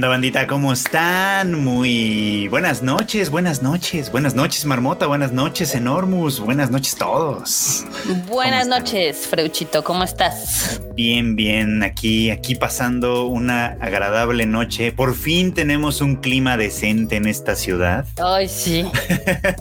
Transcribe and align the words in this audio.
onda, 0.00 0.08
bandita? 0.08 0.46
¿Cómo 0.46 0.72
están? 0.72 1.62
Muy 1.62 2.48
buenas 2.48 2.82
noches, 2.82 3.28
buenas 3.28 3.62
noches, 3.62 4.10
buenas 4.10 4.34
noches, 4.34 4.64
Marmota, 4.64 5.06
buenas 5.06 5.30
noches, 5.30 5.74
Enormus, 5.74 6.40
buenas 6.40 6.70
noches 6.70 6.96
todos. 6.96 7.84
Buenas 8.26 8.66
noches, 8.66 9.26
Freuchito, 9.26 9.84
¿cómo 9.84 10.04
estás? 10.04 10.80
Bien, 10.94 11.36
bien, 11.36 11.82
aquí, 11.82 12.30
aquí 12.30 12.54
pasando 12.54 13.26
una 13.26 13.76
agradable 13.78 14.46
noche. 14.46 14.90
Por 14.90 15.14
fin 15.14 15.52
tenemos 15.52 16.00
un 16.00 16.16
clima 16.16 16.56
decente 16.56 17.16
en 17.16 17.26
esta 17.26 17.54
ciudad. 17.54 18.06
Ay, 18.22 18.48
sí. 18.48 18.86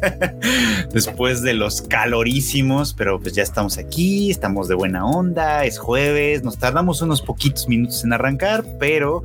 Después 0.93 1.41
de 1.41 1.53
los 1.53 1.81
calorísimos, 1.81 2.93
pero 2.93 3.19
pues 3.19 3.33
ya 3.33 3.43
estamos 3.43 3.77
aquí, 3.77 4.31
estamos 4.31 4.69
de 4.69 4.75
buena 4.75 5.05
onda, 5.05 5.65
es 5.65 5.79
jueves, 5.79 6.43
nos 6.43 6.57
tardamos 6.57 7.01
unos 7.01 7.21
poquitos 7.21 7.67
minutos 7.67 8.05
en 8.05 8.13
arrancar, 8.13 8.63
pero 8.79 9.23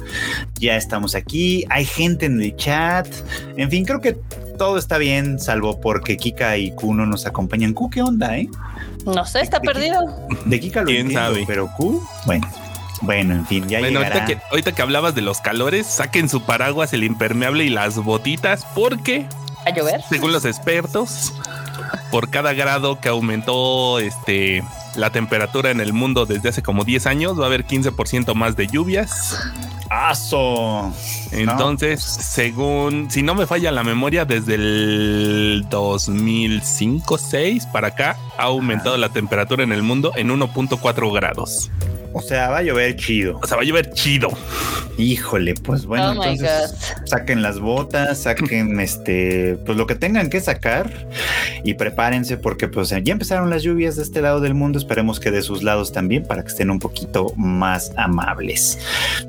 ya 0.58 0.76
estamos 0.76 1.03
aquí, 1.14 1.64
hay 1.68 1.84
gente 1.84 2.26
en 2.26 2.40
el 2.40 2.56
chat, 2.56 3.06
en 3.56 3.70
fin, 3.70 3.84
creo 3.84 4.00
que 4.00 4.16
todo 4.56 4.78
está 4.78 4.96
bien, 4.98 5.38
salvo 5.38 5.80
porque 5.80 6.16
Kika 6.16 6.56
y 6.56 6.70
Q 6.70 6.94
no 6.94 7.04
nos 7.06 7.26
acompañan. 7.26 7.74
Q, 7.74 7.90
¿qué 7.90 8.02
onda, 8.02 8.38
eh? 8.38 8.48
No 9.04 9.26
sé, 9.26 9.40
está 9.40 9.60
perdido. 9.60 10.00
De 10.46 10.58
Kika 10.60 10.80
lo 10.80 10.86
¿Quién 10.86 11.00
entiendo, 11.08 11.26
sabe? 11.26 11.44
pero 11.46 11.68
Q, 11.76 12.02
bueno. 12.26 12.48
Bueno, 13.02 13.34
en 13.34 13.46
fin, 13.46 13.68
ya 13.68 13.80
Bueno, 13.80 13.98
llegará. 14.00 14.20
ahorita 14.22 14.40
que, 14.40 14.46
ahorita 14.50 14.72
que 14.72 14.80
hablabas 14.82 15.14
de 15.14 15.20
los 15.20 15.40
calores, 15.40 15.86
saquen 15.86 16.28
su 16.30 16.42
paraguas, 16.42 16.92
el 16.94 17.04
impermeable 17.04 17.64
y 17.64 17.68
las 17.68 17.96
botitas, 17.96 18.64
porque 18.74 19.26
¿A 19.66 19.74
llover? 19.74 20.00
según 20.08 20.32
los 20.32 20.44
expertos, 20.46 21.34
por 22.10 22.30
cada 22.30 22.54
grado 22.54 23.00
que 23.00 23.08
aumentó 23.10 23.98
este 23.98 24.62
la 24.94 25.10
temperatura 25.10 25.70
en 25.72 25.80
el 25.80 25.92
mundo 25.92 26.24
desde 26.24 26.48
hace 26.50 26.62
como 26.62 26.84
10 26.84 27.06
años, 27.08 27.38
va 27.38 27.42
a 27.44 27.46
haber 27.48 27.66
15% 27.66 28.32
más 28.34 28.54
de 28.56 28.68
lluvias. 28.68 29.36
¡Aso! 29.90 30.92
Entonces, 31.32 32.02
según, 32.02 33.10
si 33.10 33.22
no 33.22 33.34
me 33.34 33.46
falla 33.46 33.72
la 33.72 33.82
memoria, 33.82 34.24
desde 34.24 34.54
el 34.54 35.64
2005-6 35.70 37.70
para 37.72 37.88
acá 37.88 38.16
ha 38.38 38.44
aumentado 38.44 38.96
la 38.96 39.08
temperatura 39.08 39.64
en 39.64 39.72
el 39.72 39.82
mundo 39.82 40.12
en 40.16 40.30
1.4 40.30 41.12
grados. 41.12 41.70
O 42.16 42.22
sea, 42.22 42.48
va 42.48 42.58
a 42.58 42.62
llover 42.62 42.94
chido. 42.94 43.40
O 43.42 43.46
sea, 43.46 43.56
va 43.56 43.64
a 43.64 43.66
llover 43.66 43.92
chido. 43.92 44.28
Híjole, 44.96 45.54
pues 45.54 45.84
bueno, 45.84 46.12
Oh 46.12 46.14
my 46.14 46.28
entonces 46.28 46.94
saquen 47.06 47.42
las 47.42 47.58
botas, 47.58 48.22
saquen 48.22 48.78
este, 48.80 49.58
pues 49.66 49.76
lo 49.76 49.88
que 49.88 49.96
tengan 49.96 50.30
que 50.30 50.40
sacar 50.40 51.08
y 51.64 51.74
prepárense 51.74 52.36
porque 52.36 52.68
pues 52.68 52.90
ya 52.90 53.12
empezaron 53.12 53.50
las 53.50 53.64
lluvias 53.64 53.96
de 53.96 54.04
este 54.04 54.22
lado 54.22 54.40
del 54.40 54.54
mundo, 54.54 54.78
esperemos 54.78 55.18
que 55.18 55.32
de 55.32 55.42
sus 55.42 55.64
lados 55.64 55.92
también 55.92 56.24
para 56.24 56.42
que 56.42 56.48
estén 56.48 56.70
un 56.70 56.78
poquito 56.78 57.32
más 57.36 57.90
amables. 57.96 58.78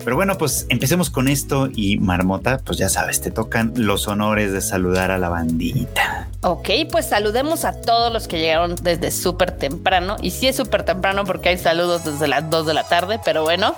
Pero 0.03 0.15
bueno, 0.15 0.37
pues 0.37 0.67
empecemos 0.69 1.09
con 1.09 1.27
esto 1.27 1.69
y 1.75 1.94
Marmota, 1.99 2.59
pues 2.63 2.77
ya 2.77 2.89
sabes, 2.89 3.21
te 3.21 3.31
tocan 3.31 3.73
los 3.75 4.07
honores 4.07 4.51
de 4.51 4.61
saludar 4.61 5.11
a 5.11 5.17
la 5.17 5.29
bandita. 5.29 6.27
Ok, 6.41 6.69
pues 6.91 7.07
saludemos 7.07 7.65
a 7.65 7.81
todos 7.81 8.13
los 8.13 8.27
que 8.27 8.37
llegaron 8.37 8.75
desde 8.75 9.09
súper 9.09 9.51
temprano. 9.51 10.15
Y 10.21 10.31
sí 10.31 10.47
es 10.47 10.55
súper 10.55 10.83
temprano 10.83 11.23
porque 11.25 11.49
hay 11.49 11.57
saludos 11.57 12.05
desde 12.05 12.27
las 12.27 12.49
2 12.49 12.67
de 12.67 12.73
la 12.73 12.83
tarde, 12.83 13.19
pero 13.25 13.41
bueno. 13.41 13.75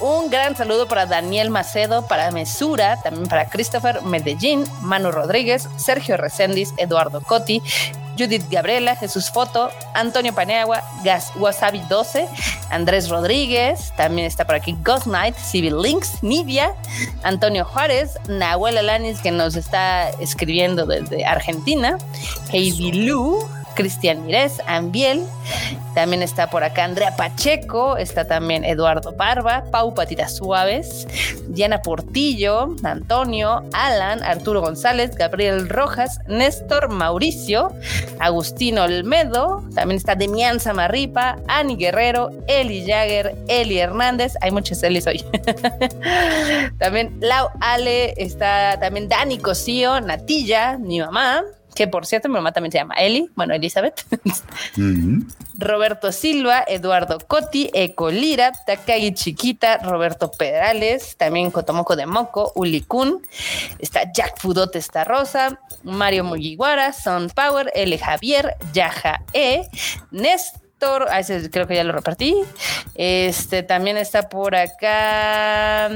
Un 0.00 0.28
gran 0.28 0.56
saludo 0.56 0.88
para 0.88 1.06
Daniel 1.06 1.50
Macedo, 1.50 2.06
para 2.08 2.30
Mesura, 2.32 3.00
también 3.02 3.28
para 3.28 3.48
Christopher 3.48 4.02
Medellín, 4.02 4.64
Manu 4.80 5.12
Rodríguez, 5.12 5.68
Sergio 5.76 6.16
Reséndiz, 6.16 6.74
Eduardo 6.76 7.20
Cotti. 7.20 7.62
Judith 8.18 8.44
Gabriela, 8.50 8.96
Jesús 8.96 9.30
Foto, 9.30 9.70
Antonio 9.94 10.34
Paneagua, 10.34 10.82
Gas 11.04 11.32
Wasabi 11.36 11.80
12, 11.88 12.28
Andrés 12.70 13.08
Rodríguez, 13.08 13.92
también 13.96 14.26
está 14.26 14.44
por 14.44 14.54
aquí 14.54 14.76
Ghost 14.82 15.04
Knight, 15.04 15.36
Civil 15.36 15.80
Links, 15.80 16.22
Nivia, 16.22 16.74
Antonio 17.22 17.64
Juárez, 17.64 18.18
Nahuel 18.28 18.78
Alanis 18.78 19.20
que 19.20 19.30
nos 19.30 19.56
está 19.56 20.10
escribiendo 20.20 20.86
desde 20.86 21.24
Argentina, 21.24 21.98
Heidi 22.52 22.92
Lu, 22.92 23.48
Cristian 23.74 24.24
Mirés, 24.24 24.60
Ambiel, 24.66 25.26
también 25.94 26.22
está 26.22 26.48
por 26.48 26.64
acá 26.64 26.84
Andrea 26.84 27.14
Pacheco, 27.16 27.96
está 27.96 28.24
también 28.24 28.64
Eduardo 28.64 29.12
Barba, 29.12 29.64
Pau 29.70 29.94
Patitas 29.94 30.36
Suaves, 30.36 31.06
Diana 31.48 31.82
Portillo, 31.82 32.74
Antonio, 32.82 33.62
Alan, 33.72 34.22
Arturo 34.22 34.60
González, 34.60 35.14
Gabriel 35.14 35.68
Rojas, 35.68 36.18
Néstor 36.28 36.88
Mauricio, 36.88 37.72
Agustino 38.20 38.84
Olmedo, 38.84 39.62
también 39.74 39.98
está 39.98 40.14
Demián 40.14 40.60
Samarripa, 40.60 41.36
Ani 41.48 41.76
Guerrero, 41.76 42.30
Eli 42.46 42.86
Jagger, 42.86 43.34
Eli 43.48 43.78
Hernández, 43.78 44.34
hay 44.40 44.50
muchos 44.50 44.82
Elis 44.82 45.06
hoy. 45.06 45.24
también 46.78 47.18
Lau 47.20 47.50
Ale, 47.60 48.14
está 48.16 48.78
también 48.80 49.08
Dani 49.08 49.38
Cosío, 49.38 50.00
Natilla, 50.00 50.78
mi 50.78 51.00
mamá, 51.00 51.42
que 51.74 51.86
por 51.86 52.06
cierto 52.06 52.28
mi 52.28 52.34
mamá 52.34 52.52
también 52.52 52.72
se 52.72 52.78
llama 52.78 52.94
Eli, 52.94 53.30
bueno, 53.34 53.54
Elizabeth. 53.54 54.04
Roberto 55.58 56.12
Silva, 56.12 56.64
Eduardo 56.66 57.18
Cotti, 57.18 57.70
Eco 57.72 58.10
Lira, 58.10 58.52
Takagi 58.66 59.14
Chiquita, 59.14 59.78
Roberto 59.78 60.30
Pedrales, 60.30 61.16
también 61.16 61.50
Cotomoco 61.50 61.96
de 61.96 62.06
Moco, 62.06 62.52
Uli 62.54 62.82
Kun, 62.82 63.22
está 63.78 64.10
Jack 64.12 64.38
Fudote 64.38 64.78
esta 64.78 65.04
Rosa, 65.04 65.60
Mario 65.82 66.24
Mugiwara, 66.24 66.92
Son 66.92 67.30
Power, 67.30 67.70
L. 67.74 67.96
Javier, 67.98 68.56
Yaja 68.72 69.22
E, 69.32 69.68
Néstor, 70.10 71.06
ah, 71.10 71.20
ese 71.20 71.50
creo 71.50 71.66
que 71.66 71.76
ya 71.76 71.84
lo 71.84 71.92
repartí. 71.92 72.36
Este 72.94 73.62
también 73.62 73.96
está 73.96 74.28
por 74.28 74.54
acá. 74.56 75.90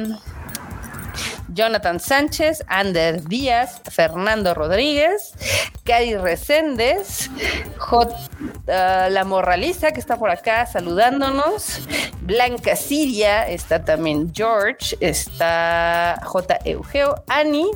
Jonathan 1.49 2.01
Sánchez, 2.01 2.65
Ander 2.69 3.23
Díaz, 3.23 3.81
Fernando 3.91 4.55
Rodríguez, 4.55 5.33
Cari 5.85 6.17
Reséndez, 6.17 7.31
J, 7.79 8.17
ah, 8.69 9.09
La 9.11 9.25
Morraliza, 9.25 9.93
que 9.93 10.01
está 10.01 10.19
por 10.19 10.31
acá 10.31 10.67
saludándonos, 10.67 11.81
Blanca 12.23 12.77
Siria, 12.77 13.49
está 13.49 13.85
también 13.85 14.33
George, 14.35 14.97
está 15.01 16.21
J. 16.25 16.59
Eugeo, 16.65 17.25
Ani, 17.29 17.71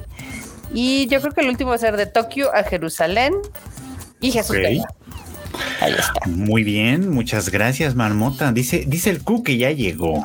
y 0.72 1.06
yo 1.09 1.20
creo 1.20 1.32
que 1.32 1.41
el 1.41 1.48
último 1.48 1.70
va 1.70 1.76
a 1.76 1.78
ser 1.78 1.97
de 1.97 2.06
Tokio 2.06 2.54
a 2.54 2.62
Jerusalén 2.62 3.34
y 4.20 4.32
Jesús. 4.32 4.56
Vega. 4.56 4.84
Ahí 5.81 5.93
está. 5.93 6.12
Muy 6.27 6.62
bien, 6.65 7.11
muchas 7.11 7.49
gracias, 7.50 7.94
Marmota. 7.94 8.53
Dice, 8.53 8.84
dice 8.87 9.11
el 9.11 9.22
Q 9.22 9.43
que 9.43 9.56
ya 9.56 9.71
llegó. 9.71 10.22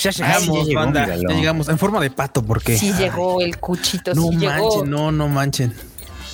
Ya 0.00 0.10
llegamos, 0.10 0.68
ya 0.68 0.74
banda. 0.78 1.16
llegamos 1.16 1.68
en 1.68 1.78
forma 1.78 2.00
de 2.00 2.10
pato, 2.10 2.42
porque 2.44 2.76
Sí 2.78 2.92
llegó 2.92 3.40
el 3.40 3.58
cuchito, 3.58 4.14
no 4.14 4.28
sí 4.28 4.36
llegó. 4.38 4.52
manchen, 4.76 4.90
no, 4.90 5.12
no 5.12 5.28
manchen. 5.28 5.74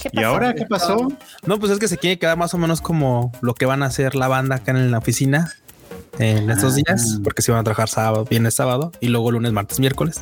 ¿Qué 0.02 0.10
¿Y 0.12 0.22
ahora 0.22 0.54
qué 0.54 0.64
pasó? 0.64 1.12
No, 1.44 1.58
pues 1.58 1.72
es 1.72 1.78
que 1.78 1.88
se 1.88 1.98
quiere 1.98 2.18
quedar 2.18 2.36
más 2.36 2.54
o 2.54 2.58
menos 2.58 2.80
como 2.80 3.32
lo 3.40 3.54
que 3.54 3.66
van 3.66 3.82
a 3.82 3.86
hacer 3.86 4.14
la 4.14 4.28
banda 4.28 4.56
acá 4.56 4.70
en 4.70 4.90
la 4.92 4.98
oficina 4.98 5.52
en 6.20 6.50
estos 6.50 6.74
Ah. 6.74 6.76
días, 6.76 7.18
porque 7.24 7.42
se 7.42 7.50
van 7.52 7.60
a 7.60 7.64
trabajar 7.64 7.88
sábado, 7.88 8.24
viernes, 8.24 8.54
sábado 8.54 8.92
y 9.00 9.08
luego 9.08 9.30
lunes, 9.32 9.52
martes, 9.52 9.80
miércoles. 9.80 10.20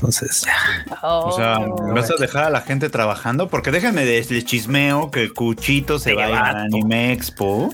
Entonces, 0.00 0.46
ya. 0.46 0.96
O 1.02 1.32
sea, 1.36 1.58
Oh. 1.58 1.92
¿vas 1.94 2.10
a 2.10 2.14
dejar 2.18 2.44
a 2.44 2.50
la 2.50 2.62
gente 2.62 2.88
trabajando? 2.88 3.48
Porque 3.48 3.70
déjenme 3.70 4.06
decirles 4.06 4.46
chismeo 4.46 5.10
que 5.10 5.28
Cuchito 5.30 5.98
se 5.98 6.14
va 6.14 6.24
a 6.24 6.26
a 6.26 6.30
la 6.54 6.60
Anime 6.62 7.12
Expo. 7.12 7.68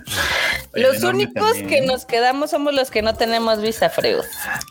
Los 0.73 1.05
únicos 1.05 1.35
también. 1.35 1.67
que 1.69 1.81
nos 1.83 2.05
quedamos 2.05 2.51
somos 2.51 2.75
los 2.75 2.91
que 2.91 3.01
no 3.03 3.15
tenemos 3.15 3.63
visa, 3.63 3.91
Freud. 3.91 4.25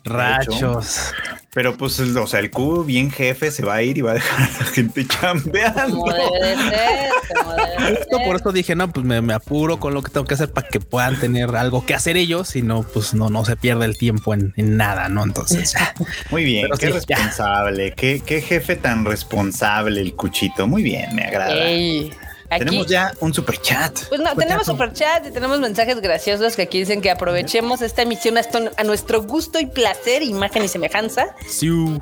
rachos. 0.04 1.14
Pero 1.56 1.78
pues, 1.78 1.98
o 2.02 2.28
sea, 2.28 2.42
el 2.42 2.52
Q 2.52 2.84
bien 2.84 3.10
jefe 3.10 3.50
se 3.50 3.64
va 3.64 3.76
a 3.76 3.82
ir 3.82 3.98
y 3.98 4.02
va 4.02 4.12
a 4.12 4.16
dejar 4.16 4.42
a 4.42 4.52
la 4.60 4.66
gente 4.66 5.08
chambeando. 5.08 6.02
Como 6.02 6.12
debe 6.12 6.50
de 6.50 6.56
ser, 6.58 7.10
como 7.34 7.54
debe 7.54 7.70
de 7.82 7.94
Esto 8.02 8.18
ser. 8.18 8.28
por 8.28 8.36
eso 8.36 8.52
dije, 8.52 8.76
no, 8.76 8.92
pues 8.92 9.06
me, 9.06 9.22
me 9.22 9.34
apuro 9.34 9.80
con 9.80 9.94
lo 9.94 10.04
que 10.04 10.12
tengo 10.12 10.26
que 10.26 10.34
hacer 10.34 10.52
para 10.52 10.68
que 10.68 10.82
puedan 10.82 11.18
tener 11.18 11.56
algo 11.56 11.86
que 11.86 11.94
hacer 11.96 12.18
ellos, 12.18 12.58
y 12.58 12.62
no, 12.62 12.84
pues 12.84 13.14
no, 13.14 13.30
no 13.30 13.46
se 13.46 13.56
pierde 13.56 13.86
el 13.86 13.98
tiempo 13.98 14.34
en, 14.34 14.54
en 14.58 14.76
nada, 14.76 15.08
¿no? 15.08 15.24
Entonces. 15.24 15.74
Muy 16.30 16.44
bien, 16.44 16.64
Pero 16.64 16.78
qué 16.78 16.88
sí, 16.88 16.92
responsable, 16.92 17.94
qué, 17.96 18.22
qué 18.26 18.42
jefe 18.42 18.76
tan 18.76 19.06
responsable 19.06 20.02
el 20.02 20.14
Cuchito. 20.14 20.68
Muy 20.68 20.84
bien, 20.84 21.16
me 21.16 21.24
agrada. 21.24 21.56
Ey, 21.56 22.12
aquí, 22.50 22.66
Tenemos 22.66 22.88
ya 22.88 23.14
un 23.20 23.34
super 23.34 23.62
chat. 23.62 24.00
pues 24.10 24.22
no, 24.22 24.36
tenemos 24.36 24.66
super 24.66 24.94
chat 24.94 25.26
y 25.28 25.32
tenemos 25.32 25.60
mensajes 25.60 26.00
graciosos 26.02 26.56
que 26.56 26.64
aquí 26.64 26.80
dicen 26.80 27.02
que 27.02 27.12
aprovechemos 27.12 27.82
esta 27.82 28.02
emisión 28.02 28.38
hasta 28.38 28.72
a 28.78 28.84
nuestro 28.84 29.22
gusto 29.24 29.60
y 29.60 29.66
placer, 29.66 30.24
imagen 30.24 30.64
y 30.64 30.68
semejanza. 30.68 31.28
Siu. 31.48 32.02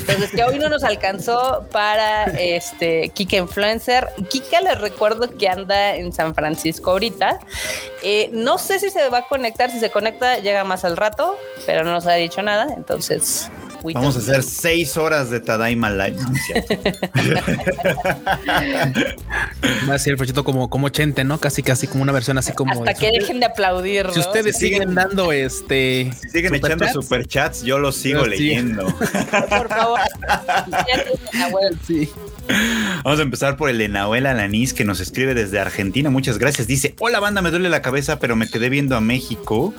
Entonces, 0.00 0.30
que 0.30 0.44
hoy 0.44 0.58
no 0.58 0.68
nos 0.68 0.84
alcanzó 0.84 1.66
para 1.70 2.24
este 2.24 3.10
Kika 3.10 3.36
Influencer. 3.36 4.08
Kika 4.30 4.60
les 4.60 4.80
recuerdo 4.80 5.36
que 5.36 5.48
anda 5.48 5.94
en 5.96 6.12
San 6.12 6.34
Francisco 6.34 6.92
ahorita. 6.92 7.40
Eh, 8.02 8.30
no 8.32 8.58
sé 8.58 8.78
si 8.78 8.90
se 8.90 9.08
va 9.08 9.18
a 9.18 9.28
conectar, 9.28 9.70
si 9.70 9.78
se 9.80 9.90
conecta 9.90 10.38
llega 10.38 10.64
más 10.64 10.84
al 10.84 10.96
rato, 10.96 11.36
pero 11.66 11.84
no 11.84 11.92
nos 11.92 12.06
ha 12.06 12.14
dicho 12.14 12.42
nada. 12.42 12.72
Entonces, 12.76 13.48
We 13.82 13.92
Vamos 13.94 14.16
a 14.16 14.20
hacer 14.20 14.42
seis 14.42 14.96
horas 14.96 15.30
de 15.30 15.40
Tadaima 15.40 15.90
Live. 15.90 16.16
No. 16.20 16.32
Va 19.88 19.94
a 19.94 19.98
ser 19.98 20.16
proyecto 20.16 20.44
como, 20.44 20.68
como 20.70 20.86
80, 20.86 21.24
¿no? 21.24 21.38
Casi, 21.38 21.62
casi 21.62 21.86
como 21.86 22.02
una 22.02 22.12
versión 22.12 22.38
así 22.38 22.52
como. 22.52 22.72
Hasta 22.72 22.92
de- 22.92 22.94
que 22.94 23.10
dejen 23.18 23.40
de 23.40 23.46
aplaudir. 23.46 24.06
Si 24.12 24.20
¿no? 24.20 24.26
ustedes 24.26 24.56
Si 24.56 24.66
siguen- 24.66 24.82
siguen 24.82 24.94
dando 24.94 25.32
este. 25.32 26.10
Si 26.20 26.30
siguen 26.30 26.54
echando 26.54 26.84
superchats, 26.88 26.92
superchats, 27.04 27.62
yo 27.62 27.78
los 27.78 27.96
sigo 27.96 28.20
Yo 28.20 28.24
sí. 28.24 28.30
leyendo. 28.30 28.86
Por 29.48 29.68
favor. 29.68 30.00
Sí. 31.86 32.08
Vamos 33.04 33.20
a 33.20 33.22
empezar 33.22 33.56
por 33.56 33.70
el 33.70 33.78
de 33.78 33.88
Nahuel 33.88 34.26
Alanís 34.26 34.74
que 34.74 34.84
nos 34.84 34.98
escribe 35.00 35.32
desde 35.32 35.60
Argentina. 35.60 36.10
Muchas 36.10 36.38
gracias. 36.38 36.66
Dice: 36.66 36.94
Hola 36.98 37.20
banda, 37.20 37.40
me 37.40 37.50
duele 37.50 37.68
la 37.70 37.82
cabeza, 37.82 38.18
pero 38.18 38.34
me 38.36 38.48
quedé 38.48 38.68
viendo 38.68 38.96
a 38.96 39.00
México 39.00 39.72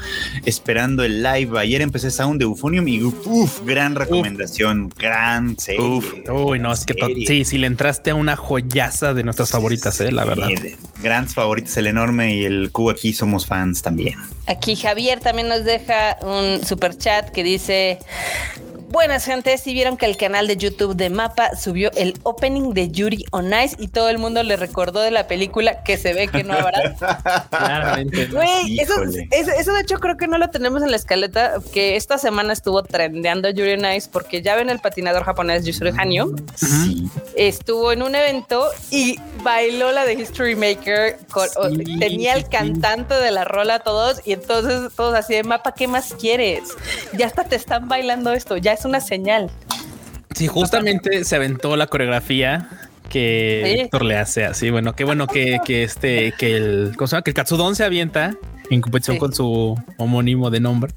esperando 0.45 1.03
el 1.03 1.21
live. 1.23 1.59
Ayer 1.59 1.81
empecé 1.81 2.09
Sound 2.09 2.39
de 2.39 2.45
Euphonium 2.45 2.88
y 2.88 3.03
uff, 3.03 3.61
gran 3.65 3.93
recomendación, 3.95 4.90
gran 4.98 5.57
serie. 5.60 5.81
Uf. 5.81 6.13
Uy, 6.30 6.60
no, 6.60 6.72
es 6.72 6.86
que 6.86 6.94
sí, 7.28 7.45
sí 7.45 7.57
le 7.57 7.68
entraste 7.68 8.12
a 8.12 8.16
una 8.16 8.36
joyaza 8.36 9.13
de 9.13 9.24
nuestras 9.24 9.51
favoritas, 9.51 10.00
eh, 10.01 10.12
la 10.12 10.25
verdad. 10.25 10.48
Sí, 10.48 10.75
Grandes 11.01 11.34
favoritos, 11.34 11.75
el 11.78 11.88
enorme 11.88 12.36
y 12.36 12.45
el 12.45 12.72
Q 12.72 12.90
aquí 12.90 13.13
somos 13.13 13.45
fans 13.45 13.81
también. 13.81 14.18
Aquí 14.48 14.75
Javier 14.75 15.19
también 15.19 15.50
nos 15.50 15.66
deja 15.66 16.18
un 16.22 16.66
super 16.66 16.98
chat 16.98 17.30
que 17.30 17.44
dice. 17.44 18.00
Buenas 18.94 19.25
gente, 19.25 19.57
si 19.57 19.74
vieron 19.74 19.98
que 19.98 20.06
el 20.06 20.18
canal 20.18 20.45
de 20.45 20.56
YouTube 20.56 20.95
de 20.95 21.10
Mapa 21.10 21.56
subió 21.56 21.90
el 21.95 22.13
opening 22.22 22.75
de 22.75 22.92
Yuri 22.92 23.25
on 23.31 23.51
Ice 23.51 23.75
y 23.80 23.88
todo 23.88 24.07
el 24.10 24.19
mundo 24.19 24.44
le 24.44 24.56
recordó 24.56 25.01
de 25.01 25.10
la 25.10 25.25
película 25.25 25.81
que 25.81 25.98
se 25.98 26.13
ve 26.13 26.28
que 26.28 26.44
no 26.44 26.54
habrá. 26.54 26.94
Claramente. 27.50 28.28
Güey, 28.28 28.80
eso, 28.80 28.94
Híjole. 29.01 29.28
eso, 29.31 29.50
eso 29.50 29.74
de 29.74 29.81
hecho 29.81 29.95
creo 30.00 30.16
que 30.16 30.28
no 30.28 30.38
lo 30.38 30.51
tenemos 30.51 30.84
en 30.84 30.92
la 30.92 30.98
escaleta, 30.98 31.56
que 31.74 31.95
esta 31.95 32.19
semana 32.19 32.54
estuvo 32.54 32.84
trendeando 32.84 33.50
Yuri 33.50 33.74
on 33.84 33.94
Ice 33.95 34.07
porque 34.13 34.44
ya 34.44 34.54
ven 34.56 34.69
el 34.69 34.78
patinador 34.78 35.24
japonés 35.24 35.66
Yusuru 35.66 35.90
Hanyu, 35.98 36.36
Sí. 36.54 37.10
estuvo 37.36 37.94
en 37.94 38.04
un 38.04 38.13
evento 38.13 38.63
y 38.92 39.19
bailó 39.42 39.92
la 39.92 40.06
de 40.06 40.13
History 40.13 40.56
Maker, 40.56 41.18
con- 41.31 41.50
o- 41.57 41.69
Sí, 41.72 41.98
tenía 41.98 42.34
el 42.34 42.42
sí, 42.42 42.45
sí. 42.51 42.57
cantante 42.57 43.16
de 43.16 43.31
la 43.31 43.44
rola 43.44 43.80
todos 43.80 44.22
y 44.24 44.34
entonces 44.34 44.94
todos 44.95 45.16
así 45.16 45.34
de 45.34 45.42
mapa, 45.44 45.74
¿qué 45.74 45.88
más 45.88 46.13
quieres? 46.13 46.62
Ya 47.18 47.25
hasta 47.25 47.44
te 47.44 47.56
están 47.56 47.88
bailando 47.88 48.31
esto, 48.34 48.56
ya 48.57 48.74
es 48.74 48.82
una 48.85 49.00
señal. 49.01 49.50
Sí, 50.35 50.47
justamente 50.47 51.24
se 51.25 51.35
aventó 51.35 51.75
la 51.75 51.88
coreografía 51.88 52.68
que 53.09 53.62
Sí. 53.65 53.80
Héctor 53.81 54.06
le 54.06 54.18
hace 54.18 54.45
así. 54.45 54.69
Bueno, 54.71 54.95
qué 54.95 55.03
bueno 55.03 55.27
que, 55.27 55.59
que 55.63 55.83
este, 55.83 56.33
que 56.38 56.56
el, 56.57 56.94
¿cómo 56.97 57.07
se 57.07 57.15
llama? 57.15 57.24
Que 57.24 57.31
el 57.31 57.35
Katsudon 57.35 57.75
se 57.75 57.83
avienta 57.83 58.33
en 58.69 58.81
competición 58.81 59.18
Sí. 59.18 59.19
con 59.19 59.33
su 59.33 59.77
homónimo 59.97 60.50
de 60.50 60.59
nombre. 60.59 60.94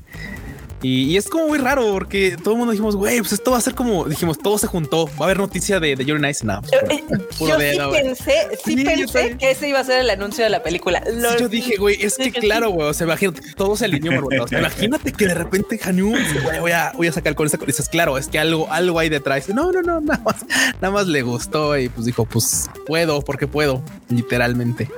Y, 0.82 1.04
y 1.04 1.16
es 1.16 1.28
como 1.28 1.48
muy 1.48 1.58
raro 1.58 1.90
porque 1.92 2.36
todo 2.42 2.52
el 2.52 2.58
mundo 2.58 2.72
dijimos, 2.72 2.96
güey, 2.96 3.18
pues 3.20 3.32
esto 3.32 3.52
va 3.52 3.58
a 3.58 3.60
ser 3.60 3.74
como, 3.74 4.04
dijimos, 4.04 4.38
todo 4.38 4.58
se 4.58 4.66
juntó. 4.66 5.06
Va 5.18 5.20
a 5.20 5.24
haber 5.24 5.38
noticia 5.38 5.80
de, 5.80 5.96
de 5.96 6.04
Yuri 6.04 6.20
Nice. 6.20 6.44
No, 6.44 6.60
pues, 6.60 6.72
Eh, 6.74 6.86
eh, 7.08 7.18
puro 7.38 7.58
Yo 7.58 7.92
sí 7.92 8.02
pensé, 8.02 8.32
sí 8.64 8.84
pensé 8.84 9.36
que 9.38 9.50
ese 9.52 9.68
iba 9.68 9.80
a 9.80 9.84
ser 9.84 10.00
el 10.00 10.10
anuncio 10.10 10.44
de 10.44 10.50
la 10.50 10.62
película. 10.62 11.02
Lo- 11.12 11.30
Sí, 11.32 11.36
yo 11.40 11.48
dije, 11.48 11.76
güey, 11.76 11.96
es 12.00 12.16
que 12.16 12.30
claro, 12.30 12.70
güey. 12.70 12.88
O 12.88 12.94
sea, 12.94 13.06
imagínate, 13.06 13.40
todo 13.56 13.76
se 13.76 13.86
alineó. 13.86 14.22
O 14.42 14.48
sea, 14.48 14.58
imagínate 14.60 15.12
que 15.12 15.26
de 15.26 15.34
repente 15.34 15.80
Hanyu, 15.82 16.10
güey, 16.44 16.60
voy 16.60 16.72
a, 16.72 16.92
voy 16.96 17.06
a 17.08 17.12
sacar 17.12 17.34
con 17.34 17.46
esa. 17.46 17.58
Y 17.62 17.66
dices, 17.66 17.88
claro, 17.88 18.18
es 18.18 18.28
que 18.28 18.38
algo, 18.38 18.70
algo 18.70 18.98
hay 18.98 19.08
detrás. 19.08 19.48
No, 19.48 19.72
no, 19.72 19.82
no, 19.82 20.00
nada 20.00 20.20
más, 20.24 20.44
nada 20.80 20.90
más 20.92 21.06
le 21.06 21.22
gustó 21.22 21.76
y 21.78 21.88
pues 21.88 22.06
dijo, 22.06 22.24
pues 22.26 22.68
puedo, 22.86 23.22
porque 23.22 23.46
puedo, 23.46 23.82
literalmente. 24.10 24.88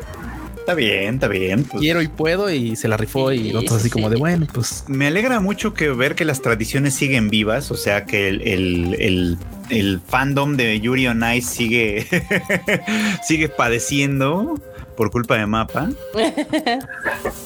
Está 0.68 0.76
bien, 0.76 1.14
está 1.14 1.28
bien. 1.28 1.64
pues. 1.64 1.80
Quiero 1.80 2.02
y 2.02 2.08
puedo 2.08 2.50
y 2.50 2.76
se 2.76 2.88
la 2.88 2.98
rifó 2.98 3.32
y 3.32 3.38
Sí, 3.38 3.52
nosotros 3.54 3.76
así 3.78 3.84
sí. 3.84 3.90
como 3.90 4.10
de, 4.10 4.16
bueno, 4.16 4.46
pues 4.52 4.84
Me 4.86 5.06
alegra 5.06 5.40
mucho 5.40 5.72
que 5.72 5.88
ver 5.88 6.14
que 6.14 6.26
las 6.26 6.42
tradiciones 6.42 6.92
siguen 6.92 7.30
vivas, 7.30 7.70
o 7.70 7.74
sea 7.74 8.04
que 8.04 8.28
el, 8.28 8.42
el, 8.42 8.94
el- 9.00 9.38
el 9.70 10.00
fandom 10.06 10.56
de 10.58 10.78
Yuri 10.80 11.06
on 11.06 11.22
Ice 11.34 11.48
sigue, 11.56 12.06
sigue 13.26 13.48
padeciendo 13.48 14.60
por 14.94 15.10
culpa 15.10 15.36
de 15.38 15.46
Mapa. 15.46 15.88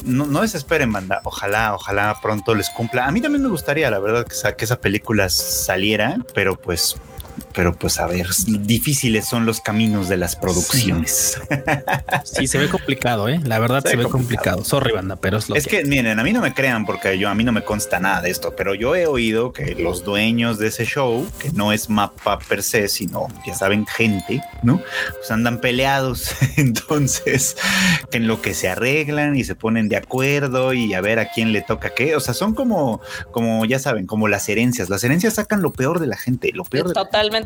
No, 0.05 0.27
no 0.27 0.43
desesperen, 0.43 0.91
banda. 0.93 1.21
Ojalá, 1.25 1.75
ojalá 1.77 2.17
pronto 2.21 2.55
les 2.57 2.71
cumpla. 2.71 3.07
A 3.07 3.13
mí 3.13 3.21
también 3.21 3.43
me 3.43 3.49
gustaría, 3.49 3.89
la 3.91 3.99
verdad, 4.01 4.27
que 4.27 4.35
esa, 4.35 4.57
que 4.57 4.65
esa 4.65 4.81
película 4.81 5.29
saliera, 5.29 6.17
pero 6.35 6.57
pues, 6.57 6.97
pero 7.55 7.75
pues 7.75 7.99
a 7.99 8.07
ver, 8.07 8.29
difíciles 8.47 9.27
son 9.27 9.47
los 9.47 9.61
caminos 9.61 10.09
de 10.09 10.17
las 10.17 10.37
producciones. 10.37 11.41
sí 12.25 12.47
se 12.47 12.59
ve 12.59 12.69
complicado, 12.69 13.29
eh. 13.29 13.41
La 13.45 13.59
verdad 13.59 13.83
Se 13.83 13.91
se, 13.91 13.97
ve 13.97 14.05
complicado. 14.05 14.59
complicado. 14.59 14.65
Sorry, 14.65 14.93
banda, 14.93 15.17
pero 15.17 15.39
es 15.39 15.49
lo 15.49 15.57
Es 15.57 15.67
que 15.67 15.85
miren, 15.85 16.19
a 16.19 16.23
mí 16.25 16.33
no 16.33 16.41
me 16.41 16.55
crean 16.55 16.87
porque 16.87 17.19
yo 17.19 17.29
a 17.29 17.35
mí 17.35 17.45
no 17.45 17.53
me 17.53 17.63
consta 17.63 17.99
nada 18.01 18.23
de 18.23 18.31
esto, 18.31 18.55
pero 18.57 18.75
yo 18.75 18.95
he 18.97 19.07
oído 19.07 19.53
que 19.53 19.75
los 19.75 20.05
dueños 20.05 20.59
de 20.59 20.69
ese 20.69 20.85
show, 20.85 21.27
que 21.39 21.51
no 21.53 21.73
es 21.73 21.89
mapa 21.89 22.39
per 22.39 22.63
se, 22.63 22.89
sino 22.89 23.29
ya 23.47 23.55
saben, 23.55 23.87
gente, 23.87 24.43
¿no? 24.63 24.81
Pues 25.19 25.31
andan 25.31 25.61
peleados. 25.61 26.31
Entonces, 26.57 27.57
que 28.11 28.19
en 28.19 28.27
lo 28.27 28.41
que 28.43 28.55
se 28.55 28.69
arreglan 28.69 29.37
y 29.37 29.45
se 29.45 29.55
ponen 29.55 29.89
de 29.89 29.97
acuerdo 29.97 30.73
y 30.73 30.95
a 30.95 31.01
ver 31.01 31.19
a 31.19 31.31
quién 31.31 31.53
le 31.53 31.63
toca 31.63 31.95
qué. 31.95 32.17
O 32.17 32.21
sea, 32.21 32.35
son 32.35 32.55
como, 32.55 33.01
como 33.31 33.65
ya 33.65 33.79
saben, 33.79 34.07
como 34.07 34.29
las 34.29 34.49
herencias. 34.49 34.89
Las 34.89 35.05
herencias 35.05 35.35
sacan 35.35 35.63
lo 35.63 35.73
peor 35.73 36.01
de 36.01 36.07
la 36.07 36.17
gente, 36.17 36.51
lo 36.53 36.65
peor 36.65 36.89
de 36.89 36.95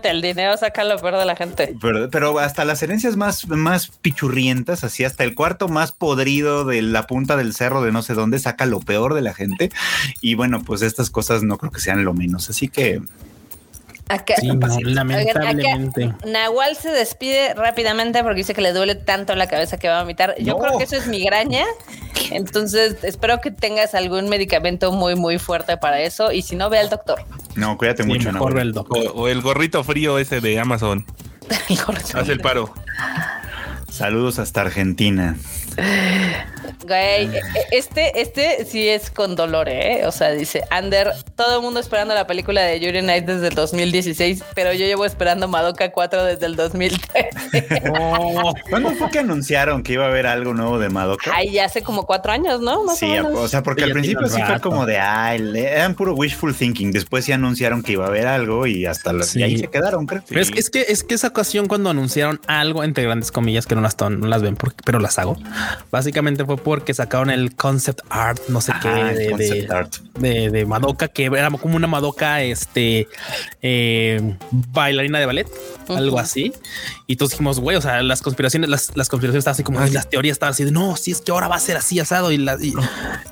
El 0.03 0.23
dinero 0.23 0.57
saca 0.57 0.85
lo 0.85 0.99
peor 0.99 1.17
de 1.19 1.25
la 1.25 1.37
gente. 1.37 1.75
pero, 1.81 2.11
pero 2.11 2.39
hasta 2.39 2.65
las 2.65 2.83
herencias 2.83 3.17
más, 3.17 3.47
más 3.49 3.89
pichurrientas, 3.89 4.85
así 4.85 5.05
hasta 5.05 5.25
el 5.25 5.35
cuarto 5.35 5.69
más 5.69 5.93
podrido 5.93 6.65
de 6.65 6.83
la 6.83 7.07
punta 7.07 7.37
del 7.37 7.55
cerro 7.55 7.83
de 7.83 7.93
no 7.93 8.03
sé 8.03 8.15
dónde, 8.15 8.39
saca 8.39 8.67
lo 8.67 8.81
peor 8.81 9.15
de 9.15 9.23
la 9.23 9.35
gente. 9.35 9.71
Y 10.21 10.35
bueno, 10.35 10.63
pues 10.65 10.83
estas 10.83 11.11
cosas 11.11 11.43
no 11.43 11.59
creo 11.59 11.73
que 11.73 11.81
sean 11.81 12.05
lo 12.05 12.15
menos. 12.15 12.51
Así 12.51 12.69
que 12.69 13.01
Acá, 14.09 14.35
Sí, 14.39 14.47
no, 14.47 14.69
lamentablemente. 14.85 16.15
Nahual 16.25 16.77
se 16.77 16.91
despide 16.91 17.55
rápidamente 17.55 18.23
porque 18.23 18.37
dice 18.39 18.55
que 18.55 18.61
le 18.61 18.73
duele 18.73 18.95
tanto 18.95 19.35
la 19.35 19.49
cabeza 19.49 19.79
que 19.79 19.89
va 19.89 19.99
a 19.99 20.03
vomitar. 20.03 20.37
Yo 20.39 20.53
No. 20.55 20.59
creo 20.61 20.79
que 20.79 20.85
eso 20.85 20.95
es 20.97 21.09
migraña. 21.09 21.65
Entonces, 22.31 22.97
espero 23.03 23.41
que 23.41 23.51
tengas 23.51 23.95
algún 23.95 24.29
medicamento 24.29 24.93
muy, 24.93 25.15
muy 25.17 25.39
fuerte 25.39 25.77
para 25.77 26.01
eso. 26.01 26.33
Y 26.33 26.43
si 26.43 26.57
no, 26.57 26.69
ve 26.71 26.79
al 26.79 26.89
doctor. 26.91 27.21
no, 27.55 27.77
cuídate 27.79 28.03
Sí, 28.03 28.09
mucho. 28.09 28.33
mejor 28.33 28.51
Nahuel. 28.51 28.55
ve 28.55 28.61
el 28.63 28.73
doc. 28.73 28.91
O, 28.93 28.99
o 29.23 29.29
el 29.29 29.41
gorrito 29.43 29.83
frío 29.85 30.19
ese 30.19 30.41
de 30.41 30.59
Amazon. 30.59 31.05
Haz 32.15 32.29
el 32.29 32.41
paro. 32.41 32.73
Saludos 33.91 34.39
hasta 34.39 34.63
Argentina. 34.63 35.37
Güey, 36.87 37.27
e- 37.37 37.41
este, 37.73 38.21
este 38.21 38.65
sí 38.65 38.89
es 38.89 39.11
con 39.11 39.35
dolor, 39.37 39.69
¿eh? 39.69 40.03
O 40.07 40.13
sea, 40.13 40.31
dice 40.31 40.63
Ander, 40.71 41.11
todo 41.35 41.57
el 41.57 41.63
mundo 41.63 41.81
esperando 41.81 42.15
la 42.15 42.27
película 42.27 42.63
de 42.63 42.79
Yuri 42.81 43.03
Night 43.03 43.25
desde 43.25 43.49
el 43.49 43.55
2016, 43.55 44.45
pero 44.55 44.73
yo 44.73 44.87
llevo 44.87 45.05
esperando 45.05 45.49
Madoka 45.49 45.91
4 45.91 46.25
desde 46.25 46.47
el 46.47 46.57
2013. 46.57 47.31
Oh, 47.99 48.53
¿Cuándo 48.69 48.91
fue 48.93 49.11
que 49.11 49.19
anunciaron 49.21 49.83
que 49.83 49.95
iba 49.95 50.05
a 50.05 50.09
haber 50.09 50.27
algo 50.27 50.53
nuevo 50.55 50.79
de 50.79 50.89
Madoka? 50.89 51.33
Ay, 51.35 51.53
ya 51.53 51.65
hace 51.65 51.83
como 51.83 52.05
cuatro 52.07 52.33
años, 52.33 52.61
¿no? 52.61 52.85
Más 52.85 52.99
Sí, 52.99 53.07
o 53.07 53.25
menos. 53.25 53.33
o 53.39 53.49
sea, 53.49 53.63
porque 53.63 53.83
Sí, 53.83 53.87
al 53.87 53.93
principio 53.93 54.29
sí 54.29 54.41
fue 54.43 54.61
como 54.61 54.85
de, 54.87 54.99
ay, 54.99 55.41
eran 55.57 55.95
puro 55.95 56.15
wishful 56.15 56.55
thinking. 56.55 56.93
Después 56.93 57.25
sí 57.25 57.33
anunciaron 57.33 57.83
que 57.83 57.93
iba 57.93 58.05
a 58.05 58.09
haber 58.09 58.27
algo 58.27 58.67
y 58.67 58.87
hasta 58.87 59.13
las, 59.13 59.29
Sí. 59.31 59.41
y 59.41 59.43
ahí 59.45 59.59
se 59.59 59.69
quedaron, 59.69 60.07
creo. 60.07 60.23
Pero 60.29 60.41
es, 60.41 60.51
que- 60.51 60.59
es 60.61 60.71
que 60.71 60.85
es 60.89 61.05
que 61.05 61.15
esa 61.15 61.29
ocasión 61.29 61.67
cuando 61.67 61.91
anunciaron 61.91 62.41
algo 62.47 62.85
entre 62.85 63.05
grandes 63.05 63.31
comillas 63.33 63.67
que 63.67 63.75
no 63.75 63.81
las 63.81 63.97
ton- 63.97 64.21
no 64.21 64.27
las 64.27 64.43
ven 64.43 64.57
porque, 64.57 64.77
pero 64.85 64.99
las 64.99 65.19
hago. 65.19 65.37
Básicamente 65.91 66.45
fue 66.45 66.57
porque 66.57 66.95
sacaron 66.95 67.31
el 67.31 67.55
concept 67.55 68.01
art, 68.11 68.41
no 68.49 68.61
sé 68.61 68.73
qué, 68.83 68.89
Ajá, 68.89 69.13
de, 69.13 69.31
concept 69.31 69.69
de, 69.69 69.75
art. 69.75 69.95
de- 70.19 70.51
de 70.51 70.67
Madoka, 70.67 71.09
que 71.09 71.27
era 71.27 71.51
como 71.51 71.77
una 71.77 71.87
Madoka, 71.87 72.43
este 72.43 73.09
eh, 73.63 74.37
bailarina 74.51 75.19
de 75.19 75.27
ballet, 75.27 75.47
algo 75.89 76.09
Ujú. 76.17 76.19
así. 76.19 76.53
Y 77.07 77.17
todos 77.17 77.31
dijimos, 77.33 77.61
güey, 77.61 77.77
o 77.77 77.81
sea, 77.81 78.03
las 78.03 78.23
conspiraciones, 78.23 78.69
las, 78.69 78.97
las 78.97 79.09
conspiraciones 79.09 79.41
estaban 79.41 79.55
así 79.55 79.63
como 79.63 79.81
ay, 79.81 79.91
las 79.91 80.09
teorías 80.11 80.33
estaban 80.35 80.53
así 80.53 80.65
de 80.65 80.73
no, 80.73 80.97
si 80.97 81.11
es 81.13 81.21
que 81.21 81.31
ahora 81.33 81.49
va 81.49 81.57
a 81.57 81.61
ser 81.61 81.77
así 81.77 81.99
asado 82.01 82.33
y, 82.33 82.39
la, 82.39 82.57
y, 82.61 82.75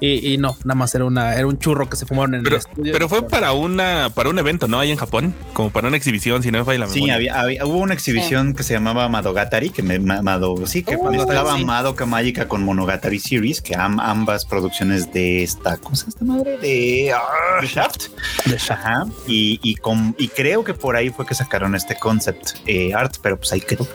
y- 0.00 0.33
y 0.35 0.38
no, 0.38 0.57
nada 0.64 0.75
más 0.76 0.95
era 0.95 1.05
una, 1.05 1.35
era 1.35 1.47
un 1.47 1.59
churro 1.59 1.88
que 1.88 1.97
se 1.97 2.07
fumaron 2.07 2.35
en 2.37 2.43
Pero, 2.45 2.57
el 2.57 2.61
estudio. 2.61 2.93
pero 2.93 3.09
fue 3.09 3.26
para 3.29 3.53
una 3.53 4.11
para 4.14 4.29
un 4.31 4.38
evento, 4.38 4.69
¿no? 4.69 4.79
Ahí 4.81 4.91
en 4.91 4.97
Japón, 4.99 5.35
como 5.53 5.71
para 5.71 5.88
una 5.88 5.97
exhibición, 5.97 6.43
si 6.43 6.50
no 6.50 6.59
me 6.59 6.64
falla 6.64 6.79
la 6.81 6.87
Sí, 6.88 6.95
memoria. 6.97 7.14
había, 7.17 7.41
había- 7.41 7.67
hubo 7.67 7.79
una 7.79 7.95
exhibición 7.95 8.55
que 8.55 8.62
se 8.62 8.75
llamaba 8.75 9.09
Madogatari, 9.09 9.71
que 9.71 9.83
me 9.83 9.99
ma- 9.99 10.23
Mado, 10.23 10.55
sí, 10.67 10.83
que 10.83 10.97
Uh, 10.97 11.11
mezclaba 11.11 11.57
sí. 11.57 11.64
Madoka 11.64 12.07
Mágica 12.25 12.49
con 12.49 12.62
Monogatari 12.64 13.19
Series, 13.21 13.61
que 13.61 13.76
am- 13.76 14.00
ambas 14.00 14.47
producciones 14.47 15.12
de 15.12 15.43
esta 15.43 15.76
cosa, 15.76 16.07
esta 16.09 16.25
madre 16.25 16.57
de 16.57 17.12
ah, 17.14 17.61
Shaft. 17.62 18.04
De 18.47 18.57
Shaft. 18.57 18.71
Ajá. 18.71 19.04
Y, 19.26 19.61
y, 19.62 19.75
con- 19.75 20.14
y 20.16 20.28
creo 20.28 20.64
que 20.64 20.73
por 20.73 20.97
ahí 20.97 21.11
fue 21.11 21.26
que 21.26 21.35
sacaron 21.35 21.75
este 21.75 21.97
concept 21.97 22.52
eh, 22.64 22.95
art, 22.95 23.16
pero 23.21 23.37
pues 23.37 23.52
ahí 23.52 23.61
quedó. 23.61 23.87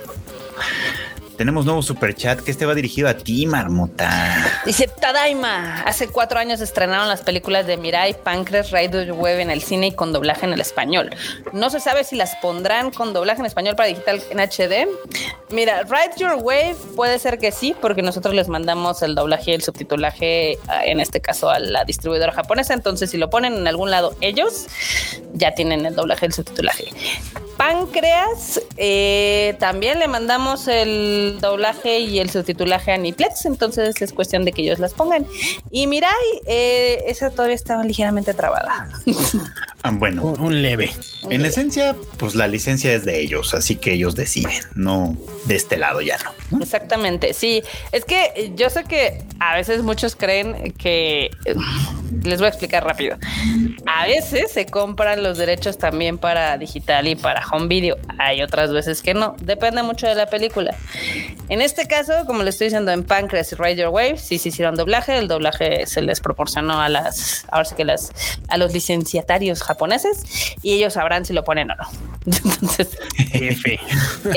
Tenemos 1.40 1.64
nuevo 1.64 1.82
super 1.82 2.14
chat 2.14 2.42
que 2.42 2.52
este 2.52 2.66
va 2.66 2.76
dirigido 2.76 3.08
a 3.08 3.14
ti, 3.14 3.46
Marmota. 3.46 4.62
Dice 4.66 4.90
Tadaima. 4.90 5.84
Hace 5.84 6.10
cuatro 6.10 6.38
años 6.38 6.60
estrenaron 6.60 7.08
las 7.08 7.22
películas 7.22 7.66
de 7.66 7.78
Mirai, 7.78 8.14
Pancras, 8.14 8.72
Ride 8.72 9.14
Web 9.14 9.40
en 9.40 9.50
el 9.50 9.62
cine 9.62 9.88
y 9.88 9.92
con 9.94 10.12
doblaje 10.12 10.46
en 10.46 10.52
el 10.52 10.60
español. 10.60 11.12
No 11.54 11.70
se 11.70 11.80
sabe 11.80 12.04
si 12.04 12.18
las 12.18 12.36
pondrán 12.42 12.92
con 12.92 13.14
doblaje 13.14 13.40
en 13.40 13.46
español 13.46 13.78
para 13.78 13.88
digital 13.88 14.22
en 14.30 14.40
HD. 14.42 14.90
Mira, 15.50 15.84
Ride 15.84 16.18
Your 16.18 16.34
Wave 16.44 16.76
puede 16.98 17.18
ser 17.20 17.40
que 17.40 17.54
sí, 17.54 17.74
porque 17.80 18.02
nosotros 18.02 18.36
les 18.36 18.50
mandamos 18.50 19.02
el 19.02 19.16
doblaje 19.16 19.52
y 19.52 19.54
el 19.54 19.62
subtitulaje, 19.62 20.60
ah, 20.68 20.84
en 20.84 21.00
este 21.00 21.22
caso 21.22 21.50
a 21.50 21.60
la 21.60 21.86
distribuidora 21.86 22.34
japonesa. 22.34 22.74
Entonces, 22.74 23.12
si 23.12 23.18
lo 23.18 23.30
ponen 23.30 23.54
en 23.54 23.66
algún 23.66 23.92
lado 23.92 24.14
ellos, 24.20 24.68
ya 25.36 25.56
tienen 25.56 25.86
el 25.86 25.96
doblaje 25.96 26.26
y 26.26 26.28
el 26.28 26.34
subtitulaje. 26.34 26.90
Páncreas, 27.56 28.62
eh, 28.78 29.56
también 29.60 30.00
le 30.00 30.08
mandamos 30.08 30.68
el 30.68 31.29
doblaje 31.40 32.00
y 32.00 32.20
el 32.20 32.30
subtitulaje 32.30 32.92
a 32.92 32.98
Niplex, 32.98 33.46
entonces 33.46 34.02
es 34.02 34.14
cuestión 34.14 34.46
de 34.46 34.52
que 34.52 34.62
ellos 34.64 34.80
las 34.80 34.94
pongan. 34.94 35.26
Y 35.72 35.88
Mirai, 35.88 36.12
eh, 36.48 37.04
esa 37.08 37.30
todavía 37.30 37.56
estaba 37.56 37.84
ligeramente 37.84 38.34
trabada. 38.34 38.90
Ah, 39.82 39.92
bueno, 39.94 40.24
Un, 40.24 40.42
un 40.42 40.62
leve. 40.62 40.92
en 41.30 41.46
esencia, 41.46 41.96
pues 42.18 42.36
la 42.36 42.50
licencia 42.50 42.94
es 42.94 43.06
de 43.06 43.22
ellos, 43.22 43.54
así 43.54 43.78
que 43.78 43.94
ellos 43.94 44.14
deciden, 44.14 44.62
no 44.76 45.16
de 45.46 45.56
este 45.56 45.78
lado 45.78 46.02
ya 46.02 46.18
no. 46.18 46.32
¿no? 46.58 46.62
Exactamente, 46.62 47.34
sí. 47.34 47.64
Es 47.94 48.04
que 48.04 48.52
yo 48.58 48.70
sé 48.70 48.84
que 48.84 49.24
a 49.40 49.56
veces 49.56 49.82
muchos 49.82 50.18
creen 50.18 50.74
que... 50.74 51.32
Les 52.24 52.40
voy 52.40 52.48
a 52.48 52.50
explicar 52.50 52.84
rápido. 52.84 53.18
A 53.86 54.06
veces 54.08 54.52
se 54.52 54.66
compran 54.66 55.24
los 55.24 55.38
derechos 55.38 55.78
también 55.78 56.18
para 56.18 56.58
digital 56.58 57.08
y 57.08 57.16
para 57.16 57.46
home 57.48 57.68
video. 57.68 57.98
Hay 58.18 58.42
otras 58.42 58.74
veces 58.74 59.02
que 59.02 59.14
no. 59.14 59.36
Depende 59.40 59.84
mucho 59.84 60.08
de 60.08 60.16
la 60.16 60.26
película. 60.26 60.76
En 61.50 61.62
este 61.62 61.88
caso, 61.88 62.14
como 62.28 62.44
le 62.44 62.52
estoy 62.52 62.66
diciendo 62.66 62.92
en 62.92 63.04
Pancreas 63.04 63.52
y 63.52 63.76
Your 63.76 63.90
Wave, 63.90 64.18
sí 64.18 64.38
se 64.38 64.50
hicieron 64.50 64.76
doblaje. 64.76 65.18
El 65.18 65.28
doblaje 65.28 65.88
se 65.88 66.02
les 66.02 66.20
proporcionó 66.20 66.80
a 66.80 66.90
las, 66.90 67.46
ahora 67.52 67.66
sí 67.66 67.76
que 67.76 67.86
las, 67.86 68.12
a 68.48 68.58
los 68.58 68.72
licenciatarios 68.74 69.64
japoneses 69.64 70.24
y 70.62 70.74
ellos 70.74 70.94
sabrán 70.94 71.26
si 71.26 71.34
lo 71.34 71.44
ponen 71.44 71.72
o 71.72 71.76
no. 71.76 71.84
Entonces, 72.26 72.90
F. 73.34 73.80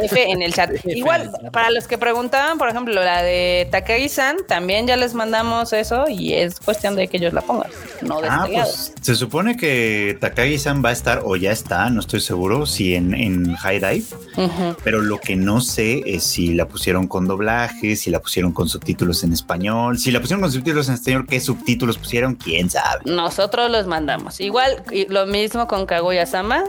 F 0.03 0.31
en 0.31 0.43
el 0.43 0.55
chat. 0.55 0.71
Igual, 0.87 1.31
para 1.53 1.71
los 1.71 1.87
que 1.87 1.99
preguntaban, 1.99 2.57
por 2.57 2.69
ejemplo, 2.69 2.95
la 2.95 3.23
de 3.23 3.69
Takagi-san, 3.71 4.39
también 4.49 4.87
ya 4.87 4.97
les 4.97 5.15
mandamos 5.15 5.73
eso 5.73 6.07
y 6.09 6.35
es 6.35 6.61
cuestión 6.61 6.97
de 6.97 7.09
que 7.09 7.19
ellos 7.19 7.33
la 7.33 7.43
pongan, 7.43 7.71
no 8.01 8.21
de 8.21 8.29
Ah, 8.31 8.47
este 8.49 8.55
pues 8.62 8.93
se 9.03 9.15
supone 9.15 9.57
que 9.57 10.17
Takagi-san 10.21 10.83
va 10.85 10.91
a 10.91 10.93
estar 10.93 11.23
o 11.25 11.37
ya 11.37 11.53
está, 11.53 11.91
no 11.91 12.01
estoy 12.01 12.21
seguro 12.21 12.65
si 12.67 12.95
en, 12.95 13.15
en 13.15 13.55
High 13.55 13.81
Dive, 13.81 14.05
Ujú. 14.37 14.77
pero 14.83 15.01
lo 15.03 15.19
que 15.19 15.37
no 15.37 15.61
sé 15.61 16.03
es 16.07 16.25
si 16.25 16.55
la 16.55 16.67
pusieron 16.73 17.07
con 17.07 17.29
doblaje, 17.29 17.95
si 17.95 18.11
la 18.11 18.19
pusieron 18.19 18.52
con 18.52 18.69
subtítulos 18.69 19.23
en 19.23 19.33
español, 19.33 19.99
si 19.99 20.11
la 20.11 20.21
pusieron 20.21 20.41
con 20.41 20.50
subtítulos 20.50 20.88
en 20.88 20.95
español, 20.95 21.26
qué 21.29 21.41
subtítulos 21.41 21.99
pusieron, 21.99 22.35
quién 22.35 22.71
sabe. 22.71 23.02
Nosotros 23.05 23.71
los 23.71 23.87
mandamos. 23.87 24.41
Igual, 24.41 24.83
lo 25.09 25.26
mismo 25.26 25.69
con 25.69 25.87
Kaguya-sama. 25.87 26.64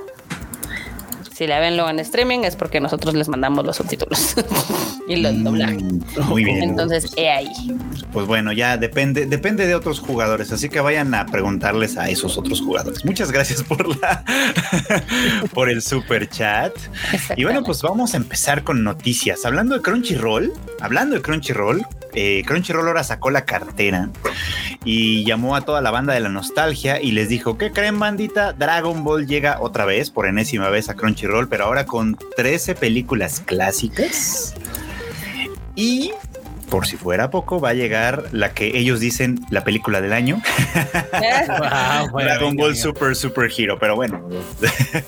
Si 1.33 1.47
la 1.47 1.59
ven 1.59 1.75
luego 1.75 1.89
en 1.89 1.99
streaming 1.99 2.39
es 2.39 2.55
porque 2.55 2.79
nosotros 2.79 3.15
les 3.15 3.27
mandamos 3.27 3.65
los 3.65 3.77
subtítulos 3.77 4.35
y 5.07 5.15
los. 5.15 5.33
Mm, 5.33 5.99
Muy 6.27 6.43
bien. 6.43 6.63
Entonces, 6.63 7.11
he 7.17 7.29
ahí. 7.29 7.49
Pues 8.11 8.27
bueno, 8.27 8.53
ya 8.53 8.77
depende, 8.77 9.25
depende 9.25 9.65
de 9.65 9.73
otros 9.73 9.99
jugadores, 9.99 10.51
así 10.51 10.69
que 10.69 10.79
vayan 10.79 11.13
a 11.15 11.25
preguntarles 11.25 11.97
a 11.97 12.09
esos 12.09 12.37
otros 12.37 12.61
jugadores. 12.61 13.03
Muchas 13.03 13.31
gracias 13.31 13.63
por 13.63 13.99
la 13.99 14.23
por 15.53 15.69
el 15.69 15.81
super 15.81 16.29
chat. 16.29 16.73
Y 17.35 17.43
bueno, 17.43 17.63
pues 17.63 17.81
vamos 17.81 18.13
a 18.13 18.17
empezar 18.17 18.63
con 18.63 18.83
noticias. 18.83 19.45
Hablando 19.45 19.75
de 19.75 19.81
Crunchyroll, 19.81 20.53
hablando 20.81 21.15
de 21.15 21.21
Crunchyroll, 21.23 21.83
eh, 22.13 22.43
Crunchyroll 22.45 22.87
ahora 22.87 23.03
sacó 23.03 23.31
la 23.31 23.45
cartera 23.45 24.09
y 24.85 25.23
llamó 25.25 25.55
a 25.55 25.61
toda 25.61 25.81
la 25.81 25.91
banda 25.91 26.13
de 26.13 26.19
la 26.19 26.29
nostalgia 26.29 27.01
y 27.01 27.11
les 27.11 27.29
dijo, 27.29 27.57
¿qué 27.57 27.71
creen 27.71 27.99
bandita? 27.99 28.53
Dragon 28.53 29.03
Ball 29.03 29.27
llega 29.27 29.59
otra 29.61 29.85
vez, 29.85 30.09
por 30.09 30.27
enésima 30.27 30.69
vez 30.69 30.89
a 30.89 30.95
Crunchyroll, 30.95 31.47
pero 31.47 31.65
ahora 31.65 31.85
con 31.85 32.17
13 32.35 32.75
películas 32.75 33.39
clásicas. 33.39 34.55
Y 35.75 36.13
por 36.69 36.87
si 36.87 36.97
fuera 36.97 37.29
poco, 37.29 37.59
va 37.59 37.69
a 37.69 37.73
llegar 37.73 38.25
la 38.31 38.53
que 38.53 38.77
ellos 38.77 38.99
dicen 38.99 39.39
la 39.49 39.63
película 39.63 40.01
del 40.01 40.13
año, 40.13 40.41
Wow, 41.13 42.09
bueno, 42.11 42.29
Dragon 42.29 42.55
Ball. 42.55 42.75
Super 42.75 43.15
Super 43.15 43.49
Hero. 43.55 43.77
Pero 43.79 43.95
bueno, 43.95 44.27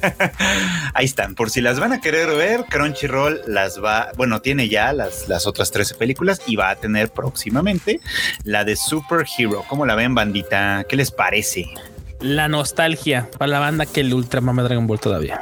ahí 0.93 1.05
están. 1.05 1.35
Por 1.35 1.49
si 1.49 1.61
las 1.61 1.79
van 1.79 1.93
a 1.93 2.01
querer 2.01 2.27
ver, 2.35 2.65
Crunchyroll 2.65 3.41
las 3.47 3.83
va, 3.83 4.11
bueno, 4.17 4.41
tiene 4.41 4.69
ya 4.69 4.93
las, 4.93 5.27
las 5.27 5.47
otras 5.47 5.71
13 5.71 5.95
películas 5.95 6.41
y 6.45 6.55
va 6.55 6.69
a 6.69 6.75
tener 6.75 7.09
próximamente 7.09 7.99
la 8.43 8.63
de 8.63 8.75
Super 8.75 9.25
Hero. 9.37 9.63
¿Cómo 9.67 9.85
la 9.85 9.95
ven, 9.95 10.15
bandita? 10.15 10.85
¿Qué 10.87 10.95
les 10.95 11.11
parece? 11.11 11.65
La 12.25 12.47
nostalgia 12.47 13.29
para 13.37 13.47
la 13.51 13.59
banda 13.59 13.85
que 13.85 14.01
el 14.01 14.13
Ultra 14.13 14.41
mama 14.41 14.63
Dragon 14.63 14.87
Ball 14.87 14.99
todavía. 14.99 15.41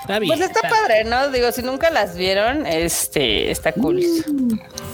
Está 0.00 0.18
bien. 0.18 0.36
Pues 0.36 0.48
está 0.48 0.60
padre, 0.68 1.04
¿no? 1.04 1.28
Digo, 1.30 1.52
si 1.52 1.62
nunca 1.62 1.90
las 1.90 2.16
vieron, 2.16 2.66
este 2.66 3.50
está 3.50 3.72
cool. 3.72 4.02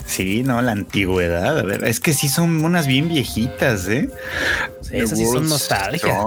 Sí, 0.06 0.42
no, 0.42 0.60
la 0.60 0.72
antigüedad. 0.72 1.58
A 1.58 1.62
ver, 1.62 1.84
es 1.84 2.00
que 2.00 2.12
sí 2.12 2.28
son 2.28 2.62
unas 2.64 2.86
bien 2.86 3.08
viejitas, 3.08 3.88
¿eh? 3.88 4.10
Sí, 4.82 4.96
esas 4.98 5.18
sí 5.18 5.24
son 5.26 5.48
nostalgia. 5.48 6.20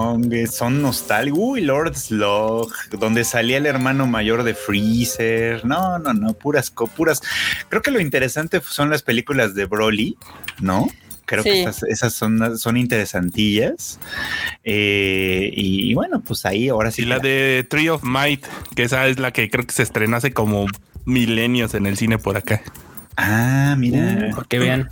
Son 0.51 0.81
nostálgicas. 0.81 1.39
Uy, 1.39 1.61
Lord 1.61 1.95
Slug, 1.95 2.71
donde 2.99 3.23
salía 3.25 3.57
el 3.57 3.65
hermano 3.67 4.07
mayor 4.07 4.43
de 4.43 4.55
Freezer. 4.55 5.65
No, 5.65 5.99
no, 5.99 6.13
no, 6.13 6.33
puras, 6.33 6.71
co- 6.71 6.87
puras. 6.87 7.21
Creo 7.69 7.81
que 7.83 7.91
lo 7.91 7.99
interesante 7.99 8.59
son 8.67 8.89
las 8.89 9.03
películas 9.03 9.53
de 9.53 9.65
Broly, 9.65 10.17
¿no? 10.59 10.87
Creo 11.25 11.43
que 11.43 11.61
esas, 11.61 11.83
esas 11.83 12.13
son, 12.13 12.57
son 12.57 12.77
interesantillas. 12.77 13.99
Eh, 14.63 15.51
y, 15.53 15.91
y 15.91 15.93
bueno, 15.93 16.21
pues 16.21 16.45
ahí 16.45 16.69
ahora 16.69 16.91
sí. 16.91 17.01
Y 17.01 17.05
la 17.05 17.19
de 17.19 17.65
Tree 17.69 17.89
of 17.89 18.03
Might, 18.03 18.45
que 18.75 18.83
esa 18.83 19.07
es 19.07 19.19
la 19.19 19.31
que 19.31 19.49
creo 19.49 19.65
que 19.65 19.73
se 19.73 19.83
estrenó 19.83 20.17
hace 20.17 20.33
como 20.33 20.67
milenios 21.05 21.73
en 21.73 21.85
el 21.85 21.97
cine 21.97 22.17
por 22.17 22.37
acá. 22.37 22.61
Ah, 23.17 23.75
mira. 23.77 24.29
Para 24.35 24.47
que 24.47 24.59
vean. 24.59 24.89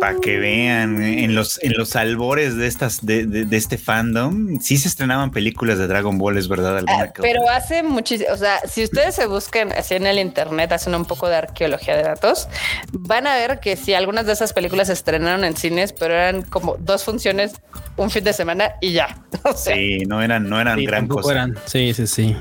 Para 0.00 0.20
que 0.20 0.38
vean, 0.38 1.00
eh, 1.02 1.24
en 1.24 1.34
los, 1.34 1.58
en 1.62 1.72
los 1.72 1.96
albores 1.96 2.54
de 2.56 2.66
estas, 2.66 3.04
de, 3.04 3.26
de- 3.26 3.46
de 3.46 3.56
este 3.56 3.78
fandom, 3.78 4.60
sí 4.60 4.76
se 4.76 4.88
estrenaban 4.88 5.30
películas 5.30 5.78
de 5.78 5.86
Dragon 5.86 6.18
Ball, 6.18 6.36
es 6.36 6.48
verdad. 6.48 6.76
alguna 6.76 7.04
Ah, 7.04 7.12
pero 7.22 7.40
otra. 7.42 7.56
hace 7.56 7.82
muchísimo, 7.82 8.30
o 8.32 8.36
sea, 8.36 8.60
si 8.68 8.84
ustedes 8.84 9.14
se 9.14 9.26
buscan 9.26 9.72
así 9.72 9.94
en 9.94 10.06
el 10.06 10.18
internet, 10.18 10.70
hacen 10.72 10.94
un 10.94 11.06
poco 11.06 11.28
de 11.30 11.36
arqueología 11.36 11.96
de 11.96 12.02
datos, 12.02 12.46
van 12.92 13.26
a 13.26 13.34
ver 13.36 13.58
que 13.60 13.76
sí, 13.76 13.94
algunas 13.94 14.26
de 14.26 14.34
esas 14.34 14.52
películas 14.52 14.88
se 14.88 14.92
estrenaron 14.92 15.44
en 15.44 15.56
cines, 15.56 15.94
pero 15.94 16.12
eran 16.12 16.42
como 16.42 16.76
dos 16.78 17.04
funciones 17.04 17.54
un 17.96 18.10
fin 18.10 18.22
de 18.24 18.34
semana 18.34 18.72
y 18.82 18.92
ya. 18.92 19.22
O 19.44 19.52
sea, 19.54 19.74
Sí, 19.76 19.98
no 20.06 20.22
eran, 20.22 20.48
no 20.48 20.60
eran 20.60 20.78
Sí, 20.78 20.86
gran 20.86 21.06
cosa. 21.08 21.32
eran. 21.32 21.54
Sí, 21.66 21.94
sí, 21.94 22.06
sí. 22.06 22.36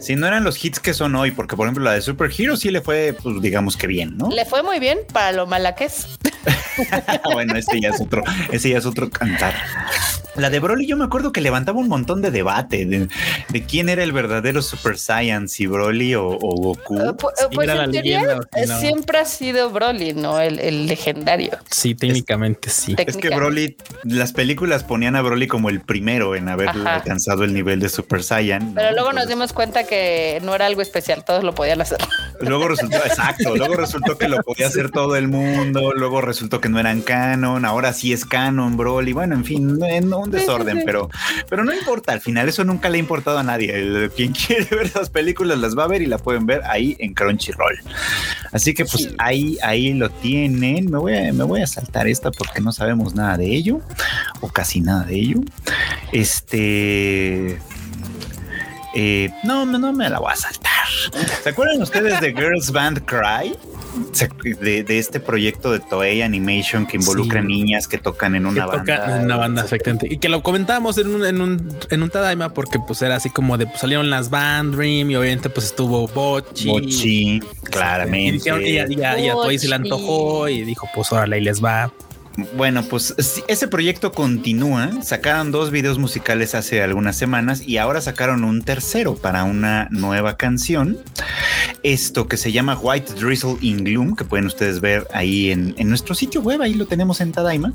Sí, 0.00 0.16
no 0.16 0.26
eran 0.26 0.42
los 0.44 0.62
hits 0.62 0.80
que 0.80 0.92
son 0.94 1.14
hoy, 1.14 1.30
porque 1.30 1.56
por 1.56 1.66
ejemplo 1.66 1.84
la 1.84 1.92
de 1.92 2.00
Super 2.02 2.30
Hero 2.36 2.56
sí 2.56 2.70
le 2.70 2.80
fue, 2.82 3.14
pues 3.22 3.40
digamos 3.40 3.76
que 3.76 3.86
bien, 3.86 4.16
¿no? 4.18 4.28
le 4.30 4.44
fue 4.50 4.64
muy 4.64 4.80
bien 4.80 4.98
para 5.12 5.30
lo 5.30 5.46
mala 5.46 5.76
que 5.76 5.84
es. 5.84 6.08
bueno, 7.32 7.56
ese 7.56 7.80
ya 7.80 7.90
es 7.90 8.00
otro, 8.00 8.24
ese 8.50 8.70
ya 8.70 8.78
es 8.78 8.86
otro 8.86 9.08
cantar. 9.08 9.54
La 10.36 10.48
de 10.48 10.60
Broly, 10.60 10.86
yo 10.86 10.96
me 10.96 11.04
acuerdo 11.04 11.32
que 11.32 11.40
levantaba 11.40 11.78
un 11.78 11.88
montón 11.88 12.22
de 12.22 12.30
debate 12.30 12.86
de, 12.86 13.08
de 13.48 13.62
quién 13.64 13.88
era 13.88 14.02
el 14.02 14.12
verdadero 14.12 14.62
Super 14.62 14.96
Saiyan, 14.96 15.48
si 15.48 15.66
Broly 15.66 16.14
o, 16.14 16.28
o 16.28 16.56
Goku. 16.56 16.98
Sí, 16.98 17.44
pues 17.52 17.68
era 17.68 17.74
la 17.74 17.84
en 17.84 17.92
teoría 17.92 18.22
leyenda, 18.22 18.48
no. 18.68 18.80
siempre 18.80 19.18
ha 19.18 19.24
sido 19.24 19.70
Broly, 19.70 20.14
¿no? 20.14 20.40
El, 20.40 20.58
el 20.60 20.86
legendario. 20.86 21.58
Sí, 21.70 21.94
técnicamente 21.94 22.70
sí. 22.70 22.94
Es 22.96 23.16
que 23.16 23.28
Broly, 23.30 23.76
las 24.04 24.32
películas 24.32 24.84
ponían 24.84 25.16
a 25.16 25.22
Broly 25.22 25.46
como 25.46 25.68
el 25.68 25.80
primero 25.80 26.34
en 26.36 26.48
haber 26.48 26.70
Ajá. 26.70 26.94
alcanzado 26.96 27.44
el 27.44 27.52
nivel 27.52 27.80
de 27.80 27.88
Super 27.88 28.22
Saiyan. 28.22 28.72
Pero 28.74 28.90
¿no? 28.90 28.94
luego 28.96 29.12
nos 29.12 29.28
dimos 29.28 29.52
cuenta 29.52 29.84
que 29.84 30.40
no 30.42 30.54
era 30.54 30.66
algo 30.66 30.80
especial, 30.80 31.24
todos 31.24 31.44
lo 31.44 31.54
podían 31.54 31.80
hacer. 31.80 31.98
Luego 32.40 32.68
resultó, 32.68 32.96
exacto, 32.98 33.56
luego 33.56 33.74
resultó 33.74 34.16
que 34.16 34.28
lo 34.28 34.39
podía 34.42 34.66
hacer 34.66 34.90
todo 34.90 35.16
el 35.16 35.28
mundo, 35.28 35.92
luego 35.94 36.20
resultó 36.20 36.60
que 36.60 36.68
no 36.68 36.78
eran 36.78 37.02
canon, 37.02 37.64
ahora 37.64 37.92
sí 37.92 38.12
es 38.12 38.24
canon, 38.24 38.76
Broly, 38.76 39.12
bueno, 39.12 39.34
en 39.34 39.44
fin, 39.44 39.78
en 39.82 40.12
un 40.12 40.30
desorden, 40.30 40.82
pero, 40.84 41.08
pero 41.48 41.64
no 41.64 41.72
importa, 41.74 42.12
al 42.12 42.20
final 42.20 42.48
eso 42.48 42.64
nunca 42.64 42.88
le 42.88 42.96
ha 42.96 43.00
importado 43.00 43.38
a 43.38 43.42
nadie. 43.42 44.10
Quien 44.16 44.32
quiere 44.46 44.64
ver 44.74 44.90
las 44.94 45.10
películas 45.10 45.58
las 45.58 45.76
va 45.76 45.84
a 45.84 45.88
ver 45.88 46.02
y 46.02 46.06
la 46.06 46.18
pueden 46.18 46.46
ver 46.46 46.62
ahí 46.64 46.96
en 46.98 47.14
Crunchyroll. 47.14 47.78
Así 48.52 48.74
que 48.74 48.84
pues 48.84 49.10
ahí, 49.18 49.58
ahí 49.62 49.92
lo 49.92 50.10
tienen. 50.10 50.90
Me 50.90 50.98
voy, 50.98 51.16
a, 51.16 51.32
me 51.32 51.44
voy 51.44 51.62
a 51.62 51.66
saltar 51.66 52.08
esta 52.08 52.30
porque 52.30 52.60
no 52.60 52.72
sabemos 52.72 53.14
nada 53.14 53.36
de 53.36 53.46
ello, 53.46 53.80
o 54.40 54.48
casi 54.48 54.80
nada 54.80 55.04
de 55.04 55.14
ello. 55.14 55.40
Este. 56.12 57.58
eh, 58.94 59.30
no, 59.44 59.64
no, 59.66 59.78
no 59.78 59.92
me 59.92 60.08
la 60.10 60.18
voy 60.18 60.32
a 60.32 60.36
saltar. 60.36 60.70
¿Se 61.42 61.48
acuerdan 61.50 61.80
ustedes 61.82 62.20
de 62.20 62.32
Girls 62.32 62.70
Band 62.72 63.04
Cry? 63.04 63.56
De, 64.60 64.82
de 64.84 64.98
este 64.98 65.20
proyecto 65.20 65.72
de 65.72 65.80
Toei 65.80 66.22
Animation 66.22 66.86
que 66.86 66.96
involucra 66.96 67.40
Sí. 67.42 67.46
niñas 67.48 67.88
que 67.88 67.98
tocan 67.98 68.34
en 68.34 68.46
una 68.46 68.64
que 68.66 68.70
toca 68.78 68.98
banda. 68.98 69.16
en 69.18 69.24
una 69.24 69.36
banda, 69.36 69.62
exactamente. 69.62 70.06
Y 70.10 70.18
que 70.18 70.28
lo 70.28 70.42
comentábamos 70.42 70.98
en 70.98 71.14
un, 71.14 71.24
en 71.24 71.40
un, 71.40 71.76
en 71.90 72.02
un 72.02 72.10
Tadaima 72.10 72.52
porque 72.54 72.78
pues 72.86 73.02
era 73.02 73.16
así 73.16 73.30
como 73.30 73.56
de 73.58 73.66
pues, 73.66 73.80
salieron 73.80 74.10
las 74.10 74.30
Band 74.30 74.74
Dream 74.76 75.10
y 75.10 75.16
obviamente 75.16 75.50
pues 75.50 75.66
estuvo 75.66 76.06
Bochi. 76.08 76.68
Mochi, 76.68 77.36
Y 77.36 77.40
claramente. 77.64 78.32
dijeron, 78.32 78.62
y 78.62 78.78
a, 78.78 78.86
y 78.90 79.02
a- 79.02 79.18
y 79.20 79.28
a 79.28 79.32
Toei 79.32 79.58
se 79.58 79.68
le 79.68 79.76
Bochi. 79.78 79.90
antojó 79.90 80.48
y 80.48 80.62
dijo, 80.62 80.88
pues 80.94 81.10
órale, 81.12 81.36
ahí 81.36 81.42
les 81.42 81.62
va. 81.62 81.92
Bueno, 82.56 82.84
pues 82.84 83.14
ese 83.48 83.68
proyecto 83.68 84.12
continúa. 84.12 85.02
Sacaron 85.02 85.50
dos 85.50 85.70
videos 85.70 85.98
musicales 85.98 86.54
hace 86.54 86.82
algunas 86.82 87.16
semanas 87.16 87.66
y 87.66 87.78
ahora 87.78 88.00
sacaron 88.00 88.44
un 88.44 88.62
tercero 88.62 89.16
para 89.16 89.44
una 89.44 89.88
nueva 89.90 90.36
canción. 90.36 90.98
Esto 91.82 92.28
que 92.28 92.36
se 92.36 92.52
llama 92.52 92.78
White 92.78 93.14
Drizzle 93.14 93.56
in 93.62 93.84
Gloom, 93.84 94.14
que 94.14 94.24
pueden 94.24 94.46
ustedes 94.46 94.80
ver 94.80 95.06
ahí 95.12 95.50
en, 95.50 95.74
en 95.78 95.88
nuestro 95.88 96.14
sitio 96.14 96.40
web, 96.40 96.62
ahí 96.62 96.74
lo 96.74 96.86
tenemos 96.86 97.20
en 97.20 97.32
Tadaima. 97.32 97.72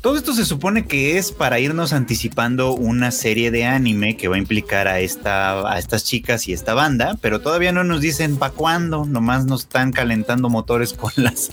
Todo 0.00 0.16
esto 0.16 0.32
se 0.32 0.46
supone 0.46 0.86
que 0.86 1.18
es 1.18 1.30
para 1.30 1.60
irnos 1.60 1.92
anticipando 1.92 2.72
una 2.72 3.10
serie 3.10 3.50
de 3.50 3.66
anime 3.66 4.16
que 4.16 4.28
va 4.28 4.36
a 4.36 4.38
implicar 4.38 4.88
a, 4.88 5.00
esta, 5.00 5.70
a 5.70 5.78
estas 5.78 6.04
chicas 6.04 6.48
y 6.48 6.54
esta 6.54 6.74
banda, 6.74 7.16
pero 7.20 7.40
todavía 7.40 7.72
no 7.72 7.84
nos 7.84 8.00
dicen 8.00 8.36
para 8.36 8.52
cuándo, 8.52 9.04
nomás 9.04 9.44
nos 9.44 9.62
están 9.62 9.92
calentando 9.92 10.48
motores 10.48 10.94
con, 10.94 11.12
las, 11.16 11.50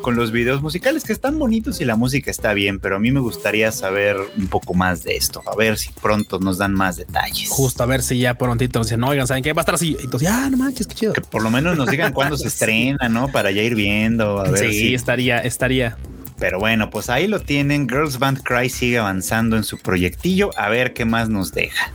con 0.00 0.14
los 0.14 0.30
videos 0.30 0.62
musicales 0.62 1.04
que 1.04 1.12
están 1.12 1.38
bonitos 1.38 1.57
y 1.80 1.84
la 1.84 1.96
música 1.96 2.30
está 2.30 2.52
bien, 2.54 2.78
pero 2.80 2.96
a 2.96 2.98
mí 2.98 3.10
me 3.10 3.20
gustaría 3.20 3.72
saber 3.72 4.16
un 4.36 4.46
poco 4.48 4.74
más 4.74 5.02
de 5.02 5.16
esto, 5.16 5.42
a 5.46 5.56
ver 5.56 5.76
si 5.78 5.90
pronto 6.00 6.38
nos 6.38 6.58
dan 6.58 6.72
más 6.74 6.96
detalles. 6.96 7.48
Justo 7.50 7.82
a 7.82 7.86
ver 7.86 8.02
si 8.02 8.18
ya 8.18 8.34
prontito 8.34 8.78
nos 8.78 8.86
dicen, 8.88 9.02
oigan, 9.04 9.26
¿saben 9.26 9.42
qué? 9.42 9.52
Va 9.52 9.60
a 9.60 9.64
estar 9.64 9.74
así. 9.74 9.96
Entonces, 10.00 10.28
ya, 10.28 10.48
no 10.50 10.56
manches, 10.56 10.86
qué 10.86 10.94
chido. 10.94 11.12
Que 11.12 11.20
por 11.20 11.42
lo 11.42 11.50
menos 11.50 11.76
nos 11.76 11.90
digan 11.90 12.12
cuándo 12.12 12.36
se 12.36 12.48
estrena, 12.48 13.08
¿no? 13.08 13.28
Para 13.28 13.50
ya 13.50 13.62
ir 13.62 13.74
viendo, 13.74 14.40
a 14.40 14.50
ver 14.50 14.70
Sí, 14.70 14.72
si 14.72 14.94
estaría, 14.94 15.38
estaría. 15.40 15.96
Pero 16.38 16.58
bueno, 16.58 16.88
pues 16.90 17.10
ahí 17.10 17.26
lo 17.26 17.40
tienen. 17.40 17.88
Girls 17.88 18.18
Band 18.18 18.42
Cry 18.44 18.68
sigue 18.70 18.98
avanzando 18.98 19.56
en 19.56 19.64
su 19.64 19.78
proyectillo. 19.78 20.50
A 20.56 20.68
ver 20.68 20.92
qué 20.94 21.04
más 21.04 21.28
nos 21.28 21.52
deja. 21.52 21.90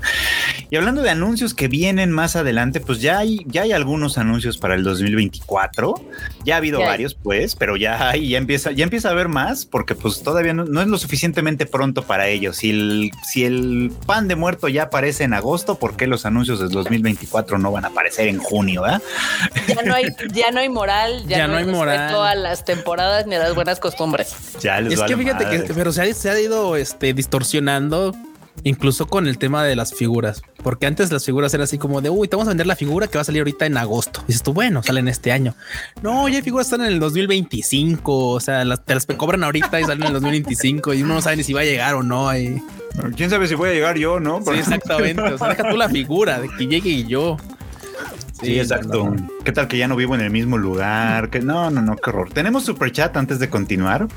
Y 0.69 0.75
hablando 0.75 1.01
de 1.01 1.09
anuncios 1.11 1.53
que 1.53 1.67
vienen 1.67 2.11
más 2.11 2.35
adelante, 2.35 2.79
pues 2.79 2.99
ya 2.99 3.19
hay, 3.19 3.41
ya 3.45 3.61
hay 3.61 3.71
algunos 3.71 4.17
anuncios 4.17 4.57
para 4.57 4.75
el 4.75 4.83
2024. 4.83 5.93
Ya 6.43 6.55
ha 6.55 6.57
habido 6.57 6.79
Ya 6.79 6.85
hay. 6.85 6.91
varios, 6.91 7.13
pues, 7.15 7.55
pero 7.55 7.77
ya 7.77 8.09
hay, 8.09 8.29
ya 8.29 8.37
empieza, 8.37 8.71
ya 8.71 8.83
empieza 8.83 9.09
a 9.09 9.11
haber 9.11 9.27
más, 9.29 9.65
porque 9.65 9.95
pues 9.95 10.21
todavía 10.23 10.53
no, 10.53 10.65
no 10.65 10.81
es 10.81 10.87
lo 10.87 10.97
suficientemente 10.97 11.65
pronto 11.65 12.03
para 12.03 12.27
ellos. 12.27 12.57
Si 12.57 12.71
el, 12.71 13.11
si 13.31 13.45
el 13.45 13.91
pan 14.05 14.27
de 14.27 14.35
muerto 14.35 14.67
ya 14.67 14.83
aparece 14.83 15.23
en 15.23 15.33
agosto, 15.33 15.75
¿por 15.79 15.95
qué 15.95 16.07
los 16.07 16.25
anuncios 16.25 16.59
del 16.59 16.69
2024 16.69 17.59
no 17.59 17.71
van 17.71 17.85
a 17.85 17.89
aparecer 17.89 18.27
en 18.27 18.39
junio? 18.39 18.85
eh? 18.87 18.99
Ya 19.67 19.81
no 19.83 19.93
hay, 19.93 20.05
ya 20.33 20.51
no 20.51 20.59
hay 20.59 20.69
moral, 20.69 21.23
ya, 21.27 21.37
Ya 21.37 21.47
no, 21.47 21.53
no 21.53 21.59
hay 21.59 21.65
hay 21.65 21.71
moral. 21.71 21.97
respeto 21.99 22.23
a 22.23 22.35
las 22.35 22.65
temporadas 22.65 23.25
ni 23.27 23.35
a 23.35 23.39
las 23.39 23.55
buenas 23.55 23.79
costumbres. 23.79 24.32
Ya 24.61 24.81
les 24.81 24.93
Es 24.93 25.01
que 25.01 25.17
fíjate 25.17 25.45
madre. 25.45 25.63
que, 25.63 25.73
pero 25.73 25.91
se 25.91 26.01
ha, 26.01 26.13
se 26.13 26.29
ha 26.29 26.39
ido 26.39 26.75
este, 26.75 27.13
distorsionando 27.13 28.13
incluso 28.63 29.07
con 29.07 29.27
el 29.27 29.37
tema 29.37 29.63
de 29.63 29.75
las 29.75 29.93
figuras, 29.93 30.41
porque 30.63 30.85
antes 30.85 31.11
las 31.11 31.25
figuras 31.25 31.53
eran 31.53 31.63
así 31.63 31.77
como 31.77 32.01
de 32.01 32.09
uy, 32.09 32.27
te 32.27 32.35
vamos 32.35 32.47
a 32.47 32.51
vender 32.51 32.67
la 32.67 32.75
figura 32.75 33.07
que 33.07 33.17
va 33.17 33.21
a 33.21 33.25
salir 33.25 33.41
ahorita 33.41 33.65
en 33.65 33.77
agosto. 33.77 34.21
Y 34.23 34.27
dices 34.27 34.43
tú, 34.43 34.53
bueno, 34.53 34.83
salen 34.83 35.07
este 35.07 35.31
año. 35.31 35.55
No, 36.01 36.27
ya 36.29 36.37
hay 36.37 36.43
figuras 36.43 36.67
que 36.67 36.75
están 36.75 36.87
en 36.87 36.93
el 36.93 36.99
2025. 36.99 38.29
O 38.29 38.39
sea, 38.39 38.63
las, 38.63 38.85
te 38.85 38.93
las 38.93 39.05
cobran 39.05 39.43
ahorita 39.43 39.79
y 39.79 39.83
salen 39.83 40.03
en 40.03 40.07
el 40.07 40.13
2025 40.13 40.93
y 40.93 41.03
uno 41.03 41.15
no 41.15 41.21
sabe 41.21 41.37
ni 41.37 41.43
si 41.43 41.53
va 41.53 41.61
a 41.61 41.65
llegar 41.65 41.95
o 41.95 42.03
no. 42.03 42.35
Y, 42.37 42.61
¿Quién 43.15 43.29
sabe 43.29 43.47
si 43.47 43.55
voy 43.55 43.69
a 43.69 43.73
llegar 43.73 43.97
yo, 43.97 44.19
no? 44.19 44.41
sí, 44.43 44.51
exactamente. 44.51 45.21
O 45.21 45.37
sea, 45.37 45.49
deja 45.49 45.69
tú 45.69 45.75
la 45.75 45.89
figura 45.89 46.39
de 46.39 46.49
que 46.49 46.67
llegue 46.67 46.89
y 46.89 47.07
yo. 47.07 47.37
Sí, 48.43 48.59
exacto. 48.59 49.05
no, 49.05 49.11
no. 49.11 49.27
¿Qué 49.43 49.51
tal 49.51 49.67
que 49.67 49.77
ya 49.77 49.87
no 49.87 49.95
vivo 49.95 50.15
en 50.15 50.21
el 50.21 50.29
mismo 50.29 50.57
lugar? 50.57 51.29
Que 51.29 51.39
no, 51.39 51.69
no, 51.69 51.81
no, 51.81 51.95
qué 51.95 52.09
horror. 52.09 52.31
Tenemos 52.31 52.63
super 52.65 52.91
chat 52.91 53.15
antes 53.17 53.39
de 53.39 53.49
continuar. 53.49 54.07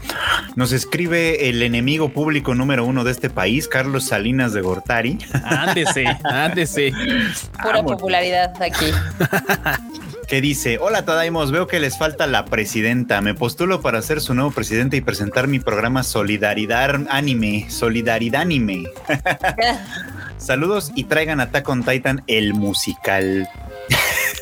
Nos 0.54 0.73
escribe 0.73 1.49
el 1.49 1.62
enemigo 1.62 2.11
público 2.11 2.54
número 2.54 2.85
uno 2.85 3.04
de 3.04 3.11
este 3.12 3.30
país, 3.30 3.68
Carlos 3.68 4.04
Salinas 4.04 4.52
de 4.52 4.61
Gortari. 4.61 5.18
Ándese, 5.45 6.06
ándese. 6.25 6.92
Pura 7.62 7.76
Vámonos. 7.76 7.92
popularidad 7.92 8.52
aquí. 8.62 8.87
que 10.26 10.40
dice, 10.40 10.78
hola 10.78 11.04
Tadaimos, 11.04 11.52
veo 11.52 11.66
que 11.66 11.78
les 11.78 11.97
falta 11.99 12.26
la 12.26 12.47
presidenta, 12.47 13.21
me 13.21 13.35
postulo 13.35 13.80
para 13.80 14.02
ser 14.02 14.21
su 14.21 14.35
nuevo 14.35 14.50
presidente 14.50 14.97
y 14.97 15.00
presentar 15.00 15.47
mi 15.47 15.61
programa 15.61 16.02
Solidaridad 16.02 17.06
Anime, 17.09 17.66
Solidaridad 17.71 18.42
Anime. 18.42 18.90
Saludos 20.38 20.92
y 20.95 21.04
traigan 21.04 21.40
Attack 21.40 21.68
on 21.68 21.85
Titan, 21.85 22.23
el 22.26 22.54
musical. 22.54 23.49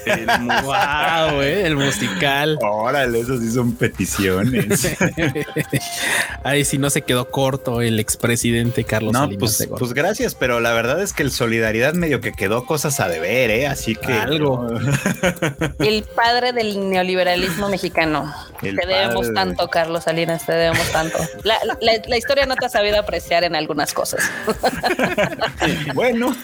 El 0.07 0.27
Wow, 0.27 1.41
eh, 1.41 1.67
el 1.67 1.77
musical. 1.77 2.59
Órale, 2.63 3.21
eso 3.21 3.39
sí 3.39 3.51
son 3.51 3.75
peticiones. 3.75 4.97
Ahí 6.45 6.65
sí 6.65 6.79
no 6.79 6.91
se 6.91 7.03
quedó 7.03 7.31
corto 7.31 7.81
el 7.81 7.99
expresidente 8.01 8.85
Carlos 8.85 9.13
No, 9.13 9.29
pues, 9.39 9.67
pues 9.79 9.93
gracias, 9.95 10.35
pero 10.35 10.61
la 10.61 10.73
verdad 10.73 11.01
es 11.01 11.13
que 11.13 11.23
el 11.23 11.31
Solidaridad 11.31 11.95
medio 11.95 12.21
que 12.21 12.33
quedó 12.33 12.67
cosas 12.67 13.01
a 13.01 13.09
deber, 13.09 13.51
¿eh? 13.51 13.67
Así 13.67 13.95
que... 13.95 14.13
Algo. 14.13 14.67
El 15.79 16.05
padre 16.15 16.53
del 16.53 16.89
neoliberalismo 16.91 17.69
mexicano. 17.69 18.33
El 18.63 18.77
te 18.77 18.87
debemos 18.87 19.23
padre 19.27 19.35
tanto, 19.35 19.69
Carlos 19.69 20.05
Salinas, 20.05 20.47
te 20.47 20.53
debemos 20.53 20.91
tanto. 20.93 21.19
La, 21.43 21.57
la- 21.65 21.77
la 22.07 22.17
historia 22.17 22.47
no 22.47 22.55
te 22.57 22.67
ha 22.67 22.69
sabido 22.69 22.99
apreciar 22.99 23.45
en 23.45 23.55
algunas 23.57 23.93
cosas. 23.93 24.21
bueno, 25.95 26.35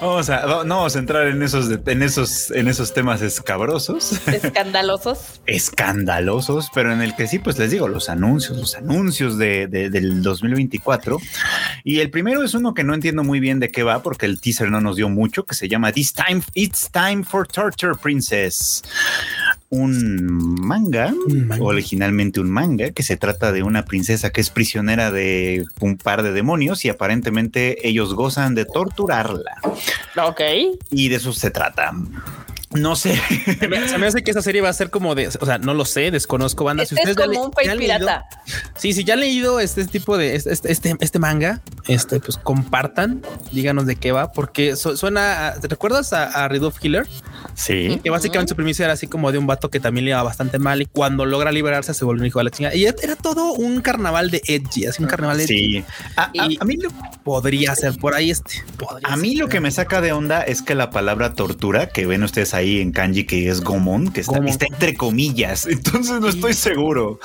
vamos 0.00 0.30
a, 0.30 0.64
no 0.64 0.76
vamos 0.76 0.96
a 0.96 0.98
entrar 0.98 1.26
en 1.28 1.42
esos, 1.42 1.68
en 1.86 2.02
esos, 2.02 2.50
en 2.50 2.68
esos 2.68 2.92
temas 2.92 3.22
escabrosos, 3.22 4.20
Escandalosos. 4.26 5.40
escandalosos, 5.46 6.68
pero 6.74 6.92
en 6.92 7.00
el 7.02 7.14
que 7.16 7.26
sí, 7.26 7.38
pues 7.38 7.58
les 7.58 7.70
digo, 7.70 7.88
los 7.88 8.08
anuncios, 8.08 8.56
los 8.58 8.74
anuncios 8.76 9.38
de, 9.38 9.66
de- 9.66 9.90
del 9.90 10.22
2024. 10.22 11.18
Y 11.84 12.00
el 12.00 12.10
primero 12.10 12.42
es 12.42 12.54
uno 12.54 12.74
que 12.74 12.84
no 12.84 12.94
entiendo 12.94 13.22
muy 13.24 13.40
bien 13.40 13.60
de 13.60 13.70
qué 13.70 13.82
va, 13.82 14.02
porque 14.02 14.26
el 14.26 14.40
teaser 14.40 14.70
no 14.70 14.80
nos 14.80 14.96
dio 14.96 15.08
mucho, 15.08 15.44
que 15.44 15.54
se 15.54 15.68
llama 15.68 15.92
This 15.92 16.12
Time, 16.14 16.42
It's 16.54 16.90
Time 16.90 17.24
for 17.24 17.46
Torture 17.46 17.94
Princess. 18.08 18.82
Un 19.68 20.54
manga, 20.62 21.12
Un 21.26 21.46
manga. 21.46 21.62
originalmente 21.62 22.40
un 22.40 22.50
manga, 22.50 22.90
que 22.90 23.02
se 23.02 23.18
trata 23.18 23.52
de 23.52 23.62
una 23.62 23.84
princesa 23.84 24.30
que 24.30 24.40
es 24.40 24.48
prisionera 24.48 25.10
de 25.10 25.66
un 25.80 25.98
par 25.98 26.22
de 26.22 26.32
demonios 26.32 26.86
y 26.86 26.88
aparentemente 26.88 27.86
ellos 27.86 28.14
gozan 28.14 28.54
de 28.54 28.64
torturarla. 28.64 29.58
Ok. 30.24 30.40
Y 30.90 31.08
de 31.10 31.16
eso 31.16 31.34
se 31.34 31.50
trata. 31.50 31.92
No 32.72 32.96
sé. 32.96 33.18
Se 33.58 33.66
me, 33.68 33.88
se 33.88 33.96
me 33.98 34.06
hace 34.06 34.22
que 34.22 34.30
esa 34.30 34.42
serie 34.42 34.60
va 34.60 34.68
a 34.68 34.72
ser 34.74 34.90
como 34.90 35.14
de, 35.14 35.28
o 35.28 35.46
sea, 35.46 35.56
no 35.58 35.72
lo 35.72 35.84
sé, 35.86 36.10
desconozco 36.10 36.64
banda. 36.64 36.82
Este 36.82 36.96
es 37.00 37.08
ya 37.08 37.14
como 37.14 37.32
le- 37.32 37.38
un 37.38 37.50
país 37.50 37.66
ya 37.66 37.72
han 37.72 37.78
leído- 37.78 37.94
pirata. 37.96 38.26
Sí, 38.76 38.92
sí, 38.92 39.04
ya 39.04 39.14
han 39.14 39.20
leído 39.20 39.58
este 39.60 39.86
tipo 39.86 40.18
de 40.18 40.34
este, 40.36 40.52
este, 40.52 40.70
este, 40.72 40.96
este 41.00 41.18
manga, 41.18 41.60
este, 41.86 42.20
pues 42.20 42.36
compartan, 42.36 43.22
díganos 43.52 43.86
de 43.86 43.96
qué 43.96 44.12
va, 44.12 44.32
porque 44.32 44.76
su- 44.76 44.96
suena, 44.98 45.48
a- 45.48 45.54
¿te 45.60 45.68
recuerdas 45.68 46.12
a, 46.12 46.24
a 46.24 46.48
Ridolf 46.48 46.76
Hiller? 46.84 47.06
Sí. 47.54 48.00
Que 48.04 48.10
básicamente 48.10 48.50
su 48.50 48.56
premisa 48.56 48.84
era 48.84 48.92
así 48.92 49.06
como 49.06 49.32
de 49.32 49.38
un 49.38 49.46
vato 49.46 49.70
que 49.70 49.80
también 49.80 50.04
le 50.04 50.10
iba 50.10 50.22
bastante 50.22 50.58
mal 50.58 50.82
y 50.82 50.86
cuando 50.86 51.24
logra 51.24 51.50
liberarse 51.50 51.94
se 51.94 52.04
vuelve 52.04 52.20
un 52.20 52.26
hijo 52.26 52.38
de 52.38 52.44
la 52.44 52.50
chingada. 52.50 52.74
Y 52.76 52.84
era 52.84 53.16
todo 53.16 53.52
un 53.54 53.80
carnaval 53.80 54.30
de 54.30 54.42
edgy, 54.46 54.86
así 54.86 55.02
un 55.02 55.08
carnaval 55.08 55.38
de 55.38 55.46
Sí. 55.46 55.84
A, 56.16 56.24
a- 56.24 56.30
Y- 56.34 56.58
a 56.60 56.64
mí, 56.64 56.76
lo, 56.76 56.90
podría 57.24 57.74
ser 57.74 57.96
por 57.96 58.14
ahí 58.14 58.30
este. 58.30 58.62
a 59.04 59.16
mí 59.16 59.30
ser. 59.30 59.38
lo 59.38 59.48
que 59.48 59.60
me 59.60 59.70
saca 59.70 60.00
de 60.00 60.12
onda 60.12 60.42
es 60.42 60.60
que 60.62 60.74
la 60.74 60.90
palabra 60.90 61.32
tortura 61.32 61.88
que 61.88 62.06
ven 62.06 62.22
ustedes 62.22 62.54
ahí 62.54 62.57
en 62.62 62.92
kanji 62.92 63.24
que 63.24 63.48
es 63.48 63.60
gomon, 63.60 64.08
que 64.12 64.20
está, 64.20 64.32
Gomon. 64.36 64.48
está 64.48 64.66
entre 64.66 64.94
comillas. 64.96 65.66
Entonces 65.66 66.20
no 66.20 66.28
estoy 66.28 66.52
seguro 66.54 67.18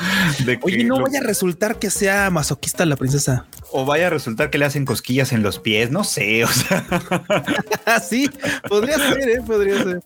de 0.46 0.58
que 0.60 0.66
Oye, 0.66 0.84
no 0.84 0.98
lo- 1.00 1.04
vaya 1.06 1.20
a 1.20 1.24
resultar 1.24 1.80
que 1.80 1.90
sea 1.90 2.30
masoquista 2.30 2.86
la 2.86 2.96
princesa. 2.96 3.46
o 3.72 3.86
vaya 3.86 4.08
a 4.08 4.10
resultar 4.12 4.50
que 4.52 4.58
le 4.60 4.66
hacen 4.66 4.86
cosquillas 4.86 5.32
en 5.34 5.42
los 5.44 5.60
pies. 5.60 5.90
No 5.92 6.04
sé. 6.04 6.44
O 6.44 6.48
sea, 6.48 6.86
sí, 8.08 8.30
podría 8.70 8.98
ser, 8.98 9.30
¿eh? 9.30 9.42
podría 9.46 9.84
ser. 9.84 10.02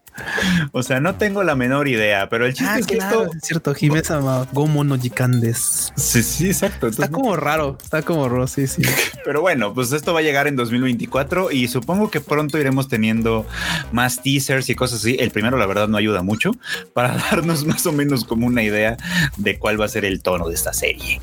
o 0.71 0.81
sea, 0.83 0.99
no 0.99 1.15
tengo 1.15 1.43
la 1.43 1.55
menor 1.55 1.87
idea, 1.87 2.29
pero 2.29 2.45
el 2.45 2.53
chiste 2.53 2.71
Ah, 2.73 2.79
es 2.79 2.87
que 2.87 2.95
claro, 2.97 3.23
esto. 3.23 3.37
es 3.37 3.43
cierto. 3.43 3.73
Himesa 3.79 4.19
ma- 4.21 4.47
Gomo 4.53 4.83
no 4.83 4.97
Jikandes. 4.99 5.91
Sí, 5.95 6.23
sí, 6.23 6.47
exacto. 6.47 6.87
Está 6.87 7.09
como 7.09 7.35
raro, 7.35 7.77
está 7.83 8.01
como 8.01 8.27
raro, 8.29 8.47
sí, 8.47 8.67
sí. 8.67 8.81
Pero 9.25 9.41
bueno, 9.41 9.73
pues 9.73 9.91
esto 9.91 10.13
va 10.13 10.19
a 10.19 10.23
llegar 10.23 10.47
en 10.47 10.55
2024 10.55 11.51
y 11.51 11.67
supongo 11.67 12.09
que 12.09 12.21
pronto 12.21 12.57
iremos 12.57 12.87
teniendo 12.87 13.45
más 13.91 14.21
teasers 14.23 14.69
y 14.69 14.75
cosas 14.75 14.99
así. 15.01 15.16
El 15.19 15.31
primero, 15.31 15.57
la 15.57 15.65
verdad, 15.65 15.87
no 15.87 15.97
ayuda 15.97 16.23
mucho 16.23 16.51
para 16.93 17.15
darnos 17.31 17.65
más 17.65 17.85
o 17.85 17.91
menos 17.91 18.23
como 18.25 18.47
una 18.47 18.63
idea 18.63 18.97
de 19.37 19.57
cuál 19.59 19.79
va 19.79 19.85
a 19.85 19.89
ser 19.89 20.05
el 20.05 20.21
tono 20.21 20.47
de 20.47 20.55
esta 20.55 20.73
serie. 20.73 21.19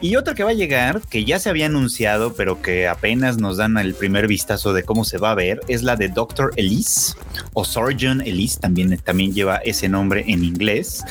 Y 0.00 0.16
otra 0.16 0.34
que 0.34 0.44
va 0.44 0.50
a 0.50 0.54
llegar, 0.54 1.00
que 1.08 1.24
ya 1.24 1.38
se 1.38 1.48
había 1.50 1.66
anunciado, 1.66 2.34
pero 2.34 2.62
que 2.62 2.88
apenas 2.88 3.38
nos 3.38 3.56
dan 3.58 3.76
el 3.78 3.94
primer 3.94 4.26
vistazo 4.26 4.72
de 4.72 4.82
cómo 4.82 5.04
se 5.04 5.18
va 5.18 5.30
a 5.32 5.34
ver, 5.34 5.60
es 5.68 5.82
la 5.82 5.96
de 5.96 6.08
Doctor 6.08 6.52
Elise 6.56 7.14
o 7.52 7.64
Surgeon 7.64 8.20
Elise, 8.22 8.58
también, 8.60 8.96
también 9.04 9.32
lleva 9.34 9.56
ese 9.56 9.88
nombre 9.88 10.24
en 10.26 10.44
inglés, 10.44 11.02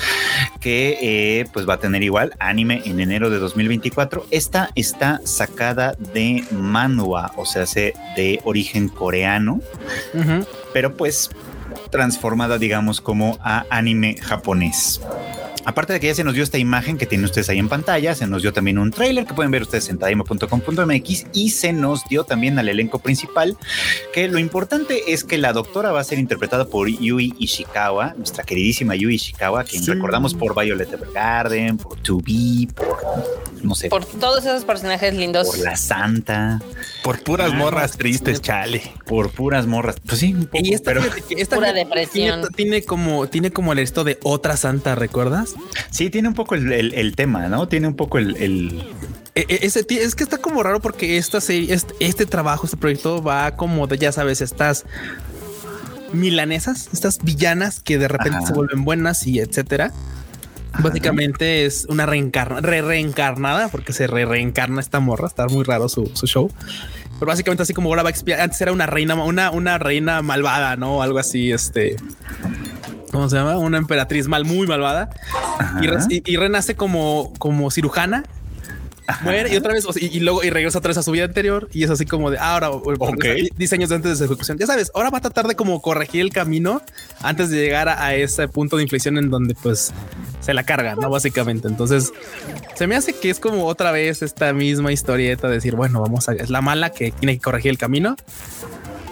que 0.60 0.98
eh, 1.02 1.46
pues 1.54 1.68
va 1.68 1.76
a 1.76 1.80
tener 1.80 2.04
igual 2.04 2.34
anime 2.40 2.82
en 2.86 3.00
enero 3.00 3.30
de 3.30 3.40
2024. 3.40 4.26
Esta 4.32 4.72
está 4.76 5.22
sacada 5.24 5.96
de 6.14 6.44
manhwa, 6.52 7.32
o 7.36 7.46
sea, 7.46 7.66
se- 7.66 7.94
de 8.16 8.40
origen 8.44 8.90
coreano, 8.90 9.62
pero 10.74 10.96
pues 10.96 11.30
transformada, 11.92 12.58
digamos, 12.58 13.02
como 13.02 13.38
a 13.42 13.66
anime 13.70 14.16
japonés. 14.22 15.02
Aparte 15.66 15.94
de 15.94 16.00
que 16.00 16.08
ya 16.08 16.16
se 16.16 16.24
nos 16.24 16.34
dio 16.34 16.42
esta 16.42 16.58
imagen 16.58 16.98
que 16.98 17.06
tienen 17.06 17.26
ustedes 17.26 17.48
ahí 17.50 17.60
en 17.60 17.70
pantalla, 17.70 18.16
se 18.16 18.26
nos 18.26 18.42
dio 18.42 18.54
también 18.54 18.80
un 18.80 18.92
trailer 18.92 19.26
que 19.26 19.34
pueden 19.36 19.52
ver 19.52 19.62
ustedes 19.62 19.90
en 19.90 20.00
tadaima.com.mx 20.00 21.26
y 21.34 21.50
se 21.52 21.74
nos 21.74 22.06
dio 22.10 22.24
también 22.24 22.58
al 22.58 22.70
elenco 22.70 22.98
principal, 23.00 23.56
que 24.14 24.28
lo 24.30 24.40
importante 24.40 25.14
es 25.14 25.24
que 25.24 25.38
la 25.38 25.54
doctora 25.54 25.92
va 25.92 26.00
a 26.00 26.04
ser 26.04 26.18
interpretada 26.18 26.66
por 26.66 26.88
Yui 26.90 27.36
Ishikawa, 27.38 28.16
nuestra 28.18 28.44
queridísima 28.46 28.96
Yui 28.96 29.16
Ishikawa, 29.16 29.64
quien 29.66 29.84
Sí. 29.84 29.92
recordamos 29.92 30.34
por 30.34 30.60
Violet 30.60 30.92
Evergarden, 30.92 31.78
por 31.78 32.02
2B, 32.02 32.74
por 32.74 32.98
no 33.62 33.76
sé, 33.76 33.90
Por 33.90 34.06
todos 34.06 34.46
esos 34.46 34.64
personajes 34.66 35.14
lindos. 35.14 35.48
por 35.48 35.60
la 35.60 35.76
santa, 35.76 36.62
Por 37.10 37.24
puras 37.24 37.52
Ah, 37.54 37.56
morras 37.58 37.92
tristes, 37.98 38.40
chale. 38.42 38.82
por 39.08 39.32
puras 39.32 39.66
morras. 39.66 39.96
Pues 40.06 40.20
sí, 40.20 40.34
un 40.36 40.46
poco, 40.46 40.60
Y 40.64 40.74
esta, 40.76 40.92
pero 40.92 41.02
esta 41.38 41.56
Pura 41.56 41.74
tiene- 41.74 41.86
depresión. 41.86 42.42
Tiene, 42.42 42.56
tiene 42.56 42.84
como, 42.84 43.28
tiene 43.28 43.52
como 43.52 43.74
el 43.74 43.80
esto 43.80 44.04
de 44.04 44.20
otra 44.24 44.58
santa, 44.58 44.94
¿recuerdas? 44.94 45.56
sí 45.90 46.12
tiene 46.12 46.28
un 46.28 46.36
poco 46.36 46.54
el, 46.54 46.72
el- 46.72 46.94
el 46.94 47.16
tema, 47.16 47.48
¿no? 47.48 47.68
Tiene 47.68 47.88
un 47.88 47.96
poco 47.96 48.20
el, 48.20 48.36
el- 48.38 48.84
E- 49.34 49.46
e- 49.50 49.60
es 49.66 50.16
que 50.16 50.24
está 50.24 50.38
como 50.38 50.62
raro 50.62 50.82
porque 50.82 51.18
esta 51.18 51.42
serie, 51.42 51.74
este, 51.74 51.94
este 52.00 52.26
trabajo, 52.28 52.66
este 52.66 52.78
proyecto 52.78 53.24
va 53.24 53.56
como 53.56 53.88
de, 53.88 53.98
ya 53.98 54.12
sabes, 54.12 54.42
estas 54.42 54.86
milanesas, 56.14 56.90
estas 56.94 57.20
villanas 57.24 57.80
que 57.82 57.98
de 57.98 58.08
repente 58.08 58.38
Ajá. 58.38 58.48
se 58.48 58.54
vuelven 58.54 58.84
buenas 58.84 59.26
y 59.28 59.40
etcétera. 59.40 59.92
Básicamente 60.84 61.66
es 61.66 61.86
una 61.90 62.06
reencarna, 62.06 62.62
re 62.62 62.82
reencarnada 62.82 63.68
porque 63.70 63.92
se 63.94 64.08
re 64.08 64.26
reencarna 64.26 64.80
esta 64.82 65.00
morra. 65.00 65.28
Está 65.28 65.48
muy 65.48 65.64
raro 65.64 65.90
su, 65.90 66.10
su 66.14 66.28
show. 66.28 66.52
Pero 67.20 67.28
básicamente 67.28 67.64
así 67.64 67.74
como 67.74 67.90
ahora 67.90 68.04
va 68.04 68.10
a 68.10 68.12
expiar. 68.12 68.40
Antes 68.40 68.62
era 68.62 68.72
una 68.72 68.86
reina, 68.86 69.16
una, 69.16 69.52
una 69.52 69.78
reina 69.78 70.22
malvada, 70.22 70.76
no 70.78 71.02
algo 71.02 71.20
así. 71.20 71.52
Este, 71.52 71.96
¿cómo 73.12 73.28
se 73.30 73.36
llama? 73.36 73.58
Una 73.58 73.78
emperatriz 73.78 74.28
mal, 74.28 74.46
muy 74.46 74.68
malvada 74.68 75.10
y, 75.82 75.88
re- 75.88 75.98
y- 76.10 76.22
y 76.26 76.38
renace 76.38 76.76
como, 76.76 77.34
como 77.40 77.72
cirujana. 77.72 78.24
Muere 79.22 79.54
y 79.54 79.58
otra 79.58 79.74
vez, 79.74 79.86
o 79.86 79.94
sea, 79.94 80.04
y, 80.04 80.18
y 80.18 80.20
luego 80.20 80.44
y 80.44 80.50
regresa 80.50 80.78
otra 80.80 80.90
vez 80.90 80.98
a 80.98 81.04
su 81.04 81.12
vida 81.12 81.26
anterior. 81.26 81.68
Y 81.74 81.84
es 81.84 81.90
así 81.90 82.06
como 82.06 82.32
de 82.32 82.38
"Ah, 82.38 82.54
ahora, 82.54 82.70
o- 82.72 82.78
o- 82.78 82.94
Ok. 83.10 83.24
di- 83.24 83.50
diseños 83.58 83.90
de 83.90 83.96
antes 83.96 84.12
de 84.12 84.18
su 84.18 84.24
ejecución. 84.26 84.58
Ya 84.58 84.66
sabes, 84.68 84.92
ahora 84.94 85.10
va 85.10 85.18
a 85.20 85.22
tratar 85.22 85.48
de 85.48 85.56
como 85.56 85.82
corregir 85.82 86.22
el 86.22 86.32
camino 86.32 86.82
antes 87.22 87.50
de 87.50 87.58
llegar 87.58 87.90
a, 87.90 88.04
a 88.06 88.16
ese 88.16 88.48
punto 88.48 88.78
de 88.78 88.84
inflexión 88.84 89.18
en 89.18 89.30
donde 89.30 89.56
pues 89.56 89.94
se 90.42 90.54
la 90.54 90.64
carga, 90.64 90.96
no 90.96 91.10
básicamente. 91.10 91.68
Entonces 91.68 92.12
se 92.76 92.88
me 92.88 92.96
hace 92.96 93.14
que 93.14 93.30
es 93.30 93.40
como 93.40 93.66
otra 93.66 93.92
vez 93.92 94.22
esta 94.22 94.54
misma 94.54 94.92
historieta 94.92 95.48
de 95.48 95.56
decir, 95.56 95.76
bueno, 95.76 96.02
vamos 96.02 96.28
a 96.30 96.34
es 96.34 96.50
la 96.50 96.62
mala 96.62 96.92
que 96.92 97.12
tiene 97.12 97.36
que 97.36 97.42
corregir 97.42 97.72
el 97.72 97.78
camino. 97.78 98.16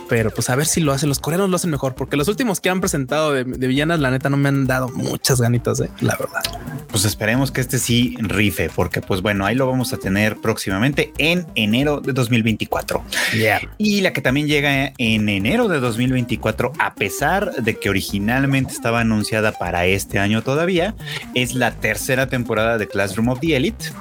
Pero 0.09 0.31
pues 0.31 0.49
a 0.49 0.55
ver 0.55 0.65
si 0.65 0.81
lo 0.81 0.91
hacen. 0.91 1.09
Los 1.09 1.19
coreanos 1.19 1.49
lo 1.49 1.55
hacen 1.55 1.71
mejor, 1.71 1.95
porque 1.95 2.17
los 2.17 2.27
últimos 2.27 2.59
que 2.59 2.69
han 2.69 2.79
presentado 2.79 3.33
de, 3.33 3.43
de 3.43 3.67
villanas, 3.67 3.99
la 3.99 4.11
neta, 4.11 4.29
no 4.29 4.37
me 4.37 4.49
han 4.49 4.67
dado 4.67 4.89
muchas 4.89 5.41
ganitas, 5.41 5.79
eh, 5.81 5.89
la 6.01 6.15
verdad. 6.15 6.41
Pues 6.87 7.05
esperemos 7.05 7.51
que 7.51 7.61
este 7.61 7.79
sí 7.79 8.15
rife, 8.19 8.69
porque 8.73 9.01
pues 9.01 9.21
bueno, 9.21 9.45
ahí 9.45 9.55
lo 9.55 9.67
vamos 9.67 9.93
a 9.93 9.97
tener 9.97 10.37
próximamente 10.37 11.13
en 11.17 11.45
enero 11.55 11.99
de 11.99 12.13
2024. 12.13 13.03
Yeah. 13.33 13.61
Y 13.77 14.01
la 14.01 14.13
que 14.13 14.21
también 14.21 14.47
llega 14.47 14.93
en 14.97 15.29
enero 15.29 15.67
de 15.67 15.79
2024, 15.79 16.71
a 16.79 16.95
pesar 16.95 17.53
de 17.55 17.75
que 17.75 17.89
originalmente 17.89 18.73
estaba 18.73 19.01
anunciada 19.01 19.51
para 19.51 19.85
este 19.85 20.19
año 20.19 20.41
todavía, 20.41 20.95
es 21.35 21.53
la 21.53 21.71
tercera 21.71 22.27
temporada 22.27 22.77
de 22.77 22.87
Classroom 22.87 23.29
of 23.29 23.39
the 23.39 23.55
Elite. 23.55 23.91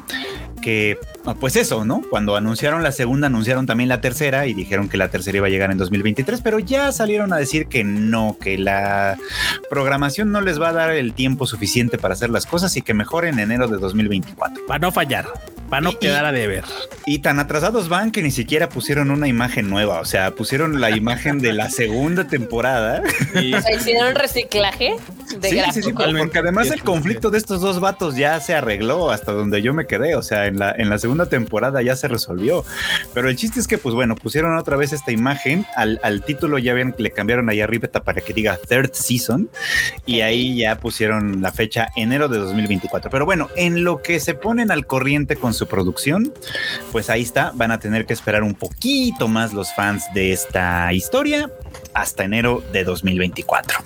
Que 0.67 0.99
pues 1.39 1.55
eso, 1.55 1.85
¿no? 1.85 2.03
Cuando 2.11 2.35
anunciaron 2.35 2.83
la 2.83 2.91
segunda, 2.91 3.29
anunciaron 3.29 3.67
también 3.67 3.89
la 3.89 4.01
tercera 4.01 4.49
y 4.49 4.53
dijeron 4.53 4.89
que 4.89 4.97
la 4.97 5.11
tercera 5.11 5.37
iba 5.37 5.47
a 5.47 5.51
llegar 5.51 5.71
en 5.71 5.79
2023, 5.79 6.41
pero 6.41 6.59
ya 6.59 6.91
salieron 6.91 7.33
a 7.33 7.37
decir 7.37 7.69
que 7.69 7.85
no, 7.85 8.37
que 8.41 8.59
la 8.59 9.17
programación 9.71 10.33
no 10.33 10.41
les 10.41 10.61
va 10.61 10.71
a 10.71 10.73
dar 10.73 10.91
el 10.91 11.13
tiempo 11.13 11.47
suficiente 11.47 11.99
para 11.99 12.15
hacer 12.15 12.31
las 12.31 12.47
cosas 12.47 12.77
y 12.77 12.83
que 12.83 12.95
mejor 12.95 13.27
en 13.27 13.39
enero 13.39 13.69
de 13.69 13.77
2024. 13.77 14.67
Para 14.67 14.81
no 14.81 14.91
fallar, 14.91 15.29
para 15.69 15.81
no 15.83 15.93
Y- 15.93 15.97
quedar 15.97 16.25
a 16.25 16.33
deber. 16.33 16.65
Y 17.07 17.21
tan 17.21 17.39
atrasados 17.39 17.89
van 17.89 18.11
que 18.11 18.23
ni 18.23 18.31
siquiera 18.31 18.69
pusieron 18.69 19.11
una 19.11 19.29
imagen 19.29 19.71
nueva, 19.71 20.01
o 20.01 20.05
sea, 20.05 20.33
pusieron 20.33 20.81
la 20.81 20.91
imagen 20.91 21.39
de 21.39 21.53
la 21.53 21.71
segunda 21.71 22.27
temporada. 22.27 23.03
Y 23.35 23.55
O 23.55 23.61
sea, 23.61 23.75
hicieron 23.77 24.15
reciclaje 24.15 24.97
de 25.41 25.49
Sí, 25.51 25.61
sí, 25.73 25.83
sí, 25.83 25.93
porque 25.93 26.39
además 26.39 26.71
el 26.71 26.83
conflicto 26.83 27.31
de 27.31 27.39
estos 27.39 27.61
dos 27.61 27.79
vatos 27.81 28.17
ya 28.17 28.41
se 28.41 28.55
arregló 28.55 29.11
hasta 29.11 29.33
donde 29.33 29.63
yo 29.63 29.73
me 29.75 29.87
quedé, 29.87 30.15
o 30.17 30.23
sea, 30.23 30.47
en 30.47 30.59
la, 30.59 30.73
en 30.77 30.89
la 30.89 30.99
segunda 30.99 31.27
temporada 31.27 31.83
ya 31.83 31.95
se 31.97 32.09
resolvió. 32.09 32.65
Pero 33.15 33.29
el 33.29 33.37
chiste 33.37 33.61
es 33.61 33.69
que, 33.69 33.79
pues 33.79 33.95
bueno, 33.95 34.17
pusieron 34.17 34.57
otra 34.57 34.77
vez 34.77 34.93
esta 34.93 35.13
imagen, 35.13 35.67
al, 35.77 36.01
al 36.03 36.25
título 36.25 36.59
ya 36.59 36.75
ven 36.75 36.93
que 36.93 37.03
le 37.03 37.11
cambiaron 37.11 37.49
ahí 37.49 37.61
arriba 37.61 37.89
para 38.05 38.21
que 38.21 38.33
diga 38.33 38.59
Third 38.69 38.93
Season, 38.95 39.49
y 40.07 40.21
ahí 40.23 40.57
ya 40.59 40.79
pusieron 40.79 41.41
la 41.43 41.53
fecha 41.53 41.89
enero 41.97 42.29
de 42.29 42.39
2024. 42.39 43.11
Pero 43.11 43.25
bueno, 43.27 43.49
en 43.57 43.85
lo 43.85 44.03
que 44.03 44.19
se 44.19 44.35
ponen 44.35 44.71
al 44.71 44.87
corriente 44.87 45.37
con 45.37 45.53
su 45.57 45.67
producción, 45.67 46.33
pues 46.93 47.11
ahí 47.11 47.23
está, 47.23 47.51
van 47.55 47.71
a 47.73 47.79
tener 47.81 48.07
que 48.07 48.13
esperar 48.13 48.43
un 48.45 48.55
poquito 48.55 49.27
más 49.29 49.53
los 49.53 49.75
fans 49.75 50.05
de 50.15 50.33
esta 50.33 50.93
historia 50.93 51.51
hasta 51.95 52.25
enero 52.25 52.63
de 52.73 52.85
2024. 52.85 53.79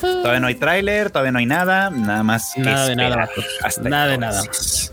Todavía 0.00 0.40
no 0.40 0.46
hay 0.46 0.54
tráiler, 0.54 1.10
todavía 1.10 1.32
no 1.32 1.38
hay 1.38 1.46
nada, 1.46 1.90
nada 1.90 2.22
más 2.22 2.52
que 2.54 2.60
Nada 2.62 2.86
de 2.88 2.96
nada, 2.96 3.08
esperar 3.08 3.28
vatos. 3.28 3.44
hasta 3.62 3.82
Nada 3.88 4.06
de 4.08 4.14
entonces. 4.14 4.92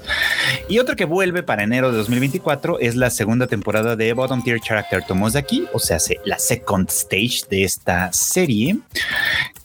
Y 0.67 0.79
otro 0.79 0.95
que 0.95 1.05
vuelve 1.05 1.41
para 1.43 1.63
enero 1.63 1.91
de 1.91 1.97
2024 1.97 2.79
es 2.79 2.95
la 2.95 3.09
segunda 3.09 3.47
temporada 3.47 3.95
de 3.95 4.13
Bottom 4.13 4.43
Tier 4.43 4.59
Character 4.59 5.03
Tomozaki, 5.05 5.67
o 5.73 5.79
sea, 5.79 5.99
se- 5.99 6.19
la 6.25 6.37
second 6.39 6.89
stage 6.89 7.41
de 7.49 7.63
esta 7.63 8.11
serie, 8.13 8.77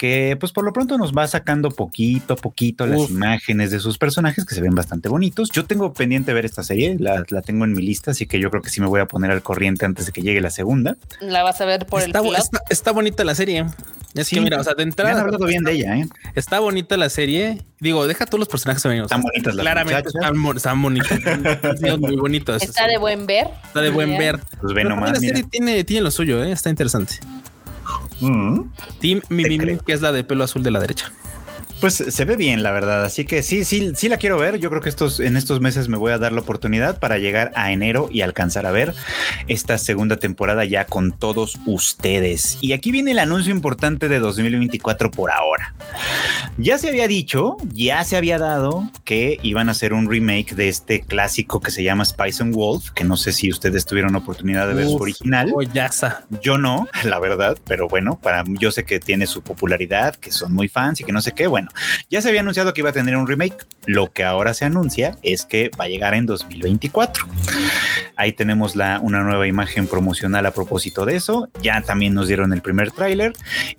que 0.01 0.35
pues 0.41 0.51
por 0.51 0.65
lo 0.65 0.73
pronto 0.73 0.97
nos 0.97 1.13
va 1.13 1.29
sacando 1.29 1.71
poquito 1.71 2.33
a 2.33 2.37
poquito 2.37 2.87
las 2.87 3.01
Uf. 3.01 3.11
imágenes 3.11 3.71
de 3.71 3.81
sus 3.81 3.99
personajes 3.99 4.47
que 4.47 4.55
se 4.55 4.63
ven 4.63 4.75
bastante 4.75 5.11
bonitos. 5.11 5.51
Yo 5.51 5.67
tengo 5.67 5.93
pendiente 5.93 6.33
ver 6.33 6.47
esta 6.47 6.63
serie, 6.63 6.97
la, 6.99 7.23
la 7.29 7.43
tengo 7.43 7.67
en 7.67 7.75
mi 7.75 7.83
lista, 7.83 8.13
así 8.13 8.25
que 8.27 8.41
yo 8.41 8.49
creo 8.51 8.63
que 8.63 8.71
sí 8.71 8.81
me 8.81 8.87
voy 8.87 9.03
a 9.03 9.07
poner 9.07 9.31
al 9.31 9.43
corriente 9.43 9.85
antes 9.85 10.07
de 10.07 10.13
que 10.13 10.23
llegue 10.23 10.41
la 10.41 10.49
segunda. 10.49 10.97
La 11.21 11.43
vas 11.43 11.61
a 11.61 11.67
ver 11.67 11.85
por 11.85 12.01
está, 12.01 12.21
el 12.21 12.35
está, 12.35 12.61
está 12.71 12.93
bonita 12.93 13.25
la 13.25 13.35
serie. 13.35 13.67
Es 14.15 14.27
Sí, 14.27 14.37
que 14.37 14.41
mira, 14.41 14.59
o 14.59 14.65
sea, 14.65 14.73
de 14.73 14.79
Me 14.79 14.83
han 14.85 14.89
entrada 14.89 15.21
hablado 15.21 15.45
bien 15.45 15.63
de 15.65 15.73
ella, 15.73 15.97
¿eh? 15.99 16.09
está 16.35 16.61
bonita 16.61 16.97
la 16.97 17.11
serie. 17.11 17.63
Digo, 17.79 18.07
deja 18.07 18.25
todos 18.25 18.41
los 18.41 18.49
personajes 18.49 18.83
femeninos. 18.83 19.05
Están 19.11 19.21
bonitas 19.23 19.55
las 19.55 19.63
Claramente 19.63 20.03
muchachas. 20.03 20.15
están, 20.15 20.37
mo- 20.39 20.53
están 20.55 20.79
muy 22.01 22.17
bonitos. 22.17 22.63
Está 22.63 22.87
de 22.87 22.97
buen 22.99 23.27
ver. 23.27 23.49
Está 23.65 23.81
de 23.83 23.91
buen 23.91 24.17
ver. 24.19 24.41
Pues 24.61 24.73
ve 24.73 24.85
nomás, 24.85 25.13
la 25.13 25.21
serie 25.21 25.45
tiene, 25.45 25.85
tiene 25.85 26.03
lo 26.03 26.11
suyo, 26.11 26.43
¿eh? 26.43 26.53
está 26.53 26.71
interesante. 26.71 27.17
Mm. 28.21 28.61
Team 29.01 29.21
Mimimi, 29.29 29.79
que 29.79 29.93
es 29.93 30.01
la 30.01 30.13
de 30.13 30.25
pelo 30.25 30.45
azul 30.45 30.63
de 30.63 30.71
la 30.71 30.81
derecha. 30.81 31.13
Pues 31.81 31.95
se 31.95 32.25
ve 32.25 32.37
bien, 32.37 32.62
la 32.62 32.73
verdad. 32.73 33.05
Así 33.05 33.25
que 33.25 33.43
sí, 33.43 33.64
sí, 33.64 33.93
sí 33.95 34.09
la 34.09 34.19
quiero 34.19 34.38
ver. 34.38 34.59
Yo 34.59 34.69
creo 34.69 34.83
que 34.83 34.90
estos, 34.90 35.19
en 35.19 35.37
estos 35.37 35.61
meses 35.61 35.88
me 35.88 35.97
voy 35.97 36.12
a 36.12 36.19
dar 36.19 36.33
la 36.33 36.43
oportunidad 36.43 36.99
para 36.99 37.16
llegar 37.16 37.53
a 37.55 37.73
enero 37.73 38.09
y 38.12 38.21
alcanzar 38.21 38.66
a 38.66 38.71
ver 38.71 38.95
esta 39.49 39.79
segunda 39.79 40.19
temporada 40.19 40.64
ya 40.66 40.85
con 40.85 41.12
todos 41.12 41.59
ustedes. 41.64 42.59
Y 42.61 42.73
aquí 42.73 42.93
viene 42.93 43.12
el 43.12 43.19
anuncio 43.19 43.53
importante 43.53 44.09
de 44.09 44.19
2024 44.19 45.11
por 45.11 45.31
ahora. 45.31 45.75
Ya 46.59 46.77
se 46.77 46.88
había 46.88 47.09
dicho, 47.09 47.57
ya 47.73 48.05
se 48.05 48.16
había 48.16 48.38
dado 48.38 48.90
que 49.05 49.38
iban 49.43 49.69
a 49.69 49.73
hacer 49.73 49.95
un 49.95 50.11
remake 50.11 50.55
de 50.55 50.69
este 50.69 51.01
clásico 51.01 51.61
que 51.61 51.71
se 51.71 51.83
llama 51.83 52.05
Spice 52.05 52.43
and 52.43 52.55
Wolf, 52.55 52.90
que 52.90 53.05
no 53.05 53.16
sé 53.16 53.33
si 53.33 53.51
ustedes 53.51 53.87
tuvieron 53.87 54.14
oportunidad 54.16 54.69
de 54.69 54.75
ver 54.75 54.87
su 54.87 54.97
original. 54.97 55.51
Yo 56.43 56.59
no, 56.59 56.88
la 57.05 57.19
verdad, 57.19 57.57
pero 57.66 57.88
bueno, 57.88 58.19
para 58.23 58.45
yo 58.47 58.71
sé 58.71 58.85
que 58.85 59.01
tiene 59.01 59.27
su 59.27 59.43
popularidad, 59.43 60.16
que 60.16 60.31
son 60.31 60.53
muy 60.53 60.69
fans 60.69 61.01
y 61.01 61.05
que 61.05 61.12
no 61.12 61.23
sé 61.23 61.33
qué. 61.33 61.47
Bueno, 61.47 61.70
ya 62.09 62.21
se 62.23 62.29
había 62.29 62.41
anunciado 62.41 62.73
que 62.73 62.81
iba 62.81 62.91
a 62.91 62.93
tener 62.93 63.17
un 63.17 63.27
remake. 63.27 63.67
Lo 63.87 64.13
que 64.13 64.25
ahora 64.25 64.55
se 64.55 64.65
anuncia 64.65 65.17
es 65.23 65.45
que 65.45 65.71
va 65.79 65.85
a 65.85 65.89
llegar 65.89 66.15
en 66.15 66.27
2024. 66.27 67.27
Ahí 68.17 68.33
tenemos 68.33 68.77
la, 68.77 69.01
una 69.01 69.23
nueva 69.23 69.47
imagen 69.47 69.87
promocional 69.87 70.47
a 70.47 70.51
propósito 70.51 71.05
de 71.05 71.17
eso. 71.17 71.49
Ya 71.63 71.81
también 71.83 72.15
nos 72.15 72.29
dieron 72.29 72.53
el 72.53 72.63
primer 72.63 72.91
tráiler 72.91 73.33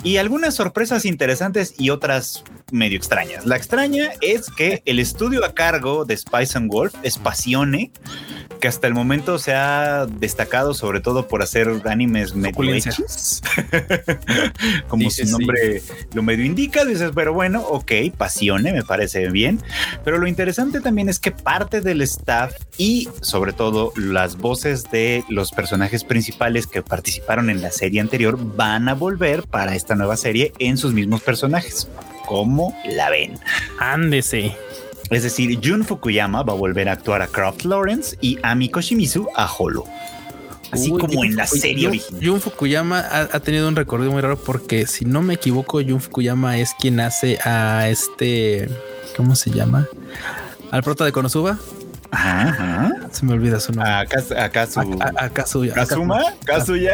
y 0.04 0.18
algunas 0.18 0.56
sorpresas 0.56 1.06
interesantes 1.06 1.76
y 1.78 1.90
otras 1.90 2.44
medio 2.72 2.98
extrañas. 2.98 3.46
La 3.46 3.58
extraña 3.58 4.12
es 4.22 4.50
que 4.50 4.82
el 4.86 5.00
estudio 5.00 5.46
a 5.46 5.54
cargo 5.54 6.06
de 6.06 6.18
Spice 6.18 6.58
and 6.58 6.72
Wolf 6.72 6.94
es 7.04 7.18
Pasione, 7.18 7.92
que 8.60 8.68
hasta 8.68 8.88
el 8.88 8.94
momento 8.94 9.40
se 9.40 9.54
ha 9.54 10.06
destacado 10.06 10.74
sobre 10.74 11.02
todo 11.02 11.28
por 11.28 11.42
hacer 11.42 11.82
animes 11.86 12.36
medio. 12.36 12.54
Como 14.88 15.10
Sí, 15.10 15.26
su 15.26 15.38
nombre 15.38 15.82
lo 16.14 16.24
medio 16.24 16.46
indica, 16.46 16.86
dices, 16.86 17.12
pero 17.14 17.34
bueno, 17.34 17.62
ok, 17.62 17.81
Pasione, 18.17 18.74
me 18.74 18.84
parece 18.84 19.30
bien. 19.30 19.60
Pero 20.04 20.17
lo 20.17 20.28
interesante 20.28 20.82
también 20.82 21.10
es 21.10 21.20
que 21.20 21.32
parte 21.32 21.82
del 21.82 22.02
staff 22.02 22.54
y 22.78 23.10
sobre 23.22 23.54
todo 23.54 23.91
las 23.96 24.38
voces 24.38 24.89
de 24.91 25.24
los 25.30 25.52
personajes 25.52 26.04
principales 26.04 26.67
que 26.67 26.82
participaron 26.82 27.50
en 27.50 27.62
la 27.62 27.72
serie 27.72 28.02
anterior 28.02 28.38
van 28.56 28.89
a 28.89 28.94
volver 28.94 29.44
para 29.44 29.76
esta 29.76 29.96
nueva 29.96 30.17
serie 30.17 30.54
en 30.60 30.78
sus 30.78 30.94
mismos 30.94 31.22
personajes. 31.22 31.88
¿Cómo 32.26 32.76
la 32.86 33.10
ven? 33.10 33.39
Ándese. 33.80 34.56
Es 35.10 35.24
decir, 35.24 35.60
Jun 35.62 35.84
Fukuyama 35.84 36.44
va 36.44 36.54
a 36.54 36.56
volver 36.56 36.88
a 36.88 36.94
actuar 36.94 37.22
a 37.22 37.28
Croft 37.28 37.65
Lawrence 37.65 38.17
y 38.22 38.38
Ami 38.44 38.70
Koshimizu 38.70 39.28
a 39.36 39.52
Holo. 39.52 39.86
Así 40.72 40.92
Uy, 40.92 41.00
como 41.02 41.24
en 41.24 41.36
la 41.36 41.46
serie 41.48 41.84
Jun- 41.88 41.90
original. 41.90 42.22
Jun 42.26 42.42
Fukuyama 42.42 43.00
ha, 43.00 43.22
ha 43.32 43.40
tenido 43.40 43.68
un 43.68 43.76
recorrido 43.76 44.12
muy 44.12 44.22
raro 44.22 44.38
porque 44.38 44.88
si 44.88 45.06
no 45.06 45.22
me 45.22 45.34
equivoco, 45.36 45.82
Jun 45.82 46.00
Fukuyama 46.02 46.58
es 46.58 46.74
quien 46.80 47.00
hace 47.00 47.38
a 47.44 47.88
este, 47.90 48.70
¿cómo 49.18 49.36
se 49.36 49.52
llama? 49.52 49.88
Al 50.72 50.84
prota 50.84 51.04
de 51.06 51.12
Konosuba. 51.12 51.58
Ajá, 52.14 52.42
ajá. 52.50 52.92
Se 53.12 53.26
me 53.26 53.32
olvida 53.34 53.60
su 53.62 53.72
nombre. 53.72 53.90
A, 53.90 54.06
Kaz- 54.06 54.32
a 54.38 54.52
Kazu- 54.52 55.02
A- 55.02 55.22
a- 55.22 55.26
a 55.26 55.30
Kazuya. 55.30 55.74
Kazuma, 55.74 56.22
Kazuya, 56.44 56.92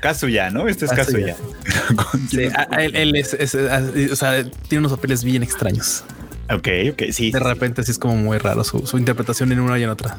Kazuya, 0.00 0.50
¿no? 0.50 0.68
Este 0.68 0.84
es 0.84 0.92
Kazuya. 0.92 1.34
Kazuya. 1.64 1.96
Con- 2.10 2.28
Sí, 2.28 2.44
a- 2.46 2.68
a 2.70 2.84
él, 2.84 2.94
él 2.94 3.16
es, 3.16 3.34
es- 3.34 3.54
es- 3.56 4.12
o 4.12 4.16
sea, 4.16 4.44
tiene 4.68 4.86
unos 4.86 4.92
papeles 4.92 5.24
bien 5.24 5.42
extraños. 5.42 6.04
Ok, 6.48 6.68
ok, 6.92 7.02
sí. 7.10 7.32
De 7.32 7.38
sí, 7.38 7.44
repente 7.44 7.82
sí 7.82 7.90
es 7.90 7.98
como 7.98 8.14
muy 8.16 8.38
raro 8.38 8.62
su, 8.62 8.86
su 8.86 8.98
interpretación 8.98 9.50
en 9.50 9.58
una 9.60 9.78
y 9.80 9.82
en 9.82 9.90
otra. 9.90 10.18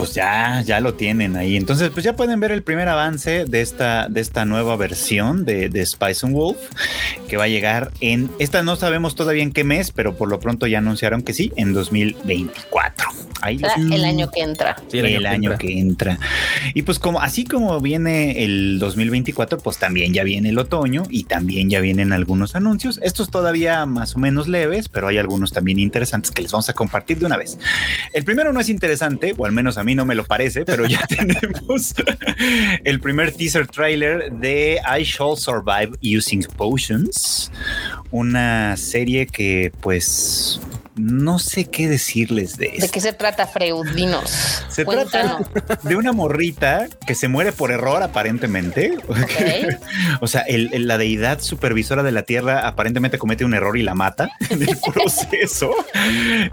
Pues 0.00 0.14
ya, 0.14 0.62
ya 0.64 0.80
lo 0.80 0.94
tienen 0.94 1.36
ahí. 1.36 1.56
Entonces, 1.56 1.90
pues 1.90 2.04
ya 2.04 2.16
pueden 2.16 2.40
ver 2.40 2.52
el 2.52 2.62
primer 2.62 2.88
avance 2.88 3.44
de 3.44 3.60
esta, 3.60 4.08
de 4.08 4.20
esta 4.22 4.44
nueva 4.46 4.74
versión 4.76 5.44
de, 5.44 5.68
de 5.68 5.84
Spice 5.84 6.26
and 6.26 6.34
Wolf 6.34 6.56
que 7.28 7.36
va 7.36 7.44
a 7.44 7.48
llegar 7.48 7.90
en. 8.00 8.30
Esta 8.38 8.62
no 8.62 8.76
sabemos 8.76 9.14
todavía 9.14 9.42
en 9.42 9.52
qué 9.52 9.62
mes, 9.62 9.90
pero 9.92 10.16
por 10.16 10.28
lo 10.30 10.40
pronto 10.40 10.66
ya 10.66 10.78
anunciaron 10.78 11.22
que 11.22 11.34
sí, 11.34 11.52
en 11.56 11.74
2024. 11.74 13.08
Ahí 13.42 13.58
Ah, 13.62 13.74
les- 13.78 13.92
el 13.92 14.04
año 14.04 14.30
que 14.30 14.40
entra. 14.42 14.76
Sí, 14.88 14.98
el, 14.98 15.24
año, 15.26 15.50
entra. 15.52 15.58
que 15.58 15.78
entra. 15.78 16.18
Y 16.74 16.82
pues 16.82 16.98
como 16.98 17.20
así 17.20 17.44
como 17.44 17.80
viene 17.80 18.44
el 18.44 18.78
2024, 18.78 19.58
pues 19.58 19.78
también 19.78 20.12
ya 20.12 20.24
viene 20.24 20.50
el 20.50 20.58
otoño 20.58 21.04
y 21.08 21.24
también 21.24 21.70
ya 21.70 21.80
vienen 21.80 22.12
algunos 22.12 22.54
anuncios. 22.54 23.00
Estos 23.02 23.30
todavía 23.30 23.86
más 23.86 24.14
o 24.16 24.18
menos 24.18 24.46
leves, 24.48 24.88
pero 24.88 25.08
hay 25.08 25.16
algunos 25.18 25.52
también 25.52 25.78
interesantes 25.78 26.30
que 26.32 26.42
les 26.42 26.52
vamos 26.52 26.68
a 26.68 26.74
compartir 26.74 27.18
de 27.18 27.26
una 27.26 27.36
vez. 27.38 27.58
El 28.12 28.24
primero 28.24 28.52
no 28.52 28.60
es 28.60 28.68
interesante, 28.68 29.34
o 29.38 29.46
al 29.46 29.52
menos 29.52 29.78
a 29.78 29.84
mí 29.84 29.89
no 29.94 30.04
me 30.04 30.14
lo 30.14 30.24
parece, 30.24 30.64
pero 30.64 30.86
ya 30.86 31.06
tenemos 31.08 31.94
el 32.84 33.00
primer 33.00 33.32
teaser 33.32 33.66
trailer 33.66 34.32
de 34.32 34.78
I 34.86 35.02
Shall 35.02 35.36
Survive 35.36 35.92
Using 36.02 36.44
Potions, 36.56 37.50
una 38.10 38.76
serie 38.76 39.26
que 39.26 39.72
pues 39.80 40.60
no 41.00 41.38
sé 41.38 41.64
qué 41.66 41.88
decirles 41.88 42.56
de 42.56 42.66
¿De 42.68 42.76
esto. 42.76 42.92
qué 42.92 43.00
se 43.00 43.12
trata, 43.12 43.46
Freudinos? 43.46 44.30
Se 44.68 44.84
Cuéntanos. 44.84 45.48
trata 45.52 45.88
de 45.88 45.96
una 45.96 46.12
morrita 46.12 46.88
que 47.06 47.14
se 47.14 47.28
muere 47.28 47.52
por 47.52 47.70
error 47.72 48.02
aparentemente. 48.02 48.96
O 50.20 50.26
sea, 50.26 50.42
el- 50.42 50.70
el- 50.72 50.86
la 50.86 50.98
deidad 50.98 51.40
supervisora 51.40 52.02
de 52.02 52.12
la 52.12 52.22
Tierra 52.22 52.66
aparentemente 52.66 53.18
comete 53.18 53.44
un 53.44 53.54
error 53.54 53.76
y 53.78 53.82
la 53.82 53.94
mata 53.94 54.28
en 54.50 54.62
el 54.62 54.76
proceso. 54.92 55.70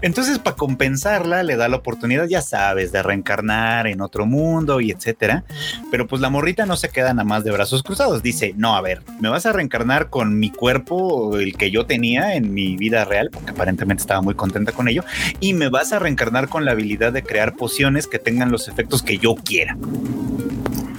Entonces, 0.02 0.38
para 0.38 0.56
compensarla, 0.56 1.42
le 1.42 1.56
da 1.56 1.68
la 1.68 1.76
oportunidad, 1.76 2.26
ya 2.26 2.40
sabes, 2.42 2.92
de 2.92 3.02
reencarnar 3.02 3.86
en 3.86 4.00
otro 4.00 4.26
mundo 4.26 4.80
y 4.80 4.90
etcétera. 4.90 5.44
Pero 5.90 6.06
pues 6.06 6.20
la 6.22 6.30
morrita 6.30 6.66
no 6.66 6.76
se 6.76 6.88
queda 6.88 7.12
nada 7.12 7.24
más 7.24 7.44
de 7.44 7.50
brazos 7.50 7.82
cruzados. 7.82 8.22
Dice, 8.22 8.54
no, 8.56 8.76
a 8.76 8.80
ver, 8.80 9.02
me 9.20 9.28
vas 9.28 9.46
a 9.46 9.52
reencarnar 9.52 10.08
con 10.10 10.38
mi 10.38 10.50
cuerpo, 10.50 11.36
el 11.38 11.56
que 11.56 11.70
yo 11.70 11.86
tenía 11.86 12.34
en 12.34 12.54
mi 12.54 12.76
vida 12.76 13.04
real, 13.04 13.30
porque 13.32 13.50
aparentemente 13.50 14.00
estaba 14.02 14.20
muy 14.22 14.34
contenta 14.38 14.72
con 14.72 14.88
ello, 14.88 15.04
y 15.40 15.52
me 15.52 15.68
vas 15.68 15.92
a 15.92 15.98
reencarnar 15.98 16.48
con 16.48 16.64
la 16.64 16.70
habilidad 16.70 17.12
de 17.12 17.22
crear 17.22 17.54
pociones 17.56 18.06
que 18.06 18.18
tengan 18.18 18.50
los 18.50 18.68
efectos 18.68 19.02
que 19.02 19.18
yo 19.18 19.34
quiera. 19.34 19.76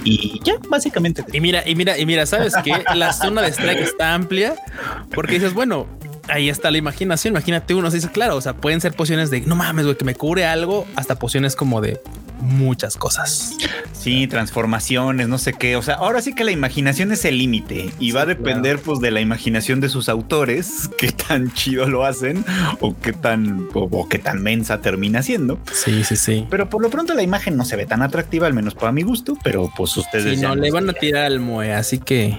Y 0.04 0.40
ya, 0.44 0.54
básicamente. 0.68 1.24
Y 1.32 1.40
mira, 1.40 1.68
y 1.68 1.74
mira, 1.74 1.98
y 1.98 2.06
mira, 2.06 2.24
¿sabes 2.26 2.54
qué? 2.64 2.72
La 2.94 3.12
zona 3.12 3.42
de 3.42 3.48
strike 3.48 3.80
está 3.80 4.14
amplia 4.14 4.54
porque 5.14 5.34
dices, 5.34 5.52
bueno, 5.52 5.86
ahí 6.28 6.48
está 6.48 6.70
la 6.70 6.78
imaginación. 6.78 7.32
Imagínate 7.32 7.74
uno, 7.74 7.90
se 7.90 7.98
dice, 7.98 8.10
claro, 8.10 8.36
o 8.36 8.40
sea, 8.40 8.54
pueden 8.54 8.80
ser 8.80 8.94
pociones 8.94 9.30
de 9.30 9.40
no 9.42 9.56
mames, 9.56 9.84
güey, 9.84 9.96
que 9.96 10.04
me 10.04 10.14
cubre 10.14 10.46
algo, 10.46 10.86
hasta 10.96 11.18
pociones 11.18 11.56
como 11.56 11.80
de 11.80 12.00
muchas 12.40 12.96
cosas. 12.96 13.56
Sí, 13.92 14.26
transformaciones, 14.26 15.28
no 15.28 15.38
sé 15.38 15.52
qué. 15.52 15.76
O 15.76 15.82
sea, 15.82 15.94
ahora 15.94 16.22
sí 16.22 16.34
que 16.34 16.44
la 16.44 16.50
imaginación 16.50 17.12
es 17.12 17.24
el 17.24 17.38
límite 17.38 17.90
y 17.98 18.12
va 18.12 18.22
a 18.22 18.26
depender 18.26 18.78
pues 18.78 19.00
de 19.00 19.10
la 19.10 19.20
imaginación 19.20 19.80
de 19.80 19.88
sus 19.88 20.08
autores, 20.08 20.90
qué 20.98 21.12
tan 21.12 21.52
chido 21.52 21.86
lo 21.86 22.04
hacen 22.04 22.44
o 22.80 22.96
qué 22.98 23.12
tan 23.12 23.68
o, 23.74 23.88
o 23.90 24.08
qué 24.08 24.18
tan 24.18 24.42
mensa 24.42 24.80
termina 24.80 25.22
siendo. 25.22 25.58
Sí, 25.72 26.04
sí, 26.04 26.16
sí. 26.16 26.46
Pero 26.50 26.68
por 26.68 26.82
lo 26.82 26.90
pronto 26.90 27.14
la 27.14 27.22
imagen 27.22 27.56
no 27.56 27.64
se 27.64 27.76
ve 27.76 27.86
tan 27.86 28.02
atractiva, 28.02 28.46
al 28.46 28.54
menos 28.54 28.74
para 28.74 28.92
mi 28.92 29.02
gusto, 29.02 29.36
pero 29.42 29.70
pues 29.76 29.96
ustedes 29.96 30.36
Si 30.36 30.40
ya 30.40 30.48
no, 30.48 30.56
le 30.56 30.70
van 30.70 30.88
a 30.88 30.92
tirar 30.92 31.24
al 31.24 31.40
Moe, 31.40 31.72
así 31.72 31.98
que 31.98 32.38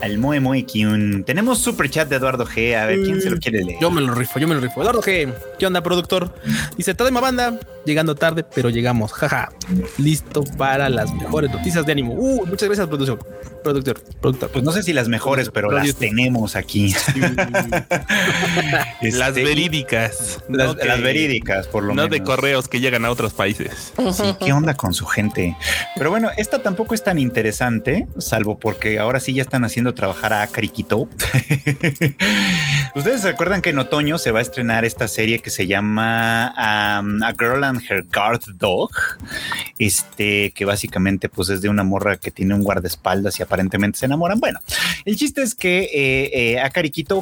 al 0.00 0.18
Moe 0.18 0.40
Moe 0.40 0.64
Kyun. 0.64 1.24
Tenemos 1.24 1.58
super 1.58 1.88
chat 1.88 2.08
de 2.08 2.16
Eduardo 2.16 2.46
G. 2.46 2.76
A 2.76 2.86
ver 2.86 3.02
quién 3.02 3.20
se 3.20 3.30
lo 3.30 3.38
quiere 3.38 3.62
leer. 3.64 3.78
yo 3.80 3.90
me 3.90 4.00
lo 4.00 4.14
rifo, 4.14 4.38
yo 4.38 4.48
me 4.48 4.54
lo 4.54 4.60
rifo. 4.60 4.82
Eduardo 4.82 5.02
G, 5.02 5.32
¿qué 5.58 5.66
onda, 5.66 5.82
productor? 5.82 6.34
Dice, 6.76 6.94
toda 6.94 7.10
banda, 7.20 7.58
llegando 7.84 8.14
tarde, 8.14 8.44
pero 8.44 8.70
llegamos, 8.70 9.12
jaja. 9.14 9.41
Listo 9.98 10.44
para 10.56 10.88
las 10.88 11.12
mejores 11.14 11.50
noticias 11.50 11.84
de 11.86 11.92
ánimo. 11.92 12.14
Uh, 12.14 12.46
muchas 12.46 12.68
gracias, 12.68 12.86
productor. 12.88 13.18
Productor, 13.62 14.02
productor. 14.20 14.50
Pues 14.50 14.64
no 14.64 14.72
sé 14.72 14.82
si 14.82 14.92
las 14.92 15.08
mejores, 15.08 15.50
pero 15.50 15.70
las 15.70 15.94
tenemos 15.96 16.56
aquí. 16.56 16.94
Las 19.00 19.28
Este, 19.28 19.44
verídicas. 19.44 20.40
Las, 20.48 20.68
no 20.68 20.74
de- 20.74 20.84
las 20.84 21.00
verídicas, 21.00 21.66
por 21.66 21.82
lo 21.82 21.90
No 21.94 22.02
menos. 22.04 22.10
de 22.10 22.22
correos 22.22 22.68
que 22.68 22.80
llegan 22.80 23.04
a 23.04 23.10
otros 23.10 23.32
países. 23.32 23.92
Sí, 24.12 24.34
¿qué 24.44 24.52
onda 24.52 24.74
con 24.74 24.94
su 24.94 25.06
gente? 25.06 25.56
Pero 25.96 26.10
bueno, 26.10 26.30
esta 26.36 26.62
tampoco 26.62 26.94
es 26.94 27.02
tan 27.04 27.18
interesante, 27.18 28.06
salvo 28.18 28.58
porque 28.58 28.98
ahora 28.98 29.20
sí 29.20 29.32
ya 29.34 29.42
están 29.42 29.64
haciendo 29.64 29.94
trabajar 29.94 30.32
a 30.32 30.42
Akariquito. 30.42 31.08
Ustedes 32.94 33.22
se 33.22 33.28
acuerdan 33.28 33.62
que 33.62 33.70
en 33.70 33.78
otoño 33.78 34.18
se 34.18 34.30
va 34.32 34.40
a 34.40 34.42
estrenar 34.42 34.84
esta 34.84 35.08
serie 35.08 35.38
que 35.40 35.50
se 35.50 35.66
llama 35.66 36.52
um, 37.00 37.22
A 37.22 37.32
Girl 37.38 37.64
and 37.64 37.80
Her 37.88 38.04
Guard 38.12 38.42
Dog, 38.56 38.90
este 39.78 40.52
que 40.52 40.64
básicamente 40.64 41.28
pues 41.28 41.48
es 41.48 41.62
de 41.62 41.68
una 41.68 41.84
morra 41.84 42.16
que 42.18 42.30
tiene 42.30 42.54
un 42.54 42.62
guardaespaldas 42.62 43.38
y 43.40 43.42
aparentemente 43.52 43.98
se 43.98 44.06
enamoran. 44.06 44.40
Bueno, 44.40 44.60
el 45.04 45.16
chiste 45.16 45.42
es 45.42 45.54
que 45.54 45.82
eh, 45.92 46.56
eh, 46.56 46.62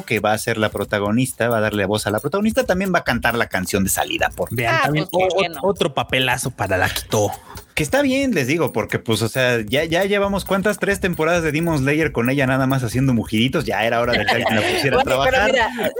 que 0.05 0.19
va 0.21 0.31
a 0.31 0.37
ser 0.37 0.57
la 0.57 0.69
protagonista, 0.69 1.49
va 1.49 1.57
a 1.57 1.61
darle 1.61 1.85
voz 1.85 2.07
a 2.07 2.11
la 2.11 2.19
protagonista, 2.19 2.63
también 2.63 2.93
va 2.93 2.99
a 2.99 3.03
cantar 3.03 3.35
la 3.35 3.47
canción 3.47 3.83
de 3.83 3.89
salida 3.89 4.31
por 4.33 4.53
Vean, 4.55 4.75
Ah, 4.75 4.81
también 4.83 5.07
pues, 5.11 5.33
otro 5.61 5.93
papelazo 5.93 6.51
para 6.51 6.77
la 6.77 6.89
quitó. 6.89 7.31
Que 7.73 7.83
está 7.83 8.01
bien, 8.01 8.33
les 8.33 8.47
digo, 8.47 8.73
porque 8.73 8.99
pues, 8.99 9.21
o 9.21 9.29
sea, 9.29 9.59
ya, 9.65 9.85
ya 9.85 10.03
llevamos 10.05 10.45
cuántas 10.45 10.77
tres 10.77 10.99
temporadas 10.99 11.41
de 11.43 11.51
Demon 11.51 11.77
Slayer 11.79 12.11
con 12.11 12.29
ella 12.29 12.45
nada 12.45 12.67
más 12.67 12.83
haciendo 12.83 13.13
mujiditos. 13.13 13.65
Ya 13.65 13.83
era 13.85 14.01
hora 14.01 14.13
de 14.13 14.25
que 14.25 14.31
alguien 14.31 14.55
la 14.55 14.61
pusiera 14.61 14.99
a 14.99 15.03
Bueno, 15.03 15.21
pero 15.23 15.37
trabajar. 15.37 15.51
mira, 15.77 15.91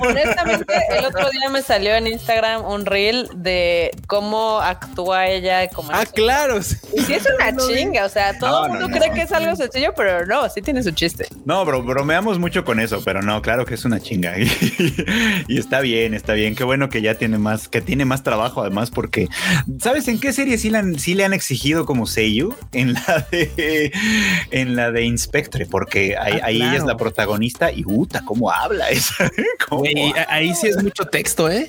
honestamente, 0.00 0.72
el 0.98 1.04
otro 1.06 1.28
día 1.30 1.48
me 1.50 1.62
salió 1.62 1.94
en 1.94 2.06
Instagram 2.06 2.64
un 2.64 2.86
reel 2.86 3.28
de 3.34 3.90
cómo 4.06 4.60
actúa 4.60 5.26
ella. 5.28 5.68
Como 5.68 5.90
Ah, 5.92 6.04
claro. 6.06 6.62
sí. 6.62 6.76
Y 6.96 7.00
sí 7.02 7.14
es 7.14 7.24
una 7.38 7.56
chinga, 7.66 8.04
o 8.04 8.08
sea, 8.08 8.38
todo 8.38 8.50
No, 8.50 8.66
el 8.66 8.72
no, 8.72 8.80
mundo 8.80 8.88
no. 8.88 8.96
cree 9.04 9.12
que 9.14 9.22
es 9.22 9.32
algo 9.32 9.56
sencillo, 9.56 9.92
pero 9.96 10.26
no, 10.26 10.48
sí 10.48 10.62
tiene 10.62 10.82
su 10.82 10.90
chiste. 10.92 11.26
No, 11.44 11.64
bro, 11.64 11.82
bromeamos 11.82 12.38
mucho 12.38 12.64
con 12.64 12.80
eso, 12.80 13.02
pero 13.04 13.22
no, 13.22 13.42
claro 13.42 13.64
que 13.66 13.74
es 13.74 13.84
una 13.84 14.00
chinga. 14.00 14.34
y 15.48 15.58
está 15.58 15.80
bien, 15.80 16.14
está 16.14 16.34
bien. 16.34 16.54
Qué 16.54 16.64
bueno 16.64 16.88
que 16.88 17.02
ya 17.02 17.14
tiene 17.14 17.38
más, 17.38 17.68
que 17.68 17.80
tiene 17.80 18.04
más 18.04 18.22
trabajo 18.22 18.60
además, 18.62 18.90
porque 18.90 19.28
¿sabes 19.80 20.08
en 20.08 20.20
qué 20.20 20.32
serie 20.32 20.58
sí, 20.58 20.70
la 20.70 20.80
han- 20.80 20.98
sí 21.00 21.14
le 21.14 21.24
han 21.24 21.32
exigido 21.32 21.86
como 21.86 22.06
sello? 22.06 22.56
En 22.72 22.92
la 22.94 23.26
de 23.30 23.92
en 24.50 24.76
la 24.76 24.90
de 24.92 25.04
Inspectre, 25.04 25.66
porque 25.66 26.16
ahí, 26.16 26.34
Ah, 26.40 26.46
ahí 26.46 26.56
ella 26.56 26.76
es 26.76 26.84
la 26.84 26.96
protagonista 26.96 27.72
y 27.72 27.82
puta, 27.82 28.22
cómo 28.24 28.50
habla 28.50 28.88
esa. 28.90 29.30
Ahí 30.28 30.54
sí 30.54 30.66
es 30.68 30.82
mucho 30.82 31.04
texto, 31.06 31.48
¿eh? 31.50 31.66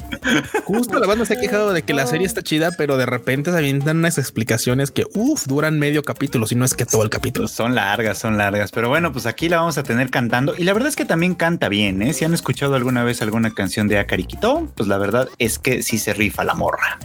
Justo 0.65 0.99
la 0.99 1.07
banda 1.07 1.25
se 1.25 1.35
ha 1.35 1.39
quejado 1.39 1.71
de 1.73 1.83
que 1.83 1.93
la 1.93 2.07
serie 2.07 2.25
está 2.25 2.41
chida, 2.41 2.71
pero 2.77 2.97
de 2.97 3.05
repente 3.05 3.51
se 3.51 3.57
avientan 3.57 3.97
unas 3.97 4.17
explicaciones 4.17 4.91
que, 4.91 5.05
uff, 5.13 5.45
duran 5.47 5.77
medio 5.79 6.03
capítulo, 6.03 6.47
si 6.47 6.55
no 6.55 6.65
es 6.65 6.73
que 6.73 6.85
todo 6.85 7.03
el 7.03 7.09
capítulo. 7.09 7.45
Pues 7.47 7.55
son 7.55 7.75
largas, 7.75 8.17
son 8.17 8.37
largas. 8.37 8.71
Pero 8.71 8.89
bueno, 8.89 9.11
pues 9.11 9.25
aquí 9.25 9.49
la 9.49 9.57
vamos 9.57 9.77
a 9.77 9.83
tener 9.83 10.09
cantando. 10.09 10.55
Y 10.57 10.63
la 10.63 10.73
verdad 10.73 10.89
es 10.89 10.95
que 10.95 11.05
también 11.05 11.35
canta 11.35 11.69
bien, 11.69 12.01
¿eh? 12.01 12.13
Si 12.13 12.25
han 12.25 12.33
escuchado 12.33 12.75
alguna 12.75 13.03
vez 13.03 13.21
alguna 13.21 13.51
canción 13.53 13.87
de 13.87 13.99
Akariquito, 13.99 14.67
pues 14.75 14.87
la 14.89 14.97
verdad 14.97 15.27
es 15.37 15.59
que 15.59 15.83
sí 15.83 15.97
se 15.99 16.13
rifa 16.13 16.43
la 16.43 16.53
morra. 16.55 16.97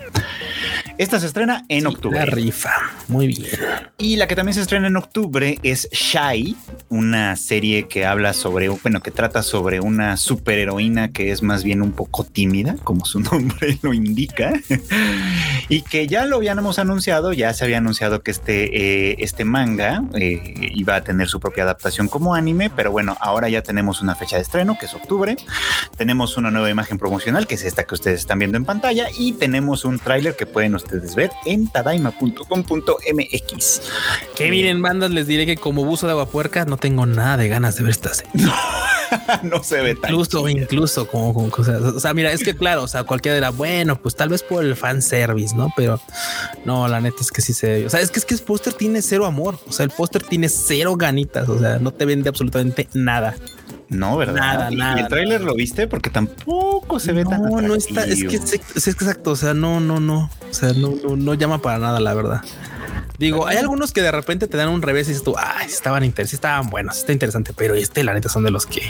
Esta 0.99 1.21
se 1.21 1.27
estrena 1.27 1.65
en 1.69 1.81
Sí, 1.81 1.87
octubre. 1.87 2.16
La 2.17 2.25
rifa. 2.25 2.71
Muy 3.09 3.27
bien. 3.27 3.51
Y 3.99 4.17
la 4.17 4.27
que 4.27 4.35
también 4.35 4.55
se 4.55 4.63
estrena 4.63 4.87
en 4.87 4.97
octubre 4.97 5.59
es 5.63 5.87
Shy, 5.93 6.57
una 6.89 7.37
serie 7.37 7.89
que 7.89 8.07
habla 8.07 8.33
sobre, 8.33 8.71
bueno, 8.71 9.03
que 9.03 9.11
trata 9.11 9.43
sobre 9.43 9.81
una 9.81 10.17
superheroína 10.17 11.13
que 11.13 11.31
es 11.31 11.43
más 11.43 11.63
bien 11.63 11.83
un 11.83 11.93
poco 11.93 12.25
tímida, 12.25 12.77
como 12.85 13.05
su 13.05 13.21
nombre 13.33 13.79
lo 13.83 13.93
indica, 13.93 14.55
y 15.69 15.83
que 15.83 16.07
ya 16.07 16.25
lo 16.25 16.37
habíamos 16.37 16.79
anunciado, 16.79 17.35
ya 17.35 17.53
se 17.53 17.65
había 17.65 17.79
anunciado 17.79 18.23
que 18.23 18.31
este, 18.31 19.11
eh, 19.11 19.17
este 19.19 19.45
manga 19.45 20.03
eh, 20.15 20.71
iba 20.75 20.97
a 20.97 21.05
tener 21.05 21.29
su 21.29 21.39
propia 21.39 21.65
adaptación 21.65 22.09
como 22.09 22.35
anime, 22.35 22.71
pero 22.71 22.91
bueno, 22.91 23.19
ahora 23.21 23.51
ya 23.51 23.61
tenemos 23.63 24.01
una 24.01 24.15
fecha 24.15 24.37
de 24.37 24.43
estreno, 24.43 24.79
que 24.79 24.87
es 24.87 24.95
octubre, 24.95 25.37
tenemos 25.99 26.39
una 26.39 26.51
nueva 26.51 26.71
imagen 26.71 26.99
promocional, 26.99 27.47
que 27.47 27.57
es 27.57 27.65
esta 27.65 27.85
que 27.85 27.95
ustedes 27.95 28.21
están 28.21 28.39
viendo 28.39 28.57
en 28.57 28.65
pantalla, 28.65 29.09
y 29.19 29.33
tenemos 29.33 29.85
un 29.85 29.99
tráiler 29.99 30.35
que 30.35 30.47
pueden 30.47 30.75
ustedes 30.75 31.15
ver 31.15 31.31
en 31.45 31.67
tadaima.com.mx. 32.11 33.83
Que 34.35 34.51
miren, 34.51 34.83
bandas, 34.83 35.11
les 35.11 35.27
diré 35.27 35.47
que 35.47 35.57
como 35.57 35.85
buzo 35.85 36.07
de 36.07 36.13
agua 36.13 36.27
puerca 36.27 36.65
no 36.65 36.77
tengo 36.77 37.07
nada 37.07 37.37
de 37.37 37.49
ganas 37.49 37.77
de 37.77 37.83
ver 37.83 37.91
esta 37.91 38.15
serie. 38.15 38.33
no 39.43 39.63
se 39.63 39.81
ve 39.81 39.95
tan 39.95 40.11
incluso, 40.11 40.49
incluso 40.49 41.07
como, 41.09 41.35
como 41.35 41.51
cosas. 41.51 41.81
O 41.83 42.01
sea, 42.01 42.15
mira, 42.15 42.33
es 42.33 42.43
que 42.43 42.55
claro, 42.55 42.83
o 42.85 42.89
sea, 42.89 43.05
cualquiera 43.05 43.37
dirá, 43.37 43.51
bueno, 43.51 44.01
pues 44.01 44.17
tal 44.17 44.29
vez 44.29 44.43
por 44.43 44.65
el 44.65 44.77
fan 44.77 45.03
service, 45.03 45.55
¿no? 45.55 45.73
Pero 45.77 46.01
no, 46.65 46.89
la 46.89 47.01
neta 47.01 47.19
es 47.21 47.31
que 47.31 47.43
sí 47.43 47.53
se. 47.53 47.87
O 47.87 47.91
sea, 47.91 48.01
es 48.01 48.11
que 48.11 48.19
es 48.19 48.25
que 48.25 48.35
el 48.35 48.41
póster 48.41 48.73
tiene 48.73 49.03
cero 49.03 49.27
amor. 49.27 49.59
O 49.69 49.73
sea, 49.73 49.85
el 49.85 49.91
póster 49.91 50.23
tiene 50.23 50.49
cero 50.49 50.97
ganitas. 50.97 51.49
O 51.49 51.59
sea, 51.59 51.79
no 51.79 51.93
te 51.93 52.05
vende 52.05 52.29
absolutamente 52.29 52.89
nada. 52.95 53.37
No, 53.89 54.17
¿verdad? 54.17 54.35
Nada, 54.35 54.73
¿Y 54.73 54.77
nada, 54.77 55.01
el 55.01 55.09
tráiler 55.09 55.43
lo 55.43 55.55
viste? 55.55 55.87
Porque 55.87 56.11
tampoco 56.11 56.99
se 56.99 57.13
ve 57.13 57.25
tan 57.25 57.43
No, 57.43 57.61
no 57.61 57.75
está. 57.75 58.05
Es 58.05 58.25
que 58.25 58.37
es, 58.37 58.53
es 58.75 58.89
exacto. 58.89 59.33
O 59.33 59.37
sea, 59.37 59.55
no, 59.55 59.81
no, 59.81 60.01
no. 60.01 60.31
O 60.51 60.55
sea, 60.55 60.73
no, 60.73 60.95
no, 61.05 61.17
no 61.17 61.35
llama 61.35 61.63
para 61.63 61.79
nada, 61.79 62.01
la 62.01 62.15
verdad. 62.15 62.43
Digo, 63.19 63.47
hay 63.47 63.57
algunos 63.57 63.93
que 63.93 64.03
de 64.03 64.13
repente 64.13 64.47
te 64.47 64.57
dan 64.57 64.69
un 64.69 64.83
revés 64.83 65.07
y 65.07 65.11
dices 65.11 65.25
tú, 65.25 65.35
ay, 65.39 65.67
estaban 65.67 66.05
interesantes, 66.05 66.35
estaban 66.35 66.69
buenos, 66.69 66.99
está 66.99 67.13
interesante, 67.13 67.53
pero 67.57 67.75
este, 67.75 68.05
la 68.05 68.13
neta, 68.13 68.29
son 68.29 68.45
de 68.45 68.51
los 68.51 68.67
que 68.67 68.83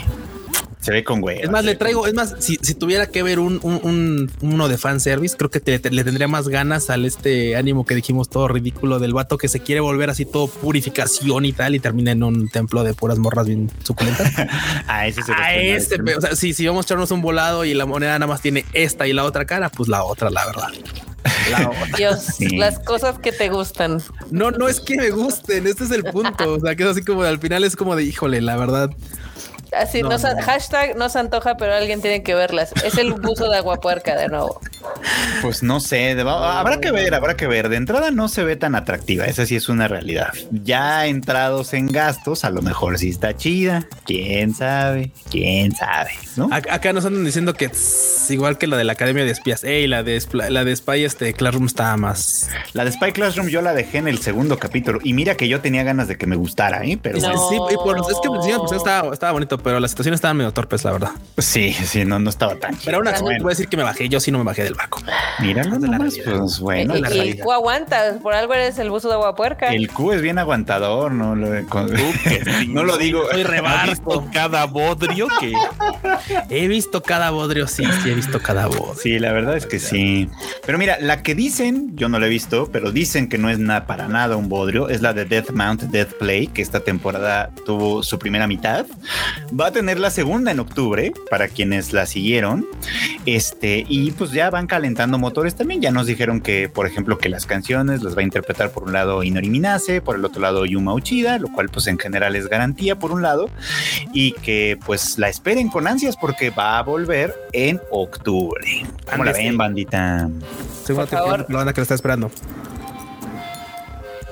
Se 0.87 0.93
ve 0.93 1.03
con 1.03 1.19
güey. 1.19 1.41
Es 1.41 1.49
más, 1.49 1.65
le 1.65 1.75
traigo, 1.75 2.07
es 2.07 2.13
más, 2.13 2.35
si, 2.39 2.55
si 2.61 2.73
tuviera 2.73 3.07
que 3.07 3.21
ver 3.21 3.39
un, 3.39 3.59
un- 3.61 3.81
un- 3.83 4.31
uno 4.41 4.69
de 4.69 4.77
fan 4.77 5.01
service, 5.01 5.35
creo 5.35 5.49
que 5.51 5.59
te- 5.59 5.79
te- 5.79 5.91
le 5.91 6.05
tendría 6.05 6.29
más 6.29 6.47
ganas 6.47 6.89
al 6.89 7.03
este 7.03 7.57
ánimo 7.57 7.85
que 7.85 7.93
dijimos 7.93 8.29
todo 8.29 8.47
ridículo 8.47 8.97
del 8.97 9.11
vato 9.13 9.37
que 9.37 9.49
se 9.49 9.59
quiere 9.59 9.81
volver 9.81 10.09
así 10.09 10.23
todo 10.23 10.47
purificación 10.47 11.43
y 11.43 11.51
tal 11.51 11.75
y 11.75 11.81
termina 11.81 12.11
en 12.13 12.23
un 12.23 12.47
templo 12.47 12.85
de 12.85 12.93
puras 12.93 13.17
morras 13.17 13.47
bien 13.47 13.69
suculentas. 13.83 14.31
A 14.87 15.07
ese 15.07 15.23
se 15.23 15.33
a 15.33 15.55
este, 15.57 15.97
o 16.15 16.21
sea, 16.21 16.37
si, 16.37 16.53
si 16.53 16.65
vamos 16.65 16.85
a 16.85 16.87
echarnos 16.87 17.11
un 17.11 17.21
volado 17.21 17.65
y 17.65 17.73
la 17.73 17.85
moneda 17.85 18.13
nada 18.17 18.27
más 18.27 18.41
tiene 18.41 18.63
esta 18.71 19.07
y 19.07 19.11
la 19.11 19.25
otra 19.25 19.43
cara, 19.43 19.67
pues 19.69 19.89
la 19.89 20.05
otra, 20.05 20.29
la 20.29 20.45
verdad. 20.45 20.69
La 21.51 21.69
otra. 21.69 21.97
Dios, 21.97 22.19
Sí. 22.37 22.55
las 22.55 22.79
cosas 22.79 23.19
que 23.19 23.33
te 23.33 23.49
gustan. 23.49 24.01
No, 24.31 24.51
no 24.51 24.69
es 24.69 24.79
que 24.79 24.95
me 24.95 25.09
gusten, 25.09 25.67
este 25.67 25.83
es 25.83 25.91
el 25.91 26.05
punto. 26.05 26.53
O 26.53 26.59
sea, 26.61 26.77
que 26.77 26.83
es 26.83 26.89
así 26.89 27.01
como 27.03 27.23
de, 27.23 27.27
al 27.29 27.39
final 27.39 27.65
es 27.65 27.75
como 27.75 27.97
de 27.97 28.05
híjole, 28.05 28.39
la 28.39 28.55
verdad. 28.55 28.89
Así, 29.73 30.01
No, 30.01 30.09
no, 30.09 30.19
se- 30.19 30.33
no. 30.35 30.41
hashtag 30.41 30.95
no 30.95 31.09
se 31.09 31.19
antoja, 31.19 31.57
pero 31.57 31.73
alguien 31.73 32.01
tiene 32.01 32.23
que 32.23 32.35
verlas. 32.35 32.71
Es 32.83 32.97
el 32.97 33.13
buzo 33.13 33.49
de 33.49 33.57
agua 33.57 33.79
puerca 33.81 34.15
de 34.15 34.27
nuevo. 34.29 34.59
Pues 35.41 35.63
no 35.63 35.79
sé, 35.79 36.15
de- 36.15 36.21
habrá 36.21 36.79
que 36.79 36.91
ver, 36.91 37.13
habrá 37.13 37.35
que 37.35 37.47
ver. 37.47 37.69
De 37.69 37.75
entrada 37.77 38.11
no 38.11 38.27
se 38.29 38.43
ve 38.43 38.55
tan 38.55 38.75
atractiva, 38.75 39.25
esa 39.25 39.45
sí 39.45 39.55
es 39.55 39.69
una 39.69 39.87
realidad. 39.87 40.29
Ya 40.51 41.05
entrados 41.05 41.73
en 41.73 41.87
gastos, 41.87 42.43
a 42.45 42.49
lo 42.49 42.61
mejor 42.61 42.97
sí 42.97 43.09
está 43.09 43.35
chida. 43.35 43.85
Quién 44.05 44.53
sabe, 44.53 45.11
quién 45.29 45.75
sabe, 45.75 46.11
¿no? 46.35 46.49
Ac- 46.49 46.67
Acá 46.71 46.93
nos 46.93 47.05
andan 47.05 47.25
diciendo 47.25 47.53
que 47.53 47.69
tss, 47.69 48.31
igual 48.31 48.57
que 48.57 48.67
la 48.67 48.77
de 48.77 48.83
la 48.83 48.93
Academia 48.93 49.25
de 49.25 49.31
Espías. 49.31 49.63
Ey, 49.63 49.87
la 49.87 50.03
de 50.03 50.17
la 50.49 50.63
de 50.63 50.75
Spy 50.75 51.03
este 51.03 51.33
Classroom 51.33 51.65
está 51.67 51.95
más. 51.97 52.49
La 52.73 52.85
de 52.85 52.91
Spy 52.91 53.11
Classroom 53.11 53.47
yo 53.49 53.61
la 53.61 53.73
dejé 53.73 53.97
en 53.99 54.07
el 54.07 54.19
segundo 54.19 54.57
capítulo 54.57 54.99
y 55.03 55.13
mira 55.13 55.35
que 55.35 55.47
yo 55.47 55.61
tenía 55.61 55.83
ganas 55.83 56.07
de 56.07 56.17
que 56.17 56.25
me 56.27 56.35
gustara, 56.35 56.83
¿eh? 56.83 56.97
Pero 57.01 57.19
No. 57.19 57.27
bueno, 57.27 57.49
Sí, 57.49 57.73
y 57.73 57.77
por, 57.77 57.97
es 57.99 58.17
que 58.21 58.29
pues, 58.29 58.45
pues, 58.59 58.71
estaba, 58.73 59.13
estaba 59.13 59.31
bonito, 59.33 59.56
pero 59.63 59.79
las 59.79 59.91
situaciones 59.91 60.17
estaban 60.17 60.37
medio 60.37 60.51
torpes, 60.51 60.83
la 60.83 60.91
verdad. 60.91 61.11
sí, 61.37 61.73
sí, 61.73 62.05
no, 62.05 62.19
no 62.19 62.29
estaba 62.29 62.55
tan 62.55 62.71
chido. 62.73 62.83
Pero 62.85 62.97
aún 62.97 63.07
así 63.07 63.23
Bueno, 63.23 63.43
voy 63.43 63.51
a 63.51 63.53
decir 63.53 63.67
que 63.67 63.77
me 63.77 63.83
bajé. 63.83 64.09
Yo 64.09 64.19
sí 64.19 64.31
no 64.31 64.37
me 64.37 64.43
bajé 64.43 64.63
del 64.63 64.73
barco. 64.75 65.01
míralo 65.39 65.79
de 65.79 65.87
la 65.87 65.97
nomás, 65.97 66.15
pues 66.23 66.59
bueno, 66.59 66.95
y 66.97 67.01
la 67.01 67.09
y 67.09 67.13
realidad. 67.13 67.43
tú 67.43 67.51
aguantas, 67.51 68.17
por 68.21 68.33
algo 68.33 68.53
eres 68.53 68.77
el 68.79 68.89
buzo 68.89 69.07
de 69.07 69.15
agua 69.15 69.35
puerca. 69.35 69.73
El 69.73 69.89
Q 69.89 70.13
es 70.13 70.21
bien 70.21 70.37
aguantador, 70.37 71.11
no 71.11 71.35
lo, 71.35 71.65
con- 71.67 71.89
que 71.89 72.43
sí. 72.59 72.67
no 72.67 72.83
lo 72.83 72.97
digo. 72.97 73.23
Soy 73.31 73.41
¿Has 73.41 73.47
rebarco. 73.49 73.89
visto 73.89 74.27
cada 74.33 74.65
bodrio 74.65 75.27
que 75.39 75.53
He 76.49 76.67
visto 76.67 77.01
cada 77.03 77.29
bodrio, 77.31 77.67
sí, 77.67 77.83
sí, 78.03 78.09
he 78.09 78.13
visto 78.13 78.39
cada 78.41 78.67
bodrio. 78.67 78.95
Sí, 79.01 79.19
la 79.19 79.31
verdad 79.31 79.55
es 79.57 79.65
que 79.65 79.79
sí. 79.79 80.29
Pero 80.65 80.77
mira, 80.77 80.97
la 80.99 81.23
que 81.23 81.35
dicen, 81.35 81.95
yo 81.95 82.09
no 82.09 82.19
la 82.19 82.25
he 82.27 82.29
visto, 82.29 82.69
pero 82.71 82.91
dicen 82.91 83.29
que 83.29 83.37
no 83.37 83.49
es 83.49 83.59
nada 83.59 83.85
para 83.85 84.07
nada 84.07 84.35
un 84.35 84.49
bodrio, 84.49 84.89
es 84.89 85.01
la 85.01 85.13
de 85.13 85.25
Death 85.25 85.51
Mount 85.51 85.83
Death 85.83 86.13
Play, 86.19 86.47
que 86.47 86.61
esta 86.61 86.79
temporada 86.81 87.51
tuvo 87.65 88.03
su 88.03 88.17
primera 88.19 88.47
mitad. 88.47 88.85
Va 89.59 89.67
a 89.67 89.71
tener 89.71 89.99
la 89.99 90.09
segunda 90.09 90.51
en 90.51 90.59
octubre, 90.59 91.13
para 91.29 91.47
quienes 91.47 91.93
la 91.93 92.05
siguieron. 92.05 92.65
Este, 93.25 93.85
y 93.87 94.11
pues 94.11 94.31
ya 94.31 94.49
van 94.49 94.67
calentando 94.67 95.17
motores 95.17 95.55
también. 95.55 95.81
Ya 95.81 95.91
nos 95.91 96.07
dijeron 96.07 96.41
que, 96.41 96.69
por 96.69 96.85
ejemplo, 96.85 97.17
que 97.17 97.29
las 97.29 97.45
canciones 97.45 98.03
las 98.03 98.15
va 98.15 98.21
a 98.21 98.23
interpretar 98.23 98.71
por 98.71 98.83
un 98.83 98.93
lado 98.93 99.23
Inori 99.23 99.49
Minase, 99.49 100.01
por 100.01 100.15
el 100.15 100.25
otro 100.25 100.41
lado 100.41 100.65
Yuma 100.65 100.93
Uchida, 100.93 101.39
lo 101.39 101.47
cual 101.49 101.69
pues 101.69 101.87
en 101.87 101.97
general 101.97 102.35
es 102.35 102.47
garantía 102.47 102.99
por 102.99 103.11
un 103.11 103.21
lado, 103.21 103.49
y 104.13 104.33
que 104.33 104.77
pues 104.85 105.17
la 105.17 105.29
esperen 105.29 105.69
con 105.69 105.87
ansias 105.87 106.17
porque 106.17 106.49
va 106.49 106.77
a 106.77 106.83
volver 106.83 107.33
en 107.53 107.79
octubre. 107.91 108.85
¿Cómo 109.09 109.23
la 109.23 109.31
ven, 109.31 109.57
bandita? 109.57 110.29
La 111.49 111.57
banda 111.57 111.73
que 111.73 111.81
la 111.81 111.83
está 111.83 111.95
esperando. 111.95 112.31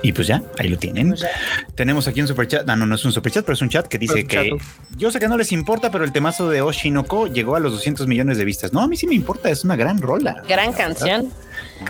Y 0.01 0.11
pues 0.11 0.27
ya, 0.27 0.43
ahí 0.59 0.67
lo 0.67 0.77
tienen. 0.77 1.09
Pues. 1.09 1.25
Tenemos 1.75 2.07
aquí 2.07 2.21
un 2.21 2.27
superchat. 2.27 2.65
No, 2.65 2.75
no, 2.75 2.85
no 2.85 2.95
es 2.95 3.05
un 3.05 3.11
superchat, 3.11 3.43
pero 3.43 3.53
es 3.53 3.61
un 3.61 3.69
chat 3.69 3.87
que 3.87 3.97
dice 3.97 4.25
que 4.25 4.51
yo 4.97 5.11
sé 5.11 5.19
que 5.19 5.27
no 5.27 5.37
les 5.37 5.51
importa, 5.51 5.89
pero 5.91 6.03
el 6.03 6.11
temazo 6.11 6.49
de 6.49 6.61
Oshinoko 6.61 7.27
llegó 7.27 7.55
a 7.55 7.59
los 7.59 7.73
200 7.73 8.05
millones 8.07 8.37
de 8.37 8.45
vistas. 8.45 8.73
No, 8.73 8.81
a 8.81 8.87
mí 8.87 8.97
sí 8.97 9.07
me 9.07 9.15
importa, 9.15 9.49
es 9.49 9.63
una 9.63 9.75
gran 9.75 9.99
rola. 10.01 10.43
Gran 10.47 10.73
canción. 10.73 11.31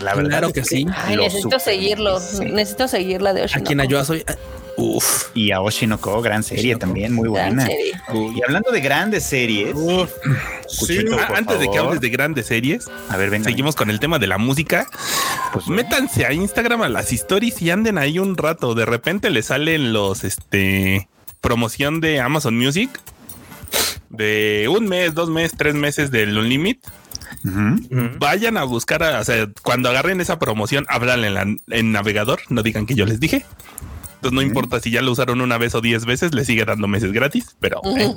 La 0.00 0.14
verdad 0.14 0.30
Claro 0.30 0.46
es 0.48 0.52
que 0.54 0.64
sí. 0.64 0.86
Ay, 0.94 1.16
necesito 1.16 1.42
super 1.42 1.60
seguirlo. 1.60 2.18
Necesito 2.52 2.88
seguir 2.88 3.22
la 3.22 3.32
de 3.32 3.42
A 3.42 3.44
Oshinoko. 3.44 3.66
quien 3.66 3.88
yo 3.88 4.04
soy. 4.04 4.24
Uf. 4.78 5.30
Y 5.34 5.52
a 5.52 5.60
Oshinoko, 5.60 6.20
gran 6.20 6.42
serie 6.42 6.62
Oshinoko. 6.74 6.80
también, 6.80 7.12
muy 7.14 7.28
buena. 7.28 7.64
serie. 7.66 7.92
Y 8.34 8.42
hablando 8.44 8.70
de 8.70 8.80
grandes 8.80 9.24
series, 9.24 9.74
Uf. 9.74 10.10
Cuchito, 10.78 11.16
Ah, 11.18 11.32
antes 11.36 11.58
de 11.60 11.70
que 11.70 11.78
hables 11.78 12.00
de 12.00 12.10
grandes 12.10 12.46
series, 12.46 12.86
a 13.08 13.16
ver, 13.16 13.30
venga. 13.30 13.44
seguimos 13.44 13.74
con 13.76 13.88
el 13.90 14.00
tema 14.00 14.18
de 14.18 14.26
la 14.26 14.36
música. 14.38 14.86
Pues, 15.52 15.66
Métanse 15.68 16.26
a 16.26 16.32
Instagram 16.32 16.82
a 16.82 16.88
las 16.88 17.12
stories 17.12 17.62
y 17.62 17.70
anden 17.70 17.96
ahí 17.98 18.18
un 18.18 18.36
rato. 18.36 18.74
De 18.74 18.84
repente 18.84 19.30
les 19.30 19.46
salen 19.46 19.92
los 19.92 20.24
este 20.24 21.08
promoción 21.40 22.00
de 22.00 22.20
Amazon 22.20 22.56
Music 22.58 22.90
de 24.10 24.68
un 24.70 24.86
mes, 24.88 25.14
dos 25.14 25.30
meses, 25.30 25.54
tres 25.56 25.74
meses 25.74 26.10
del 26.10 26.36
Unlimit. 26.36 26.80
Vayan 28.18 28.56
a 28.56 28.64
buscar, 28.64 29.02
a- 29.02 29.20
o 29.20 29.24
sea, 29.24 29.48
cuando 29.62 29.88
agarren 29.88 30.20
esa 30.20 30.38
promoción, 30.38 30.84
hablan 30.88 31.24
en, 31.24 31.34
la- 31.34 31.46
en 31.70 31.92
navegador, 31.92 32.40
no 32.48 32.62
digan 32.62 32.86
que 32.86 32.94
yo 32.94 33.06
les 33.06 33.20
dije. 33.20 33.44
Entonces 34.26 34.42
no 34.42 34.42
importa 34.42 34.80
si 34.80 34.90
ya 34.90 35.02
lo 35.02 35.12
usaron 35.12 35.40
una 35.40 35.56
vez 35.56 35.76
o 35.76 35.80
diez 35.80 36.04
veces, 36.04 36.34
les 36.34 36.48
sigue 36.48 36.64
dando 36.64 36.88
meses 36.88 37.12
gratis, 37.12 37.56
pero 37.60 37.80
eh. 37.96 38.12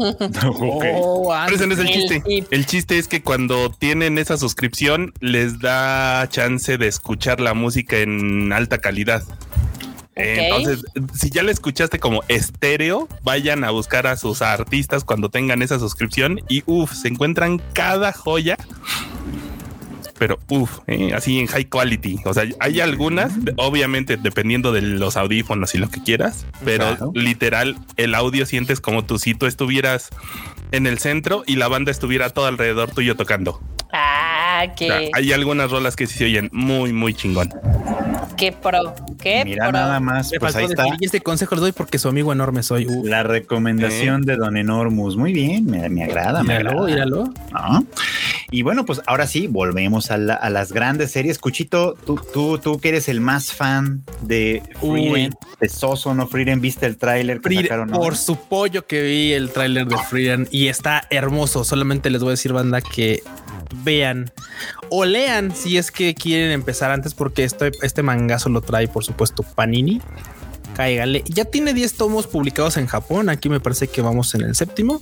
Oh, 0.98 1.32
pero 1.45 1.56
ese 1.56 1.67
no 1.67 1.74
es 1.74 1.80
el 1.80 1.88
chiste. 1.88 2.24
El 2.50 2.65
chiste 2.65 2.98
es 2.98 3.08
que 3.08 3.22
cuando 3.22 3.69
tienen 3.69 4.17
esa 4.17 4.36
suscripción 4.38 5.13
les 5.19 5.60
da 5.60 6.28
chance 6.30 6.80
de 6.80 6.88
escuchar 6.88 7.39
la 7.39 7.54
música 7.54 8.00
en 8.00 8.52
alta 8.54 8.80
calidad. 8.80 9.24
Entonces, 10.15 10.84
si 11.13 11.30
ya 11.30 11.43
la 11.43 11.52
escuchaste 11.52 12.00
como 12.00 12.24
estéreo, 12.28 13.08
vayan 13.24 13.63
a 13.63 13.69
buscar 13.69 14.08
a 14.08 14.17
sus 14.17 14.41
artistas 14.41 15.04
cuando 15.04 15.30
tengan 15.30 15.62
esa 15.62 15.78
suscripción 15.78 16.41
y 16.50 16.63
uff, 16.65 16.91
se 16.91 17.08
encuentran 17.08 17.62
cada 17.74 18.12
joya. 18.13 18.58
Pero 20.20 20.38
uff, 20.50 20.80
así 21.16 21.40
en 21.40 21.48
high 21.48 21.66
quality. 21.66 22.20
O 22.26 22.34
sea, 22.34 22.44
hay 22.60 22.80
algunas, 22.82 23.32
obviamente 23.56 24.18
dependiendo 24.18 24.72
de 24.74 24.82
los 24.82 25.16
audífonos 25.18 25.74
y 25.76 25.78
lo 25.78 25.90
que 25.90 26.04
quieras, 26.04 26.46
pero 26.66 26.86
Claro. 26.98 27.12
literal 27.16 27.78
el 27.96 28.14
audio 28.16 28.46
sientes 28.46 28.82
como 28.82 29.06
tú 29.06 29.18
si 29.18 29.34
tú 29.34 29.46
estuvieras 29.46 30.10
en 30.72 30.86
el 30.88 31.00
centro 31.00 31.44
y 31.48 31.56
la 31.56 31.68
banda 31.70 31.90
estuviera 31.92 32.30
todo 32.30 32.46
alrededor 32.48 32.92
tuyo 32.92 33.16
tocando. 33.16 33.62
Ah, 33.94 34.66
O 34.72 34.78
sea, 34.78 35.00
qué, 35.00 35.10
hay 35.14 35.32
algunas 35.34 35.72
rolas 35.72 35.96
que 35.96 36.06
sí 36.06 36.18
se 36.18 36.26
oyen 36.26 36.50
muy, 36.52 36.94
muy 36.94 37.14
chingón. 37.14 37.50
Qué 38.39 38.52
pro. 38.52 38.95
Qué 39.21 39.43
Mira 39.45 39.65
pro. 39.65 39.73
nada 39.73 39.99
más, 39.99 40.30
pues 40.30 40.39
faltó 40.54 40.60
ahí 40.60 40.65
está. 40.65 40.84
decir, 40.84 40.97
y 41.02 41.06
este 41.06 41.21
consejo 41.21 41.56
lo 41.56 41.62
doy 41.62 41.71
porque 41.73 41.99
su 41.99 42.08
amigo 42.08 42.32
enorme 42.32 42.63
soy. 42.63 42.88
Uf. 42.88 43.06
La 43.08 43.23
recomendación 43.23 44.21
de 44.23 44.36
Don 44.38 44.56
Enormus. 44.58 45.17
Muy 45.17 45.34
bien, 45.34 45.65
me, 45.65 45.89
me 45.89 46.04
agrada, 46.04 46.41
me 46.43 46.58
Míralo, 46.58 46.84
agrada. 46.84 46.88
míralo. 46.88 47.34
¿no? 47.52 47.86
Y 48.52 48.62
bueno, 48.63 48.86
pues 48.86 49.02
ahora 49.06 49.28
sí, 49.28 49.47
volvemos 49.47 50.10
a, 50.10 50.17
la- 50.17 50.34
a 50.36 50.49
las 50.49 50.71
grandes 50.71 51.12
series. 51.12 51.38
Cuchito, 51.38 51.95
tú, 52.06 52.19
tú, 52.34 52.58
tú 52.58 52.80
que 52.80 52.89
eres 52.89 53.10
el 53.10 53.21
más 53.21 53.52
fan 53.54 54.04
de 54.21 54.63
Freedom, 54.80 55.32
de 55.60 55.69
Soso, 55.69 56.15
¿no? 56.15 56.28
Freedom, 56.28 56.60
¿viste 56.62 56.86
el 56.86 56.97
tráiler 56.97 57.41
que 57.41 57.56
sacaron? 57.63 57.89
por 57.89 58.15
su 58.15 58.38
pollo 58.38 58.88
que 58.88 59.02
vi 59.04 59.34
el 59.34 59.52
tráiler 59.52 59.86
de 59.86 59.97
Freedom 59.97 60.45
y 60.49 60.67
está 60.67 61.04
hermoso. 61.10 61.63
Solamente 61.63 62.10
les 62.10 62.21
voy 62.21 62.30
a 62.30 62.32
decir, 62.32 62.54
banda, 62.54 62.82
que 62.82 63.21
vean 63.84 64.32
o 64.90 65.06
lean 65.06 65.56
si 65.56 65.78
es 65.78 65.92
que 65.92 66.16
quieren 66.16 66.52
empezar 66.52 66.92
antes, 66.92 67.14
porque 67.14 67.44
este, 67.44 67.72
este 67.82 68.04
mangazo 68.04 68.50
lo 68.50 68.62
trae, 68.62 68.88
por 68.88 69.04
supuesto, 69.04 69.44
Panini. 69.44 70.02
Cáigale. 70.76 71.24
Ya 71.28 71.46
tiene 71.46 71.74
10 71.74 71.96
tomos 71.96 72.28
publicados 72.28 72.78
en 72.78 72.88
Japón. 72.88 73.30
Aquí 73.30 73.50
me 73.50 73.60
parece 73.60 73.88
que 73.88 74.02
vamos 74.02 74.34
en 74.36 74.42
el 74.42 74.56
séptimo. 74.56 75.00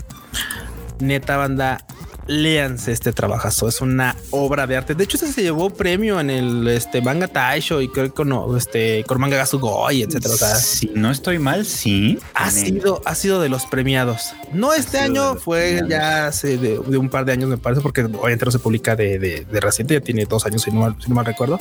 Neta, 0.99 1.37
banda. 1.37 1.85
Léanse 2.27 2.91
este 2.91 3.13
trabajazo. 3.13 3.67
Es 3.67 3.81
una 3.81 4.15
obra 4.31 4.67
de 4.67 4.77
arte. 4.77 4.95
De 4.95 5.03
hecho, 5.03 5.17
este 5.17 5.31
se 5.31 5.41
llevó 5.41 5.69
premio 5.69 6.19
en 6.19 6.29
el 6.29 6.67
este, 6.67 7.01
manga 7.01 7.27
Taisho 7.27 7.81
y 7.81 7.89
creo 7.89 8.13
que 8.13 8.25
no, 8.25 8.55
este, 8.55 9.03
con 9.05 9.19
manga 9.19 9.37
Gasugoi, 9.37 10.03
etcétera. 10.03 10.33
O 10.33 10.37
sea, 10.37 10.55
si 10.55 10.91
no 10.93 11.11
estoy 11.11 11.39
mal, 11.39 11.65
sí. 11.65 12.19
ha 12.33 12.51
sido, 12.51 13.01
ha 13.05 13.15
sido 13.15 13.41
de 13.41 13.49
los 13.49 13.65
premiados. 13.65 14.33
No 14.53 14.73
este 14.73 14.99
año, 14.99 15.35
fue 15.35 15.77
premiados. 15.79 15.89
ya 15.89 16.27
hace 16.27 16.57
de, 16.57 16.79
de 16.79 16.97
un 16.97 17.09
par 17.09 17.25
de 17.25 17.33
años, 17.33 17.49
me 17.49 17.57
parece, 17.57 17.81
porque 17.81 18.03
obviamente 18.03 18.45
no 18.45 18.51
se 18.51 18.59
publica 18.59 18.95
de, 18.95 19.19
de, 19.19 19.45
de 19.45 19.59
reciente, 19.59 19.93
ya 19.93 20.01
tiene 20.01 20.25
dos 20.25 20.45
años, 20.45 20.61
si 20.61 20.71
no, 20.71 20.81
mal, 20.81 20.95
si 20.99 21.09
no 21.09 21.15
mal 21.15 21.25
recuerdo. 21.25 21.59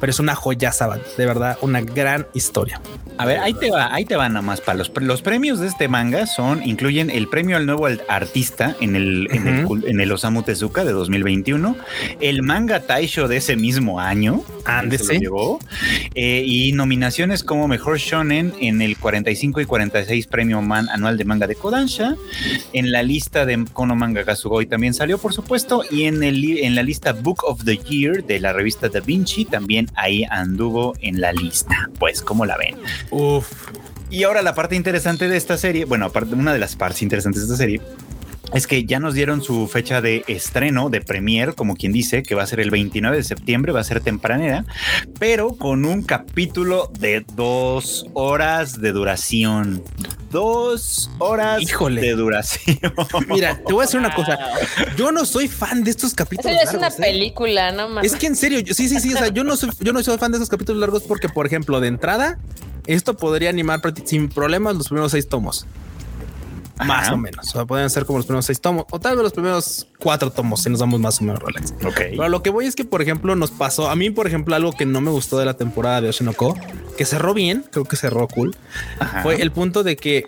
Pero 0.00 0.10
es 0.10 0.18
una 0.18 0.34
joya, 0.34 0.72
Saban. 0.72 1.00
De 1.16 1.26
verdad, 1.26 1.58
una 1.62 1.80
gran 1.80 2.26
historia. 2.34 2.80
A 3.18 3.24
ver, 3.24 3.38
ahí 3.40 3.54
te 3.54 3.70
va, 3.70 3.94
ahí 3.94 4.04
te 4.04 4.16
van 4.16 4.34
nada 4.34 4.42
más 4.44 4.60
para 4.60 4.78
los, 4.78 4.92
los 4.94 5.22
premios 5.22 5.58
de 5.58 5.68
este 5.68 5.88
manga 5.88 6.26
son 6.26 6.62
incluyen 6.62 7.08
el 7.10 7.28
premio 7.28 7.56
al 7.56 7.64
nuevo 7.64 7.88
artista 8.08 8.76
en 8.80 8.94
el 8.94 9.28
en, 9.30 9.48
el, 9.48 9.84
en 9.86 10.00
el 10.00 10.05
Osamu 10.12 10.42
Tezuka 10.42 10.84
de 10.84 10.92
2021, 10.92 11.76
el 12.20 12.42
manga 12.42 12.80
Taisho 12.80 13.28
de 13.28 13.38
ese 13.38 13.56
mismo 13.56 14.00
año, 14.00 14.42
Ándese. 14.64 15.04
se 15.04 15.14
lo 15.14 15.20
llevó, 15.20 15.58
eh, 16.14 16.42
y 16.46 16.72
nominaciones 16.72 17.42
como 17.42 17.68
mejor 17.68 17.98
shonen 17.98 18.54
en 18.60 18.82
el 18.82 18.96
45 18.96 19.60
y 19.60 19.64
46 19.66 20.26
premio 20.26 20.62
man 20.62 20.88
anual 20.90 21.16
de 21.16 21.24
manga 21.24 21.46
de 21.46 21.54
Kodansha, 21.54 22.16
en 22.72 22.92
la 22.92 23.02
lista 23.02 23.46
de 23.46 23.64
Kono 23.72 23.94
Manga 23.96 24.22
Gasugoi 24.22 24.66
también 24.66 24.94
salió, 24.94 25.18
por 25.18 25.32
supuesto, 25.32 25.82
y 25.90 26.04
en 26.04 26.22
el 26.22 26.36
en 26.44 26.74
la 26.74 26.82
lista 26.82 27.12
Book 27.12 27.44
of 27.44 27.64
the 27.64 27.76
Year 27.78 28.24
de 28.24 28.38
la 28.40 28.52
revista 28.52 28.88
Da 28.88 29.00
Vinci 29.00 29.44
también 29.44 29.88
ahí 29.94 30.24
anduvo 30.30 30.94
en 31.00 31.20
la 31.20 31.32
lista. 31.32 31.88
Pues, 31.98 32.20
¿cómo 32.22 32.44
la 32.46 32.56
ven? 32.56 32.76
Uf, 33.10 33.50
Y 34.10 34.22
ahora 34.22 34.42
la 34.42 34.54
parte 34.54 34.76
interesante 34.76 35.28
de 35.28 35.36
esta 35.36 35.56
serie, 35.58 35.84
bueno, 35.84 36.06
aparte 36.06 36.34
una 36.34 36.52
de 36.52 36.58
las 36.60 36.76
partes 36.76 37.02
interesantes 37.02 37.42
de 37.42 37.46
esta 37.46 37.56
serie 37.56 37.80
es 38.54 38.66
que 38.66 38.84
ya 38.84 39.00
nos 39.00 39.14
dieron 39.14 39.42
su 39.42 39.66
fecha 39.68 40.00
de 40.00 40.24
estreno, 40.28 40.88
de 40.88 41.00
premier, 41.00 41.54
como 41.54 41.74
quien 41.76 41.92
dice, 41.92 42.22
que 42.22 42.34
va 42.34 42.42
a 42.44 42.46
ser 42.46 42.60
el 42.60 42.70
29 42.70 43.16
de 43.16 43.24
septiembre, 43.24 43.72
va 43.72 43.80
a 43.80 43.84
ser 43.84 44.00
tempranera, 44.00 44.64
pero 45.18 45.50
con 45.56 45.84
un 45.84 46.02
capítulo 46.02 46.90
de 46.98 47.24
dos 47.34 48.06
horas 48.14 48.80
de 48.80 48.92
duración. 48.92 49.82
Dos 50.30 51.10
horas 51.18 51.62
Híjole. 51.62 52.00
de 52.00 52.12
duración. 52.12 52.78
mira, 53.28 53.56
te 53.66 53.72
voy 53.72 53.82
a 53.82 53.86
decir 53.86 54.00
una 54.00 54.14
cosa. 54.14 54.38
Yo 54.96 55.10
no 55.12 55.24
soy 55.24 55.48
fan 55.48 55.82
de 55.84 55.90
estos 55.90 56.08
Eso 56.10 56.16
capítulos. 56.16 56.56
ya 56.56 56.62
es 56.70 56.74
una 56.74 56.88
¿eh? 56.88 56.92
película, 56.98 57.72
no 57.72 57.88
mames. 57.88 58.12
Es 58.12 58.18
que 58.18 58.26
en 58.26 58.36
serio, 58.36 58.60
yo- 58.60 58.74
sí, 58.74 58.88
sí, 58.88 59.00
sí. 59.00 59.12
O 59.14 59.18
sea, 59.18 59.28
yo 59.28 59.44
no 59.44 59.56
soy, 59.56 59.70
yo 59.80 59.92
no 59.92 60.02
soy 60.02 60.18
fan 60.18 60.32
de 60.32 60.38
esos 60.38 60.48
capítulos 60.48 60.80
largos 60.80 61.02
porque, 61.04 61.28
por 61.28 61.46
ejemplo, 61.46 61.80
de 61.80 61.88
entrada, 61.88 62.38
esto 62.86 63.16
podría 63.16 63.50
animar 63.50 63.80
sin 64.04 64.28
problemas 64.28 64.76
los 64.76 64.88
primeros 64.88 65.12
seis 65.12 65.28
tomos. 65.28 65.66
Más 66.84 67.06
Ajá. 67.06 67.14
o 67.14 67.16
menos. 67.16 67.48
O 67.48 67.50
sea, 67.52 67.64
podrían 67.64 67.88
ser 67.88 68.04
como 68.04 68.18
los 68.18 68.26
primeros 68.26 68.44
seis 68.44 68.60
tomos, 68.60 68.84
o 68.90 69.00
tal 69.00 69.16
vez 69.16 69.22
los 69.22 69.32
primeros 69.32 69.86
cuatro 69.98 70.30
tomos, 70.30 70.62
si 70.62 70.68
nos 70.70 70.80
damos 70.80 71.00
más 71.00 71.20
o 71.20 71.24
menos 71.24 71.42
relax. 71.42 71.72
Ok. 71.84 71.96
Pero 72.10 72.28
lo 72.28 72.42
que 72.42 72.50
voy 72.50 72.66
es 72.66 72.76
que, 72.76 72.84
por 72.84 73.00
ejemplo, 73.00 73.34
nos 73.34 73.50
pasó 73.50 73.88
a 73.88 73.96
mí, 73.96 74.10
por 74.10 74.26
ejemplo, 74.26 74.54
algo 74.54 74.72
que 74.72 74.84
no 74.84 75.00
me 75.00 75.10
gustó 75.10 75.38
de 75.38 75.46
la 75.46 75.54
temporada 75.54 76.02
de 76.02 76.10
Oshinoko, 76.10 76.54
que 76.98 77.04
cerró 77.06 77.32
bien, 77.34 77.64
creo 77.70 77.84
que 77.84 77.96
cerró 77.96 78.28
cool, 78.28 78.54
Ajá. 78.98 79.22
fue 79.22 79.40
el 79.40 79.52
punto 79.52 79.82
de 79.82 79.96
que 79.96 80.24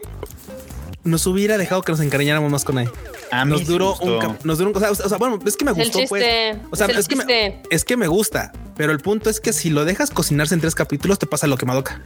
nos 1.05 1.27
hubiera 1.27 1.57
dejado 1.59 1.83
que 1.83 1.93
nos 1.93 2.01
encariñáramos 2.01 2.51
más 2.51 2.65
con 2.65 2.79
él. 2.79 2.91
A 3.31 3.45
mí 3.45 3.53
Nos 3.53 3.67
duró 3.67 3.95
un, 3.97 4.39
nos 4.45 4.59
duró 4.59 4.71
un, 4.71 4.77
o 4.77 4.81
sea, 4.81 4.91
o 4.91 4.95
sea, 4.95 5.19
bueno, 5.19 5.39
es 5.45 5.57
que 5.57 5.65
me 5.65 5.73
gustó, 5.73 6.01
pues. 6.09 6.57
O 6.71 6.77
sea, 6.77 6.87
es 6.87 6.93
el 6.95 6.99
es 6.99 7.09
que 7.09 7.17
me-. 7.17 7.63
Es 7.71 7.85
que 7.85 7.97
me 7.97 8.07
gusta, 8.07 8.53
pero 8.77 8.91
el 8.93 9.01
punto 9.01 9.29
es 9.29 9.39
que 9.41 9.53
si 9.53 9.69
lo 9.71 9.85
dejas 9.85 10.11
cocinarse 10.11 10.55
en 10.55 10.61
tres 10.63 10.75
capítulos, 10.75 11.19
te 11.19 11.27
pasa 11.27 11.47
lo 11.47 11.57
que 11.59 11.67
Madoka. 11.67 12.01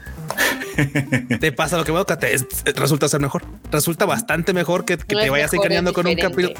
te 1.40 1.52
pasa 1.52 1.76
lo 1.76 1.84
que 1.84 1.92
Madoka, 1.92 2.18
te 2.18 2.34
es- 2.34 2.46
resulta 2.76 3.08
ser 3.08 3.20
mejor. 3.20 3.44
Resulta 3.70 4.04
bastante 4.04 4.52
mejor 4.52 4.84
que, 4.84 4.96
que 4.98 5.14
No 5.14 5.20
te 5.20 5.30
vayas 5.30 5.52
encariñando 5.52 5.92
con 5.92 6.06
un 6.06 6.14
capítulo, 6.14 6.50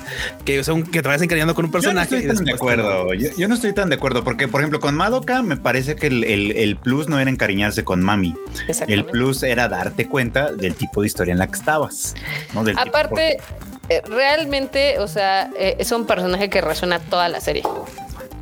que, 0.45 0.61
o 0.61 0.65
sea, 0.65 0.75
un- 0.75 0.83
que 0.85 1.03
te 1.03 1.09
vayas 1.09 1.23
encariñando 1.23 1.55
con 1.55 1.65
un 1.67 1.71
Yo 1.73 1.79
no 1.79 1.83
personaje. 1.83 2.17
estoy 2.17 2.29
tan 2.37 2.45
de 2.45 2.51
te 2.51 2.57
acuerdo. 2.57 3.15
Yo, 3.15 3.29
yo 3.37 3.49
no 3.49 3.55
estoy 3.55 3.73
tan 3.73 3.89
de 3.89 3.97
acuerdo 3.97 4.25
porque, 4.25 4.49
por 4.49 4.61
ejemplo, 4.61 4.81
con 4.81 4.95
Madoka 4.95 5.43
me 5.43 5.57
parece 5.57 5.97
que 5.97 6.07
el, 6.09 6.25
el- 6.25 6.53
el 6.53 6.77
plus 6.77 7.09
no 7.09 7.19
era 7.19 7.31
encariñarse 7.31 7.85
con 7.85 8.03
Mami. 8.03 8.35
El 8.89 9.05
plus 9.05 9.43
era 9.43 9.69
darte 9.69 10.09
cuenta 10.09 10.53
del 10.53 10.75
tipo 10.75 11.01
de 11.03 11.07
historia 11.07 11.33
en 11.33 11.39
la 11.39 11.47
que 11.47 11.55
estabas. 11.59 12.15
¿no? 12.55 12.65
Del 12.65 12.77
tipo- 12.77 12.89
Aparte, 12.89 13.39
eh, 13.89 14.03
realmente, 14.09 14.99
o 14.99 15.09
sea, 15.09 15.51
eh, 15.59 15.77
es 15.79 15.91
un 15.93 16.07
personaje 16.07 16.49
que 16.49 16.61
resuena 16.61 16.99
toda 16.99 17.29
la 17.29 17.41
serie. 17.41 17.63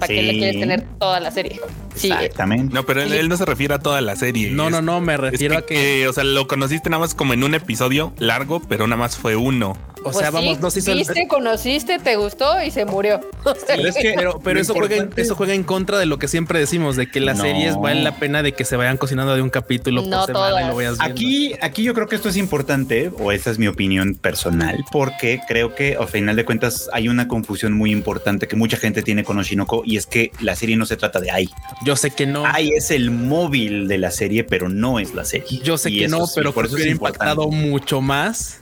¿Para 0.00 0.12
qué 0.14 0.22
le 0.22 0.32
Sí. 0.32 0.38
quieres 0.38 0.60
tener 0.60 0.82
toda 0.98 1.20
la 1.20 1.30
serie? 1.30 1.60
Sí, 1.94 2.10
eh, 2.10 2.14
Exactamente. 2.14 2.74
No, 2.74 2.84
pero 2.84 3.02
él, 3.02 3.12
él 3.12 3.28
no 3.28 3.36
se 3.36 3.44
refiere 3.44 3.74
a 3.74 3.78
toda 3.78 4.00
la 4.00 4.16
serie. 4.16 4.50
No, 4.50 4.66
Es- 4.66 4.70
no, 4.72 4.82
no, 4.82 5.00
me 5.00 5.14
es 5.14 5.20
refiero 5.20 5.54
que, 5.54 5.58
a 5.58 5.66
que, 5.66 5.74
que, 6.00 6.08
o 6.08 6.12
sea, 6.12 6.24
lo 6.24 6.46
conociste 6.48 6.88
nada 6.90 7.00
más 7.00 7.14
como 7.14 7.34
en 7.34 7.44
un 7.44 7.54
episodio 7.54 8.12
largo, 8.18 8.60
pero 8.60 8.86
nada 8.86 8.96
más 8.98 9.16
fue 9.16 9.36
uno. 9.36 9.76
o 10.00 10.04
pues 10.04 10.16
sea, 10.16 10.28
sí, 10.28 10.32
vamos, 10.34 10.60
no 10.60 10.70
se 10.70 10.78
hizo 10.78 10.92
el- 10.92 10.98
Viste, 11.00 11.28
conociste, 11.28 11.98
te 11.98 12.16
gustó 12.16 12.62
y 12.62 12.70
se 12.70 12.86
murió. 12.86 13.20
Pero 13.66 13.86
es 13.86 13.94
que- 13.96 14.14
Pero, 14.42 14.58
eso, 14.58 14.72
juega 14.72 14.96
en, 14.96 15.10
eso 15.14 15.34
juega 15.34 15.52
en 15.52 15.62
contra 15.62 15.98
de 15.98 16.06
lo 16.06 16.18
que 16.18 16.26
siempre 16.26 16.58
decimos, 16.58 16.96
de 16.96 17.10
que 17.10 17.20
las 17.20 17.36
No. 17.36 17.44
series 17.44 17.76
vale 17.78 18.02
la 18.02 18.16
pena 18.16 18.42
de 18.42 18.52
que 18.52 18.64
se 18.64 18.76
vayan 18.76 18.96
cocinando 18.96 19.34
de 19.36 19.42
un 19.42 19.50
capítulo 19.50 20.00
No 20.00 20.16
por 20.20 20.26
semana 20.28 20.30
y 20.48 20.52
todas. 20.52 20.68
lo 20.68 20.74
vayas 20.76 20.98
viendo. 20.98 21.12
Aquí, 21.12 21.52
aquí 21.60 21.82
yo 21.82 21.92
creo 21.92 22.06
que 22.08 22.16
esto 22.16 22.30
es 22.30 22.38
importante, 22.38 23.10
o 23.18 23.30
esa 23.30 23.50
es 23.50 23.58
mi 23.58 23.66
opinión 23.66 24.14
personal, 24.14 24.82
porque 24.90 25.38
creo 25.46 25.74
que 25.74 25.96
al 26.00 26.08
final 26.08 26.34
de 26.34 26.46
cuentas 26.46 26.88
hay 26.94 27.08
una 27.08 27.28
confusión 27.28 27.74
muy 27.74 27.92
importante 27.92 28.48
que 28.48 28.56
mucha 28.56 28.78
gente 28.78 29.02
tiene 29.02 29.22
con 29.22 29.36
Oshinoko 29.38 29.82
y 29.90 29.96
es 29.96 30.06
que 30.06 30.30
la 30.40 30.54
serie 30.54 30.76
no 30.76 30.86
se 30.86 30.96
trata 30.96 31.20
de 31.20 31.30
Ai. 31.32 31.50
Yo 31.84 31.96
sé 31.96 32.12
que 32.12 32.26
no. 32.26 32.46
Ai 32.46 32.70
es 32.70 32.92
el 32.92 33.10
móvil 33.10 33.88
de 33.88 33.98
la 33.98 34.12
serie, 34.12 34.44
pero 34.44 34.68
no 34.68 35.00
es 35.00 35.14
la 35.14 35.24
serie. 35.24 35.60
Yo 35.64 35.76
sé 35.76 35.90
Y 35.90 36.00
que 36.00 36.08
no, 36.08 36.26
pero 36.34 36.52
por 36.54 36.64
eso 36.64 36.76
eso 36.76 36.76
es 36.76 36.82
hubiera 36.84 36.92
impactado 36.92 37.48
mucho 37.48 38.00
más 38.00 38.60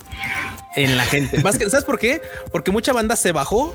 en 0.75 0.97
la 0.97 1.05
gente. 1.05 1.43
Más 1.43 1.59
que, 1.59 1.69
¿sabes 1.69 1.85
por 1.85 1.99
qué? 1.99 2.23
Porque 2.51 2.71
mucha 2.71 2.93
banda 2.93 3.15
se 3.17 3.33
bajó 3.33 3.75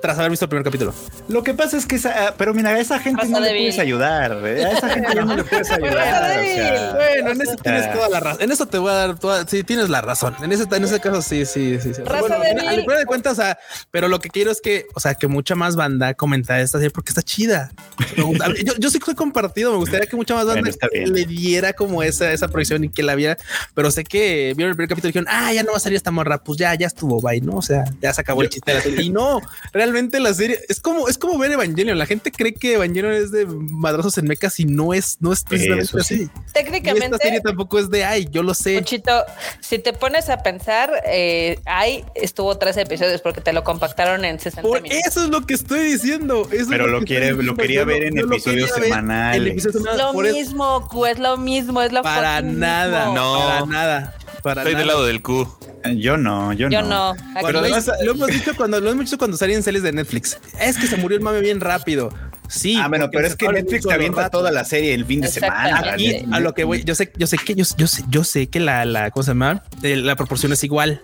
tras 0.00 0.18
haber 0.18 0.30
visto 0.30 0.44
el 0.44 0.48
primer 0.48 0.64
capítulo. 0.64 0.94
Lo 1.28 1.42
que 1.42 1.54
pasa 1.54 1.76
es 1.76 1.86
que 1.86 1.96
esa, 1.96 2.34
pero 2.36 2.54
mira, 2.54 2.70
a 2.70 2.78
esa 2.78 2.98
gente 2.98 3.26
no 3.28 3.40
le 3.40 3.48
débil. 3.48 3.62
puedes 3.64 3.78
ayudar. 3.78 4.38
¿eh? 4.44 4.64
A 4.64 4.72
esa 4.72 4.88
gente 4.88 5.14
ya 5.14 5.24
no 5.24 5.36
le 5.36 5.44
puedes 5.44 5.70
ayudar. 5.70 5.92
O 6.40 6.44
sea. 6.44 6.92
Bueno, 6.94 7.30
en 7.30 7.40
eso 7.42 7.56
tienes 7.56 7.86
Ah. 7.86 7.92
toda 7.92 8.08
la 8.08 8.20
razón. 8.20 8.42
En 8.42 8.52
eso 8.52 8.66
te 8.66 8.78
voy 8.78 8.90
a 8.90 8.94
dar 8.94 9.18
toda. 9.18 9.46
Sí, 9.46 9.62
tienes 9.64 9.88
la 9.88 10.00
razón. 10.00 10.34
En 10.42 10.52
ese, 10.52 10.64
en 10.70 10.84
ese 10.84 11.00
caso, 11.00 11.22
sí, 11.22 11.44
sí, 11.46 11.78
sí. 11.80 11.94
sí. 11.94 12.02
Raza 12.02 12.20
Bueno, 12.20 12.38
débil. 12.40 12.68
al 12.68 12.80
final 12.82 12.98
de 12.98 13.06
cuentas, 13.06 13.32
o 13.34 13.36
sea, 13.42 13.58
pero 13.90 14.08
lo 14.08 14.20
que 14.20 14.28
quiero 14.30 14.50
es 14.50 14.60
que, 14.60 14.86
o 14.94 15.00
sea, 15.00 15.14
que 15.14 15.26
mucha 15.28 15.54
más 15.54 15.76
banda 15.76 16.14
comenta 16.14 16.60
esta 16.60 16.78
serie 16.78 16.90
porque 16.90 17.10
está 17.10 17.22
chida. 17.22 17.70
Yo, 18.16 18.74
yo 18.78 18.90
sí 18.90 18.98
soy 19.04 19.14
compartido. 19.14 19.72
Me 19.72 19.78
gustaría 19.78 20.06
que 20.06 20.16
mucha 20.16 20.34
más 20.34 20.46
banda 20.46 20.60
Bueno, 20.92 21.12
le 21.14 21.24
diera 21.24 21.72
como 21.72 22.02
esa, 22.02 22.32
esa 22.32 22.48
proyección 22.48 22.84
y 22.84 22.88
que 22.90 23.02
la 23.02 23.14
viera. 23.14 23.36
Pero 23.74 23.90
sé 23.90 24.04
que 24.04 24.52
vieron 24.56 24.70
el 24.70 24.76
primer 24.76 24.88
capítulo 24.88 25.08
y 25.10 25.12
dijeron, 25.12 25.28
ah, 25.30 25.52
ya 25.52 25.62
no 25.62 25.70
va 25.72 25.76
a 25.78 25.80
salir 25.80 25.96
esta 25.96 26.10
morra. 26.10 26.38
Pues 26.42 26.58
ya, 26.58 26.74
ya 26.74 26.86
estuvo, 26.86 27.20
bye, 27.20 27.40
¿no? 27.40 27.56
O 27.58 27.62
sea, 27.62 27.84
ya 28.00 28.12
se 28.12 28.20
acabó 28.20 28.42
el 28.42 28.48
chiste 28.48 28.70
de 28.70 28.76
la 28.78 28.82
serie. 28.82 29.02
Y 29.02 29.10
no, 29.10 29.40
realmente 29.72 29.87
la 30.20 30.34
serie 30.34 30.60
es 30.68 30.80
como, 30.80 31.08
es 31.08 31.18
como 31.18 31.38
ver 31.38 31.52
Evangelion. 31.52 31.98
La 31.98 32.06
gente 32.06 32.30
cree 32.32 32.54
que 32.54 32.74
Evangelion 32.74 33.12
es 33.12 33.30
de 33.30 33.46
madrazos 33.46 34.16
en 34.18 34.26
mecas 34.26 34.58
y 34.60 34.64
no 34.64 34.94
es, 34.94 35.16
no 35.20 35.32
es 35.32 35.44
precisamente 35.44 35.86
sí. 35.88 35.98
así. 35.98 36.14
Y 36.14 36.22
esta 36.24 36.52
técnicamente, 36.52 37.18
serie 37.18 37.40
tampoco 37.40 37.78
es 37.78 37.90
de 37.90 38.04
ay, 38.04 38.28
yo 38.30 38.42
lo 38.42 38.54
sé. 38.54 38.74
Muchito, 38.74 39.24
si 39.60 39.78
te 39.78 39.92
pones 39.92 40.28
a 40.28 40.38
pensar, 40.42 40.90
eh, 41.06 41.58
ahí 41.66 42.04
estuvo 42.14 42.56
tres 42.58 42.76
episodios 42.76 43.20
porque 43.20 43.40
te 43.40 43.52
lo 43.52 43.64
compactaron 43.64 44.24
en 44.24 44.38
60 44.38 44.62
Por 44.68 44.82
minutos. 44.82 45.06
eso 45.06 45.24
es 45.24 45.30
lo 45.30 45.46
que 45.46 45.54
estoy 45.54 45.80
diciendo. 45.92 46.46
eso 46.50 46.62
es 46.62 46.68
Pero 46.68 46.86
lo 46.86 47.02
quiere- 47.02 47.32
lo 47.32 47.56
quería 47.56 47.84
ver 47.84 48.04
en 48.04 48.16
lo 48.16 48.22
episodios 48.34 48.72
quería 48.72 48.80
ver 48.80 48.84
semanales. 48.84 49.40
en 49.42 49.52
episodios 49.52 49.82
semanales. 49.82 50.06
Lo 50.06 50.12
Por 50.12 50.26
eso- 50.26 50.36
mismo, 50.36 50.88
es 51.08 51.18
lo 51.18 51.36
mismo, 51.36 51.82
es 51.82 51.92
lo 51.92 52.02
para 52.02 52.40
nada, 52.42 53.06
mismo. 53.06 53.14
No. 53.14 53.38
para 53.38 53.66
nada. 53.66 54.14
Para 54.42 54.62
Estoy 54.62 54.74
nada. 54.74 54.78
del 54.78 54.86
lado 54.88 55.06
del 55.06 55.22
Q. 55.22 55.48
Yo 55.96 56.16
no, 56.16 56.52
yo, 56.52 56.68
Yo 56.68 56.82
no. 56.82 57.14
no. 57.14 57.16
Pero 57.34 57.40
Cuando 57.40 57.58
además- 57.60 57.88
es- 57.88 58.04
lo 58.06 58.12
hemos 58.12 58.26
dicho 58.28 58.52
cuando 58.56 58.80
lo 58.80 58.90
hemos 58.90 59.04
dicho 59.06 59.18
cuando 59.18 59.36
salían 59.36 59.62
series 59.62 59.82
de 59.82 59.92
Netflix. 59.92 60.38
Es 60.60 60.76
que 60.78 60.86
se 60.86 60.96
murió 60.96 61.16
el 61.18 61.22
mame 61.24 61.40
bien 61.40 61.60
rápido. 61.60 62.10
Sí. 62.48 62.76
ah, 62.80 62.88
bueno, 62.88 63.10
pero 63.10 63.26
es 63.26 63.36
que 63.36 63.46
Netflix 63.48 63.86
te 63.86 63.92
avienta 63.92 64.22
rato. 64.22 64.38
toda 64.38 64.50
la 64.50 64.64
serie 64.64 64.94
el 64.94 65.04
fin 65.04 65.20
de 65.20 65.28
semana. 65.28 65.80
Aquí 65.92 66.24
a 66.32 66.40
lo 66.40 66.54
que 66.54 66.64
voy, 66.64 66.82
yo 66.82 66.94
sé, 66.94 67.12
yo 67.16 67.26
sé 67.26 67.36
que 67.36 67.54
yo, 67.54 67.64
yo 67.76 67.86
sé, 67.86 68.04
yo 68.08 68.24
sé 68.24 68.46
que 68.48 68.58
la, 68.58 68.84
la 68.86 69.10
¿cómo 69.10 69.22
se 69.22 69.32
llama? 69.32 69.62
Eh, 69.82 69.96
la 69.96 70.16
proporción 70.16 70.52
es 70.52 70.64
igual. 70.64 71.02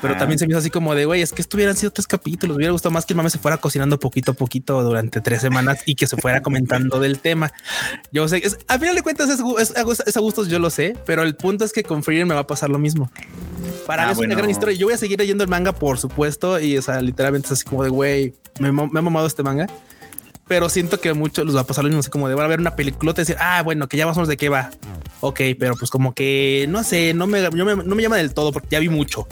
Pero 0.00 0.14
Ajá. 0.14 0.20
también 0.20 0.38
se 0.38 0.46
me 0.46 0.52
hizo 0.52 0.58
así 0.58 0.70
como 0.70 0.94
de 0.94 1.04
güey, 1.04 1.22
es 1.22 1.32
que 1.32 1.42
esto 1.42 1.56
hubieran 1.56 1.76
sido 1.76 1.92
tres 1.92 2.06
capítulos. 2.06 2.56
Me 2.56 2.60
hubiera 2.60 2.72
gustado 2.72 2.92
más 2.92 3.06
que 3.06 3.12
el 3.12 3.16
mame 3.18 3.30
se 3.30 3.38
fuera 3.38 3.58
cocinando 3.58 3.98
poquito 4.00 4.32
a 4.32 4.34
poquito 4.34 4.82
durante 4.82 5.20
tres 5.20 5.40
semanas 5.40 5.80
y 5.86 5.94
que 5.94 6.06
se 6.06 6.16
fuera 6.16 6.42
comentando 6.42 6.98
del 6.98 7.18
tema. 7.20 7.52
Yo 8.10 8.26
sé, 8.28 8.38
es, 8.44 8.58
a 8.68 8.78
final 8.78 8.96
de 8.96 9.02
cuentas 9.02 9.28
es, 9.30 9.40
es, 9.58 9.72
es 10.06 10.16
a 10.16 10.20
gustos, 10.20 10.48
yo 10.48 10.58
lo 10.58 10.70
sé, 10.70 10.96
pero 11.06 11.22
el 11.22 11.36
punto 11.36 11.64
es 11.64 11.72
que 11.72 11.82
con 11.84 12.02
Freer 12.02 12.26
me 12.26 12.34
va 12.34 12.40
a 12.40 12.46
pasar 12.46 12.70
lo 12.70 12.78
mismo. 12.78 13.10
Para 13.86 14.02
Ah, 14.02 14.06
mí 14.06 14.12
es 14.12 14.16
bueno. 14.18 14.32
una 14.32 14.38
gran 14.40 14.50
historia. 14.50 14.76
Yo 14.76 14.86
voy 14.86 14.94
a 14.94 14.98
seguir 14.98 15.18
leyendo 15.18 15.44
el 15.44 15.50
manga, 15.50 15.72
por 15.72 15.98
supuesto, 15.98 16.58
y 16.58 16.78
o 16.78 16.82
sea, 16.82 17.00
literalmente 17.00 17.46
es 17.46 17.52
así 17.52 17.64
como 17.64 17.84
de 17.84 17.90
güey, 17.90 18.34
me, 18.58 18.72
me 18.72 18.82
ha 18.82 19.02
mamado 19.02 19.26
este 19.26 19.42
manga. 19.42 19.66
Pero 20.48 20.68
siento 20.68 21.00
que 21.00 21.12
muchos 21.14 21.46
les 21.46 21.54
va 21.56 21.60
a 21.60 21.66
pasar 21.66 21.84
lo 21.84 21.88
mismo, 21.88 22.00
así 22.00 22.10
como 22.10 22.28
de 22.28 22.34
van 22.34 22.44
a 22.44 22.48
ver 22.48 22.58
una 22.58 22.74
peliculota 22.76 23.20
y 23.20 23.22
decir, 23.22 23.36
ah, 23.40 23.62
bueno, 23.62 23.86
que 23.88 23.96
ya 23.96 24.06
más 24.06 24.16
o 24.16 24.20
menos 24.20 24.28
de 24.28 24.36
qué 24.36 24.48
va. 24.48 24.70
Ok, 25.20 25.40
pero 25.58 25.76
pues 25.76 25.88
como 25.90 26.14
que 26.14 26.66
no 26.68 26.82
sé, 26.82 27.14
no 27.14 27.26
me, 27.28 27.40
no 27.50 27.64
me, 27.64 27.76
no 27.76 27.94
me 27.94 28.02
llama 28.02 28.16
del 28.16 28.34
todo 28.34 28.52
porque 28.52 28.68
ya 28.72 28.80
vi 28.80 28.88
mucho. 28.88 29.26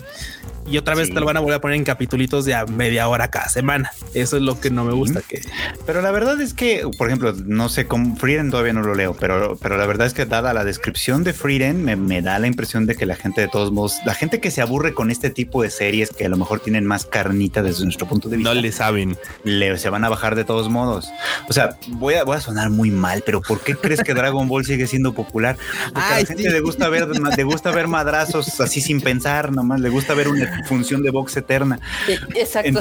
Y 0.70 0.78
otra 0.78 0.94
vez 0.94 1.08
Sí. 1.08 1.14
te 1.14 1.20
lo 1.20 1.26
van 1.26 1.36
a 1.36 1.40
volver 1.40 1.56
a 1.56 1.60
poner 1.60 1.76
en 1.76 1.84
capitulitos 1.84 2.44
de 2.44 2.54
a 2.54 2.66
media 2.66 3.08
hora 3.08 3.28
cada 3.30 3.48
semana. 3.48 3.90
Eso 4.14 4.36
es 4.36 4.42
lo 4.42 4.60
que 4.60 4.70
no 4.70 4.84
me 4.84 4.92
gusta. 4.92 5.20
Que 5.22 5.42
Pero 5.86 6.02
la 6.02 6.10
verdad 6.10 6.40
es 6.40 6.54
que, 6.54 6.88
por 6.98 7.08
ejemplo, 7.08 7.32
no 7.44 7.68
sé 7.68 7.86
cómo 7.86 8.16
Frieden 8.16 8.50
todavía 8.50 8.72
no 8.72 8.82
lo 8.82 8.94
leo, 8.94 9.16
pero, 9.18 9.56
pero 9.60 9.76
la 9.76 9.86
verdad 9.86 10.06
es 10.06 10.14
que 10.14 10.26
dada 10.26 10.52
la 10.54 10.64
descripción 10.64 11.24
de 11.24 11.32
Frieden, 11.32 11.84
me, 11.84 11.96
me 11.96 12.22
da 12.22 12.38
la 12.38 12.46
impresión 12.46 12.86
de 12.86 12.94
que 12.94 13.06
la 13.06 13.16
gente 13.16 13.40
de 13.40 13.48
todos 13.48 13.72
modos, 13.72 13.96
la 14.04 14.14
gente 14.14 14.40
que 14.40 14.50
se 14.50 14.60
aburre 14.62 14.94
con 14.94 15.10
este 15.10 15.30
tipo 15.30 15.62
de 15.62 15.70
series 15.70 16.10
que 16.10 16.26
a 16.26 16.28
lo 16.28 16.36
mejor 16.36 16.60
tienen 16.60 16.86
más 16.86 17.06
carnita 17.06 17.62
desde 17.62 17.84
nuestro 17.84 18.06
punto 18.06 18.28
de 18.28 18.36
vista, 18.36 18.54
No 18.54 18.60
le 18.60 18.72
saben. 18.72 19.16
le, 19.44 19.76
se 19.78 19.90
van 19.90 20.04
a 20.04 20.08
bajar 20.08 20.34
de 20.36 20.44
todos 20.44 20.68
modos. 20.68 21.10
O 21.48 21.52
sea, 21.52 21.76
voy 21.88 22.14
a, 22.14 22.24
voy 22.24 22.36
a 22.36 22.40
sonar 22.40 22.70
muy 22.70 22.90
mal, 22.90 23.22
pero 23.24 23.40
¿por 23.42 23.60
qué 23.60 23.74
crees 23.74 24.02
que 24.02 24.14
Dragon 24.14 24.46
Ball 24.48 24.64
sigue 24.64 24.86
siendo 24.86 25.12
popular? 25.12 25.56
Porque 25.92 26.00
a 26.00 26.20
la 26.20 26.26
gente 26.26 26.42
sí. 26.44 26.48
le 26.48 26.60
gusta 26.60 26.88
ver, 26.88 27.08
le 27.08 27.42
gusta 27.44 27.70
ver 27.70 27.88
madrazos 27.88 28.60
así 28.60 28.80
sin 28.80 29.00
pensar, 29.00 29.52
nomás 29.52 29.80
le 29.80 29.88
gusta 29.88 30.14
ver 30.14 30.28
una 30.28 30.59
función 30.64 31.02
de 31.02 31.10
box 31.10 31.36
eterna. 31.36 31.78
Exacto. 32.34 32.80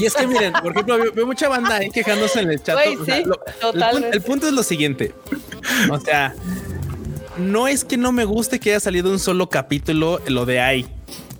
Y 0.00 0.04
es 0.06 0.14
que 0.14 0.26
miren, 0.26 0.52
por 0.52 0.72
ejemplo, 0.72 0.98
veo, 0.98 1.12
veo 1.12 1.26
mucha 1.26 1.48
banda 1.48 1.76
ahí 1.76 1.90
quejándose 1.90 2.40
en 2.40 2.50
el 2.50 2.62
chat. 2.62 2.76
Güey, 2.76 2.96
O 2.96 3.04
sea, 3.04 3.16
sí, 3.16 3.24
lo- 3.24 3.40
el, 3.46 3.54
totalmente. 3.60 4.00
punto, 4.02 4.16
el 4.16 4.22
punto 4.22 4.46
es 4.48 4.52
lo 4.52 4.62
siguiente. 4.62 5.14
O 5.90 5.98
sea, 6.00 6.34
no 7.38 7.66
es 7.68 7.84
que 7.84 7.96
no 7.96 8.12
me 8.12 8.24
guste 8.24 8.60
que 8.60 8.70
haya 8.70 8.80
salido 8.80 9.10
un 9.10 9.18
solo 9.18 9.48
capítulo 9.48 10.20
lo 10.26 10.46
de 10.46 10.60
ahí. 10.60 10.86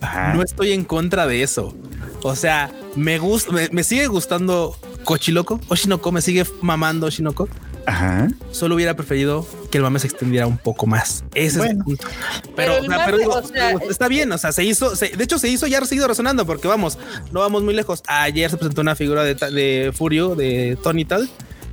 Ajá. 0.00 0.34
No 0.34 0.42
estoy 0.42 0.72
en 0.72 0.84
contra 0.84 1.26
de 1.26 1.42
eso. 1.42 1.74
O 2.22 2.34
sea, 2.36 2.72
me 2.96 3.18
gusta, 3.18 3.52
me, 3.52 3.68
me 3.70 3.84
sigue 3.84 4.06
gustando 4.06 4.76
Cochiloco, 5.04 5.60
Oshinoko, 5.68 6.10
me 6.12 6.20
sigue 6.22 6.44
mamando 6.62 7.06
Oshinoko. 7.06 7.48
Ajá. 7.86 8.28
Solo 8.50 8.74
hubiera 8.76 8.94
preferido 8.94 9.46
que 9.70 9.78
el 9.78 9.82
mame 9.84 9.98
se 9.98 10.06
extendiera 10.06 10.46
un 10.46 10.56
poco 10.58 10.86
más. 10.86 11.24
Ese 11.34 11.58
es 11.60 11.70
el 11.70 11.78
punto. 11.78 12.06
Pero 12.06 12.52
Pero, 12.56 12.72
el 12.76 12.78
o 12.80 12.82
sea, 12.88 12.90
mame, 12.90 13.02
pero 13.04 13.18
digo, 13.18 13.32
o 13.34 13.42
sea, 13.46 13.68
digo, 13.68 13.90
está 13.90 14.08
bien. 14.08 14.32
O 14.32 14.38
sea, 14.38 14.52
se 14.52 14.64
hizo, 14.64 14.96
se- 14.96 15.08
de 15.16 15.24
hecho, 15.24 15.38
se 15.38 15.48
hizo 15.48 15.66
ya 15.66 15.78
ha 15.78 15.84
seguido 15.84 16.08
resonando 16.08 16.46
porque 16.46 16.66
vamos, 16.68 16.98
no 17.32 17.40
vamos 17.40 17.62
muy 17.62 17.74
lejos. 17.74 18.02
Ayer 18.06 18.50
se 18.50 18.56
presentó 18.56 18.80
una 18.80 18.94
figura 18.96 19.22
de, 19.24 19.34
de 19.34 19.92
Furio 19.94 20.34
de 20.34 20.78
Tony 20.82 21.04
Tal 21.04 21.28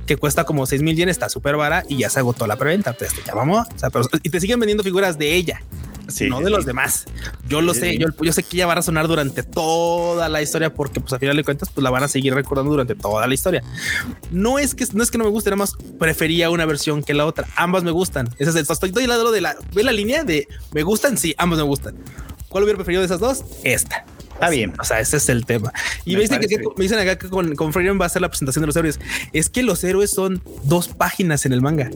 que 0.06 0.16
cuesta 0.16 0.44
como 0.44 0.66
6 0.66 0.82
mil 0.82 0.96
yenes, 0.96 1.14
está 1.14 1.28
súper 1.28 1.56
vara 1.56 1.84
y 1.88 1.96
ya 1.98 2.10
se 2.10 2.18
agotó 2.18 2.46
la 2.46 2.56
preventa. 2.56 2.90
Entonces, 2.90 3.18
ya 3.24 3.34
vamos. 3.34 3.66
O 3.74 3.78
sea, 3.78 3.88
pero- 3.90 4.04
y 4.22 4.30
te 4.30 4.40
siguen 4.40 4.58
vendiendo 4.60 4.82
figuras 4.82 5.16
de 5.18 5.34
ella. 5.34 5.62
Sí, 6.12 6.28
no 6.28 6.40
de 6.40 6.50
los 6.50 6.64
demás. 6.64 7.06
Yo 7.48 7.60
lo 7.60 7.74
sé, 7.74 7.98
yo, 7.98 8.08
yo 8.20 8.32
sé 8.32 8.42
que 8.42 8.56
ella 8.56 8.66
va 8.66 8.72
a 8.72 8.76
resonar 8.76 9.08
durante 9.08 9.42
toda 9.42 10.28
la 10.28 10.42
historia 10.42 10.72
porque 10.72 11.00
pues 11.00 11.12
a 11.12 11.18
final 11.18 11.36
de 11.36 11.44
cuentas 11.44 11.70
pues 11.72 11.82
la 11.82 11.90
van 11.90 12.04
a 12.04 12.08
seguir 12.08 12.34
recordando 12.34 12.70
durante 12.70 12.94
toda 12.94 13.26
la 13.26 13.34
historia. 13.34 13.62
No 14.30 14.58
es 14.58 14.74
que 14.74 14.86
no 14.92 15.02
es 15.02 15.10
que 15.10 15.18
no 15.18 15.24
me 15.24 15.30
guste, 15.30 15.50
nada 15.50 15.56
más 15.56 15.74
prefería 15.98 16.50
una 16.50 16.66
versión 16.66 17.02
que 17.02 17.14
la 17.14 17.26
otra. 17.26 17.46
Ambas 17.56 17.82
me 17.82 17.90
gustan. 17.90 18.28
Ese 18.38 18.50
es 18.50 18.56
el 18.56 18.62
estoy 18.62 18.88
estoy 18.88 19.02
del 19.02 19.10
lado 19.10 19.30
de 19.30 19.40
la 19.40 19.56
ve 19.72 19.82
la 19.82 19.92
línea 19.92 20.24
de 20.24 20.48
me 20.72 20.82
gustan, 20.82 21.16
sí, 21.18 21.34
ambas 21.38 21.58
me 21.58 21.64
gustan. 21.64 21.96
¿Cuál 22.48 22.64
hubiera 22.64 22.76
preferido 22.76 23.00
de 23.00 23.06
esas 23.06 23.20
dos? 23.20 23.44
Esta. 23.64 24.04
Está 24.42 24.50
bien. 24.50 24.74
O 24.80 24.84
sea, 24.84 24.98
ese 24.98 25.18
es 25.18 25.28
el 25.28 25.46
tema. 25.46 25.72
Y 26.04 26.10
Me 26.12 26.16
me, 26.16 26.22
dicen, 26.22 26.40
que, 26.40 26.48
que- 26.48 26.58
me 26.76 26.82
dicen 26.82 26.98
acá 26.98 27.16
que 27.16 27.28
con, 27.28 27.54
con 27.54 27.72
Freedom 27.72 28.00
va 28.00 28.06
a 28.06 28.08
ser 28.08 28.22
la 28.22 28.28
presentación 28.28 28.62
de 28.62 28.66
los 28.66 28.76
héroes. 28.76 28.98
Es 29.32 29.48
que 29.48 29.62
los 29.62 29.84
héroes 29.84 30.10
son 30.10 30.42
dos 30.64 30.88
páginas 30.88 31.46
en 31.46 31.52
el 31.52 31.60
manga 31.60 31.90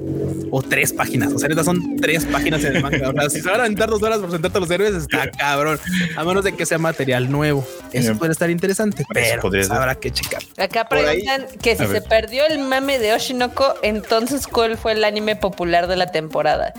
o 0.52 0.62
tres 0.62 0.92
páginas. 0.92 1.32
O 1.32 1.38
sea, 1.38 1.48
neta 1.48 1.64
son 1.64 1.96
tres 1.96 2.24
páginas 2.24 2.62
en 2.64 2.76
el 2.76 2.82
manga. 2.82 3.08
O 3.10 3.12
sea, 3.12 3.30
si 3.30 3.40
se 3.40 3.48
van 3.48 3.60
a 3.60 3.64
aventar 3.64 3.88
dos 3.90 4.00
horas 4.02 4.18
por 4.18 4.26
presentarte 4.28 4.58
a 4.58 4.60
los 4.60 4.70
héroes, 4.70 4.94
está 4.94 5.30
cabrón. 5.32 5.80
A 6.16 6.22
menos 6.24 6.44
de 6.44 6.54
que 6.54 6.64
sea 6.66 6.78
material 6.78 7.30
nuevo. 7.30 7.66
Eso 7.92 8.08
Bien. 8.10 8.18
puede 8.18 8.32
estar 8.32 8.48
interesante, 8.50 9.04
pero 9.12 9.40
pues, 9.42 9.70
habrá 9.70 9.94
que 9.96 10.12
checar. 10.12 10.42
Acá 10.56 10.86
ahí- 10.90 11.24
preguntan 11.24 11.46
que 11.60 11.72
si 11.76 11.84
se 11.84 11.92
ver. 11.94 12.04
perdió 12.04 12.46
el 12.46 12.60
mame 12.60 12.98
de 12.98 13.12
Oshinoko, 13.12 13.74
entonces 13.82 14.46
¿cuál 14.46 14.76
fue 14.78 14.92
el 14.92 15.02
anime 15.04 15.34
popular 15.36 15.86
de 15.88 15.96
la 15.96 16.12
temporada? 16.12 16.72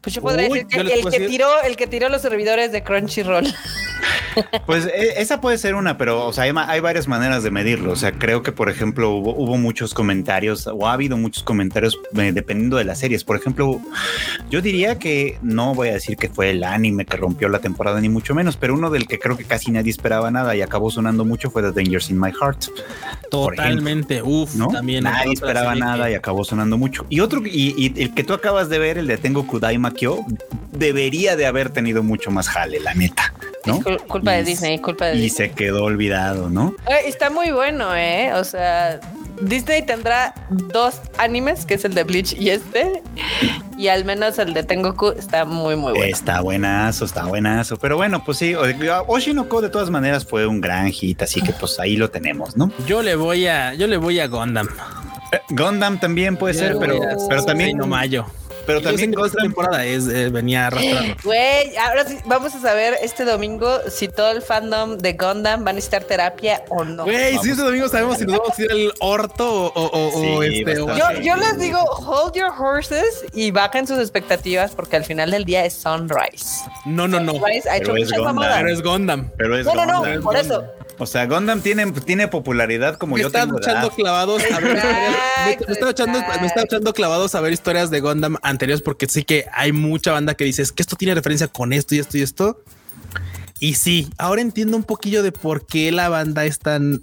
Pues 0.00 0.14
yo 0.14 0.22
podría 0.22 0.48
Uy, 0.48 0.60
decir 0.64 0.68
que 0.68 0.80
el 0.80 0.88
que 1.02 1.10
decir- 1.18 1.28
tiró, 1.28 1.62
el 1.62 1.76
que 1.76 1.86
tiró 1.86 2.08
los 2.08 2.22
servidores 2.22 2.70
de 2.72 2.82
Crunchyroll. 2.84 3.46
Pues 4.66 4.86
e- 4.86 5.20
esa 5.20 5.40
puede 5.40 5.58
ser 5.58 5.74
una, 5.74 5.98
pero 5.98 6.26
o 6.26 6.32
sea, 6.32 6.44
hay, 6.44 6.80
varias 6.80 7.08
maneras 7.08 7.42
de 7.42 7.50
medirlo. 7.50 7.92
O 7.92 7.96
sea, 7.96 8.12
creo 8.12 8.42
que, 8.42 8.52
por 8.52 8.70
ejemplo, 8.70 9.10
hubo, 9.10 9.34
hubo 9.34 9.56
muchos 9.56 9.94
comentarios 9.94 10.66
o 10.66 10.86
ha 10.86 10.92
habido 10.92 11.16
muchos 11.16 11.42
comentarios 11.42 11.98
eh, 12.16 12.30
dependiendo 12.32 12.76
de 12.76 12.84
las 12.84 12.98
series. 12.98 13.24
Por 13.24 13.36
ejemplo, 13.36 13.80
yo 14.50 14.62
diría 14.62 14.98
que 14.98 15.38
no 15.42 15.74
voy 15.74 15.88
a 15.88 15.94
decir 15.94 16.16
que 16.16 16.28
fue 16.28 16.50
el 16.50 16.62
anime 16.64 17.04
que 17.04 17.16
rompió 17.16 17.48
la 17.48 17.58
temporada, 17.58 18.00
ni 18.00 18.08
mucho 18.08 18.34
menos, 18.34 18.56
pero 18.56 18.74
uno 18.74 18.90
del 18.90 19.06
que 19.08 19.18
creo 19.18 19.36
que 19.36 19.44
casi 19.44 19.70
nadie 19.70 19.90
esperaba 19.90 20.30
nada 20.30 20.54
y 20.54 20.62
acabó 20.62 20.90
sonando 20.90 21.24
mucho 21.24 21.50
fue 21.50 21.62
The 21.62 21.72
Dangers 21.72 22.10
in 22.10 22.20
My 22.20 22.30
Heart. 22.32 22.66
Totalmente. 23.30 24.22
Uf, 24.22 24.54
¿no? 24.54 24.68
también. 24.68 25.04
Nadie 25.04 25.32
esperaba 25.32 25.74
nada 25.74 26.06
que- 26.06 26.12
y 26.12 26.14
acabó 26.14 26.44
sonando 26.44 26.76
mucho. 26.78 27.06
Y 27.08 27.20
otro, 27.20 27.42
y, 27.44 27.74
y 27.76 28.02
el 28.02 28.14
que 28.14 28.24
tú 28.24 28.32
acabas 28.34 28.68
de 28.68 28.78
ver, 28.78 28.98
el 28.98 29.06
de 29.06 29.16
Tengo 29.18 29.46
Kudai 29.46 29.78
Makyo, 29.78 30.24
debería 30.72 31.36
de 31.36 31.46
haber 31.46 31.70
tenido 31.70 32.02
mucho 32.02 32.30
más 32.30 32.48
jale, 32.48 32.80
la 32.80 32.94
neta, 32.94 33.34
¿no? 33.66 33.80
Cul- 33.98 34.06
culpa 34.06 34.32
de 34.32 34.44
Disney, 34.44 34.78
culpa 34.78 35.06
de 35.06 35.16
Y 35.16 35.20
Disney. 35.22 35.48
se 35.48 35.54
quedó 35.54 35.84
olvidado, 35.84 36.48
¿no? 36.50 36.74
Eh, 36.88 37.06
Está 37.08 37.30
muy 37.30 37.50
bueno, 37.50 37.94
¿eh? 37.96 38.32
O 38.34 38.44
sea, 38.44 39.00
Disney 39.40 39.82
tendrá 39.82 40.34
dos 40.50 41.00
animes, 41.18 41.64
que 41.66 41.74
es 41.74 41.84
el 41.84 41.94
de 41.94 42.04
Bleach 42.04 42.34
y 42.34 42.50
este, 42.50 43.02
y 43.78 43.88
al 43.88 44.04
menos 44.04 44.38
el 44.38 44.52
de 44.52 44.62
Tengoku 44.64 45.12
está 45.12 45.44
muy, 45.46 45.76
muy 45.76 45.92
bueno. 45.92 46.04
Está 46.06 46.40
buenazo, 46.42 47.04
está 47.06 47.24
buenazo. 47.24 47.78
Pero 47.78 47.96
bueno, 47.96 48.22
pues 48.24 48.36
sí, 48.38 48.54
Oshinoko 49.06 49.62
de 49.62 49.70
todas 49.70 49.88
maneras 49.90 50.26
fue 50.26 50.46
un 50.46 50.60
gran 50.60 50.90
hit, 50.90 51.22
así 51.22 51.40
que 51.40 51.52
pues 51.52 51.80
ahí 51.80 51.96
lo 51.96 52.10
tenemos, 52.10 52.56
¿no? 52.56 52.70
Yo 52.86 53.02
le 53.02 53.14
voy 53.16 53.46
a, 53.46 53.72
yo 53.74 53.86
le 53.86 53.96
voy 53.96 54.20
a 54.20 54.26
Gundam. 54.26 54.68
Eh, 55.32 55.40
Gundam 55.50 55.98
también 55.98 56.36
puede 56.36 56.52
Yo 56.54 56.60
ser, 56.60 56.76
pero, 56.78 57.00
pero 57.28 57.44
también, 57.44 57.78
Mayo. 57.88 58.26
Pero 58.66 58.80
también 58.80 59.12
que 59.12 59.22
esta 59.22 59.42
temporada 59.42 59.84
es, 59.84 60.06
eh, 60.08 60.28
venía 60.30 60.66
arrastrando. 60.68 61.14
Güey, 61.24 61.76
ahora 61.76 62.06
sí, 62.06 62.18
vamos 62.26 62.54
a 62.54 62.60
saber 62.60 62.96
este 63.02 63.24
domingo 63.24 63.80
si 63.88 64.08
todo 64.08 64.30
el 64.30 64.42
fandom 64.42 64.98
de 64.98 65.12
Gundam 65.14 65.64
va 65.64 65.70
a 65.70 65.72
necesitar 65.72 66.04
terapia 66.04 66.62
o 66.68 66.84
no. 66.84 67.04
Güey, 67.04 67.38
si 67.38 67.50
este 67.50 67.62
domingo 67.62 67.88
sabemos 67.88 68.18
si 68.18 68.24
nos 68.24 68.38
vamos 68.38 68.58
a 68.58 68.62
ir 68.62 68.70
al 68.70 68.92
orto 69.00 69.72
o, 69.74 70.42
este. 70.42 70.76
Yo, 70.76 71.20
yo 71.20 71.36
les 71.36 71.58
digo, 71.58 71.82
hold 71.82 72.34
your 72.34 72.52
horses 72.56 73.24
y 73.32 73.50
bajen 73.50 73.86
sus 73.86 73.98
expectativas 73.98 74.72
porque 74.72 74.96
al 74.96 75.04
final 75.04 75.30
del 75.30 75.44
día 75.44 75.64
es 75.64 75.74
Sunrise. 75.74 76.64
No, 76.84 77.08
no, 77.08 77.20
no. 77.20 77.32
Sunrise 77.32 77.68
ha 77.68 77.76
hecho 77.76 77.92
Pero 77.92 78.02
es 78.02 78.10
muchas 78.10 78.20
Gundam. 78.20 78.52
Pero 78.56 78.68
es 78.70 78.82
Gundam. 78.82 79.30
pero 79.36 79.58
es 79.58 79.66
No, 79.66 79.74
no, 79.74 79.86
no, 79.86 80.22
por 80.22 80.36
eso. 80.36 80.64
O 80.98 81.06
sea, 81.06 81.24
Gundam 81.26 81.62
tiene, 81.62 81.90
tiene 81.92 82.28
popularidad 82.28 82.96
como 82.96 83.16
Me 83.16 83.22
yo 83.22 83.28
están 83.28 83.48
tengo 83.48 83.58
echando 83.58 83.90
clavados 83.90 84.42
a 84.52 84.60
ver, 84.60 84.74
me, 84.74 85.66
me 85.66 85.72
estaba 85.72 85.90
echando, 85.92 86.18
me 86.18 86.46
estaba 86.46 86.64
echando 86.64 86.92
clavados 86.92 87.34
a 87.34 87.40
ver 87.40 87.54
historias 87.54 87.90
de 87.90 88.00
Gundam 88.00 88.36
anteriores 88.60 88.82
porque 88.82 89.08
sí 89.08 89.24
que 89.24 89.46
hay 89.54 89.72
mucha 89.72 90.12
banda 90.12 90.34
que 90.34 90.44
dice 90.44 90.60
"Es 90.60 90.70
que 90.72 90.82
esto 90.82 90.96
tiene 90.96 91.14
referencia 91.14 91.48
con 91.48 91.72
esto 91.72 91.94
y 91.94 91.98
esto 91.98 92.18
y 92.18 92.22
esto. 92.22 92.62
Y 93.58 93.74
sí, 93.74 94.08
ahora 94.18 94.42
entiendo 94.42 94.76
un 94.76 94.84
poquillo 94.84 95.22
de 95.22 95.32
por 95.32 95.66
qué 95.66 95.90
la 95.92 96.08
banda 96.08 96.44
es 96.44 96.58
tan 96.58 97.02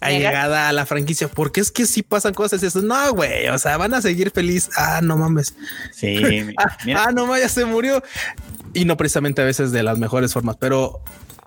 allegada 0.00 0.68
a 0.68 0.72
la 0.72 0.86
franquicia, 0.86 1.28
porque 1.28 1.60
es 1.60 1.70
que 1.70 1.86
sí 1.86 2.02
pasan 2.02 2.34
cosas 2.34 2.62
y 2.62 2.66
dices, 2.66 2.82
no, 2.82 3.12
güey, 3.12 3.48
o 3.48 3.58
sea, 3.58 3.76
van 3.76 3.94
a 3.94 4.02
seguir 4.02 4.30
feliz. 4.30 4.68
Ah, 4.76 5.00
no 5.02 5.16
mames. 5.16 5.54
Sí, 5.92 6.16
Ah, 6.58 6.76
ah, 6.96 7.12
no, 7.12 7.36
ya 7.36 7.48
se 7.48 7.64
murió. 7.64 8.02
Y 8.74 8.84
no 8.84 8.96
precisamente 8.96 9.42
a 9.42 9.44
veces 9.44 9.72
de 9.72 9.82
las 9.82 9.98
mejores 9.98 10.32
formas, 10.32 10.56
pero 10.60 11.00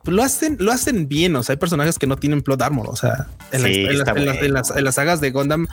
lo 0.05 0.23
hacen, 0.23 0.57
lo 0.59 0.71
hacen 0.71 1.07
bien. 1.07 1.35
O 1.35 1.43
sea, 1.43 1.53
hay 1.53 1.57
personajes 1.57 1.99
que 1.99 2.07
no 2.07 2.17
tienen 2.17 2.41
plot 2.41 2.61
armor. 2.61 2.87
O 2.89 2.95
sea, 2.95 3.27
en, 3.51 3.61
la- 3.63 3.67
Sí, 3.69 3.75
en 3.85 3.97
las, 3.99 4.07
en 4.07 4.15
las- 4.25 4.25
bueno. 4.35 4.45
en 4.45 4.53
las- 4.53 4.71
en 4.75 4.83
las 4.83 4.95
sagas 4.95 5.21
de 5.21 5.31
Gundam 5.31 5.67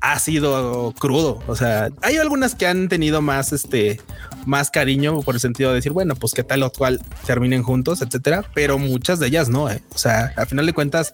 ha 0.00 0.18
sido 0.18 0.92
crudo. 0.98 1.42
O 1.46 1.56
sea, 1.56 1.88
hay 2.02 2.16
algunas 2.16 2.54
que 2.54 2.66
han 2.66 2.88
tenido 2.88 3.20
más, 3.22 3.52
este, 3.52 4.00
más 4.46 4.70
cariño 4.70 5.20
por 5.22 5.34
el 5.34 5.40
sentido 5.40 5.70
de 5.70 5.76
decir, 5.76 5.92
bueno, 5.92 6.14
pues 6.16 6.32
qué 6.34 6.42
tal 6.44 6.62
o 6.62 6.70
cual 6.70 7.00
terminen 7.26 7.62
juntos, 7.62 8.02
etcétera. 8.02 8.44
Pero 8.54 8.78
muchas 8.78 9.18
de 9.18 9.26
ellas 9.28 9.48
no. 9.48 9.70
eh. 9.70 9.82
O 9.94 9.98
sea, 9.98 10.32
al 10.36 10.46
final 10.46 10.66
de 10.66 10.72
cuentas, 10.72 11.12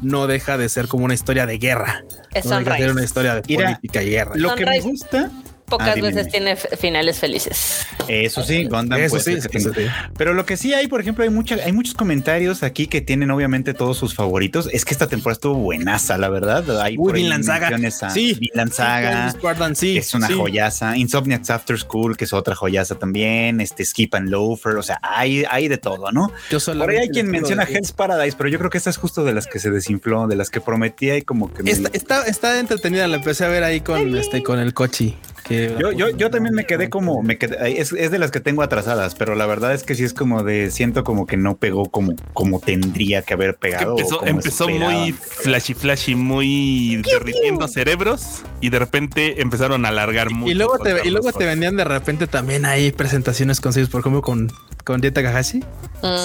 no 0.00 0.26
deja 0.26 0.58
de 0.58 0.68
ser 0.68 0.88
como 0.88 1.04
una 1.04 1.14
historia 1.14 1.46
de 1.46 1.58
guerra. 1.58 2.04
Es 2.32 2.46
no 2.46 2.58
deja 2.58 2.72
de 2.72 2.78
ser 2.78 2.90
una 2.92 3.04
historia 3.04 3.34
de 3.34 3.42
Mira, 3.46 3.64
política 3.66 4.02
y 4.02 4.10
guerra. 4.10 4.32
lo 4.34 4.54
que 4.54 4.64
me 4.64 4.80
gusta, 4.80 5.30
Pocas 5.72 5.96
Ah, 5.96 6.00
veces 6.00 6.28
tiene 6.28 6.54
finales 6.56 7.18
felices. 7.18 7.86
eso 8.08 8.42
sí, 8.44 8.64
Gundam 8.64 9.00
Eso 9.00 9.18
sí, 9.18 9.36
tenga- 9.36 9.72
sí. 9.74 9.86
Pero 10.16 10.34
lo 10.34 10.44
que 10.44 10.56
sí 10.56 10.74
hay, 10.74 10.86
por 10.86 11.00
ejemplo, 11.00 11.24
hay 11.24 11.30
mucha, 11.30 11.54
hay 11.56 11.72
muchos 11.72 11.94
comentarios 11.94 12.62
aquí 12.62 12.86
que 12.86 13.00
tienen 13.00 13.30
obviamente 13.30 13.72
todos 13.74 13.96
sus 13.96 14.14
favoritos. 14.14 14.68
Es 14.72 14.84
que 14.84 14.92
esta 14.92 15.06
temporada 15.06 15.34
estuvo 15.34 15.54
buenaza, 15.54 16.18
la 16.18 16.28
verdad. 16.28 16.80
Hay 16.82 16.96
Uy, 16.98 17.06
por 17.06 17.14
ahí 17.16 17.22
Vinland 17.22 17.44
Saga. 17.44 17.68
a 17.68 18.10
Sí. 18.10 18.36
Vinland 18.38 18.72
Saga. 18.72 19.30
Sí, 19.30 19.38
Spartan, 19.38 19.76
sí, 19.76 19.96
es 19.98 20.12
una 20.14 20.26
sí. 20.26 20.34
joyaza. 20.34 20.96
Insomniacs 20.96 21.50
After 21.50 21.78
School, 21.78 22.16
que 22.16 22.24
es 22.24 22.32
otra 22.32 22.54
joyaza 22.54 22.96
también. 22.96 23.60
Este 23.60 23.84
Skip 23.84 24.14
and 24.14 24.28
Loafer. 24.28 24.76
O 24.76 24.82
sea, 24.82 24.98
hay, 25.02 25.44
hay 25.50 25.68
de 25.68 25.78
todo, 25.78 26.12
¿no? 26.12 26.30
Yo 26.50 26.58
Por 26.60 26.90
ahí 26.90 26.98
hay 26.98 27.08
quien 27.08 27.30
menciona 27.30 27.62
Hell's 27.64 27.92
Paradise, 27.92 28.36
pero 28.36 28.48
yo 28.50 28.58
creo 28.58 28.70
que 28.70 28.78
esta 28.78 28.90
es 28.90 28.96
justo 28.98 29.24
de 29.24 29.32
las 29.32 29.46
que 29.46 29.58
se 29.58 29.70
desinfló, 29.70 30.26
de 30.26 30.36
las 30.36 30.50
que 30.50 30.60
prometía 30.60 31.16
y 31.16 31.22
como 31.22 31.52
que. 31.52 31.62
me- 31.62 31.70
Está, 31.70 31.88
está, 31.94 32.26
está 32.26 32.60
entretenida, 32.60 33.06
la 33.08 33.16
empecé 33.16 33.44
a 33.44 33.48
ver 33.48 33.64
ahí 33.64 33.80
con 33.80 34.14
este 34.16 34.42
con 34.42 34.58
el 34.58 34.74
cochi. 34.74 35.16
Que 35.44 35.74
Yo, 35.78 35.92
yo, 35.92 36.10
yo 36.10 36.30
también 36.30 36.54
me 36.54 36.64
quedé 36.64 36.88
como, 36.88 37.22
me 37.22 37.38
quedé, 37.38 37.80
es, 37.80 37.92
es 37.92 38.10
de 38.10 38.18
las 38.18 38.30
que 38.30 38.40
tengo 38.40 38.62
atrasadas, 38.62 39.14
pero 39.14 39.34
la 39.34 39.46
verdad 39.46 39.74
es 39.74 39.82
que 39.82 39.94
sí 39.94 40.04
es 40.04 40.14
como 40.14 40.42
de, 40.42 40.70
siento 40.70 41.04
como 41.04 41.26
que 41.26 41.36
no 41.36 41.56
pegó 41.56 41.90
como, 41.90 42.14
como 42.32 42.60
tendría 42.60 43.22
que 43.22 43.34
haber 43.34 43.56
pegado. 43.56 43.92
empezó, 43.98 44.18
como 44.18 44.30
empezó 44.30 44.68
esperaban. 44.68 45.00
muy 45.00 45.12
flashy, 45.12 45.74
flashy, 45.74 46.14
muy 46.14 47.02
derritiendo 47.02 47.68
cerebros 47.68 48.42
y 48.60 48.70
de 48.70 48.78
repente 48.78 49.42
empezaron 49.42 49.84
a 49.84 49.88
alargar 49.88 50.30
mucho. 50.30 50.50
y 50.50 50.54
luego 50.54 50.78
te 50.78 51.06
y 51.06 51.10
luego 51.10 51.32
te 51.32 51.44
vendían 51.44 51.76
de 51.76 51.84
repente 51.84 52.26
también 52.26 52.64
ahí 52.64 52.92
presentaciones 52.92 53.60
con 53.60 53.72
sellos, 53.72 53.88
por 53.88 54.00
ejemplo, 54.00 54.22
con 54.22 54.52
con 54.84 55.00
Dieta 55.00 55.22
Takahashi. 55.22 55.62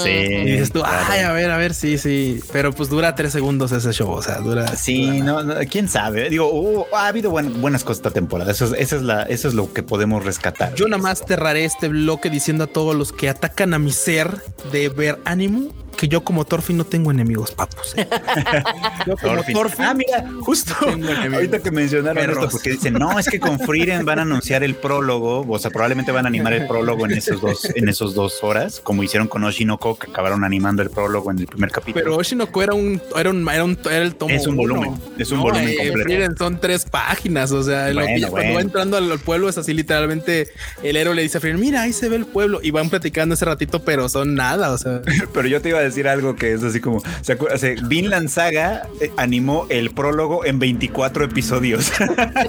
Sí. 0.04 0.10
Y 0.10 0.52
dices 0.52 0.72
tú, 0.72 0.80
claro. 0.80 1.06
ay, 1.10 1.20
a 1.22 1.32
ver, 1.34 1.52
a 1.52 1.58
ver, 1.58 1.74
sí, 1.74 1.98
sí. 2.00 2.40
Pero 2.52 2.72
pues 2.74 2.90
dura 2.90 3.14
tres 3.14 3.32
segundos 3.32 3.72
ese 3.72 3.92
show. 3.94 4.10
O 4.12 4.22
sea, 4.24 4.40
dura. 4.40 4.68
Sí, 4.76 5.06
dura- 5.20 5.24
no, 5.26 5.44
no, 5.44 5.56
quién 5.70 5.88
sabe. 5.88 6.30
Digo, 6.30 6.50
hubo- 6.52 6.88
ha 6.96 7.08
habido 7.08 7.30
buen- 7.30 7.62
buenas 7.62 7.84
cosas 7.84 7.98
esta 8.00 8.12
temporada. 8.12 8.52
Eso 8.52 8.66
es, 8.66 8.74
esa 8.80 8.96
es 8.96 9.02
la, 9.04 9.24
eso 9.24 9.48
es 9.48 9.54
lo 9.54 9.72
que 9.74 9.84
podemos 9.84 10.26
rescatar. 10.26 10.74
Yo 10.74 10.88
nada 10.88 11.02
más 11.02 11.24
cerraré 11.28 11.64
este 11.66 11.90
bloque 11.90 12.30
diciendo 12.32 12.64
a 12.64 12.68
todos 12.68 12.96
los 12.96 13.14
que 13.14 13.30
atacan 13.30 13.74
a 13.76 13.80
mi 13.80 13.92
ser 13.92 14.42
de 14.72 14.90
ver 14.90 15.20
ánimo 15.26 15.70
que 15.98 16.08
yo 16.08 16.24
como 16.24 16.46
Thorfinn 16.46 16.78
no 16.78 16.86
tengo 16.86 17.12
enemigos, 17.12 17.52
papus. 17.52 17.96
yo 19.06 19.18
como. 19.18 19.44
Thorfinn. 19.44 19.86
Ah, 19.86 19.94
mira, 19.94 20.26
justo 20.42 20.74
ahorita 20.80 21.60
que 21.60 21.72
mencionaron 21.72 22.16
Perros. 22.24 22.38
esto, 22.38 22.52
porque 22.52 22.70
dicen, 22.72 22.94
no, 22.94 23.20
es 23.20 23.28
que 23.28 23.40
con 23.40 23.60
Frieren 23.60 24.06
van 24.06 24.20
a 24.20 24.22
anunciar 24.22 24.64
el 24.64 24.76
prólogo, 24.76 25.46
o 25.48 25.60
sea, 25.60 25.72
probablemente 25.72 26.12
van 26.12 26.26
a 26.26 26.28
animar 26.30 26.54
el 26.54 26.68
prólogo 26.68 27.06
en 27.06 27.14
esos 27.14 27.42
dos, 27.42 27.66
en 27.76 27.90
esos 27.90 28.14
dos 28.14 28.44
horas, 28.44 28.80
como 28.82 29.04
hicieron 29.04 29.28
con 29.28 29.44
Oshinoko, 29.44 29.98
que 29.98 30.10
acabaron 30.10 30.44
animando 30.44 30.82
el 30.84 30.90
prólogo 30.90 31.32
en 31.32 31.40
el 31.40 31.48
primer 31.48 31.72
capítulo. 31.72 32.04
Pero 32.04 32.18
Oshinoko 32.18 32.64
era 32.64 32.74
un, 32.74 33.02
era 33.16 33.30
un, 33.30 33.50
era 33.50 33.64
un, 33.64 33.78
era 33.86 34.04
el 34.04 34.16
tomo. 34.16 34.34
Es 34.34 34.46
un 34.48 34.54
uno. 34.54 34.76
volumen, 34.76 35.02
es 35.18 35.32
un 35.32 35.42
volumen 35.42 35.68
eh, 35.68 35.76
completo. 35.78 36.04
Frieren 36.04 36.38
son 36.38 36.60
tres 36.60 36.86
páginas. 36.86 37.52
O 37.52 37.64
sea, 37.64 37.92
lo 37.92 38.02
que 38.02 38.06
Bueno, 38.06 38.20
ya 38.20 38.30
cuando 38.30 38.54
va 38.54 38.62
entrando 38.62 38.98
al, 38.98 39.18
pueblo 39.20 39.50
es 39.50 39.58
así 39.58 39.74
literalmente 39.74 40.50
el 40.84 40.96
héroe 40.96 41.16
le 41.16 41.24
dice 41.24 41.40
a 41.40 41.42
Frieren, 41.42 41.60
mira, 41.60 41.82
ahí 41.82 41.94
se 41.94 42.08
ve 42.08 42.18
el 42.18 42.26
pueblo 42.26 42.60
y 42.62 42.72
van 42.72 42.90
platicando 42.90 43.34
ese 43.34 43.46
ratito, 43.46 43.84
pero 43.84 44.08
son 44.10 44.36
nada. 44.36 44.72
O 44.72 44.78
sea, 44.78 45.02
Pero 45.34 45.48
yo 45.48 45.62
te 45.62 45.70
iba 45.70 45.80
a 45.80 45.84
decir 45.88 46.08
algo 46.08 46.36
que 46.36 46.54
es 46.54 46.64
así 46.64 46.80
como, 46.80 47.02
¿se 47.22 47.34
acuerdan? 47.34 47.88
Vinland 47.88 48.30
Saga 48.30 48.88
eh, 49.02 49.12
animó 49.18 49.66
el 49.70 49.92
prólogo 49.92 50.46
en 50.46 50.60
24 50.60 51.26
episodios. 51.26 51.92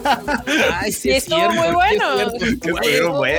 ay, 0.80 0.93
Sí, 0.93 1.11
estuvo 1.11 1.51
muy 1.51 1.68
bueno. 1.72 2.30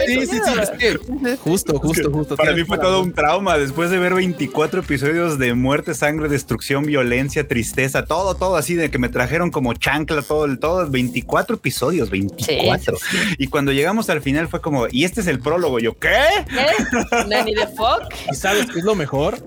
Sí, 0.08 0.26
sí, 0.26 0.28
sí. 0.28 0.60
es 0.62 0.70
que 0.72 0.98
justo, 1.38 1.80
justo, 1.80 2.12
justo. 2.12 2.36
Para 2.36 2.54
mí 2.54 2.64
fue 2.64 2.78
todo 2.78 3.02
un 3.02 3.14
trauma 3.14 3.58
después 3.58 3.90
de 3.90 3.98
ver 3.98 4.14
24 4.14 4.82
episodios 4.82 5.38
de 5.38 5.54
muerte, 5.54 5.94
sangre, 5.94 6.30
destrucción, 6.30 6.86
violencia, 6.86 7.48
tristeza, 7.48 8.06
todo, 8.06 8.36
todo 8.36 8.56
así 8.56 8.76
de 8.76 8.90
que 8.90 8.98
me 8.98 9.10
trajeron 9.10 9.52
como 9.52 9.74
chancla, 9.74 10.22
todo, 10.22 10.46
el 10.46 10.60
todo, 10.60 10.90
24 10.90 11.58
episodios, 11.58 12.10
24. 12.10 12.98
Sí, 12.98 13.18
Y 13.38 13.48
cuando 13.48 13.72
llegamos 13.72 14.10
al 14.10 14.22
final 14.22 14.48
fue 14.48 14.62
como, 14.62 14.88
y 14.92 15.04
este 15.04 15.22
es 15.22 15.28
el 15.28 15.40
prólogo, 15.40 15.80
yo, 15.80 15.98
¿qué? 15.98 16.10
¿Eh? 16.10 17.26
Nanny 17.28 17.54
the 17.56 17.68
fuck. 17.68 18.14
¿Y 18.32 18.36
sabes 18.36 18.68
qué 18.68 18.80
es 18.80 18.86
lo 18.86 18.96
mejor? 18.96 19.38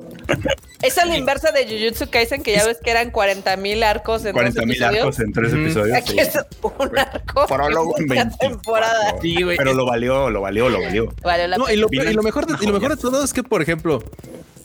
Es 0.82 0.98
a 0.98 1.04
la 1.04 1.16
inversa 1.16 1.52
de 1.52 1.64
Jujutsu 1.64 2.10
Kaisen, 2.10 2.42
que 2.42 2.52
ya 2.56 2.64
ves 2.66 2.78
que 2.82 2.90
eran 2.90 3.10
40 3.10 3.56
mil 3.56 3.82
arcos 3.82 4.24
en 4.24 4.32
40 4.32 4.60
dos 4.60 4.66
mil 4.66 4.82
arcos 4.82 5.20
en 5.20 5.32
tres 5.32 5.52
episodios. 5.52 5.96
Aquí 5.96 6.12
sí. 6.12 6.18
es 6.18 6.34
un 6.62 6.98
arco. 6.98 7.46
Prólogo 7.46 7.94
en 7.98 8.02
en 8.02 8.08
cada 8.08 8.24
24. 8.24 8.48
temporada. 8.48 9.14
Sí, 9.22 9.42
güey. 9.42 9.56
Pero 9.56 9.74
lo 9.74 9.86
valió, 9.86 10.28
lo 10.30 10.40
valió, 10.40 10.68
lo 10.68 10.80
valió. 10.80 11.14
Vale, 11.22 11.46
la 11.48 11.56
No, 11.58 11.70
y 11.70 11.76
lo, 11.76 11.88
Vinland- 11.88 12.10
y 12.10 12.14
lo 12.14 12.22
mejor 12.22 12.46
de, 12.46 12.54
y 12.60 12.66
lo 12.66 12.72
mejor 12.72 12.96
de 12.96 13.00
todo 13.00 13.22
es 13.24 13.32
que, 13.32 13.42
por 13.42 13.62
ejemplo, 13.62 14.02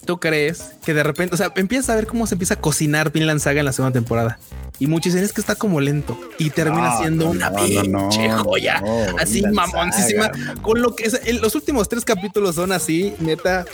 tú 0.06 0.20
crees 0.20 0.72
que 0.84 0.94
de 0.94 1.04
repente, 1.04 1.36
o 1.36 1.38
sea, 1.38 1.52
empiezas 1.56 1.90
a 1.92 1.96
ver 1.96 2.08
cómo 2.08 2.26
se 2.26 2.36
empieza 2.36 2.56
a 2.56 2.60
cocinar 2.60 3.12
Vinland 3.12 3.40
Saga 3.40 3.60
en 3.60 3.66
la 3.66 3.74
segunda 3.74 3.94
temporada. 3.94 4.40
Y 4.80 4.88
muchos 4.88 5.14
dicen 5.14 5.24
es 5.26 5.34
que 5.34 5.42
está 5.42 5.56
como 5.56 5.82
lento 5.82 6.20
y 6.38 6.50
termina 6.52 6.90
No, 6.92 6.98
siendo 7.00 7.26
no, 7.26 7.32
una 7.32 7.50
no, 7.50 7.56
pinche 7.66 8.28
no, 8.28 8.44
joya. 8.44 8.80
no, 8.82 9.18
así 9.20 9.42
mamoncísima. 9.42 10.32
Con 10.62 10.82
lo 10.82 10.96
que 10.96 11.06
es, 11.06 11.20
en 11.26 11.42
los 11.42 11.56
últimos 11.56 11.90
tres 11.90 12.06
capítulos 12.06 12.56
son 12.56 12.72
así, 12.72 13.14
neta, 13.20 13.66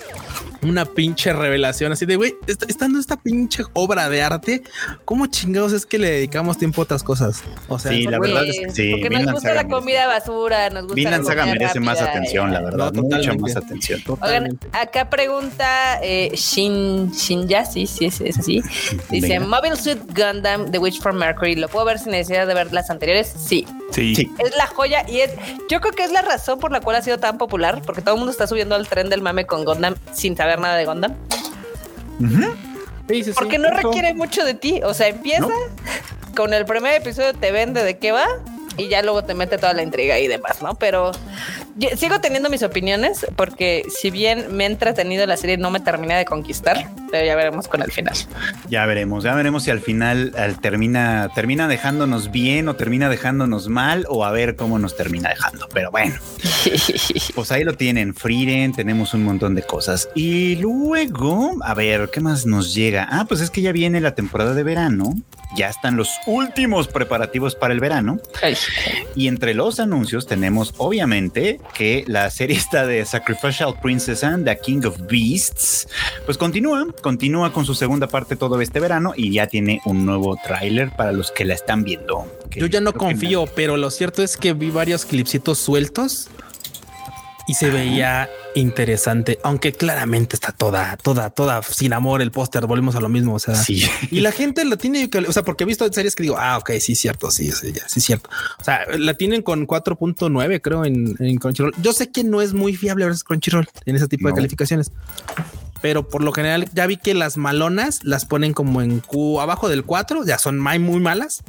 una 0.62 0.86
pinche 0.86 1.34
revelación 1.34 1.92
así 1.92 2.06
de 2.06 2.16
güey, 2.16 2.36
est- 2.48 2.64
estando 2.70 2.98
esta 2.98 3.18
pinche 3.18 3.64
obra 3.74 4.08
de 4.08 4.22
arte, 4.22 4.64
¿cómo 5.04 5.28
chingados 5.28 5.74
es 5.74 5.86
que 5.86 6.00
le 6.00 6.10
dedicamos 6.10 6.58
tiempo 6.58 6.80
a 6.82 6.84
otras 6.86 7.04
cosas? 7.04 7.44
O 7.68 7.78
sea, 7.78 7.92
Sí, 7.92 8.04
la 8.04 8.18
verdad 8.18 8.46
es 8.48 8.60
que 8.62 8.70
sí. 8.72 8.92
Porque 8.92 9.10
nos 9.10 9.26
gusta 9.34 9.50
Saga 9.50 9.64
la 9.64 9.68
comida 9.70 10.08
basura, 10.08 10.70
nos 10.70 10.84
gusta 10.84 10.96
Vinland 10.96 11.24
la 11.26 11.30
Saga 11.30 11.46
merece 11.48 11.80
más 11.82 12.02
atención, 12.02 12.50
y- 12.50 12.54
la 12.54 12.62
verdad, 12.62 12.94
No, 12.94 13.02
mucha 13.04 13.18
totalmente. 13.18 13.42
más 13.42 13.56
atención. 13.58 14.02
Oigan, 14.22 14.58
acá 14.72 15.10
pregunta 15.10 16.00
eh, 16.02 16.32
Shin, 16.34 17.12
Shinja, 17.12 17.66
sí, 17.66 17.86
sí, 17.86 18.06
es, 18.06 18.22
es 18.22 18.40
así. 18.40 18.62
Dice, 19.10 19.40
Venga. 19.40 19.46
Mobile 19.46 19.76
Suit 19.76 20.00
Gundam, 20.18 20.72
The 20.72 20.78
Witch 20.80 20.93
from 21.00 21.18
Mercury, 21.18 21.56
¿lo 21.56 21.68
puedo 21.68 21.86
ver 21.86 22.00
sin 22.00 22.12
necesidad 22.12 22.48
de 22.48 22.54
ver 22.54 22.72
las 22.74 22.90
anteriores? 22.90 23.34
Sí. 23.38 23.66
Sí. 23.92 24.16
Sí. 24.16 24.32
Es 24.40 24.56
la 24.56 24.68
joya 24.68 25.06
y 25.08 25.20
es, 25.22 25.32
yo 25.70 25.80
creo 25.82 25.94
que 25.94 26.04
es 26.04 26.12
la 26.12 26.22
razón 26.22 26.60
por 26.60 26.72
la 26.72 26.82
cual 26.82 26.96
ha 26.98 27.02
sido 27.02 27.18
tan 27.20 27.38
popular, 27.38 27.82
porque 27.86 28.02
todo 28.02 28.16
el 28.16 28.20
mundo 28.20 28.32
está 28.32 28.48
subiendo 28.48 28.76
al 28.76 28.88
tren 28.88 29.10
del 29.10 29.22
mame 29.22 29.46
con 29.46 29.66
Gundam 29.66 29.96
sin 30.14 30.36
saber 30.38 30.60
nada 30.60 30.76
de 30.76 30.86
Gundam. 30.86 31.14
Sí, 33.08 33.24
sí. 33.24 33.32
Porque 33.36 33.58
no 33.58 33.70
requiere 33.70 34.14
mucho 34.14 34.46
de 34.46 34.54
ti. 34.54 34.82
O 34.84 34.94
sea, 34.94 35.08
empieza 35.08 35.42
No. 35.42 35.50
con 36.36 36.54
el 36.54 36.66
primer 36.66 36.94
episodio, 37.02 37.34
te 37.34 37.52
vende 37.52 37.84
de 37.84 37.98
qué 37.98 38.12
va 38.12 38.26
y 38.78 38.88
ya 38.88 39.02
luego 39.02 39.24
te 39.24 39.34
mete 39.34 39.58
toda 39.58 39.74
la 39.74 39.84
intriga 39.84 40.20
y 40.20 40.28
demás, 40.28 40.62
¿no? 40.62 40.76
Pero 40.76 41.12
yo 41.76 41.90
sigo 41.98 42.20
teniendo 42.20 42.50
mis 42.50 42.64
opiniones 42.64 43.26
porque 43.36 43.86
si 43.90 44.12
bien 44.12 44.56
me 44.56 44.66
ha 44.66 44.68
entretenido 44.68 45.26
la 45.26 45.38
serie, 45.38 45.58
no 45.58 45.72
me 45.72 45.80
terminé 45.80 46.16
de 46.16 46.26
conquistar, 46.26 46.90
pero 47.12 47.26
ya 47.26 47.36
veremos 47.36 47.68
con 47.68 47.82
el 47.82 47.92
final. 47.92 48.16
Ya 48.70 48.86
veremos, 48.86 49.24
ya 49.24 49.34
veremos 49.34 49.64
si 49.64 49.72
al 49.72 49.80
final 49.80 50.34
al 50.38 50.60
termina, 50.60 51.30
termina 51.34 51.68
dejándonos 51.68 52.32
bien 52.32 52.68
o 52.68 52.76
termina 52.76 53.10
dejándonos 53.10 53.68
mal 53.70 54.06
o 54.10 54.26
a 54.26 54.32
ver 54.32 54.56
cómo 54.56 54.80
nos 54.80 54.96
termina 54.96 55.30
dejando. 55.30 55.68
Pero 55.74 55.92
bueno, 55.92 56.16
pues 57.36 57.52
ahí 57.52 57.64
lo 57.64 57.76
tienen, 57.76 58.14
Frieren, 58.14 58.74
tenemos 58.74 59.14
un 59.14 59.24
montón 59.24 59.56
de 59.56 59.64
cosas. 59.64 60.10
Y 60.16 60.56
luego, 60.58 61.58
a 61.64 61.74
ver, 61.74 62.10
¿qué 62.12 62.22
más 62.22 62.46
nos 62.46 62.74
llega? 62.74 63.08
Ah, 63.10 63.26
pues 63.28 63.42
es 63.42 63.50
que 63.50 63.62
ya 63.62 63.72
viene 63.72 64.02
la 64.02 64.16
temporada 64.16 64.54
de 64.54 64.64
verano, 64.64 65.14
ya 65.56 65.70
están 65.70 65.98
los 65.98 66.10
últimos 66.26 66.88
preparativos 66.88 67.56
para 67.56 67.74
el 67.74 67.80
verano. 67.80 68.20
Ay, 68.42 68.56
Y 69.16 69.28
entre 69.28 69.54
los 69.54 69.80
anuncios 69.80 70.26
tenemos 70.26 70.74
obviamente 70.78 71.60
que 71.74 72.04
la 72.08 72.30
serie 72.30 72.58
está 72.58 72.86
de 72.86 73.06
Sacrificial 73.06 73.74
Princess 73.82 74.24
and 74.24 74.46
the 74.46 74.58
King 74.58 74.82
of 74.86 74.98
Beasts, 75.10 75.88
pues 76.26 76.38
continúa, 76.38 76.88
continúa 77.02 77.52
con 77.54 77.66
su 77.66 77.76
segunda 77.76 78.08
parte 78.08 78.36
todo 78.36 78.60
este 78.62 78.80
verano 78.80 79.14
y 79.16 79.32
ya 79.32 79.48
tiene 79.48 79.82
un 79.86 80.06
nuevo 80.06 80.38
tráiler 80.44 80.92
para 80.92 81.12
los 81.12 81.32
que 81.32 81.46
la 81.46 81.54
están 81.54 81.84
viendo. 81.84 82.26
Yo 82.52 82.68
ya 82.68 82.82
no 82.82 82.94
confío, 82.94 83.46
pero 83.56 83.78
lo 83.78 83.90
cierto 83.90 84.22
es 84.22 84.38
que 84.38 84.54
vi 84.54 84.70
varios 84.70 85.06
clipsitos 85.06 85.58
sueltos 85.58 86.30
y 87.48 87.56
se 87.56 87.70
veía 87.70 88.30
interesante, 88.56 89.40
aunque 89.44 89.74
claramente 89.74 90.36
está 90.36 90.52
toda, 90.52 90.96
toda, 90.98 91.30
toda 91.30 91.62
sin 91.64 91.92
amor 91.94 92.22
el 92.22 92.32
póster. 92.32 92.66
Volvemos 92.68 92.96
a 92.96 93.02
lo 93.02 93.10
mismo. 93.10 93.34
O 93.36 93.40
sea, 93.40 93.56
Sí. 93.56 93.84
y 94.12 94.22
la 94.22 94.32
gente 94.32 94.64
la 94.66 94.78
tiene 94.78 95.10
que, 95.10 95.18
o 95.20 95.32
sea, 95.32 95.44
porque 95.44 95.64
he 95.64 95.68
visto 95.68 95.92
series 95.92 96.16
que 96.16 96.24
digo, 96.24 96.38
ah, 96.40 96.58
ok, 96.58 96.72
sí, 96.80 96.96
cierto, 96.96 97.32
sí, 97.32 97.52
sí, 97.52 97.74
ya, 97.74 97.88
sí, 97.88 98.00
cierto. 98.00 98.30
O 98.60 98.64
sea, 98.64 98.82
la 98.98 99.14
tienen 99.16 99.42
con 99.42 99.68
4.9, 99.68 100.62
creo, 100.62 100.86
en, 100.86 101.16
en 101.20 101.38
Crunchyroll. 101.38 101.74
Yo 101.82 101.92
sé 101.94 102.12
que 102.12 102.24
no 102.24 102.42
es 102.42 102.54
muy 102.54 102.76
fiable 102.76 103.06
a 103.06 103.08
veces 103.08 103.24
Crunchyroll 103.24 103.68
en 103.86 103.96
ese 103.96 104.08
tipo 104.08 104.28
de 104.28 104.34
calificaciones. 104.36 104.92
Pero 105.82 106.08
por 106.08 106.24
lo 106.24 106.32
general 106.32 106.70
ya 106.74 106.88
vi 106.88 106.96
que 106.96 107.14
las 107.14 107.36
malonas 107.36 108.06
las 108.06 108.24
ponen 108.24 108.54
como 108.54 108.82
en 108.82 109.02
Q 109.02 109.42
abajo 109.42 109.68
del 109.68 109.84
4, 109.84 110.24
ya 110.26 110.38
son 110.38 110.58
muy, 110.58 110.80
muy 110.80 111.02
malas. 111.02 111.44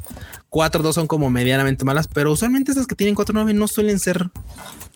4, 0.49 0.83
2 0.83 0.93
son 0.93 1.07
como 1.07 1.29
medianamente 1.29 1.85
malas, 1.85 2.09
pero 2.09 2.33
usualmente 2.33 2.73
esas 2.73 2.85
que 2.85 2.95
tienen 2.95 3.15
4, 3.15 3.31
9 3.33 3.53
no 3.53 3.69
suelen 3.69 3.97
ser 3.97 4.29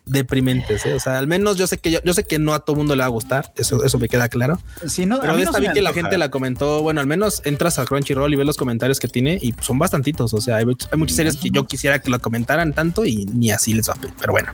deprimentes. 0.10 0.86
¿eh? 0.86 0.94
O 0.94 1.00
sea, 1.00 1.18
al 1.20 1.28
menos 1.28 1.58
yo 1.58 1.68
sé 1.68 1.78
que 1.78 1.92
yo, 1.92 2.00
yo 2.04 2.14
sé 2.14 2.24
que 2.24 2.40
no 2.40 2.54
a 2.54 2.60
todo 2.60 2.76
mundo 2.76 2.96
le 2.96 3.02
va 3.02 3.06
a 3.06 3.10
gustar. 3.10 3.52
Eso, 3.56 3.84
eso 3.84 3.98
me 4.00 4.08
queda 4.10 4.30
claro. 4.30 4.60
Sí, 4.88 5.06
no, 5.06 5.16
a 5.18 5.22
Pero 5.22 5.34
no 5.34 5.40
esta 5.40 5.54
se 5.54 5.62
vi 5.62 5.72
que 5.74 5.82
la 5.82 5.94
gente 5.94 6.18
la 6.18 6.30
comentó. 6.30 6.82
Bueno, 6.82 7.02
al 7.02 7.08
menos 7.08 7.42
entras 7.46 7.80
a 7.80 7.86
Crunchyroll 7.86 8.34
y 8.34 8.36
ves 8.38 8.46
los 8.46 8.58
comentarios 8.58 9.00
que 9.00 9.08
tiene 9.08 9.38
y 9.42 9.54
son 9.62 9.80
bastantitos. 9.80 10.34
O 10.34 10.42
sea, 10.42 10.58
hay, 10.58 10.66
much- 10.66 10.88
hay 10.92 10.98
muchas 10.98 11.16
series 11.16 11.38
que 11.38 11.50
yo 11.52 11.66
quisiera 11.68 12.00
que 12.00 12.10
lo 12.10 12.20
comentaran 12.20 12.74
tanto 12.74 13.06
y 13.06 13.26
ni 13.26 13.52
así 13.52 13.74
les 13.74 13.90
va. 13.90 13.96
Pero 14.20 14.34
bueno, 14.34 14.52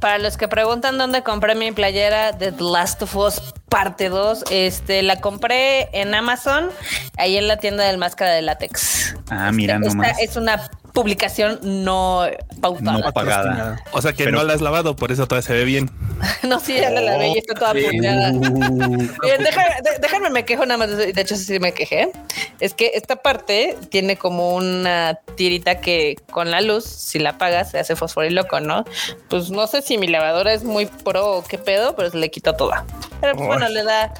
Para 0.00 0.18
los 0.18 0.36
que 0.36 0.48
preguntan 0.48 0.98
dónde 0.98 1.22
compré 1.22 1.54
mi 1.54 1.72
playera 1.72 2.32
de 2.32 2.52
The 2.52 2.62
Last 2.62 3.02
of 3.02 3.14
Us 3.16 3.40
parte 3.68 4.08
2, 4.08 4.44
este 4.50 5.02
la 5.02 5.20
compré 5.20 5.88
en 5.92 6.12
Amazon, 6.14 6.68
ahí 7.16 7.36
en 7.36 7.46
la 7.46 7.58
tienda 7.58 7.84
del 7.84 7.98
máscara 7.98 8.32
de 8.32 8.42
látex. 8.42 9.14
Ah, 9.30 9.52
mira 9.52 9.76
Esta 9.76 9.88
nomás. 9.88 10.18
es 10.20 10.36
una 10.36 10.68
publicación 10.92 11.58
no 11.62 12.22
pautada. 12.60 12.98
No 12.98 13.12
pagada. 13.12 13.82
O 13.92 14.02
sea 14.02 14.12
que 14.12 14.24
Pero- 14.24 14.38
no 14.38 14.44
la 14.44 14.54
has 14.54 14.60
lavado, 14.60 14.96
por 14.96 15.12
eso 15.12 15.26
todavía 15.26 15.46
se 15.46 15.52
ve 15.54 15.64
bien. 15.64 15.90
No, 16.42 16.58
sí, 16.60 16.74
ya 16.74 16.90
la 16.90 17.00
lavé 17.00 17.28
y 17.28 17.38
está 17.38 17.54
toda 17.54 17.72
deja- 17.72 18.30
de- 19.82 19.98
déjenme, 20.00 20.30
me 20.30 20.44
quejo 20.44 20.64
nada 20.66 20.78
más. 20.78 20.96
De 20.96 21.12
hecho, 21.16 21.36
sí 21.36 21.58
me 21.60 21.72
quejé. 21.72 22.12
Es 22.60 22.74
que 22.74 22.92
esta 22.94 23.16
parte 23.16 23.76
tiene 23.90 24.16
como 24.16 24.54
una 24.54 25.18
tirita 25.36 25.80
que 25.80 26.16
con 26.30 26.50
la 26.50 26.60
luz, 26.60 26.84
si 26.84 27.18
la 27.18 27.30
apagas, 27.30 27.70
se 27.70 27.78
hace 27.78 27.96
fosforiloco, 27.96 28.60
¿no? 28.60 28.84
Pues 29.28 29.50
no 29.50 29.66
sé 29.66 29.82
si 29.82 29.96
mi 29.98 30.08
lavadora 30.08 30.52
es 30.52 30.62
muy 30.64 30.86
pro 30.86 31.38
o 31.38 31.44
qué 31.44 31.58
pedo, 31.58 31.94
pero 31.96 32.10
se 32.10 32.16
le 32.18 32.30
quitó 32.30 32.54
toda. 32.54 32.84
Pero 33.20 33.34
pues, 33.36 33.46
bueno, 33.46 33.68
le 33.68 33.82
da, 33.84 34.12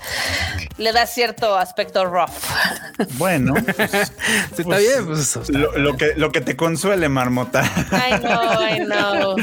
le 0.79 0.93
da 0.93 1.07
cierto 1.07 1.57
aspecto 1.57 2.05
rough. 2.05 2.31
Bueno, 3.14 3.55
Sí, 3.57 4.62
está 4.62 4.77
bien. 4.79 5.07
Pues, 5.07 5.37
o 5.37 5.45
sea, 5.45 5.59
lo, 5.59 5.77
lo 5.79 5.97
que, 5.97 6.12
lo 6.16 6.31
que 6.33 6.41
te 6.43 6.57
consuele, 6.61 7.08
marmota. 7.08 7.62
Ay, 7.90 8.20
no, 8.22 8.40
ay, 8.58 8.80
no. 8.86 9.34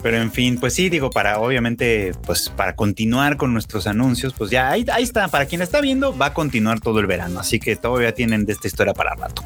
Pero 0.00 0.22
en 0.22 0.30
fin, 0.30 0.56
pues 0.60 0.74
sí, 0.74 0.88
digo, 0.88 1.10
para 1.10 1.40
obviamente, 1.40 2.12
pues 2.24 2.50
para 2.50 2.76
continuar 2.76 3.36
con 3.36 3.52
nuestros 3.52 3.88
anuncios, 3.88 4.32
pues 4.32 4.52
ya 4.52 4.70
ahí, 4.70 4.86
ahí 4.92 5.02
está. 5.02 5.26
Para 5.26 5.46
quien 5.46 5.60
está 5.60 5.80
viendo, 5.80 6.16
va 6.16 6.26
a 6.26 6.34
continuar 6.34 6.78
todo 6.78 7.00
el 7.00 7.06
verano. 7.06 7.40
Así 7.40 7.58
que 7.58 7.74
todavía 7.74 8.14
tienen 8.14 8.46
de 8.46 8.52
esta 8.52 8.68
historia 8.68 8.94
para 8.94 9.16
rato. 9.16 9.42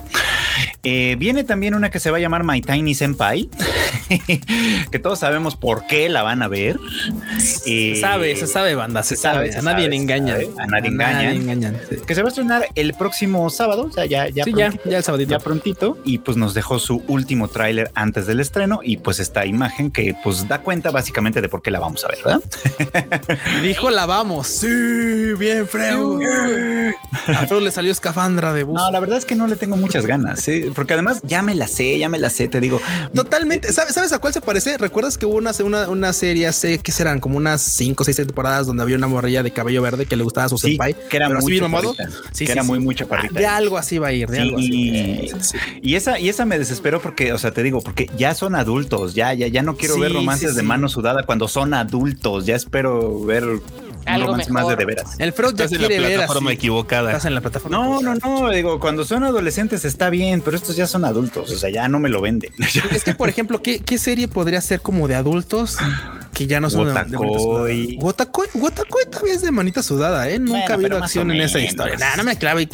Eh, 0.82 1.16
viene 1.18 1.42
también 1.42 1.74
una 1.74 1.90
que 1.90 2.00
se 2.00 2.10
va 2.10 2.18
a 2.18 2.20
llamar 2.20 2.44
My 2.44 2.60
Tiny 2.60 2.94
Senpai. 2.94 3.48
que 4.90 4.98
todos 4.98 5.18
sabemos 5.18 5.56
por 5.56 5.86
qué 5.86 6.10
la 6.10 6.22
van 6.22 6.42
a 6.42 6.48
ver. 6.48 6.78
Se 7.38 7.96
sabe, 7.96 8.36
se 8.36 8.46
sabe, 8.46 8.74
banda, 8.74 9.02
se, 9.02 9.16
sabe. 9.16 9.56
a 9.56 9.62
nadie 9.62 9.88
le 9.88 9.96
engaña. 9.96 10.36
A 10.58 10.66
nadie 10.66 10.90
engañan. 10.90 11.80
Que 12.06 12.14
se 12.14 12.20
va 12.20 12.28
a 12.28 12.30
estrenar 12.30 12.68
el 12.74 12.92
próximo 12.92 13.48
sábado, 13.48 13.86
o 13.86 13.92
sea, 13.92 14.04
ya, 14.04 14.28
ya, 14.28 14.44
ya, 14.44 14.72
ya 14.84 14.98
el 14.98 15.02
sábado. 15.02 15.24
Ya 15.24 15.38
prontito. 15.38 15.98
Y 16.04 16.18
pues 16.26 16.36
nos 16.36 16.54
dejó 16.54 16.80
su 16.80 17.04
último 17.06 17.46
tráiler 17.46 17.92
antes 17.94 18.26
del 18.26 18.40
estreno 18.40 18.80
y 18.82 18.96
pues 18.96 19.20
esta 19.20 19.46
imagen 19.46 19.92
que 19.92 20.16
pues 20.24 20.48
da 20.48 20.60
cuenta 20.60 20.90
básicamente 20.90 21.40
de 21.40 21.48
por 21.48 21.62
qué 21.62 21.70
la 21.70 21.78
vamos 21.78 22.04
a 22.04 22.08
ver, 22.08 22.18
¿verdad? 22.24 23.38
Dijo 23.62 23.90
la 23.90 24.06
vamos. 24.06 24.48
Sí, 24.48 24.66
bien, 25.38 25.68
Freud. 25.68 26.20
A 27.28 27.46
Freud 27.46 27.62
le 27.62 27.70
salió 27.70 27.92
escafandra 27.92 28.52
de 28.52 28.64
bus. 28.64 28.74
No, 28.74 28.90
la 28.90 28.98
verdad 28.98 29.18
es 29.18 29.24
que 29.24 29.36
no 29.36 29.46
le 29.46 29.54
tengo 29.54 29.76
muchas 29.76 30.04
ganas, 30.04 30.46
¿eh? 30.48 30.72
porque 30.74 30.94
además 30.94 31.20
ya 31.22 31.42
me 31.42 31.54
la 31.54 31.68
sé, 31.68 31.96
ya 31.96 32.08
me 32.08 32.18
la 32.18 32.28
sé, 32.28 32.48
te 32.48 32.60
digo. 32.60 32.80
Totalmente. 33.14 33.72
¿Sabes, 33.72 33.94
¿Sabes 33.94 34.12
a 34.12 34.18
cuál 34.18 34.32
se 34.32 34.40
parece? 34.40 34.78
¿Recuerdas 34.78 35.16
que 35.16 35.26
hubo 35.26 35.36
una, 35.36 35.52
una, 35.64 35.88
una 35.88 36.12
serie, 36.12 36.52
sé 36.52 36.78
que 36.78 36.90
serán 36.90 37.20
como 37.20 37.36
unas 37.36 37.62
5 37.62 38.02
o 38.02 38.04
6 38.04 38.16
temporadas 38.16 38.66
donde 38.66 38.82
había 38.82 38.96
una 38.96 39.06
morrilla 39.06 39.44
de 39.44 39.52
cabello 39.52 39.80
verde 39.80 40.06
que 40.06 40.16
le 40.16 40.24
gustaba 40.24 40.46
a 40.46 40.48
su 40.48 40.58
senpai? 40.58 40.96
Que 41.08 41.18
era 41.18 41.28
muy 41.28 41.60
Sí, 42.32 42.46
que 42.46 42.52
era 42.52 42.64
muy, 42.64 42.80
muy 42.80 42.96
chaparrita. 42.96 43.38
De 43.38 43.46
algo 43.46 43.78
así 43.78 43.98
va 43.98 44.08
a 44.08 44.12
ir, 44.12 44.28
de 44.28 44.40
algo 44.40 44.58
así. 44.58 45.30
Y 45.82 45.94
esa, 45.94 46.15
y 46.18 46.28
esa 46.28 46.44
me 46.44 46.58
desespero 46.58 47.00
porque, 47.00 47.32
o 47.32 47.38
sea, 47.38 47.52
te 47.52 47.62
digo, 47.62 47.80
porque 47.80 48.10
ya 48.16 48.34
son 48.34 48.54
adultos, 48.54 49.14
ya, 49.14 49.32
ya, 49.34 49.46
ya 49.48 49.62
no 49.62 49.76
quiero 49.76 49.98
ver 49.98 50.12
romances 50.12 50.54
de 50.54 50.62
mano 50.62 50.88
sudada 50.88 51.24
cuando 51.24 51.48
son 51.48 51.74
adultos. 51.74 52.46
Ya 52.46 52.56
espero 52.56 53.24
ver 53.24 53.44
algo 54.06 54.36
más 54.50 54.68
de, 54.68 54.76
de 54.76 54.84
veras. 54.84 55.16
El 55.18 55.32
Freud 55.32 55.54
ya 55.56 55.66
quiere 55.68 56.00
la 56.00 56.08
plataforma 56.08 56.52
equivocada. 56.52 57.10
Estás 57.10 57.24
en 57.24 57.34
la 57.34 57.40
plataforma. 57.40 57.76
No, 57.76 58.00
no, 58.00 58.14
no. 58.14 58.50
Digo, 58.50 58.80
cuando 58.80 59.04
son 59.04 59.24
adolescentes 59.24 59.84
está 59.84 60.10
bien, 60.10 60.40
pero 60.40 60.56
estos 60.56 60.76
ya 60.76 60.86
son 60.86 61.04
adultos. 61.04 61.50
O 61.50 61.58
sea, 61.58 61.70
ya 61.70 61.88
no 61.88 61.98
me 61.98 62.08
lo 62.08 62.20
venden. 62.20 62.52
es 62.92 63.04
que, 63.04 63.14
por 63.14 63.28
ejemplo, 63.28 63.62
¿qué, 63.62 63.80
qué 63.80 63.98
serie 63.98 64.28
podría 64.28 64.60
ser 64.60 64.80
como 64.80 65.08
de 65.08 65.16
adultos 65.16 65.76
que 66.36 66.46
ya 66.46 66.60
no 66.60 66.68
son 66.68 66.88
Wotakoi. 66.88 67.98
Wotakoi, 67.98 68.48
Wotakoi 68.54 69.04
todavía 69.10 69.32
es 69.32 69.40
de 69.40 69.50
manita 69.50 69.82
sudada, 69.82 70.28
¿eh? 70.28 70.38
Nunca 70.38 70.72
ha 70.72 70.74
habido 70.74 70.98
acción 70.98 71.30
en 71.30 71.40
esa 71.40 71.58
historia. 71.58 71.96
Nah, 71.96 72.14
no 72.14 72.24
me 72.24 72.36
clave. 72.36 72.68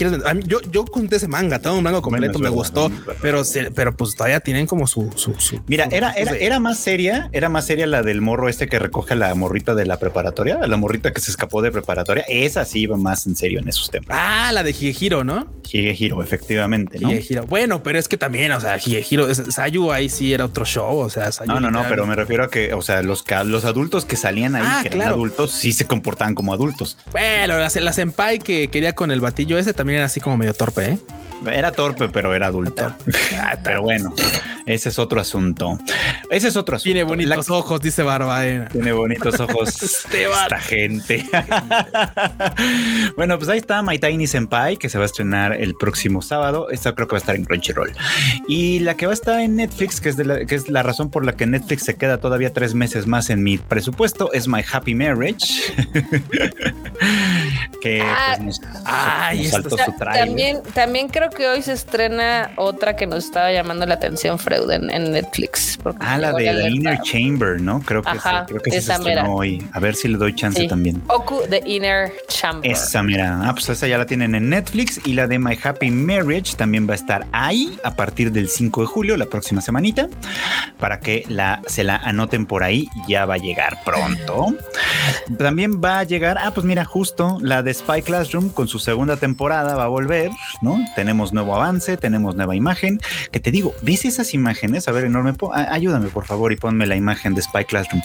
Yo, 0.46 0.60
yo 0.62 0.84
conté 0.84 1.16
ese 1.16 1.28
manga, 1.28 1.60
todo 1.60 1.76
un 1.76 1.84
manga 1.84 2.00
completo, 2.00 2.40
me 2.40 2.48
gustó, 2.48 2.90
pero, 3.20 3.42
pero 3.76 3.96
pues 3.96 4.16
todavía 4.16 4.40
tienen 4.40 4.66
como 4.66 4.88
su. 4.88 5.12
su, 5.14 5.62
Mira, 5.68 5.86
era, 5.92 6.10
era, 6.12 6.32
era 6.32 6.58
más 6.58 6.78
seria, 6.80 7.30
era 7.32 7.48
más 7.48 7.64
seria 7.66 7.86
la 7.86 8.02
del 8.02 8.20
morro 8.20 8.48
este 8.48 8.66
que 8.66 8.80
recoge 8.80 9.14
la 9.14 9.32
morrita 9.36 9.76
de 9.76 9.86
la 9.86 9.96
preparatoria, 10.00 10.66
la 10.66 10.76
morrita 10.76 11.12
que 11.12 11.20
se 11.20 11.30
escapó 11.30 11.62
de 11.62 11.70
preparatoria. 11.70 12.24
Esa 12.28 12.64
sí 12.64 12.80
iba 12.80 12.96
más 12.96 13.28
en 13.28 13.36
serio 13.36 13.60
en 13.60 13.68
esos 13.68 13.92
temas. 13.92 14.08
Ah, 14.10 14.50
la 14.52 14.64
de 14.64 14.70
Higehiro, 14.70 15.22
¿no? 15.22 15.46
Higehiro, 15.62 16.20
efectivamente. 16.20 16.98
¿no? 16.98 17.10
Bueno, 17.46 17.82
pero 17.84 18.00
es 18.00 18.08
que 18.08 18.16
también, 18.16 18.50
o 18.50 18.60
sea, 18.60 18.76
Higehiro, 18.76 19.32
Sayu 19.32 19.92
ahí 19.92 20.08
sí 20.08 20.32
era 20.34 20.46
otro 20.46 20.64
show. 20.64 20.98
O 20.98 21.10
sea, 21.10 21.30
no, 21.46 21.60
no, 21.60 21.70
no, 21.70 21.84
pero 21.88 22.06
me 22.06 22.16
refiero 22.16 22.42
a 22.42 22.50
que, 22.50 22.74
o 22.74 22.82
sea, 22.82 23.02
los, 23.02 23.22
los 23.52 23.64
adultos 23.64 24.04
que 24.04 24.16
salían 24.16 24.56
ahí, 24.56 24.64
ah, 24.66 24.80
que 24.82 24.88
eran 24.88 25.08
adultos, 25.08 25.52
sí 25.52 25.72
se 25.72 25.86
comportaban 25.86 26.34
como 26.34 26.52
adultos. 26.52 26.96
Bueno, 27.12 27.58
la, 27.58 27.70
la 27.72 27.92
senpai 27.92 28.38
que 28.38 28.68
quería 28.68 28.94
con 28.94 29.10
el 29.10 29.20
batillo 29.20 29.58
ese 29.58 29.72
también 29.74 29.98
era 29.98 30.06
así 30.06 30.20
como 30.20 30.36
medio 30.36 30.54
torpe, 30.54 30.92
¿eh? 30.92 30.98
Era 31.50 31.72
torpe, 31.72 32.08
pero 32.08 32.34
era 32.34 32.46
adulto. 32.48 32.94
Ah, 33.36 33.56
pero 33.62 33.82
bueno, 33.82 34.14
ese 34.66 34.90
es 34.90 34.98
otro 34.98 35.20
asunto. 35.20 35.78
Ese 36.30 36.48
es 36.48 36.56
otro 36.56 36.76
asunto. 36.76 36.84
Tiene 36.84 37.04
bonitos 37.04 37.50
ojos, 37.50 37.80
dice 37.80 38.02
Barba. 38.02 38.68
Tiene 38.70 38.92
bonitos 38.92 39.38
ojos 39.40 40.04
esta 40.12 40.58
gente. 40.58 41.26
bueno, 43.16 43.38
pues 43.38 43.48
ahí 43.50 43.58
está 43.58 43.82
My 43.82 43.98
Tiny 43.98 44.26
Senpai, 44.26 44.76
que 44.76 44.88
se 44.88 44.98
va 44.98 45.04
a 45.04 45.06
estrenar 45.06 45.52
el 45.60 45.74
próximo 45.74 46.22
sábado. 46.22 46.70
Esta 46.70 46.94
creo 46.94 47.08
que 47.08 47.12
va 47.12 47.18
a 47.18 47.20
estar 47.20 47.36
en 47.36 47.44
Crunchyroll. 47.44 47.92
Y 48.48 48.80
la 48.80 48.96
que 48.96 49.06
va 49.06 49.12
a 49.12 49.14
estar 49.14 49.40
en 49.40 49.56
Netflix, 49.56 50.00
que 50.00 50.08
es, 50.10 50.18
la, 50.18 50.44
que 50.44 50.54
es 50.54 50.68
la 50.68 50.82
razón 50.82 51.10
por 51.10 51.24
la 51.24 51.34
que 51.34 51.46
Netflix 51.46 51.84
se 51.84 51.96
queda 51.96 52.18
todavía 52.18 52.52
tres 52.52 52.74
meses 52.74 53.06
más 53.06 53.30
en 53.30 53.42
mi 53.42 53.58
presupuesto, 53.58 54.32
es 54.32 54.48
My 54.48 54.62
Happy 54.70 54.94
Marriage. 54.94 55.74
que 57.80 58.00
ah, 58.00 58.36
pues, 58.42 58.60
ay, 58.84 59.46
saltó 59.46 59.76
su 59.76 59.92
También, 59.98 60.62
también 60.74 61.08
creo 61.08 61.30
que 61.32 61.48
hoy 61.48 61.62
se 61.62 61.72
estrena 61.72 62.50
otra 62.56 62.96
que 62.96 63.06
nos 63.06 63.24
estaba 63.24 63.52
llamando 63.52 63.86
la 63.86 63.94
atención, 63.94 64.38
Freud, 64.38 64.70
en, 64.70 65.12
Netflix. 65.12 65.78
Ah, 66.00 66.18
la 66.18 66.32
de 66.32 66.70
Inner 66.70 67.00
Chamber, 67.02 67.60
¿no? 67.60 67.80
Creo 67.80 68.02
que, 68.02 68.10
creo 68.46 68.60
que 68.60 68.80
se 68.80 68.92
estrenó 68.92 69.36
hoy. 69.36 69.66
A 69.72 69.80
ver 69.80 69.94
si 69.94 70.08
le 70.08 70.16
doy 70.16 70.34
chance 70.34 70.66
también. 70.68 71.02
Oku, 71.08 71.42
The 71.48 71.62
Inner 71.66 72.12
Chamber. 72.28 72.70
Esa, 72.70 73.02
mira. 73.02 73.40
Ah, 73.42 73.52
pues 73.52 73.68
esa 73.68 73.86
ya 73.86 73.98
la 73.98 74.06
tienen 74.06 74.34
en 74.34 74.48
Netflix 74.48 75.00
y 75.04 75.14
la 75.14 75.26
de 75.26 75.38
My 75.38 75.58
Happy 75.62 75.90
Marriage 75.90 76.56
también 76.56 76.88
va 76.88 76.92
a 76.92 76.96
estar 76.96 77.26
ahí 77.32 77.78
a 77.84 77.94
partir 77.94 78.32
del 78.32 78.48
5 78.48 78.82
de 78.82 78.86
julio, 78.86 79.16
la 79.16 79.26
próxima 79.26 79.60
semanita, 79.60 80.08
para 80.78 81.00
que 81.00 81.24
la, 81.28 81.62
se 81.66 81.84
la 81.84 81.96
anoten 81.96 82.46
por 82.46 82.62
ahí. 82.62 82.88
Ya 83.08 83.26
va 83.26 83.34
a 83.34 83.38
llegar 83.38 83.82
pronto. 83.84 84.54
También 85.38 85.80
va 85.82 86.00
a 86.00 86.04
llegar, 86.04 86.38
ah, 86.40 86.52
pues 86.52 86.64
mira, 86.66 86.84
justo 86.84 87.38
la 87.40 87.62
de 87.62 87.74
Spy 87.74 88.02
Classroom 88.02 88.48
con 88.50 88.68
su 88.68 88.78
segunda 88.78 89.16
temporada 89.16 89.74
va 89.74 89.84
a 89.84 89.88
volver, 89.88 90.30
¿no? 90.60 90.78
Tenemos 90.94 91.21
nuevo 91.32 91.54
avance, 91.54 91.96
tenemos 91.96 92.34
nueva 92.34 92.56
imagen. 92.56 92.98
Que 93.30 93.38
te 93.38 93.50
digo, 93.50 93.74
¿ves 93.82 94.04
esas 94.04 94.34
imágenes? 94.34 94.88
A 94.88 94.92
ver, 94.92 95.04
enorme, 95.04 95.34
ayúdame 95.52 96.08
por 96.08 96.24
favor 96.24 96.52
y 96.52 96.56
ponme 96.56 96.86
la 96.86 96.96
imagen 96.96 97.34
de 97.34 97.42
Spy 97.42 97.66
Classroom. 97.66 98.02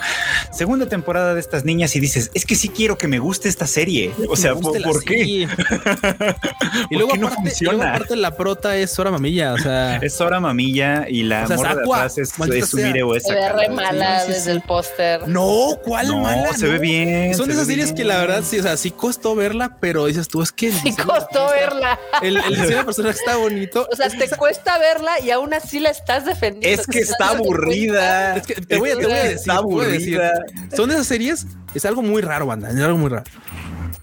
Segunda 0.51 0.87
temporada 0.87 1.33
de 1.33 1.39
estas 1.39 1.65
niñas 1.65 1.95
y 1.95 1.99
dices, 1.99 2.31
es 2.33 2.45
que 2.45 2.55
sí 2.55 2.69
quiero 2.69 2.97
que 2.97 3.07
me 3.07 3.19
guste 3.19 3.49
esta 3.49 3.67
serie. 3.67 4.11
O 4.29 4.35
sea, 4.35 4.55
¿por, 4.55 5.03
qué? 5.03 5.23
y 6.89 6.95
luego, 6.95 7.15
no 7.17 7.27
aparte, 7.27 7.49
funciona? 7.49 7.89
aparte 7.89 8.15
la 8.15 8.35
prota 8.35 8.75
es 8.77 8.91
Sora 8.91 9.11
Mamilla, 9.11 9.53
o 9.53 9.57
sea, 9.57 9.97
es 9.97 10.13
Sora 10.13 10.39
Mamilla 10.39 11.05
y 11.07 11.23
la 11.23 11.43
o 11.43 11.47
sea, 11.47 11.57
de 11.57 11.81
atrás 11.81 12.17
es, 12.17 12.33
es 12.39 12.69
su 12.69 12.77
Se 12.77 13.33
ve 13.33 13.49
re 13.49 13.69
mala 13.69 14.25
desde 14.25 14.51
el 14.51 14.61
póster. 14.61 15.27
No, 15.27 15.77
¿cuál 15.83 16.07
no, 16.07 16.19
mala? 16.19 16.53
Se 16.53 16.67
ve 16.67 16.79
bien. 16.79 17.35
Son 17.35 17.49
esas 17.49 17.67
series 17.67 17.93
que 17.93 18.03
la 18.03 18.17
verdad 18.17 18.43
sí, 18.43 18.59
o 18.59 18.63
sea, 18.63 18.77
sí 18.77 18.91
costó 18.91 19.35
verla, 19.35 19.77
pero 19.79 20.05
dices 20.05 20.27
tú, 20.27 20.41
es 20.41 20.51
que 20.51 20.71
sí 20.71 20.95
costó 20.95 21.49
verla. 21.51 21.99
El, 22.21 22.37
el 22.37 22.55
diseño 22.55 22.77
de 22.77 22.85
personaje 22.85 23.19
está 23.19 23.37
bonito. 23.37 23.87
O 23.91 23.95
sea, 23.95 24.09
te 24.09 24.27
cuesta 24.35 24.77
verla 24.77 25.19
y 25.19 25.31
aún 25.31 25.53
así 25.53 25.79
la 25.79 25.89
estás 25.89 26.25
defendiendo. 26.25 26.81
Es 26.81 26.87
que 26.87 26.99
está 26.99 27.29
aburrida. 27.29 28.37
Es 28.37 28.47
que 28.47 28.55
te 28.55 28.77
voy 28.77 28.91
a, 28.91 28.95
decir, 28.95 29.11
está 29.11 29.55
aburrida. 29.55 30.36
Son 30.75 30.91
esas 30.91 31.07
series, 31.07 31.47
es 31.73 31.85
algo 31.85 32.01
muy 32.01 32.21
raro, 32.21 32.45
banda, 32.45 32.69
es 32.69 32.75
algo 32.77 32.97
muy 32.97 33.09
raro. 33.09 33.25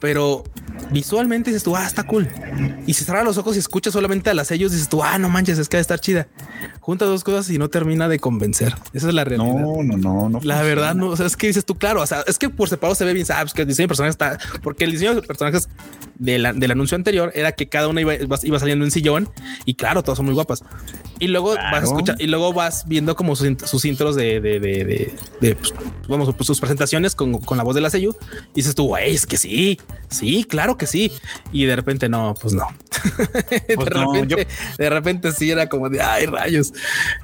Pero 0.00 0.44
visualmente 0.90 1.50
dices 1.50 1.62
tú, 1.62 1.76
ah, 1.76 1.86
está 1.86 2.04
cool. 2.04 2.28
Y 2.86 2.94
si 2.94 3.04
cerras 3.04 3.24
los 3.24 3.38
ojos 3.38 3.56
y 3.56 3.58
escuchas 3.58 3.92
solamente 3.92 4.30
a 4.30 4.34
las 4.34 4.50
ellos, 4.50 4.72
dices 4.72 4.88
tú, 4.88 5.02
ah, 5.02 5.18
no 5.18 5.28
manches, 5.28 5.58
es 5.58 5.68
que 5.68 5.76
a 5.76 5.80
estar 5.80 6.00
chida. 6.00 6.28
Junta 6.80 7.04
dos 7.06 7.24
cosas 7.24 7.48
y 7.50 7.58
no 7.58 7.70
termina 7.70 8.08
de 8.08 8.18
convencer. 8.18 8.74
Esa 8.92 9.08
es 9.08 9.14
la 9.14 9.24
realidad. 9.24 9.54
No, 9.54 9.82
no, 9.82 9.96
no, 9.96 10.28
no. 10.28 10.40
La 10.42 10.62
verdad, 10.62 10.94
no. 10.94 11.08
O 11.08 11.16
sea, 11.16 11.26
es 11.26 11.36
que 11.36 11.46
dices 11.46 11.64
tú, 11.64 11.76
claro, 11.76 12.02
o 12.02 12.06
sea, 12.06 12.22
es 12.26 12.38
que 12.38 12.50
por 12.50 12.68
separado 12.68 12.94
se 12.94 13.04
ve 13.04 13.14
bien, 13.14 13.26
sabes 13.26 13.54
que 13.54 13.62
el 13.62 13.68
diseño 13.68 13.84
de 13.84 13.88
personajes 13.88 14.14
está, 14.14 14.38
porque 14.62 14.84
el 14.84 14.92
diseño 14.92 15.14
de 15.14 15.22
personajes 15.22 15.68
del 16.18 16.70
anuncio 16.70 16.96
anterior 16.96 17.32
era 17.34 17.52
que 17.52 17.68
cada 17.68 17.88
una 17.88 18.00
iba, 18.00 18.14
iba 18.14 18.58
saliendo 18.58 18.84
en 18.84 18.90
sillón 18.90 19.28
y 19.64 19.74
claro, 19.74 20.02
todas 20.02 20.16
son 20.16 20.26
muy 20.26 20.34
guapas. 20.34 20.62
Y 21.24 21.28
luego 21.28 21.54
vas 21.54 21.72
a 21.72 21.84
escuchar 21.84 22.16
y 22.18 22.26
luego 22.26 22.52
vas 22.52 22.86
viendo 22.86 23.16
como 23.16 23.34
sus, 23.34 23.48
sus 23.64 23.86
intros 23.86 24.14
de, 24.14 24.42
de, 24.42 24.60
de, 24.60 25.14
de, 25.40 25.56
pues, 25.56 25.72
vamos, 26.06 26.34
pues, 26.34 26.46
sus 26.46 26.60
presentaciones 26.60 27.14
con, 27.14 27.38
con, 27.38 27.56
la 27.56 27.64
voz 27.64 27.74
de 27.74 27.80
la 27.80 27.88
sello 27.88 28.14
y 28.52 28.56
dices 28.56 28.74
tú, 28.74 28.88
güey, 28.88 29.14
es 29.14 29.24
que 29.24 29.38
sí, 29.38 29.80
sí, 30.10 30.44
claro 30.44 30.76
que 30.76 30.86
sí. 30.86 31.10
Y 31.50 31.64
de 31.64 31.76
repente 31.76 32.10
no, 32.10 32.34
pues 32.38 32.52
no. 32.52 32.66
de, 33.66 33.74
pues 33.74 33.88
repente, 33.88 34.46
de 34.76 34.90
repente 34.90 35.32
sí 35.32 35.50
era 35.50 35.66
como 35.66 35.88
de 35.88 36.02
ay 36.02 36.26
rayos. 36.26 36.74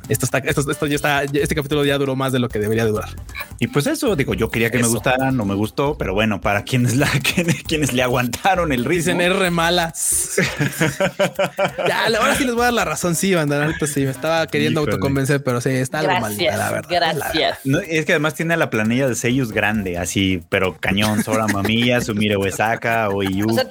Esto 0.08 0.24
está, 0.24 0.38
esto, 0.38 0.70
esto 0.70 0.86
ya 0.86 0.96
está, 0.96 1.24
este 1.24 1.54
capítulo 1.54 1.84
ya 1.84 1.98
duró 1.98 2.16
más 2.16 2.32
de 2.32 2.38
lo 2.38 2.48
que 2.48 2.58
debería 2.58 2.86
durar. 2.86 3.10
Y 3.58 3.66
pues 3.66 3.86
eso, 3.86 4.16
digo, 4.16 4.32
yo 4.32 4.50
quería 4.50 4.70
que 4.70 4.78
me 4.78 4.88
gustara, 4.88 5.30
no 5.30 5.44
me 5.44 5.54
gustó, 5.54 5.98
pero 5.98 6.14
bueno, 6.14 6.40
para 6.40 6.64
quienes 6.64 6.96
la 6.96 7.10
quienes, 7.66 7.92
le 7.92 8.02
aguantaron 8.02 8.72
el 8.72 8.86
ritmo. 8.86 9.12
Dicen 9.12 9.20
R 9.20 9.50
mala. 9.50 9.92
ya, 11.86 12.06
ahora 12.06 12.34
sí 12.34 12.44
les 12.44 12.54
voy 12.54 12.62
a 12.62 12.64
dar 12.66 12.72
la 12.72 12.86
razón, 12.86 13.14
sí, 13.14 13.34
banda. 13.34 13.74
Sí, 13.92 14.04
me 14.04 14.10
estaba 14.10 14.46
queriendo 14.46 14.80
autoconvencer, 14.80 15.42
pero 15.42 15.60
sí, 15.60 15.70
está 15.70 16.00
algo 16.00 16.20
mal, 16.20 16.36
la 16.36 16.70
verdad. 16.70 16.88
Gracias. 16.90 17.58
es 17.88 18.04
que 18.04 18.12
además 18.12 18.34
tiene 18.34 18.56
la 18.56 18.70
planilla 18.70 19.08
de 19.08 19.14
sellos 19.14 19.52
grande, 19.52 19.98
así, 19.98 20.42
pero 20.48 20.76
cañón, 20.78 21.22
Sora 21.22 21.46
Mamilla, 21.46 22.00
Sumire 22.00 22.36
Uesaka, 22.36 23.08
Oyuki, 23.08 23.42
o 23.42 23.54
sea, 23.54 23.64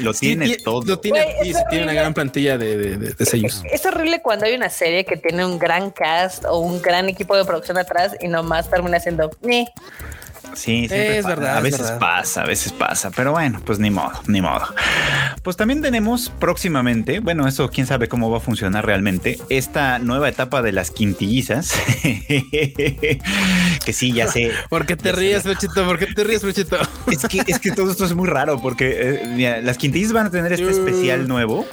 lo 0.00 0.14
tiene 0.14 0.56
todo. 0.64 0.84
Lo 0.84 0.98
tiene, 0.98 1.26
tiene 1.68 1.84
una 1.84 1.92
gran 1.92 2.14
plantilla 2.14 2.58
de, 2.58 2.96
de, 2.96 3.26
sellos. 3.26 3.62
Es 3.70 3.84
horrible 3.86 4.20
cuando 4.22 4.46
hay 4.46 4.54
una 4.54 4.70
serie 4.70 5.04
que 5.04 5.16
tiene 5.16 5.44
un 5.44 5.58
gran 5.58 5.90
cast 5.90 6.44
o 6.44 6.58
un 6.58 6.80
gran 6.82 7.08
equipo 7.08 7.36
de 7.36 7.44
producción 7.44 7.78
atrás 7.78 8.16
y 8.20 8.28
nomás 8.28 8.70
termina 8.70 8.98
siendo 9.00 9.30
Sí, 10.54 10.86
Es 10.90 11.24
verdad, 11.26 11.56
A 11.56 11.58
es 11.58 11.64
veces 11.64 11.80
verdad. 11.80 11.98
pasa, 11.98 12.42
a 12.42 12.46
veces 12.46 12.72
pasa, 12.72 13.10
pero 13.10 13.32
bueno, 13.32 13.60
pues 13.64 13.78
ni 13.78 13.90
modo, 13.90 14.12
ni 14.26 14.40
modo. 14.40 14.62
Pues 15.42 15.56
también 15.56 15.80
tenemos 15.82 16.30
próximamente, 16.38 17.20
bueno, 17.20 17.46
eso 17.48 17.70
quién 17.70 17.86
sabe 17.86 18.08
cómo 18.08 18.30
va 18.30 18.38
a 18.38 18.40
funcionar 18.40 18.84
realmente, 18.84 19.38
esta 19.48 19.98
nueva 19.98 20.28
etapa 20.28 20.62
de 20.62 20.72
las 20.72 20.90
quintillizas. 20.90 21.74
que 23.84 23.92
sí, 23.92 24.12
ya 24.12 24.26
sé. 24.28 24.52
¿Por 24.68 24.86
qué 24.86 24.96
te 24.96 25.12
ríes. 25.12 25.44
Luchito? 25.44 25.84
¿Por 25.86 25.98
qué 25.98 26.06
te 26.06 26.24
ríes, 26.24 26.42
Luchito? 26.42 26.76
Es 27.10 27.24
que, 27.26 27.42
es 27.46 27.58
que 27.58 27.70
todo 27.72 27.90
esto 27.90 28.04
es 28.04 28.14
muy 28.14 28.28
raro 28.28 28.60
porque 28.60 28.96
eh, 29.00 29.22
mira, 29.34 29.60
las 29.60 29.78
quintillizas 29.78 30.12
van 30.12 30.26
a 30.26 30.30
tener 30.30 30.52
este 30.52 30.70
especial 30.70 31.28
nuevo. 31.28 31.66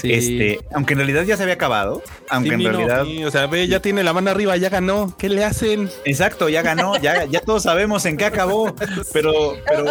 Sí. 0.00 0.12
Este, 0.12 0.60
aunque 0.74 0.94
en 0.94 0.98
realidad 0.98 1.22
ya 1.24 1.36
se 1.36 1.42
había 1.42 1.54
acabado, 1.54 2.02
aunque 2.28 2.54
en 2.54 2.62
no, 2.62 2.70
realidad, 2.70 3.04
sí, 3.04 3.24
o 3.24 3.30
sea, 3.30 3.46
ve, 3.46 3.66
ya 3.66 3.80
tiene 3.80 4.02
la 4.02 4.12
mano 4.12 4.30
arriba, 4.30 4.56
ya 4.56 4.68
ganó. 4.68 5.14
¿Qué 5.18 5.28
le 5.28 5.44
hacen? 5.44 5.90
exacto, 6.04 6.48
ya 6.48 6.62
ganó, 6.62 6.96
ya, 7.00 7.24
ya 7.24 7.40
todos 7.40 7.62
sabemos 7.62 8.05
en 8.06 8.16
qué 8.16 8.24
acabó, 8.24 8.74
pero, 9.12 9.56
pero 9.66 9.84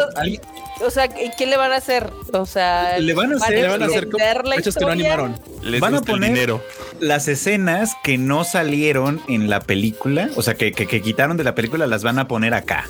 O 0.81 0.89
sea, 0.89 1.05
¿y 1.05 1.31
¿qué 1.37 1.45
le 1.45 1.57
van 1.57 1.71
a 1.71 1.77
hacer? 1.77 2.09
O 2.33 2.45
sea, 2.45 2.97
Le 2.99 3.13
van 3.13 3.31
a 3.33 3.35
hacer- 3.37 3.55
Le 3.61 3.67
van 3.67 3.83
a 3.83 3.85
hacer 3.85 4.05
como 4.09 4.17
extender 4.17 4.45
la 4.47 4.55
hechos 4.55 4.75
que 4.75 4.85
no 4.85 4.91
animaron. 4.91 5.39
Les 5.61 5.79
Van 5.81 5.95
a 5.95 6.01
poner- 6.01 6.33
dinero. 6.33 6.61
las 6.99 7.27
escenas 7.27 7.93
que 8.03 8.17
no 8.17 8.43
salieron 8.43 9.21
en 9.27 9.49
la 9.49 9.59
película, 9.61 10.29
o 10.35 10.41
sea, 10.41 10.55
que, 10.55 10.71
que- 10.73 10.87
que 10.87 11.01
quitaron 11.01 11.37
de 11.37 11.43
la 11.43 11.55
película, 11.55 11.87
las 11.87 12.03
van 12.03 12.19
a 12.19 12.27
poner 12.27 12.53
acá. 12.53 12.85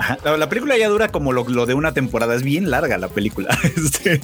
Ajá. 0.00 0.18
La, 0.24 0.36
la 0.36 0.48
película 0.48 0.76
ya 0.78 0.88
dura 0.88 1.08
como 1.08 1.32
lo, 1.32 1.46
lo 1.48 1.66
de 1.66 1.74
una 1.74 1.92
temporada, 1.92 2.34
es 2.34 2.42
bien 2.42 2.70
larga 2.70 2.96
la 2.98 3.08
película. 3.08 3.56
Este, 3.76 4.20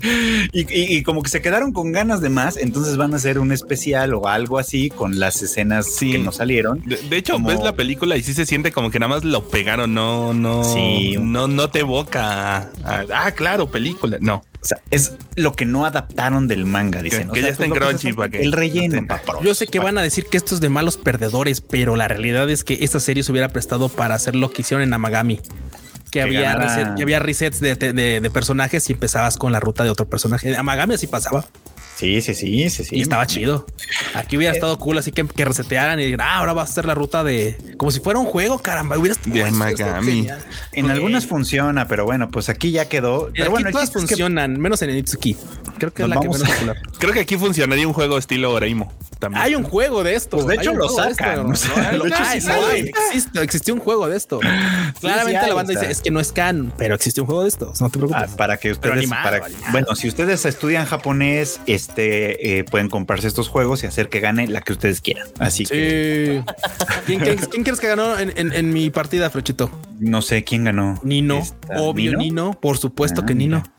y, 0.53 0.61
y- 0.63 0.97
y 0.99 1.03
como 1.03 1.23
que 1.23 1.31
se 1.31 1.41
quedaron 1.43 1.73
con 1.73 1.93
ganas 1.93 2.21
de 2.21 2.29
más, 2.31 2.57
entonces 2.57 2.97
van 2.97 3.13
a 3.13 3.17
hacer 3.17 3.39
un 3.39 3.53
especial 3.53 4.15
o 4.15 4.27
algo 4.29 4.59
así 4.59 4.91
con 4.91 5.19
las 5.19 5.43
escenas 5.43 5.87
Sí. 5.95 6.13
que 6.13 6.19
no 6.19 6.33
salieron. 6.33 6.83
De, 6.85 6.97
de 6.97 7.17
hecho, 7.17 7.35
Como- 7.35 7.49
ves 7.49 7.61
la 7.63 7.75
película 7.75 8.17
y 8.17 8.23
sí 8.23 8.33
se 8.35 8.47
siente 8.47 8.73
como 8.73 8.91
que 8.91 8.99
nada 8.99 9.11
más 9.15 9.25
lo 9.25 9.49
pegaron, 9.49 9.93
no, 9.95 10.33
no, 10.35 10.65
Sí. 10.65 11.17
no, 11.21 11.47
no 11.49 11.69
te 11.71 11.81
evoca. 11.81 12.71
ah, 12.85 13.31
claro, 13.35 13.71
película. 13.71 14.19
No, 14.21 14.43
O 14.67 14.69
sea, 14.69 14.79
es 14.91 15.13
lo 15.37 15.53
que 15.55 15.65
no 15.65 15.87
adaptaron 15.87 16.49
del 16.49 16.65
manga, 16.67 17.01
dicen. 17.03 17.25
Que- 17.25 17.31
O 17.31 17.33
que 17.35 17.41
sea, 17.41 17.49
ya 17.49 17.53
está 17.53 17.65
en 17.65 17.71
pues, 17.71 17.81
Crunchy 17.81 18.09
se- 18.09 18.15
para 18.15 18.29
que- 18.31 18.43
El 18.43 18.51
relleno. 18.53 19.07
Yo 19.43 19.55
sé 19.55 19.69
que 19.69 19.79
van 19.79 19.97
a 19.97 20.03
decir 20.03 20.27
que 20.27 20.37
esto 20.37 20.55
es 20.57 20.61
de 20.61 20.69
malos 20.69 20.97
perdedores, 20.97 21.61
pero 21.61 21.95
la 21.95 22.09
realidad 22.09 22.51
es 22.51 22.65
que 22.65 22.79
esta 22.81 22.99
serie 22.99 23.23
se 23.23 23.31
hubiera 23.31 23.49
prestado 23.51 23.89
para 23.89 24.17
hacer 24.17 24.35
lo 24.35 24.51
que 24.51 24.63
hicieron 24.63 24.83
en 24.83 24.93
Amagami. 24.93 25.37
Que, 25.37 26.11
Que 26.11 26.23
había, 26.23 26.41
ganara- 26.55 26.67
reset- 26.67 26.97
que 26.97 27.03
había 27.03 27.19
resets 27.21 27.61
de, 27.61 27.75
de- 27.77 28.21
de 28.21 28.31
personajes 28.31 28.89
y 28.91 28.93
empezabas 28.95 29.37
con 29.37 29.53
la 29.53 29.61
ruta 29.61 29.85
de 29.85 29.91
otro 29.91 30.09
personaje. 30.09 30.49
En 30.51 30.57
Amagami 30.57 30.95
así 30.95 31.07
pasaba 31.07 31.45
Sí, 31.97 32.21
sí, 32.21 32.35
sí, 32.35 32.69
sí, 32.69 32.85
sí. 32.85 32.97
y 32.97 33.01
estaba 33.01 33.27
chido. 33.27 33.65
Aquí 34.15 34.37
hubiera 34.37 34.53
estado 34.53 34.79
cool, 34.79 34.99
así 34.99 35.13
que, 35.13 35.27
que 35.27 35.45
resetearan 35.47 35.99
y 35.99 36.05
dijeran, 36.05 36.27
ah, 36.29 36.37
ahora 36.39 36.53
va 36.53 36.63
a 36.63 36.67
ser 36.67 36.85
la 36.85 36.95
ruta 36.95 37.25
de 37.25 37.57
como 37.79 37.91
si 37.91 38.01
fuera 38.01 38.19
un 38.19 38.27
juego, 38.27 38.59
caramba. 38.59 38.99
Hubiera 38.99 39.15
estado 39.15 40.03
De. 40.03 40.35
En 40.73 40.91
algunas 40.91 41.27
funciona, 41.27 41.89
pero 41.89 42.05
bueno, 42.05 42.31
pues 42.31 42.49
aquí 42.51 42.71
ya 42.71 42.87
quedó. 42.89 43.29
Y 43.31 43.33
Pero 43.33 43.45
aquí 43.45 43.51
bueno, 43.53 43.69
el 43.69 43.73
todas 43.73 43.89
es 43.89 43.95
que 43.95 43.99
funcionan, 44.01 44.61
menos 44.61 44.83
en 44.83 44.91
Itsuki. 44.97 45.37
Creo 45.79 45.93
que 45.93 46.03
es 46.03 46.09
Nos 46.09 46.17
la 46.17 46.21
que 46.23 46.29
menos 46.29 46.43
a- 46.45 46.53
popular. 46.53 46.77
creo 46.99 47.13
que 47.15 47.21
aquí 47.21 47.37
funcionaría 47.39 47.87
un 47.87 47.95
juego 47.95 48.19
estilo 48.19 48.53
Oreimo. 48.53 48.93
También. 49.19 49.43
Hay 49.43 49.55
un 49.55 49.63
juego 49.63 50.05
de 50.05 50.15
esto. 50.15 50.37
Pues 50.37 50.47
de 50.47 50.55
hecho 50.57 50.75
lo 50.75 50.91
sacan, 50.91 51.51
existió 53.41 53.73
un 53.75 53.81
juego 53.81 54.09
de 54.09 54.17
esto. 54.17 54.41
Claramente 55.01 55.47
la 55.47 55.55
banda 55.55 55.73
dice 55.73 55.91
es 55.91 56.01
que 56.03 56.11
no 56.11 56.21
es 56.21 56.33
canon, 56.33 56.73
pero 56.77 56.95
existe 56.95 57.21
un 57.21 57.27
juego 57.27 57.43
de 57.43 57.49
esto. 57.49 57.73
No 57.81 57.89
te 57.91 57.99
preocupes. 57.99 58.31
Ah, 58.33 58.37
para 58.37 58.57
que 58.59 58.73
ustedes, 58.73 58.97
animado, 58.97 59.23
para- 59.23 59.45
animado. 59.47 59.73
bueno, 59.73 59.95
si 59.97 60.09
ustedes 60.09 60.45
estudian 60.45 60.85
japonés, 60.87 61.61
este, 61.89 62.59
eh, 62.59 62.65
pueden 62.65 62.89
comprarse 62.89 63.27
estos 63.29 63.49
juegos 63.49 63.83
y 63.83 63.87
hacer 63.87 64.09
que 64.09 64.21
gane 64.21 64.47
la 64.49 64.61
que 64.61 64.73
ustedes 64.73 65.01
quieran. 65.01 65.27
Así 65.39 65.65
que. 65.65 66.43
¿Quién, 67.07 67.21
quién, 67.21 67.37
quién 67.37 67.63
crees 67.65 67.81
que 67.81 67.89
ganó 67.89 68.19
en, 68.19 68.33
en- 68.37 68.53
en 68.53 68.73
mi 68.73 68.91
partida, 68.91 69.31
Flechito? 69.31 69.71
no 69.99 70.21
sé 70.23 70.45
quién 70.45 70.65
ganó. 70.65 71.01
Nino. 71.03 71.39
Esta, 71.39 71.81
Obvio, 71.81 72.17
Nino. 72.19 72.53
Por 72.61 72.77
supuesto 72.79 73.23
Ah, 73.23 73.27
que 73.27 73.35
Nino. 73.35 73.59
mira. 73.63 73.73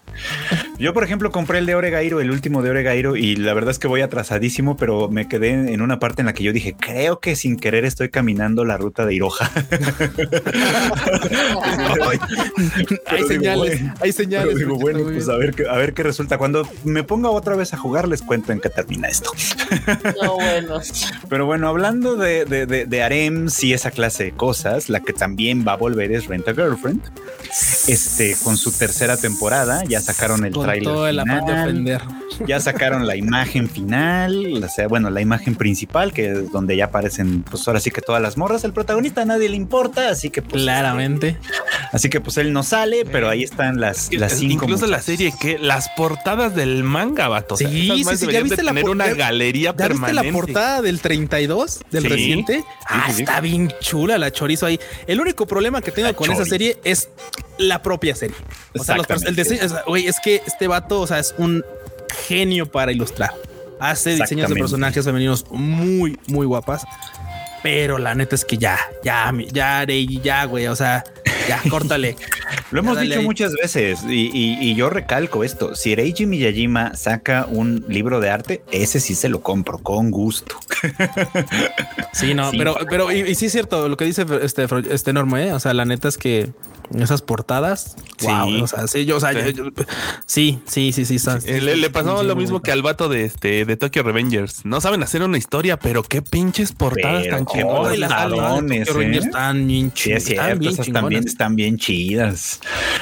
Yo, 0.80 0.94
por 0.94 1.04
ejemplo, 1.04 1.32
compré 1.32 1.58
el 1.58 1.66
de 1.66 1.74
Oregairo, 1.74 2.22
el 2.22 2.30
último 2.30 2.62
de 2.62 2.70
Oregairo, 2.70 3.16
y 3.16 3.36
la 3.36 3.54
verdad 3.56 3.72
es 3.72 3.80
que 3.80 3.88
voy 3.88 4.02
atrasadísimo, 4.02 4.78
pero 4.78 5.10
me 5.10 5.28
quedé 5.28 5.74
en 5.74 5.82
una 5.82 5.98
parte 5.98 6.22
en 6.22 6.28
la 6.28 6.34
que 6.34 6.44
yo 6.44 6.54
dije, 6.54 6.76
creo 6.80 7.20
que 7.20 7.36
sin 7.36 7.58
querer 7.58 7.84
estoy 7.84 8.10
caminando 8.10 8.64
la 8.64 8.78
ruta 8.78 9.04
de 9.06 9.16
Iroha. 9.16 9.50
hay 13.08 13.18
digo, 13.18 13.28
señales, 13.28 13.80
bueno, 13.82 13.94
hay 14.02 14.12
señales. 14.12 14.56
Digo, 14.58 14.76
bueno, 14.76 15.00
pues 15.04 15.28
a 15.30 15.36
ver, 15.36 15.54
qué- 15.56 15.68
a 15.68 15.76
ver 15.78 15.94
qué 15.96 16.04
resulta. 16.04 16.38
Cuando 16.38 16.68
me 16.84 17.04
ponga 17.04 17.30
otra 17.32 17.56
vez 17.56 17.74
a 17.74 17.78
jugar, 17.78 18.08
les 18.08 18.22
cuento 18.22 18.52
en 18.52 18.60
qué 18.60 18.70
termina 18.70 19.08
esto. 19.08 19.32
No, 20.22 20.36
bueno. 20.36 20.80
Pero 21.30 21.46
bueno, 21.48 21.68
hablando 21.70 22.16
de, 22.18 22.46
de, 22.46 22.66
de, 22.68 22.86
de 22.86 23.04
harems 23.04 23.64
y 23.64 23.74
esa 23.74 23.92
clase 23.92 24.26
de 24.26 24.32
cosas, 24.32 24.90
la 24.90 25.00
que 25.02 25.14
también 25.14 25.66
va 25.68 25.74
a 25.74 25.78
volver 25.78 26.12
es 26.12 26.28
Rent 26.28 26.48
a 26.48 26.54
Girlfriend. 26.54 27.02
Este, 27.88 28.36
con 28.44 28.58
su 28.58 28.72
tercera 28.72 29.18
temporada, 29.18 29.84
ya 29.88 30.02
sacaron 30.02 30.46
el 30.46 30.54
Todo 30.84 31.08
el 31.08 31.18
de 31.18 31.24
final, 31.24 31.44
ofender. 31.44 32.02
ya 32.48 32.60
sacaron 32.60 33.08
la 33.08 33.16
imagen 33.16 33.70
final, 33.70 34.64
o 34.64 34.68
sea, 34.70 34.88
bueno, 34.88 35.10
la 35.10 35.22
imagen 35.22 35.56
principal, 35.56 36.14
que 36.14 36.32
es 36.32 36.52
donde 36.52 36.76
ya 36.78 36.86
aparecen, 36.86 37.44
pues 37.44 37.68
ahora 37.68 37.80
sí 37.80 37.92
que 37.92 38.02
todas 38.02 38.22
las 38.22 38.38
morras, 38.38 38.64
el 38.64 38.74
protagonista 38.74 39.22
a 39.22 39.26
nadie 39.26 39.50
le 39.50 39.56
importa, 39.56 40.10
así 40.10 40.30
que 40.30 40.42
pues, 40.42 40.62
Claramente. 40.64 41.38
así 41.92 42.10
que 42.10 42.22
pues 42.22 42.38
él 42.38 42.54
no 42.54 42.64
sale, 42.64 43.06
pero 43.06 43.30
ahí 43.30 43.44
están 43.44 43.80
las, 43.80 44.12
las 44.14 44.34
cinco. 44.34 44.66
Incluso 44.66 44.88
la 44.88 45.02
serie 45.02 45.34
que 45.40 45.58
las 45.58 45.90
portadas 45.90 46.56
del 46.56 46.84
manga, 46.84 47.28
vato. 47.28 47.56
O 47.56 47.58
sea, 47.58 47.70
Sí, 47.70 48.02
esas 48.02 48.20
sí, 48.20 48.26
sí, 48.28 48.32
¿ya 48.32 48.42
viste 48.42 48.64
la 48.64 48.72
tener 48.74 48.90
una 48.90 49.08
ya- 49.08 49.14
galería 49.16 49.70
¿Ya 49.78 49.88
viste 49.88 49.88
permanente. 50.06 50.28
la 50.28 50.32
portada 50.34 50.82
del 50.82 51.00
32 51.02 51.80
del 51.92 52.04
Sí. 52.04 52.10
reciente? 52.10 52.64
Ah, 52.88 53.06
sí, 53.08 53.16
sí. 53.16 53.22
está 53.24 53.40
bien 53.42 53.72
chula 53.82 54.18
la 54.18 54.32
chorizo 54.32 54.66
ahí. 54.66 54.80
El 55.08 55.20
único 55.22 55.46
problema 55.46 55.82
que 55.82 55.92
tengo 55.92 56.08
La 56.08 56.14
con 56.14 56.32
esa 56.32 56.46
serie 56.46 56.78
es 56.84 57.10
la 57.58 57.82
propia 57.82 58.16
serie. 58.16 58.36
O 58.78 58.84
sea, 58.84 58.98
los 58.98 59.24
el 59.24 59.36
diseño, 59.36 59.66
o 59.66 59.70
sea, 59.70 59.84
güey, 59.88 60.06
es 60.08 60.18
que 60.24 60.42
este 60.58 60.68
vato, 60.68 61.02
o 61.02 61.06
sea, 61.08 61.20
es 61.20 61.36
un 61.38 61.64
genio 62.28 62.66
para 62.66 62.92
ilustrar. 62.92 63.30
Hace 63.80 64.16
diseños 64.16 64.50
de 64.50 64.56
personajes 64.56 65.06
femeninos 65.06 65.46
muy, 65.52 66.18
muy 66.26 66.48
guapas. 66.48 66.84
Pero 67.62 67.98
la 68.00 68.16
neta 68.16 68.34
es 68.36 68.44
que 68.46 68.58
ya, 68.58 68.78
ya, 69.04 69.32
ya, 69.52 69.86
Rey, 69.86 70.20
ya, 70.24 70.46
güey. 70.46 70.66
O 70.68 70.76
sea, 70.76 71.04
ya, 71.48 71.62
córtale. 71.70 72.16
Lo 72.72 72.80
hemos 72.80 73.00
dicho 73.00 73.20
ahí. 73.20 73.26
muchas 73.26 73.54
veces 73.54 74.00
y, 74.08 74.32
y- 74.34 74.58
y 74.62 74.76
yo 74.76 74.90
recalco 74.90 75.44
esto. 75.44 75.76
Si 75.76 75.94
Reiji 75.94 76.26
Miyajima 76.26 76.96
saca 76.96 77.46
un 77.50 77.86
libro 77.88 78.20
de 78.20 78.30
arte, 78.32 78.62
ese 78.72 79.00
sí 79.00 79.14
se 79.16 79.30
lo 79.30 79.42
compro 79.42 79.78
con 79.80 80.10
gusto. 80.12 80.56
Sí, 82.14 82.34
no, 82.34 82.50
Sí. 82.52 82.58
pero, 82.58 82.78
pero, 82.90 83.12
y, 83.12 83.20
y 83.22 83.36
sí 83.36 83.48
es 83.48 83.52
cierto 83.52 83.88
lo 83.90 83.98
que 83.98 84.06
dice 84.06 84.26
este, 84.42 84.66
este 84.92 85.10
enorme, 85.12 85.48
¿eh? 85.48 85.54
O 85.54 85.60
sea, 85.60 85.74
la 85.74 85.86
neta 85.86 86.08
es 86.08 86.18
que 86.18 86.50
esas 86.96 87.22
portadas, 87.22 87.96
Sí. 88.18 88.28
wow, 88.28 88.64
o 88.64 88.68
sea, 88.68 88.88
sí, 88.88 89.06
yo, 89.06 89.18
o 89.18 89.20
sea, 89.20 89.32
Sí. 89.34 89.54
yo- 89.54 89.66
yo- 89.66 89.86
sí, 90.26 90.60
sí, 90.66 90.92
sí, 90.92 91.06
sí, 91.06 91.16
está- 91.16 91.38
le, 91.40 91.76
le 91.78 91.90
pasó 91.90 92.24
lo 92.24 92.36
mismo 92.36 92.62
que 92.62 92.72
al 92.72 92.82
vato 92.82 93.10
de 93.10 93.26
este 93.26 93.66
de 93.66 93.78
Tokyo 93.78 94.04
Revengers. 94.04 94.66
No 94.66 94.82
saben 94.82 95.04
hacer 95.04 95.22
una 95.24 95.38
historia, 95.38 95.78
pero 95.78 96.04
qué 96.04 96.22
pinches 96.22 96.72
portadas 96.72 97.24
Pero 97.24 97.36
tan 97.38 97.46
chingonas. 97.46 97.98
Las 97.98 98.30
Tokyo 98.30 98.58
¿eh? 98.72 98.84
Revengers 98.86 99.26
están 99.26 99.68
bien 99.68 99.92
Sí, 99.96 100.12
es 100.12 100.26
cierto, 100.26 100.60
bien 100.60 100.74
esas 100.74 100.92
también 100.92 101.26
están 101.28 101.56
bien 101.56 101.78
chidas. 101.78 102.60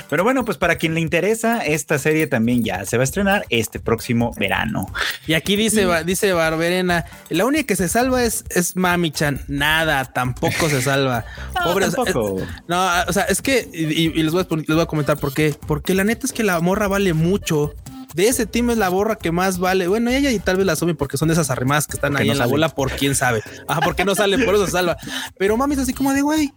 Pero 0.10 0.24
bueno, 0.24 0.46
pues 0.46 0.58
para 0.58 0.76
quien 0.78 0.94
le 0.94 1.00
interesa, 1.02 1.60
esta 1.66 1.98
serie 2.00 2.28
también 2.28 2.64
ya 2.64 2.86
se 2.86 2.98
va 2.98 3.04
a 3.04 3.06
estrenar 3.06 3.46
este 3.50 3.80
próximo 3.80 4.32
verano. 4.38 4.88
Y 5.28 5.34
aquí 5.34 5.56
dice, 5.56 5.86
dice 6.06 6.34
Barberena, 6.34 7.06
la 7.30 7.46
única 7.46 7.66
que 7.66 7.76
se 7.76 7.88
salva 7.90 8.24
es, 8.24 8.44
es 8.50 8.76
Mami-chan. 8.76 9.42
Nada, 9.48 10.06
tampoco 10.06 10.70
se 10.70 10.82
salva. 10.82 11.26
Pobre, 11.64 11.90
tampoco. 11.90 12.40
es- 12.40 12.46
no, 12.68 12.88
o 13.08 13.14
sea, 13.14 13.24
es 13.24 13.42
que, 13.42 13.70
y, 13.76 14.24
les, 14.24 14.32
voy 14.32 14.42
a, 14.42 14.56
les 14.56 14.68
voy 14.68 14.82
a 14.82 14.86
comentar 14.86 15.18
por 15.18 15.34
qué. 15.34 15.54
Porque 15.68 15.94
la 15.94 16.04
neta 16.04 16.26
es 16.26 16.34
que 16.34 16.44
la 16.44 16.60
morra 16.60 16.88
vale 16.88 17.14
mucho. 17.14 17.74
De 18.16 18.30
ese 18.30 18.46
team 18.46 18.70
es 18.70 18.78
la 18.78 18.88
borra 18.88 19.18
que 19.18 19.32
más 19.34 19.60
vale. 19.60 19.88
Bueno, 19.88 20.10
ella 20.10 20.32
y 20.32 20.40
tal 20.40 20.56
vez 20.56 20.66
la 20.66 20.78
Sumi 20.78 20.94
porque 20.94 21.18
son 21.18 21.28
de 21.28 21.34
esas 21.34 21.50
arrimadas 21.50 21.86
que 21.86 21.98
están 21.98 22.14
Porque 22.14 22.24
ahí 22.24 22.28
no 22.30 22.34
en 22.34 22.40
la 22.40 22.46
bola 22.46 22.70
por 22.70 22.92
quién 22.92 23.14
sabe. 23.14 23.44
Ajá, 23.68 23.82
porque 23.82 24.06
no 24.06 24.16
sale, 24.16 24.40
por 24.40 24.56
eso 24.56 24.68
salva. 24.68 24.96
Pero 25.38 25.58
mami 25.58 25.74
es 25.74 25.82
así 25.82 25.94
como 25.94 26.14
de 26.14 26.22
güey, 26.22 26.54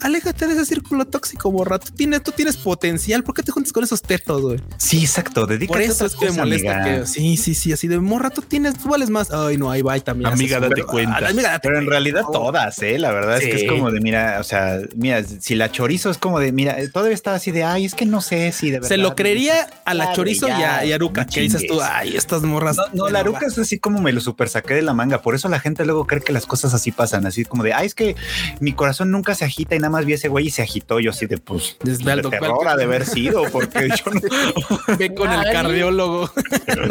aléjate 0.00 0.46
de 0.46 0.54
ese 0.54 0.64
círculo 0.64 1.04
tóxico, 1.04 1.50
borra. 1.52 1.78
Tú 1.78 1.92
tienes, 1.92 2.22
tú 2.22 2.32
tienes 2.32 2.56
potencial. 2.56 3.22
¿Por 3.24 3.34
qué 3.34 3.42
te 3.42 3.52
juntas 3.52 3.74
con 3.74 3.84
esos 3.84 4.00
tetos, 4.00 4.40
güey? 4.40 4.60
Sí, 4.78 5.00
exacto. 5.00 5.46
Dedícate 5.46 5.68
Por 5.72 5.82
eso 5.82 6.06
es 6.06 6.16
que 6.16 6.30
me 6.30 6.38
molesta 6.38 6.82
que 6.82 7.06
sí, 7.06 7.36
sí, 7.36 7.54
sí, 7.54 7.72
así 7.74 7.88
de 7.88 7.98
morra, 8.00 8.30
tú 8.30 8.40
tienes, 8.40 8.78
tú 8.78 8.88
vales 8.88 9.10
más. 9.10 9.30
Ay, 9.30 9.58
no, 9.58 9.70
ahí 9.70 9.82
va 9.82 9.98
y 9.98 10.00
también. 10.00 10.32
Amiga, 10.32 10.60
date 10.60 10.76
pero- 10.76 10.86
cuenta. 10.86 11.18
ah, 11.26 11.28
amiga, 11.28 11.50
date 11.50 11.68
Pero 11.68 11.78
en 11.78 11.86
realidad 11.88 12.22
todas, 12.32 12.80
¿eh? 12.82 12.98
La 12.98 13.12
verdad 13.12 13.36
es 13.36 13.44
que 13.44 13.64
es 13.64 13.70
como 13.70 13.90
de, 13.90 14.00
mira, 14.00 14.38
o 14.40 14.44
sea, 14.44 14.78
mira, 14.96 15.22
si 15.24 15.56
la 15.56 15.70
chorizo 15.70 16.08
es 16.08 16.16
como 16.16 16.40
de, 16.40 16.52
mira, 16.52 16.76
todavía 16.90 17.14
está 17.14 17.34
así 17.34 17.50
de, 17.50 17.64
ay, 17.64 17.84
es 17.84 17.94
que 17.94 18.06
no 18.06 18.22
sé 18.22 18.50
si 18.52 18.70
de 18.70 18.78
verdad. 18.78 18.88
Se 18.88 18.96
lo 18.96 19.14
creería 19.14 19.68
a 19.84 19.92
la 19.92 20.14
chorizo 20.14 20.48
y, 20.48 20.52
a, 20.52 20.84
y 20.86 20.92
a 20.92 21.01
Aruka, 21.02 21.26
que 21.26 21.40
dices 21.40 21.66
tú, 21.66 21.80
ay, 21.82 22.16
estas 22.16 22.42
morras. 22.42 22.76
No, 22.76 22.84
no 22.94 23.08
la 23.10 23.20
Aruka 23.20 23.46
es 23.46 23.58
así 23.58 23.78
como 23.78 24.00
me 24.00 24.12
lo 24.12 24.20
super 24.20 24.48
saqué 24.48 24.74
de 24.74 24.82
la 24.82 24.94
manga. 24.94 25.20
Por 25.22 25.34
eso 25.34 25.48
la 25.48 25.58
gente 25.60 25.84
luego 25.84 26.06
cree 26.06 26.20
que 26.22 26.32
las 26.32 26.46
cosas 26.46 26.74
así 26.74 26.92
pasan, 26.92 27.26
así 27.26 27.44
como 27.44 27.62
de, 27.62 27.72
ay, 27.74 27.86
es 27.86 27.94
que 27.94 28.16
mi 28.60 28.72
corazón 28.72 29.10
nunca 29.10 29.34
se 29.34 29.44
agita 29.44 29.74
y 29.74 29.78
nada 29.78 29.90
más 29.90 30.04
vi 30.04 30.12
ese 30.14 30.28
güey 30.28 30.46
y 30.46 30.50
se 30.50 30.62
agitó. 30.62 31.00
Yo 31.00 31.10
así 31.10 31.26
de, 31.26 31.38
pues, 31.38 31.76
Desde 31.82 32.04
de 32.16 32.22
terror 32.22 32.56
¿cuál- 32.56 32.68
ha 32.68 32.76
de 32.76 32.84
haber 32.84 33.04
sido, 33.06 33.42
porque 33.50 33.88
yo 33.88 34.12
no. 34.12 34.20
Ve 34.98 35.14
con 35.14 35.30
el 35.32 35.42
cardiólogo. 35.52 36.30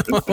no, 0.10 0.24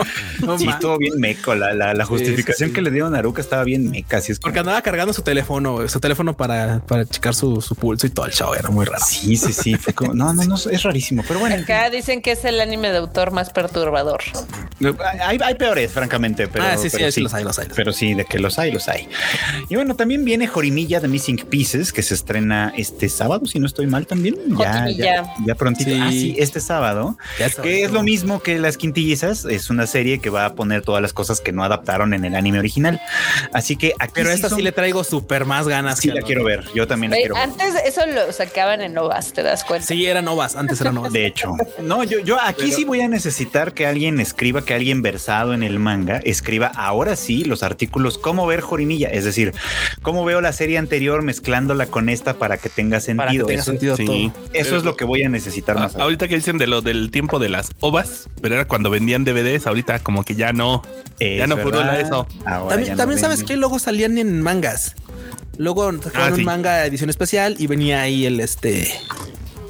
no 0.47 0.59
sí, 0.59 0.68
estuvo 0.68 0.99
bien 0.99 1.18
meco. 1.20 1.55
La, 1.55 1.72
la, 1.74 1.95
la 1.95 2.05
justificación 2.05 2.68
sí, 2.68 2.72
sí. 2.72 2.74
que 2.74 2.83
le 2.83 2.91
dieron 2.91 3.14
a 3.14 3.18
Aruka 3.18 3.41
estaba 3.41 3.64
bien 3.64 3.91
meca. 3.91 4.18
Así 4.18 4.33
es 4.33 4.39
como- 4.39 4.51
Porque 4.51 4.61
andaba 4.61 4.83
cargando 4.83 5.12
su 5.12 5.22
teléfono, 5.22 5.87
su 5.89 6.01
teléfono 6.01 6.37
para, 6.37 6.81
para 6.81 7.05
checar 7.05 7.35
su, 7.35 7.61
su 7.61 7.74
pulso 7.76 8.07
y 8.07 8.11
todo 8.11 8.26
el 8.26 8.33
show. 8.33 8.55
Era 8.55 8.70
muy 8.70 8.85
raro. 8.87 9.05
Sí, 9.07 9.37
sí, 9.37 9.53
sí. 9.53 9.74
Fue 9.76 9.93
como, 9.93 10.14
no, 10.14 10.33
no, 10.35 10.45
no, 10.45 10.55
es 10.57 10.83
rarísimo. 10.83 11.22
Pero 11.26 11.41
bueno, 11.41 11.57
Acá 11.57 11.91
dicen 11.91 12.22
que 12.22 12.33
es 12.33 12.45
el 12.45 12.61
anime 12.61 12.91
de 12.91 12.99
autor 12.99 13.31
más 13.31 13.51
perturbador. 13.69 14.21
hay, 15.25 15.39
hay 15.43 15.55
peores, 15.55 15.93
francamente. 15.93 16.49
Pero, 16.49 16.64
ah, 16.64 16.77
sí, 16.77 16.91
sí, 16.91 16.97
pero 16.99 17.12
sí, 17.12 17.21
los 17.21 17.35
hay, 17.35 17.45
los 17.45 17.59
hay. 17.59 17.69
Pero 17.75 17.93
sí, 17.93 18.14
de 18.14 18.25
que 18.25 18.39
los 18.39 18.59
hay, 18.59 18.71
los 18.73 18.89
hay. 18.89 19.09
Y 19.69 19.75
bueno, 19.77 19.95
también 19.97 20.25
viene 20.25 20.47
Jorimilla 20.47 21.01
de 21.01 21.09
Missing 21.09 21.39
Pieces, 21.49 21.93
que 21.93 22.03
se 22.03 22.14
estrena 22.14 22.73
este 22.77 23.09
sábado, 23.09 23.47
si 23.47 23.59
no 23.59 23.66
estoy 23.66 23.87
mal 23.87 24.07
también. 24.07 24.37
Ya, 24.59 24.89
ya, 24.91 25.35
ya 25.47 25.55
prontito. 25.55 25.91
Sí. 25.91 25.99
Ah, 26.01 26.11
sí, 26.11 26.35
este 26.39 26.61
sábado. 26.61 27.16
Ya 27.39 27.51
Que 27.51 27.85
es 27.85 27.91
lo 27.93 27.99
¿no? 27.99 28.05
mismo 28.05 28.41
que 28.41 28.59
Las 28.59 28.77
Quintillizas, 28.77 29.45
es 29.45 29.71
una 29.71 29.87
serie 29.87 30.21
que 30.21 30.31
va 30.31 30.45
a 30.47 30.55
poner 30.55 30.83
todas 30.83 31.03
las 31.03 31.12
cosas 31.12 31.41
que 31.41 31.53
no 31.53 31.64
adaptaron 31.64 32.14
en 32.14 32.25
el 32.25 32.35
anime 32.35 32.59
original. 32.59 33.01
Así 33.53 33.77
que 33.77 33.93
aquí 33.99 34.12
Pero 34.14 34.31
esta 34.31 34.49
son- 34.49 34.59
sí 34.59 34.62
le 34.64 34.73
traigo 34.73 35.05
súper 35.05 35.45
más 35.45 35.66
ganas. 35.69 35.99
sí 35.99 36.09
que 36.09 36.14
la 36.14 36.21
a 36.21 36.25
quiero 36.25 36.45
ver. 36.45 36.64
Yo 36.75 36.87
también 36.87 37.11
la 37.11 37.16
Güey, 37.16 37.23
quiero 37.23 37.35
ver. 37.35 37.45
antes 37.45 37.75
eso 37.85 38.03
lo 38.07 38.33
sacaban 38.33 38.81
en 38.81 38.95
Novas, 38.95 39.33
¿te 39.33 39.43
das 39.43 39.64
cuenta? 39.64 39.87
Sí, 39.87 40.07
eran 40.07 40.25
novas. 40.25 40.57
Antes 40.57 40.81
eran 40.81 40.95
novas. 40.95 41.12
De 41.12 41.27
hecho, 41.27 41.55
no, 41.83 42.05
yo, 42.05 42.19
yo 42.21 42.39
aquí 42.41 42.73
sí 42.73 42.85
voy 42.85 43.01
a 43.01 43.09
necesitar 43.09 43.57
que 43.74 43.86
alguien 43.86 44.20
escriba, 44.20 44.64
que 44.64 44.74
alguien 44.74 45.02
versado 45.02 45.52
en 45.54 45.62
el 45.62 45.78
manga 45.78 46.18
escriba 46.24 46.68
ahora 46.74 47.16
sí 47.16 47.44
los 47.44 47.62
artículos, 47.62 48.16
cómo 48.18 48.46
ver 48.46 48.61
Jorimilla, 48.61 49.09
es 49.09 49.24
decir, 49.24 49.52
cómo 50.02 50.24
veo 50.24 50.40
la 50.40 50.52
serie 50.52 50.78
anterior 50.78 51.22
mezclándola 51.22 51.86
con 51.86 52.09
esta 52.09 52.34
para 52.38 52.56
que 52.59 52.68
tenga 52.68 52.98
Para 53.00 53.30
que 53.30 53.38
sentido. 53.38 53.46
tenga 53.46 53.61
eso, 53.62 53.70
sentido 53.72 53.96
sí. 53.96 54.04
todo. 54.06 54.44
eso 54.52 54.76
es 54.76 54.84
lo 54.84 54.96
que 54.96 55.04
voy 55.04 55.22
a 55.22 55.28
necesitar 55.28 55.76
más. 55.76 55.96
ahorita 55.96 56.28
que 56.28 56.36
dicen 56.36 56.59
de 56.59 56.66
lo 56.66 56.80
del 56.80 57.11
tiempo 57.11 57.38
de 57.38 57.48
las 57.48 57.70
ovas, 57.80 58.28
pero 58.40 58.54
era 58.54 58.66
cuando 58.66 58.90
vendían 58.90 59.24
DVDs, 59.24 59.66
ahorita 59.66 59.98
como 60.00 60.24
que 60.24 60.34
ya 60.34 60.52
no. 60.52 60.82
ya 61.20 61.26
Es 61.26 61.48
no 61.48 61.56
furula 61.59 61.86
verdad. 61.92 62.00
eso. 62.00 62.26
Ahora 62.46 62.68
También, 62.70 62.86
ya 62.88 62.92
no 62.94 62.98
también 62.98 63.20
sabes 63.20 63.44
que 63.44 63.56
luego 63.56 63.78
salían 63.78 64.18
en 64.18 64.40
mangas. 64.42 64.94
Luego 65.56 65.90
Ah, 66.14 66.30
sí. 66.32 66.40
un 66.40 66.44
manga 66.44 66.86
edición 66.86 67.11
especial 67.11 67.56
y 67.59 67.66
venía 67.66 68.00
ahí 68.02 68.26
el 68.26 68.38
este 68.38 68.88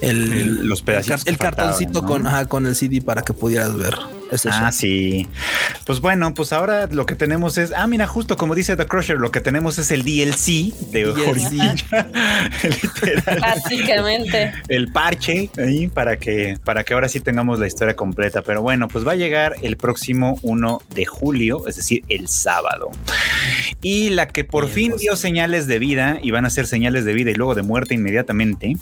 el, 0.01 0.33
El- 0.33 0.67
los 0.69 0.83
pedacitos 0.83 1.27
el, 1.27 1.37
faltaban, 1.37 1.73
cartoncito 1.73 2.03
¿no? 2.03 2.09
con 2.09 2.27
ajá, 2.27 2.47
con 2.47 2.67
el 2.67 2.75
CD 2.77 3.01
para 3.03 3.23
que 3.23 3.33
pudieras 3.33 3.77
ver 3.77 3.95
Ah, 4.33 4.70
show. 4.70 4.72
sí. 4.72 5.26
Pues 5.85 6.01
bueno, 6.01 6.33
pues 6.35 6.53
ahora 6.53 6.87
lo 6.91 7.07
que 7.07 7.14
tenemos 7.14 7.59
es, 7.59 7.72
ah, 7.76 7.87
mira, 7.87 8.07
justo 8.07 8.37
como 8.37 8.55
dice 8.55 8.76
The 8.76 8.87
Crusher, 8.87 9.18
lo 9.18 9.31
que 9.31 9.41
tenemos 9.41 9.79
es 9.79 9.91
el 9.91 10.03
DLC 10.05 10.72
de. 10.91 11.07
Literal. 12.62 13.41
Básicamente. 13.41 14.53
el 14.68 14.91
parche 14.93 15.51
ahí 15.59 15.89
para 15.89 16.18
que 16.18 16.59
para 16.64 16.85
que 16.85 16.95
ahora 16.95 17.09
sí 17.09 17.20
tengamos 17.20 17.59
la 17.59 17.66
historia 17.66 17.95
completa. 17.97 18.43
Pero 18.43 18.62
bueno, 18.62 18.89
pues 18.89 19.07
va 19.07 19.12
a 19.12 19.16
llegar 19.16 19.57
el 19.62 19.76
próximo 19.76 20.39
1 20.43 20.83
de 20.95 21.07
julio, 21.07 21.66
es 21.66 21.76
decir, 21.76 22.05
el 22.09 22.29
sábado. 22.29 22.91
Y 23.83 24.11
la 24.11 24.29
que 24.29 24.45
por 24.45 24.64
Bien, 24.64 24.74
fin 24.74 24.91
pues. 24.93 25.03
dio 25.03 25.16
señales 25.16 25.66
de 25.66 25.79
vida 25.79 26.18
y 26.22 26.31
van 26.31 26.45
a 26.45 26.51
ser 26.51 26.66
señales 26.66 27.05
de 27.05 27.12
vida 27.14 27.31
y 27.31 27.35
luego 27.35 27.55
de 27.55 27.62
muerte 27.62 27.95
inmediatamente 27.95 28.76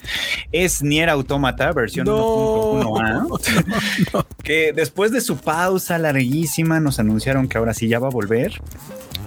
es 0.52 0.82
Nier 0.82 1.08
Automata 1.10 1.72
versión 1.72 2.06
No. 2.06 2.16
1.1a. 2.16 4.26
Que 4.42 4.72
después 4.74 5.10
de 5.12 5.20
su 5.20 5.35
pausa 5.36 5.98
larguísima 5.98 6.80
nos 6.80 6.98
anunciaron 6.98 7.48
que 7.48 7.58
ahora 7.58 7.74
sí 7.74 7.88
ya 7.88 7.98
va 7.98 8.08
a 8.08 8.10
volver. 8.10 8.60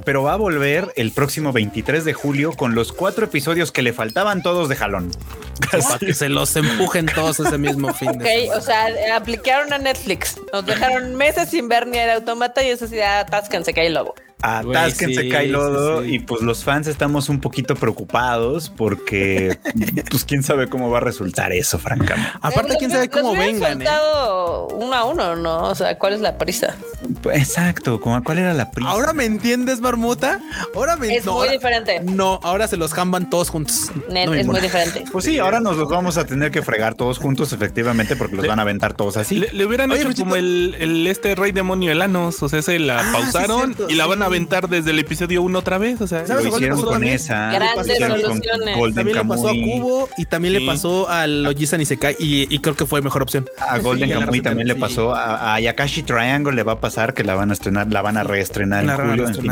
Pero 0.05 0.23
va 0.23 0.33
a 0.33 0.37
volver 0.37 0.91
el 0.95 1.11
próximo 1.11 1.51
23 1.51 2.05
de 2.05 2.13
julio 2.13 2.53
con 2.53 2.73
los 2.73 2.91
cuatro 2.91 3.25
episodios 3.25 3.71
que 3.71 3.81
le 3.81 3.93
faltaban 3.93 4.41
todos 4.41 4.69
de 4.69 4.75
jalón. 4.75 5.11
para 5.71 5.99
que 5.99 6.13
se 6.13 6.29
los 6.29 6.55
empujen 6.55 7.05
todos 7.07 7.39
ese 7.39 7.57
mismo 7.57 7.93
fin 7.93 8.09
Ok, 8.09 8.21
de 8.21 8.49
o 8.55 8.61
sea, 8.61 8.87
aplicaron 9.15 9.73
a 9.73 9.77
Netflix. 9.77 10.37
Nos 10.53 10.65
dejaron 10.65 11.15
meses 11.15 11.49
sin 11.49 11.67
ver 11.67 11.85
ni 11.87 11.97
el 11.97 12.09
automata 12.09 12.63
y 12.63 12.69
eso 12.69 12.87
sí, 12.87 12.99
atáscanse 12.99 13.73
que 13.73 13.81
hay 13.81 13.89
lobo. 13.89 14.15
Atásquense, 14.41 15.21
sí, 15.23 15.29
cae 15.29 15.47
lodo. 15.47 16.01
sí, 16.03 16.09
sí. 16.09 16.15
Y 16.15 16.19
pues 16.19 16.41
los 16.41 16.63
fans 16.63 16.87
estamos 16.87 17.29
un 17.29 17.39
poquito 17.39 17.75
preocupados 17.75 18.69
porque, 18.69 19.57
pues 20.09 20.23
quién 20.25 20.43
sabe 20.43 20.67
cómo 20.69 20.89
va 20.89 20.97
a 20.97 21.01
resultar 21.01 21.51
eso, 21.51 21.77
francamente. 21.79 22.31
Aparte, 22.41 22.73
Eh, 22.73 22.75
quién 22.79 22.89
los- 22.89 22.97
sabe 22.97 23.09
cómo 23.09 23.35
los 23.35 23.37
vengan, 23.37 23.81
¿eh? 23.81 23.85
soltado 23.85 24.67
uno 24.67 24.93
a 24.93 25.03
uno, 25.05 25.35
¿no? 25.35 25.63
O 25.63 25.75
sea, 25.75 25.97
¿cuál 25.97 26.13
es 26.13 26.21
la 26.21 26.37
prisa? 26.37 26.75
Pues, 27.21 27.37
Exacto, 27.37 27.99
¿cómo- 27.99 28.23
¿cuál 28.23 28.37
era 28.39 28.53
la 28.53 28.71
prisa? 28.71 28.89
Ahora 28.89 29.13
me 29.13 29.25
entiendes, 29.25 29.81
Marmota. 29.81 30.39
Ahora 30.75 30.95
me 30.95 31.13
Es 31.15 31.25
no, 31.25 31.33
muy 31.33 31.41
ahora- 31.41 31.51
diferente. 31.53 31.99
No, 32.03 32.39
ahora 32.43 32.67
se 32.67 32.77
los 32.77 32.93
jamban 32.93 33.29
todos 33.29 33.49
juntos. 33.49 33.91
Net, 34.09 34.25
No 34.25 34.33
es 34.33 34.45
muy 34.45 34.61
diferente. 34.61 35.03
Pues 35.11 35.25
sí, 35.25 35.37
ahora 35.39 35.59
nos 35.59 35.77
los 35.77 35.89
vamos 35.89 36.17
a 36.17 36.25
tener 36.25 36.51
que 36.51 36.61
fregar 36.61 36.95
todos 36.95 37.17
juntos, 37.17 37.51
efectivamente, 37.53 38.15
porque 38.15 38.35
los 38.35 38.47
van 38.47 38.59
a 38.59 38.61
aventar 38.61 38.93
todos 38.93 39.17
así. 39.17 39.35
Le, 39.35 39.51
le 39.51 39.65
hubieran 39.65 39.91
Oye, 39.91 40.01
hecho 40.03 40.13
como 40.23 40.35
el, 40.35 40.75
el 40.79 41.07
este 41.07 41.35
rey 41.35 41.51
demonio 41.51 41.91
Elanos. 41.91 42.41
O 42.43 42.49
sea, 42.49 42.61
se 42.61 42.79
la 42.79 42.99
Ah, 42.99 43.09
pausaron 43.11 43.75
y 43.87 43.95
la 43.95 44.05
van 44.05 44.21
a 44.21 44.28
aventar 44.29 44.69
desde 44.69 44.91
el 44.91 44.99
episodio 44.99 45.41
1 45.43 45.59
otra 45.59 45.77
vez. 45.77 45.99
O 46.01 46.07
sea, 46.07 46.25
¿Sabes 46.25 46.45
Lo 46.45 46.51
le 46.51 46.55
hicieron 46.57 46.81
con 46.81 46.93
también? 46.93 47.13
esa. 47.15 47.51
Grandes 47.51 47.97
soluciones. 47.97 48.77
Golden 48.77 48.95
También 48.95 49.17
le 49.17 49.25
pasó 49.25 49.47
a. 49.49 49.51
Cubo 49.51 50.09
y 50.17 50.25
también 50.25 50.53
le 50.53 50.59
Sí. 50.59 50.65
pasó 50.65 51.09
al 51.09 51.45
Ojisan 51.45 51.81
y 51.81 51.85
se 51.85 51.97
cae 51.97 52.15
y, 52.19 52.53
y 52.53 52.59
creo 52.59 52.75
que 52.75 52.85
fue 52.85 53.01
mejor 53.01 53.21
opción. 53.21 53.45
A 53.59 53.77
Golden 53.79 54.09
Sí, 54.09 54.15
Kamuy 54.15 54.41
también 54.41 54.67
le 54.67 54.75
sí. 54.75 54.79
pasó. 54.79 55.13
A, 55.15 55.55
a 55.55 55.59
Yakashi 55.59 56.03
Triangle 56.03 56.53
le 56.55 56.63
va 56.63 56.73
a 56.73 56.79
pasar 56.79 57.13
que 57.13 57.23
la 57.23 57.35
van 57.35 57.49
a 57.49 57.53
estrenar, 57.53 57.91
la 57.91 58.01
van 58.01 58.17
a 58.17 58.23
reestrenar 58.23 58.83
La 58.85 58.93
en 58.93 58.97
van 58.97 59.07
a 59.07 59.09
julio. 59.11 59.27
en 59.27 59.35
fin. 59.35 59.51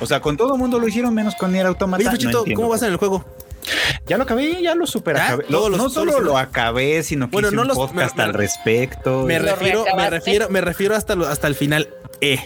O 0.00 0.06
sea, 0.06 0.20
con 0.20 0.36
todo 0.36 0.54
el 0.54 0.58
mundo 0.58 0.78
lo 0.78 0.86
hicieron 0.88 1.14
menos 1.14 1.34
con 1.36 1.52
Nier 1.52 1.66
Automata. 1.66 2.00
Oye, 2.00 2.04
No 2.04 2.10
Fuchito, 2.12 2.38
entiendo 2.38 2.60
¿cómo 2.60 2.68
vas 2.70 2.82
en 2.82 2.90
el 2.90 2.96
juego? 2.96 3.24
Ya 4.06 4.16
lo 4.16 4.24
acabé, 4.24 4.62
ya 4.62 4.74
lo 4.74 4.86
super 4.86 5.16
¿Ya? 5.16 5.26
acabé. 5.26 5.44
¿Todos 5.44 5.70
Lo- 5.70 5.76
los- 5.76 5.78
no 5.78 5.90
solo 5.90 6.12
los- 6.12 6.22
lo 6.22 6.38
acabé, 6.38 7.02
sino 7.02 7.26
que 7.28 7.32
Bueno, 7.32 7.48
hice 7.48 7.56
no 7.56 7.62
un 7.62 7.68
los- 7.68 7.76
podcast 7.76 8.16
me- 8.16 8.22
al 8.22 8.32
me- 8.32 8.38
respecto. 8.38 9.24
Me 9.24 9.34
Y- 9.34 9.38
¿Lo 9.38 9.44
refiero, 9.56 9.84
me 9.96 10.10
refiero, 10.10 10.48
me 10.50 10.60
refiero 10.60 10.94
hasta, 10.96 11.14
lo- 11.14 11.26
hasta 11.26 11.46
el 11.46 11.54
final 11.54 11.88
E. 12.22 12.38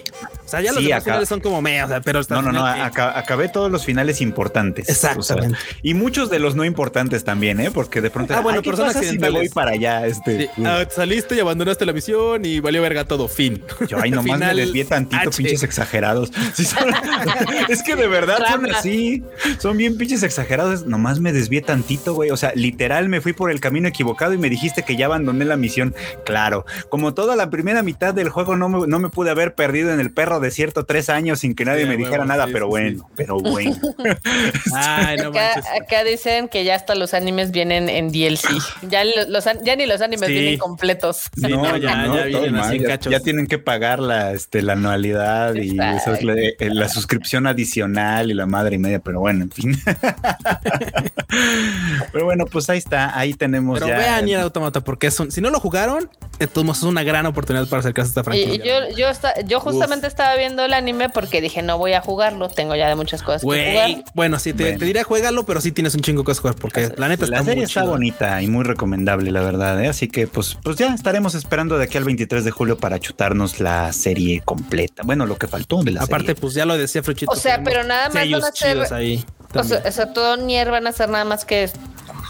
O 0.44 0.48
sea, 0.50 0.60
ya 0.62 0.72
los 0.72 0.80
Sí, 0.80 0.86
demás 0.88 1.02
acá- 1.02 1.04
finales 1.12 1.28
son 1.28 1.38
como 1.40 1.62
me, 1.62 1.80
o 1.84 1.86
sea, 1.86 2.00
pero 2.00 2.18
hasta 2.18 2.34
No, 2.34 2.42
no, 2.42 2.50
no, 2.50 2.66
E. 2.66 2.80
aca- 2.80 3.16
acabé 3.16 3.48
todos 3.48 3.70
los 3.70 3.84
finales 3.84 4.20
importantes. 4.20 4.88
Exactamente. 4.88 5.54
O 5.56 5.60
sea, 5.60 5.76
y 5.82 5.94
muchos 5.94 6.28
de 6.28 6.40
los 6.40 6.56
no 6.56 6.64
importantes 6.64 7.22
también, 7.22 7.60
¿eh? 7.60 7.70
Porque 7.70 8.00
de 8.00 8.10
pronto, 8.10 8.34
Ah, 8.34 8.40
bueno, 8.40 8.58
"Ay, 8.58 8.62
¿qué 8.64 8.70
pero 8.70 8.78
son 8.78 8.86
pasa 8.88 9.00
si 9.08 9.16
me 9.16 9.30
voy 9.30 9.48
para 9.48 9.70
allá? 9.72 10.06
Este, 10.06 10.50
Sí, 10.56 10.62
ah, 10.64 10.84
saliste 10.90 11.36
y 11.36 11.40
abandonaste 11.40 11.86
la 11.86 11.92
misión 11.92 12.44
y 12.44 12.58
valió 12.58 12.82
verga 12.82 13.04
todo. 13.04 13.28
Fin. 13.28 13.62
Yo, 13.86 13.98
ay, 14.02 14.10
nomás 14.10 14.24
Final 14.34 14.56
me 14.56 14.62
desvié 14.62 14.84
tantito, 14.86 15.28
H. 15.28 15.36
pinches 15.36 15.62
exagerados. 15.62 16.32
Sí, 16.54 16.64
son- 16.64 16.78
es 17.68 17.82
que 17.84 17.94
de 17.94 18.08
verdad 18.08 18.38
son 18.50 18.74
así. 18.74 19.22
Son 19.60 19.76
bien 19.76 19.96
pinches 19.96 20.24
exagerados. 20.24 20.84
Nomás 20.84 21.09
me 21.18 21.32
desvié 21.32 21.62
tantito, 21.62 22.14
güey. 22.14 22.30
O 22.30 22.36
sea, 22.36 22.52
literal 22.54 23.08
me 23.08 23.20
fui 23.20 23.32
por 23.32 23.50
el 23.50 23.58
camino 23.58 23.88
equivocado 23.88 24.32
y 24.34 24.38
me 24.38 24.48
dijiste 24.50 24.82
que 24.84 24.94
ya 24.96 25.06
abandoné 25.06 25.44
la 25.44 25.56
misión. 25.56 25.94
Claro, 26.24 26.64
como 26.90 27.14
toda 27.14 27.34
la 27.36 27.50
primera 27.50 27.82
mitad 27.82 28.14
del 28.14 28.28
juego 28.28 28.56
no 28.56 28.68
me, 28.68 28.86
no 28.86 28.98
me 29.00 29.08
pude 29.08 29.30
haber 29.30 29.54
perdido 29.54 29.92
en 29.92 29.98
el 30.00 30.12
perro 30.12 30.38
desierto 30.40 30.84
tres 30.84 31.08
años 31.08 31.40
sin 31.40 31.54
que 31.54 31.64
nadie 31.64 31.82
Sí, 31.82 31.88
me 31.88 31.96
dijera 31.96 32.24
nada, 32.26 32.46
sí, 32.46 32.52
pero 32.52 32.66
sí, 32.66 32.70
bueno, 32.70 33.11
pero 33.16 33.38
bueno. 33.40 33.76
Ay, 34.74 35.16
no 35.16 35.30
Acá, 35.30 35.52
acá 35.82 36.04
dicen 36.04 36.48
que 36.48 36.64
ya 36.64 36.74
hasta 36.74 36.94
los 36.94 37.14
animes 37.14 37.50
vienen 37.50 37.88
en 37.88 38.12
DLC. 38.12 38.44
Ya, 38.88 39.02
lo- 39.04 39.28
los, 39.28 39.46
an- 39.46 39.58
ya 39.64 39.74
ni 39.76 39.86
los 39.86 40.00
animes 40.02 40.28
Sí. 40.28 40.32
vienen 40.34 40.58
completos. 40.58 41.30
Sí, 41.34 41.42
no, 41.48 41.76
ya- 41.76 41.78
ya 41.78 42.24
vienen 42.24 42.32
todo 42.32 42.42
así 42.44 42.50
mal, 42.50 42.78
ya- 42.80 42.86
cachos. 42.88 43.12
Ya, 43.12 43.20
tienen 43.20 43.46
que 43.46 43.58
pagar 43.58 43.98
la, 44.00 44.32
este, 44.32 44.61
la 44.62 44.74
anualidad 44.74 45.54
y 45.54 45.78
eso 45.96 46.12
es 46.12 46.22
la, 46.22 46.34
eh, 46.36 46.56
la 46.61 46.88
suscripción 46.88 47.46
adicional 47.46 48.30
y 48.30 48.34
la 48.34 48.46
madre 48.46 48.76
y 48.76 48.78
media, 48.78 48.98
pero 49.00 49.20
bueno, 49.20 49.44
en 49.44 49.50
fin. 49.50 49.78
pero 52.12 52.24
bueno, 52.24 52.44
pues 52.46 52.68
ahí 52.70 52.78
está, 52.78 53.18
ahí 53.18 53.34
tenemos 53.34 53.78
Pero 53.78 53.88
ya. 53.92 53.98
vean 53.98 54.24
Nier 54.24 54.40
Automata 54.40 54.80
porque 54.80 55.07
es 55.09 55.20
un, 55.20 55.30
si 55.30 55.40
no 55.40 55.51
lo 55.51 55.61
jugaron, 55.61 56.11
todos 56.53 56.64
modos 56.64 56.78
es 56.78 56.84
una 56.84 57.03
gran 57.03 57.26
oportunidad 57.26 57.68
para 57.68 57.80
acercarse 57.80 58.09
a 58.09 58.11
esta 58.11 58.24
franquicia. 58.24 58.55
y 58.90 58.96
yo, 58.96 59.14
yo, 59.46 59.61
justamente 59.61 60.07
estaba 60.07 60.36
viendo 60.36 60.64
el 60.64 60.72
anime 60.72 61.09
porque 61.09 61.40
dije, 61.40 61.62
no 61.62 61.78
voy 61.78 61.92
a 61.92 62.01
jugarlo, 62.01 62.48
tengo 62.48 62.74
ya 62.74 62.88
de 62.88 62.94
muchas 62.94 63.22
cosas 63.22 63.42
que 63.42 63.46
jugar. 63.46 64.05
bueno, 64.14 64.38
sí, 64.38 64.53
te, 64.53 64.64
Bueno. 64.64 64.78
te 64.78 64.84
diría 64.84 65.05
juégalo, 65.05 65.44
pero 65.44 65.61
sí 65.61 65.72
tienes 65.72 65.94
un 65.94 66.01
chingo 66.01 66.24
que 66.24 66.34
jugar 66.34 66.55
porque 66.57 66.92
la 66.96 67.09
neta 67.09 67.26
la 67.26 67.38
está 67.38 67.44
serie 67.44 67.62
muy 67.62 67.64
está 67.64 67.84
bonita 67.84 68.42
y 68.42 68.48
muy 68.48 68.64
recomendable, 68.64 69.30
la 69.30 69.42
verdad. 69.42 69.82
¿eh? 69.82 69.88
Así 69.88 70.09
que, 70.09 70.26
pues, 70.26 70.57
pues 70.62 70.76
ya 70.76 70.94
estaremos 70.94 71.34
esperando 71.34 71.78
de 71.78 71.84
aquí 71.84 71.98
al 71.98 72.05
23 72.05 72.44
de 72.44 72.51
julio 72.51 72.78
para 72.78 72.98
chutarnos 72.98 73.61
la 73.61 73.92
serie 73.92 74.40
completa. 74.44 75.03
Bueno, 75.05 75.26
lo 75.26 75.36
que 75.36 75.46
faltó 75.46 75.82
de 75.82 75.92
la 75.92 76.03
Aparte, 76.03 76.28
serie. 76.28 76.40
pues 76.40 76.55
ya 76.55 76.64
lo 76.64 76.76
decía 76.76 77.03
Fruchito. 77.03 77.30
O 77.30 77.36
sea, 77.36 77.62
pero 77.62 77.84
nada 77.84 78.09
más 78.09 78.30
van 78.30 78.44
a 78.44 78.53
chidos 78.53 78.92
ahí. 78.92 79.24
O 79.55 79.62
sea, 79.64 79.76
también. 79.78 79.82
o 79.86 79.92
sea, 79.92 80.12
todo 80.12 80.36
Nier 80.36 80.70
van 80.70 80.86
a 80.86 80.92
ser 80.92 81.09
nada 81.09 81.24
más 81.24 81.44
que 81.44 81.70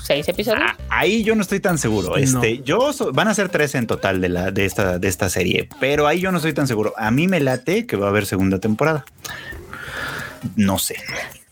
seis 0.05 0.29
episodios. 0.29 0.63
Ah, 0.67 0.77
ahí 0.89 1.23
yo 1.23 1.35
no 1.35 1.43
estoy 1.43 1.61
tan 1.61 1.79
seguro. 1.79 2.17
Este, 2.17 2.63
yo 2.63 2.93
so- 2.93 3.13
van 3.13 3.29
a 3.29 3.35
ser 3.35 3.49
tres 3.49 3.75
en 3.75 3.87
total 3.87 4.21
de 4.21 4.29
la 4.29 4.51
de 4.51 4.65
esta 4.65 4.99
de 4.99 5.09
esta 5.09 5.29
serie, 5.29 5.69
pero 5.79 6.07
ahí 6.07 6.21
yo 6.21 6.33
no 6.33 6.39
estoy 6.39 6.53
tan 6.55 6.67
seguro. 6.67 6.95
A 6.97 7.11
mí 7.11 7.29
me 7.29 7.41
late 7.41 7.87
que 7.87 7.97
va 7.97 8.07
a 8.07 8.11
haber 8.11 8.27
segunda 8.27 8.59
temporada. 8.59 9.05
No 10.57 10.79
sé. 10.79 10.97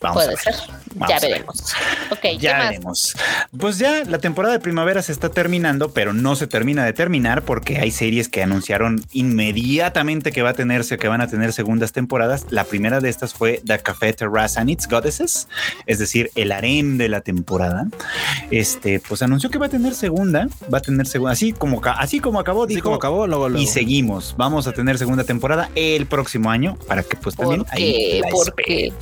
Vamos 0.00 0.14
Puede 0.24 0.28
a 0.28 0.30
ver. 0.30 0.38
ser. 0.38 0.54
Vamos 0.94 1.08
ya 1.08 1.16
a 1.16 1.20
ver. 1.20 1.30
veremos. 1.32 1.74
Ok, 2.10 2.18
¿qué 2.20 2.38
Ya 2.38 2.56
más? 2.58 2.68
veremos. 2.68 3.16
Pues 3.58 3.78
ya 3.78 4.04
la 4.04 4.18
temporada 4.18 4.54
de 4.54 4.60
primavera 4.60 5.02
se 5.02 5.10
está 5.12 5.28
terminando, 5.30 5.90
pero 5.90 6.12
no 6.12 6.36
se 6.36 6.46
termina 6.46 6.84
de 6.84 6.92
terminar 6.92 7.42
porque 7.42 7.78
hay 7.78 7.90
series 7.90 8.28
que 8.28 8.42
anunciaron 8.42 9.04
inmediatamente 9.12 10.30
que 10.32 10.42
va 10.42 10.50
a 10.50 10.54
tenerse, 10.54 10.98
que 10.98 11.08
van 11.08 11.20
a 11.20 11.26
tener 11.26 11.52
segundas 11.52 11.92
temporadas. 11.92 12.46
La 12.50 12.64
primera 12.64 13.00
de 13.00 13.08
estas 13.08 13.34
fue 13.34 13.60
The 13.66 13.80
Café 13.80 14.12
Terrace 14.12 14.60
and 14.60 14.70
Its 14.70 14.86
Goddesses, 14.88 15.48
es 15.86 15.98
decir, 15.98 16.30
el 16.36 16.52
harem 16.52 16.96
de 16.98 17.08
la 17.08 17.20
temporada. 17.20 17.86
Este, 18.50 19.00
pues 19.00 19.22
anunció 19.22 19.50
que 19.50 19.58
va 19.58 19.66
a 19.66 19.70
tener 19.70 19.94
segunda, 19.94 20.48
va 20.72 20.78
a 20.78 20.82
tener 20.82 21.06
segunda, 21.06 21.32
así 21.32 21.52
como 21.52 21.82
así 21.84 22.20
como 22.20 22.38
acabó, 22.40 22.64
Así 22.64 22.74
dijo, 22.76 22.84
como 22.84 22.96
acabó, 22.96 23.26
luego, 23.26 23.48
luego. 23.48 23.62
y 23.62 23.66
seguimos. 23.66 24.34
Vamos 24.36 24.66
a 24.66 24.72
tener 24.72 24.96
segunda 24.98 25.24
temporada 25.24 25.70
el 25.74 26.06
próximo 26.06 26.50
año 26.50 26.76
para 26.86 27.02
que 27.02 27.16
pues 27.16 27.34
también 27.36 27.64
¿Por 27.64 27.74
ahí 27.74 27.92
qué? 27.92 28.20
la 28.22 28.28
¿Por 28.28 28.54
qué? 28.54 28.92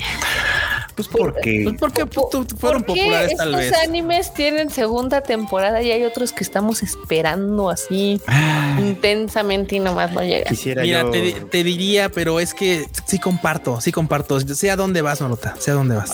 Pues 0.96 1.08
porque 1.08 1.60
Pues 1.64 1.76
porque 1.78 2.06
pues, 2.06 2.26
fueron 2.58 2.82
¿Por 2.82 2.94
qué 2.96 3.02
populares 3.02 3.36
tal 3.36 3.54
estos 3.54 3.70
vez. 3.78 3.86
animes 3.86 4.32
tienen 4.32 4.70
segunda 4.70 5.20
temporada 5.20 5.82
y 5.82 5.90
hay 5.92 6.02
otros 6.04 6.32
que 6.32 6.42
estamos 6.42 6.82
esperando 6.82 7.68
así 7.68 8.18
Ah, 8.26 8.78
intensamente 8.80 9.76
y 9.76 9.80
nomás 9.80 10.10
no 10.12 10.22
llega? 10.22 10.46
quisiera 10.48 10.82
Mira, 10.82 11.02
yo- 11.02 11.10
te, 11.10 11.20
di- 11.20 11.32
te 11.50 11.62
diría, 11.64 12.08
pero 12.08 12.40
es 12.40 12.54
que 12.54 12.86
sí 13.06 13.18
comparto, 13.18 13.78
sí 13.80 13.92
comparto. 13.92 14.40
Sé 14.40 14.70
a 14.70 14.76
dónde 14.76 15.02
vas, 15.02 15.20
Marota, 15.20 15.54
sé 15.58 15.70
a 15.70 15.74
dónde 15.74 15.96
vas. 15.96 16.12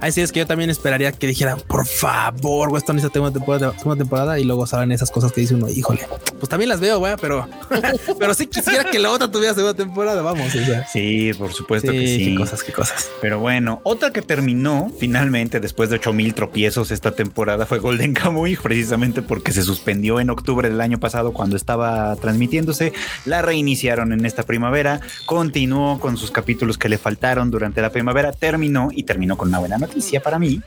Hay 0.00 0.12
series 0.12 0.30
que 0.30 0.38
yo 0.38 0.46
también 0.46 0.70
esperaría 0.70 1.10
que 1.10 1.26
dijera, 1.26 1.56
por 1.56 1.84
favor, 1.84 2.68
güey, 2.68 2.78
esto 2.78 2.92
necesita 2.92 3.14
segunda 3.14 3.32
temporada, 3.36 3.76
segunda 3.76 3.96
temporada 3.96 4.38
y 4.38 4.44
luego 4.44 4.64
salen 4.64 4.92
esas 4.92 5.10
cosas 5.10 5.32
que 5.32 5.40
dice 5.40 5.56
uno, 5.56 5.68
híjole, 5.68 6.06
pues 6.38 6.48
también 6.48 6.68
las 6.68 6.78
veo, 6.78 7.00
güey, 7.00 7.14
pero, 7.20 7.48
pero 8.18 8.32
sí 8.32 8.46
quisiera 8.46 8.84
que 8.84 9.00
la 9.00 9.10
otra 9.10 9.28
tuviera 9.28 9.54
segunda 9.54 9.74
temporada, 9.74 10.22
vamos. 10.22 10.54
O 10.54 10.64
sea, 10.64 10.86
Sí, 10.86 11.32
por 11.36 11.52
supuesto 11.52 11.90
sí, 11.90 11.98
que 11.98 12.06
sí. 12.06 12.24
qué 12.26 12.34
cosas, 12.36 12.62
qué 12.62 12.72
cosas. 12.72 13.10
Pero 13.20 13.40
bueno, 13.40 13.80
otra 13.82 14.12
que 14.12 14.22
terminó 14.22 14.92
finalmente 15.00 15.58
después 15.58 15.90
de 15.90 15.96
8000 15.96 16.32
tropiezos 16.34 16.92
esta 16.92 17.10
temporada 17.10 17.66
fue 17.66 17.80
Golden 17.80 18.14
Kamuy, 18.14 18.54
precisamente 18.56 19.20
porque 19.20 19.50
se 19.50 19.62
suspendió 19.62 20.20
en 20.20 20.30
octubre 20.30 20.68
del 20.68 20.80
año 20.80 21.00
pasado 21.00 21.32
cuando 21.32 21.56
estaba 21.56 22.14
transmitiéndose. 22.16 22.92
La 23.24 23.42
reiniciaron 23.42 24.12
en 24.12 24.24
esta 24.26 24.44
primavera, 24.44 25.00
continuó 25.26 25.98
con 25.98 26.16
sus 26.16 26.30
capítulos 26.30 26.78
que 26.78 26.88
le 26.88 26.98
faltaron 26.98 27.50
durante 27.50 27.82
la 27.82 27.90
primavera, 27.90 28.30
terminó 28.30 28.90
y 28.92 29.02
terminó 29.02 29.36
con 29.36 29.48
una 29.48 29.58
buena 29.58 29.76
noticia 29.76 29.87
para 30.22 30.38
mí, 30.38 30.60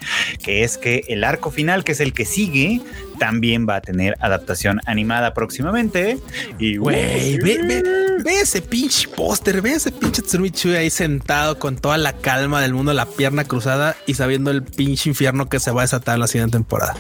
que 0.43 0.63
es 0.63 0.78
que 0.78 1.03
el 1.07 1.24
arco 1.24 1.51
final, 1.51 1.84
que 1.84 1.91
es 1.93 1.99
el 1.99 2.13
que 2.13 2.26
sigue, 2.26 2.82
también 3.19 3.67
va 3.67 3.78
a 3.78 3.82
tener 3.82 4.15
adaptación 4.19 4.80
animada 4.86 5.34
próximamente. 5.34 6.17
Y 6.59 6.78
Güey, 6.78 7.38
ve, 7.38 7.59
ve, 7.67 7.84
ve 8.24 8.39
ese 8.41 8.61
pinche 8.61 9.07
póster, 9.07 9.61
ve 9.61 9.74
ese 9.74 9.91
pinche 9.91 10.22
Tsurumi 10.22 10.51
Chui 10.51 10.76
ahí 10.76 10.89
sentado 10.89 11.59
con 11.59 11.78
toda 11.78 11.97
la 11.97 12.13
calma 12.13 12.61
del 12.61 12.74
mundo, 12.74 12.93
la 12.93 13.05
pierna 13.05 13.43
cruzada 13.43 13.95
y 14.07 14.15
sabiendo 14.15 14.51
el 14.51 14.63
pinche 14.63 15.09
infierno 15.09 15.49
que 15.49 15.59
se 15.59 15.72
va 15.72 15.82
a 15.82 15.84
desatar 15.84 16.17
la 16.17 16.28
siguiente 16.28 16.57
temporada. 16.57 16.95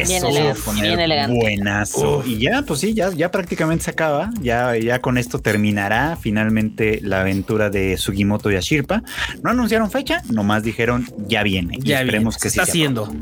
Eso 0.00 0.08
Bien 0.10 0.24
elegante, 0.24 0.60
poner 0.64 0.82
bien 0.84 1.00
elegante. 1.00 1.34
buenazo. 1.36 2.18
Uf. 2.18 2.26
Y 2.26 2.38
ya, 2.38 2.62
pues 2.62 2.80
sí, 2.80 2.94
ya, 2.94 3.10
ya 3.12 3.30
prácticamente 3.30 3.84
se 3.84 3.90
acaba. 3.90 4.30
Ya, 4.40 4.76
ya 4.76 5.00
con 5.00 5.18
esto 5.18 5.38
terminará 5.38 6.16
finalmente 6.20 7.00
la 7.02 7.20
aventura 7.20 7.68
de 7.70 7.96
Sugimoto 7.98 8.50
y 8.50 8.56
Ashirpa. 8.56 9.02
No 9.42 9.50
anunciaron 9.50 9.90
fecha, 9.90 10.22
nomás 10.30 10.62
dijeron 10.62 11.06
ya 11.28 11.42
viene. 11.42 11.76
Y 11.78 11.82
Ya 11.88 12.00
esperemos 12.00 12.34
viene, 12.36 12.42
que 12.42 12.48
se 12.48 12.54
sí 12.54 12.60
está 12.60 12.70
haciendo, 12.70 13.12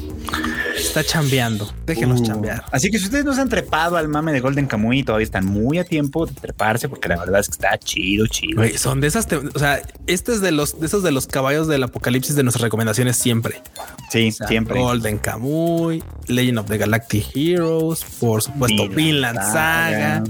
está 0.77 1.05
chambeando, 1.05 1.73
déjenos 1.87 2.21
Uh, 2.21 2.25
chambear. 2.27 2.65
Así 2.73 2.91
que 2.91 2.99
si 2.99 3.05
ustedes 3.07 3.25
no 3.25 3.33
se 3.35 3.41
han 3.41 3.49
trepado 3.49 3.97
al 3.97 4.09
mame 4.09 4.33
de 4.33 4.41
Golden 4.41 4.67
Kamuy, 4.67 5.03
todavía 5.03 5.25
están 5.25 5.47
muy 5.47 5.79
a 5.79 5.85
tiempo 5.85 6.27
de 6.27 6.35
treparse, 6.35 6.89
porque 6.89 7.09
la 7.09 7.19
verdad 7.19 7.41
es 7.41 7.47
que 7.49 7.53
está 7.53 7.79
chido, 7.79 8.27
chido. 8.27 8.63
Son 8.77 9.01
de 9.01 9.07
esas, 9.09 9.27
o 9.55 9.59
sea, 9.59 9.81
este 10.07 10.33
es 10.33 10.41
de 10.41 10.53
los 10.53 10.79
de 10.81 10.87
esos 10.87 11.03
de 11.03 11.11
los 11.13 11.27
caballos 11.27 11.67
del 11.69 11.83
apocalipsis 11.83 12.35
de 12.37 12.43
nuestras 12.43 12.63
recomendaciones 12.63 13.17
siempre. 13.17 13.63
Sí, 14.11 14.29
O 14.29 14.33
sea, 14.33 14.49
siempre. 14.49 14.81
Golden 14.81 15.19
Kamuy, 15.19 16.03
Legend 16.27 16.60
of 16.61 16.67
the 16.69 16.79
Galactic 16.79 17.25
Heroes, 17.35 18.05
por 18.21 18.43
supuesto, 18.43 18.89
Vinland 18.89 19.39
Saga. 19.41 20.23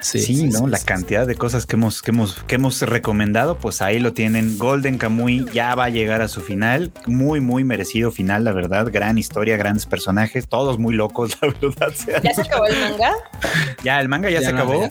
Sí, 0.00 0.44
¿no? 0.44 0.66
la 0.66 0.78
cantidad 0.78 1.26
de 1.26 1.34
cosas 1.34 1.66
que 1.66 1.76
hemos, 1.76 2.02
que 2.02 2.10
hemos, 2.10 2.34
que 2.44 2.54
hemos 2.56 2.80
recomendado, 2.82 3.58
pues 3.58 3.82
ahí 3.82 3.98
lo 3.98 4.12
tienen. 4.12 4.58
Golden 4.58 4.98
Kamuy 4.98 5.46
ya 5.52 5.74
va 5.74 5.84
a 5.84 5.88
llegar 5.88 6.22
a 6.22 6.28
su 6.28 6.40
final. 6.40 6.92
Muy, 7.06 7.40
muy 7.40 7.64
merecido 7.64 8.10
final, 8.12 8.44
la 8.44 8.52
verdad. 8.52 8.88
Gran 8.90 9.18
historia, 9.18 9.56
grandes 9.56 9.86
personajes, 9.86 10.48
todos 10.48 10.78
muy 10.78 10.94
locos, 10.94 11.36
la 11.42 11.48
verdad. 11.48 11.92
¿Ya 12.22 12.34
se 12.34 12.42
acabó 12.42 12.66
el 12.66 12.78
manga? 12.78 13.12
Ya, 13.82 14.00
el 14.00 14.08
manga 14.08 14.30
ya, 14.30 14.40
Ya 14.40 14.46
se 14.48 14.52
no, 14.52 14.58
acabó. 14.60 14.88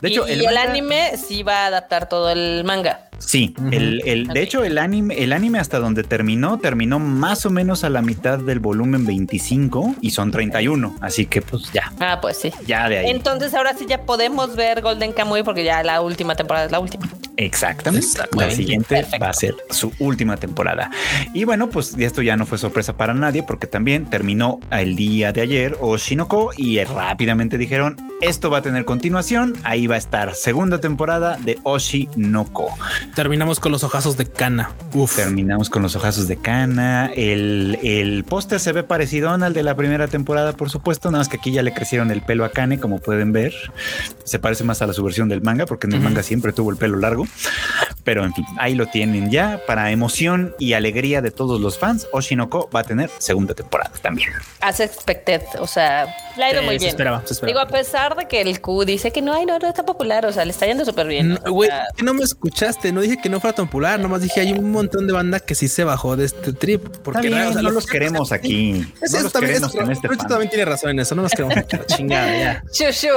De 0.00 0.08
hecho, 0.08 0.26
y, 0.28 0.32
el, 0.32 0.42
y 0.42 0.46
el 0.46 0.54
manga- 0.54 0.70
anime 0.70 1.16
sí 1.16 1.42
va 1.42 1.64
a 1.64 1.66
adaptar 1.66 2.08
todo 2.08 2.30
el 2.30 2.64
manga. 2.64 3.08
Sí, 3.26 3.54
el, 3.70 4.26
de 4.28 4.42
hecho, 4.42 4.64
el 4.64 4.78
anime, 4.78 5.14
el 5.22 5.32
anime 5.32 5.58
hasta 5.58 5.78
donde 5.78 6.02
terminó, 6.02 6.58
terminó 6.58 6.98
más 6.98 7.46
o 7.46 7.50
menos 7.50 7.84
a 7.84 7.90
la 7.90 8.02
mitad 8.02 8.38
del 8.38 8.58
volumen 8.60 9.06
25 9.06 9.96
y 10.00 10.10
son 10.10 10.30
31. 10.30 10.96
Así 11.00 11.26
que, 11.26 11.42
pues 11.42 11.70
ya, 11.72 11.92
Ah, 12.00 12.18
pues 12.20 12.36
sí. 12.38 12.52
ya 12.66 12.88
de 12.88 12.98
ahí. 12.98 13.10
Entonces 13.10 13.54
ahora 13.54 13.74
sí 13.76 13.86
ya 13.88 14.02
podemos 14.02 14.54
ver 14.56 14.80
Golden 14.82 15.12
Kamuy 15.12 15.42
porque 15.42 15.64
ya 15.64 15.82
la 15.82 16.00
última 16.00 16.34
temporada 16.34 16.66
es 16.66 16.72
la 16.72 16.80
última. 16.80 17.08
Exactamente. 17.36 18.06
Exactamente. 18.06 18.50
La 18.52 18.56
siguiente 18.56 18.94
Perfecto. 18.96 19.24
va 19.24 19.30
a 19.30 19.32
ser 19.32 19.54
su 19.70 19.92
última 19.98 20.36
temporada. 20.36 20.90
Y 21.32 21.44
bueno, 21.44 21.70
pues 21.70 21.96
esto 21.98 22.20
ya 22.22 22.36
no 22.36 22.44
fue 22.46 22.58
sorpresa 22.58 22.96
para 22.96 23.14
nadie 23.14 23.42
porque 23.42 23.66
también 23.66 24.04
terminó 24.10 24.60
el 24.70 24.96
día 24.96 25.32
de 25.32 25.40
ayer 25.40 25.76
Oshinoko 25.80 26.50
y 26.56 26.82
rápidamente 26.84 27.56
dijeron 27.58 27.96
esto 28.20 28.50
va 28.50 28.58
a 28.58 28.62
tener 28.62 28.84
continuación. 28.84 29.54
Ahí 29.64 29.86
va 29.86 29.96
a 29.96 29.98
estar 29.98 30.34
segunda 30.34 30.78
temporada 30.80 31.38
de 31.42 31.58
Oshinoko. 31.64 32.68
Terminamos 33.14 33.60
con 33.60 33.72
los 33.72 33.84
ojazos 33.84 34.16
de 34.16 34.26
Kana. 34.26 34.70
Uf. 34.94 35.16
Terminamos 35.16 35.68
con 35.68 35.82
los 35.82 35.96
ojazos 35.96 36.28
de 36.28 36.36
cana. 36.36 37.10
El, 37.14 37.78
el 37.82 38.24
póster 38.24 38.58
se 38.58 38.72
ve 38.72 38.82
parecido 38.82 39.30
al 39.30 39.52
de 39.52 39.62
la 39.62 39.76
primera 39.76 40.08
temporada, 40.08 40.52
por 40.54 40.70
supuesto. 40.70 41.10
Nada 41.10 41.20
más 41.20 41.28
que 41.28 41.36
aquí 41.36 41.52
ya 41.52 41.62
le 41.62 41.74
crecieron 41.74 42.10
el 42.10 42.22
pelo 42.22 42.44
a 42.44 42.50
Kane, 42.50 42.78
como 42.78 42.98
pueden 43.00 43.32
ver. 43.32 43.54
Se 44.24 44.38
parece 44.38 44.64
más 44.64 44.82
a 44.82 44.86
la 44.86 44.92
su 44.92 45.02
versión 45.02 45.28
del 45.28 45.42
manga, 45.42 45.66
porque 45.66 45.86
en 45.86 45.94
el 45.94 46.00
manga 46.00 46.22
siempre 46.22 46.52
tuvo 46.52 46.70
el 46.70 46.76
pelo 46.76 46.98
largo. 46.98 47.26
Pero 48.04 48.24
en 48.24 48.34
fin, 48.34 48.44
ahí 48.58 48.74
lo 48.74 48.86
tienen 48.86 49.30
ya. 49.30 49.60
Para 49.66 49.90
emoción 49.90 50.54
y 50.58 50.72
alegría 50.72 51.20
de 51.22 51.30
todos 51.30 51.60
los 51.60 51.78
fans, 51.78 52.08
Oshinoko 52.12 52.68
va 52.74 52.80
a 52.80 52.84
tener 52.84 53.10
segunda 53.18 53.54
temporada 53.54 53.92
también. 54.02 54.30
As 54.60 54.80
expected, 54.80 55.42
o 55.60 55.66
sea, 55.66 56.06
le 56.36 56.44
ha 56.44 56.50
ido 56.52 56.60
Eh, 56.62 56.64
muy 56.64 56.74
se 56.74 56.78
bien. 56.80 56.88
esperaba, 56.90 57.22
se 57.24 57.34
esperaba. 57.34 57.46
Digo, 57.46 57.60
a 57.60 57.78
pesar 57.78 58.16
de 58.16 58.26
que 58.26 58.40
el 58.40 58.60
Q 58.60 58.84
dice 58.84 59.10
que 59.12 59.22
no, 59.22 59.32
ay, 59.32 59.46
no, 59.46 59.58
no 59.58 59.68
está 59.68 59.84
popular, 59.84 60.26
o 60.26 60.32
sea, 60.32 60.44
le 60.44 60.50
está 60.50 60.66
yendo 60.66 60.84
súper 60.84 61.06
bien. 61.06 61.38
No, 61.44 61.60
sea, 61.62 61.86
que 61.96 62.02
no 62.02 62.12
me 62.14 62.24
escuchaste, 62.24 62.90
no 62.92 63.00
dije 63.02 63.18
que 63.22 63.28
no 63.28 63.38
fuera 63.40 63.54
tan 63.54 63.66
popular, 63.66 64.00
nomás 64.00 64.20
dije 64.22 64.40
hay 64.40 64.52
un 64.52 64.72
montón 64.72 65.06
de 65.06 65.12
banda 65.12 65.38
que 65.40 65.54
sí 65.54 65.68
se 65.68 65.84
bajó 65.84 66.16
de 66.16 66.24
este 66.24 66.52
trip. 66.52 66.84
Porque 67.04 67.28
o 67.28 67.30
sea, 67.30 67.50
no 67.52 67.62
lo- 67.62 67.70
los 67.70 67.86
queremos 67.86 68.32
aquí. 68.32 68.72
No 69.00 69.06
es 69.06 69.22
los 69.22 69.32
también, 69.32 69.52
queremos 69.54 69.74
es- 69.74 69.80
en 69.80 69.90
este 69.92 70.08
también 70.28 70.50
tiene 70.50 70.64
razón 70.64 70.90
en 70.90 70.98
eso, 71.00 71.14
no 71.14 71.22
nos 71.22 71.32
queremos 71.32 71.54
mucho 71.56 71.78
chingada 71.86 72.36
ya. 72.36 72.62
shu. 72.90 73.08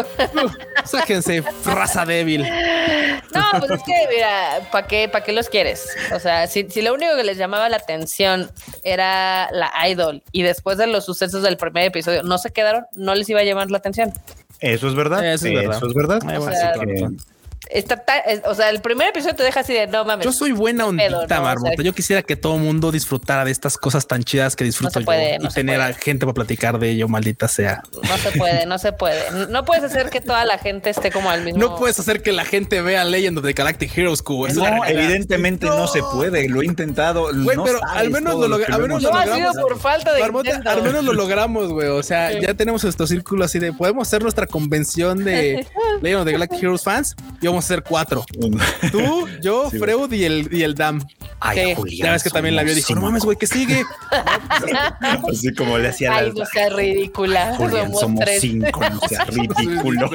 Sáquense, 0.85 1.43
raza 1.65 2.05
débil. 2.05 2.43
No, 2.43 3.59
pues 3.59 3.71
es 3.71 3.83
que, 3.83 3.93
mira, 4.13 4.59
¿para 4.75 4.87
qué, 4.87 5.07
¿para 5.07 5.23
qué 5.23 5.31
los 5.31 5.47
quieres? 5.47 5.87
O 6.13 6.19
sea, 6.19 6.47
si, 6.47 6.69
si 6.69 6.81
lo 6.81 6.93
único 6.93 7.15
que 7.15 7.23
les 7.23 7.37
llamaba 7.37 7.69
la 7.69 7.77
atención 7.77 8.51
era 8.83 9.47
la 9.53 9.71
idol 9.87 10.21
y 10.33 10.43
después 10.43 10.77
de 10.77 10.85
los 10.85 11.05
sucesos 11.05 11.43
del 11.43 11.55
primer 11.55 11.85
episodio 11.85 12.23
no 12.23 12.37
se 12.37 12.51
quedaron, 12.51 12.83
no 12.93 13.15
les 13.15 13.29
iba 13.29 13.39
a 13.39 13.43
llamar 13.45 13.71
la 13.71 13.77
atención. 13.77 14.11
Eso 14.59 14.89
es 14.89 14.95
verdad. 14.95 15.25
Eso 15.33 15.47
es 15.47 15.53
verdad. 15.53 15.77
Eso 15.77 15.87
es 15.87 15.93
verdad. 15.93 16.19
O 16.37 16.51
sea. 16.51 16.73
Está 17.69 17.97
ta- 17.97 18.19
es- 18.19 18.41
o 18.45 18.53
sea, 18.55 18.69
el 18.69 18.81
primer 18.81 19.09
episodio 19.09 19.35
te 19.35 19.43
deja 19.43 19.61
así 19.61 19.73
de 19.73 19.87
no 19.87 20.05
mames. 20.05 20.25
Yo 20.25 20.31
soy 20.31 20.51
buena 20.51 20.85
ondita, 20.85 21.07
pedo, 21.09 21.27
¿no? 21.27 21.41
O 21.41 21.43
Marmota. 21.43 21.75
sea, 21.75 21.83
yo 21.85 21.93
quisiera 21.93 22.21
que 22.21 22.35
todo 22.35 22.55
el 22.55 22.61
mundo 22.61 22.91
disfrutara 22.91 23.43
de 23.45 23.51
estas 23.51 23.77
cosas 23.77 24.07
tan 24.07 24.23
chidas 24.23 24.55
que 24.55 24.63
disfruto 24.63 24.99
No 24.99 25.01
se 25.01 25.05
puede, 25.05 25.33
yo 25.33 25.39
no 25.39 25.47
y 25.47 25.51
se 25.51 25.55
tener 25.61 25.77
puede. 25.79 25.89
a 25.89 25.93
gente 25.93 26.25
para 26.25 26.33
platicar 26.33 26.79
de 26.79 26.89
ello, 26.91 27.07
maldita 27.07 27.47
sea. 27.47 27.81
No 27.93 28.17
se 28.17 28.31
puede, 28.37 28.65
no 28.65 28.77
se 28.77 28.91
puede. 28.93 29.47
No 29.49 29.65
puedes 29.65 29.83
hacer 29.83 30.09
que 30.09 30.21
toda 30.21 30.45
la 30.45 30.57
gente 30.57 30.89
esté 30.89 31.11
como 31.11 31.29
al 31.29 31.43
mismo. 31.43 31.59
No 31.59 31.75
puedes 31.75 31.99
hacer 31.99 32.21
que 32.21 32.31
la 32.31 32.45
gente 32.45 32.81
vea 32.81 33.03
Legend 33.03 33.39
of 33.39 33.45
the 33.45 33.53
Galactic 33.53 33.97
Heroes, 33.97 34.21
Q. 34.21 34.47
No, 34.53 34.85
evidentemente 34.85 35.65
no. 35.65 35.87
se 35.87 36.01
puede. 36.01 36.47
Lo 36.49 36.61
he 36.61 36.65
intentado. 36.65 37.29
Güey, 37.33 37.57
no 37.57 37.63
pero 37.63 37.79
al 37.85 38.09
menos 38.09 38.35
lo 38.47 38.57
que 38.57 38.65
al 38.65 38.81
menos 38.81 38.97
ha 38.97 39.09
sido 39.23 39.35
logramos. 39.35 39.57
por 39.57 39.79
falta 39.79 40.13
de 40.13 40.21
Marmota, 40.21 40.49
intento. 40.49 40.69
al 40.69 40.83
menos 40.83 41.03
lo 41.03 41.13
logramos, 41.13 41.69
güey. 41.71 41.87
O 41.89 42.03
sea, 42.03 42.31
Sí. 42.31 42.39
ya 42.41 42.53
tenemos 42.53 42.83
nuestro 42.83 43.07
círculo 43.07 43.45
así 43.45 43.59
de 43.59 43.73
podemos 43.73 44.07
hacer 44.07 44.21
nuestra 44.21 44.47
convención 44.47 45.23
de 45.23 45.65
Legend 46.01 46.21
of 46.21 46.25
the 46.25 46.31
Galactic 46.31 46.63
Heroes 46.63 46.83
fans 46.83 47.15
vamos 47.55 47.65
a 47.65 47.73
hacer 47.73 47.83
cuatro. 47.83 48.25
Tú, 48.91 49.27
yo, 49.41 49.69
Sí, 49.71 49.79
Freud 49.79 50.11
y 50.11 50.23
el, 50.25 50.49
y 50.51 50.63
el 50.63 50.75
Dam. 50.75 51.01
Ay, 51.47 51.59
Sí. 51.69 51.75
Julián, 51.75 52.05
Ya 52.07 52.11
ves 52.13 52.23
que 52.23 52.29
también 52.29 52.55
la 52.55 52.63
vio 52.63 52.73
y 52.73 52.75
dijo, 52.75 52.95
no 52.95 53.01
mames, 53.01 53.23
güey, 53.23 53.37
¿qué 53.37 53.47
sigue? 53.47 53.83
Así 55.29 55.53
como 55.53 55.77
le 55.77 55.89
hacía 55.89 56.15
Ay, 56.15 56.27
la 56.33 56.39
no 56.39 56.45
sea 56.45 56.69
ridícula. 56.69 57.55
Julián, 57.55 57.85
Somos, 57.87 57.99
somos 57.99 58.19
tres. 58.21 58.41
cinco, 58.41 58.81
no 58.89 58.99
sea 59.07 59.25
ridículo. 59.29 60.09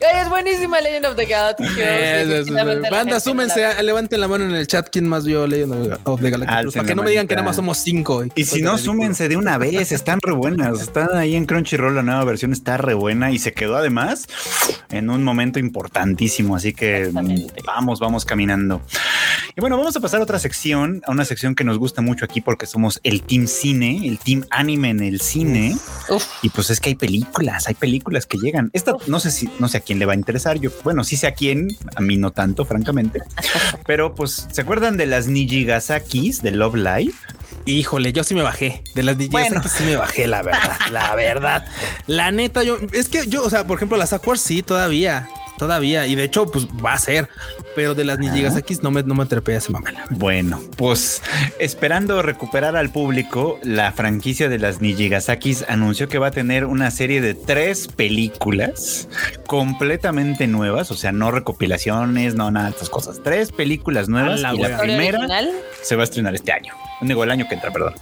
Ay, 0.00 0.20
es 0.22 0.28
buenísima 0.28 0.80
Legend 0.80 1.06
of 1.06 1.16
the 1.16 1.26
Galactic 1.26 1.70
Heroes. 1.78 2.48
La 2.50 2.64
Banda, 2.90 3.20
súmense, 3.20 3.60
la- 3.60 3.70
a- 3.72 3.82
levanten 3.82 4.20
la 4.20 4.28
mano 4.28 4.44
en 4.44 4.54
el 4.54 4.66
chat 4.66 4.88
quién 4.90 5.08
más 5.08 5.24
vio 5.24 5.46
Legend 5.46 5.98
of 6.04 6.20
the 6.20 6.30
Galactic 6.30 6.58
Heroes, 6.58 6.74
para 6.74 6.86
que 6.86 6.94
no 6.94 7.02
me 7.02 7.10
digan 7.10 7.26
que 7.28 7.34
nada 7.34 7.46
más 7.46 7.56
somos 7.56 7.78
cinco. 7.78 8.24
Y 8.34 8.44
si 8.44 8.62
no, 8.62 8.78
súmense 8.78 9.28
de 9.28 9.36
una 9.36 9.58
vez, 9.58 9.92
están 9.92 10.18
re 10.22 10.32
buenas. 10.32 10.80
Están 10.80 11.16
ahí 11.16 11.36
en 11.36 11.46
Crunchyroll, 11.46 11.94
la 11.94 12.02
nueva 12.02 12.24
versión 12.24 12.52
está 12.52 12.76
re 12.76 12.94
buena 12.94 13.30
y 13.30 13.38
se 13.38 13.52
quedó 13.52 13.76
además 13.76 14.26
en 14.90 15.10
un 15.10 15.22
momento 15.22 15.58
importantísimo. 15.58 16.56
Así 16.56 16.72
que 16.72 17.10
vamos, 17.64 18.00
vamos 18.00 18.24
caminando. 18.24 18.61
Y 19.54 19.60
bueno, 19.60 19.76
vamos 19.76 19.94
a 19.96 20.00
pasar 20.00 20.20
a 20.20 20.24
otra 20.24 20.38
sección, 20.38 21.02
a 21.06 21.10
una 21.10 21.24
sección 21.24 21.54
que 21.54 21.64
nos 21.64 21.78
gusta 21.78 22.00
mucho 22.00 22.24
aquí 22.24 22.40
porque 22.40 22.66
somos 22.66 23.00
el 23.02 23.22
team 23.22 23.46
cine, 23.46 24.00
el 24.06 24.18
team 24.18 24.44
anime 24.50 24.90
en 24.90 25.00
el 25.02 25.20
cine. 25.20 25.76
Uf. 26.08 26.26
Y 26.42 26.48
pues 26.48 26.70
es 26.70 26.80
que 26.80 26.90
hay 26.90 26.94
películas, 26.94 27.68
hay 27.68 27.74
películas 27.74 28.26
que 28.26 28.38
llegan. 28.38 28.70
Esta 28.72 28.96
no 29.06 29.20
sé 29.20 29.30
si, 29.30 29.50
no 29.58 29.68
sé 29.68 29.78
a 29.78 29.80
quién 29.80 29.98
le 29.98 30.06
va 30.06 30.12
a 30.14 30.16
interesar. 30.16 30.58
Yo, 30.58 30.70
bueno, 30.84 31.04
sí 31.04 31.16
sé 31.16 31.26
a 31.26 31.34
quién, 31.34 31.68
a 31.96 32.00
mí 32.00 32.16
no 32.16 32.30
tanto, 32.30 32.64
francamente. 32.64 33.20
Pero 33.86 34.14
pues, 34.14 34.48
¿se 34.50 34.60
acuerdan 34.62 34.96
de 34.96 35.06
las 35.06 35.26
Nijigasakis 35.26 36.42
de 36.42 36.52
Love 36.52 36.76
Live? 36.76 37.14
Híjole, 37.64 38.12
yo 38.12 38.24
sí 38.24 38.34
me 38.34 38.42
bajé. 38.42 38.82
De 38.94 39.02
las 39.02 39.16
DJs 39.18 39.30
Bueno. 39.30 39.62
sí 39.64 39.84
me 39.84 39.96
bajé, 39.96 40.26
la 40.26 40.42
verdad. 40.42 40.78
La 40.90 41.14
verdad. 41.14 41.66
La 42.06 42.30
neta, 42.32 42.62
yo, 42.62 42.78
es 42.92 43.08
que 43.08 43.26
yo, 43.26 43.44
o 43.44 43.50
sea, 43.50 43.66
por 43.66 43.76
ejemplo, 43.76 43.96
las 43.96 44.12
Aquars 44.12 44.40
sí, 44.40 44.62
todavía. 44.62 45.28
Todavía. 45.58 46.06
Y 46.06 46.14
de 46.14 46.24
hecho, 46.24 46.46
pues 46.46 46.66
va 46.66 46.94
a 46.94 46.98
ser. 46.98 47.28
Pero 47.74 47.94
de 47.94 48.04
las 48.04 48.18
Nijigasaki 48.18 48.76
no 48.82 48.90
me, 48.90 49.02
no 49.02 49.14
me 49.14 49.22
a 49.22 49.56
ese 49.56 49.72
mamela. 49.72 50.04
Bueno, 50.10 50.60
pues 50.76 51.22
esperando 51.58 52.22
recuperar 52.22 52.76
al 52.76 52.90
público, 52.90 53.58
la 53.62 53.92
franquicia 53.92 54.48
de 54.48 54.58
las 54.58 54.80
Nijigasakis 54.80 55.64
anunció 55.68 56.08
que 56.08 56.18
va 56.18 56.28
a 56.28 56.30
tener 56.30 56.64
una 56.64 56.90
serie 56.90 57.20
de 57.20 57.34
tres 57.34 57.88
películas 57.88 59.08
completamente 59.46 60.46
nuevas, 60.46 60.90
o 60.90 60.94
sea, 60.94 61.12
no 61.12 61.30
recopilaciones, 61.30 62.34
no 62.34 62.50
nada 62.50 62.66
de 62.66 62.72
estas 62.72 62.90
cosas. 62.90 63.20
Tres 63.22 63.52
películas 63.52 64.08
nuevas 64.08 64.40
A 64.40 64.42
la 64.42 64.54
y 64.54 64.56
la 64.56 64.62
wea. 64.62 64.70
¿Historia 64.70 64.96
primera 64.96 65.18
original? 65.18 65.50
se 65.82 65.96
va 65.96 66.02
a 66.02 66.04
estrenar 66.04 66.34
este 66.34 66.52
año. 66.52 66.74
Digo, 67.00 67.24
el 67.24 67.30
año 67.30 67.46
que 67.48 67.54
entra, 67.54 67.70
perdón. 67.70 67.94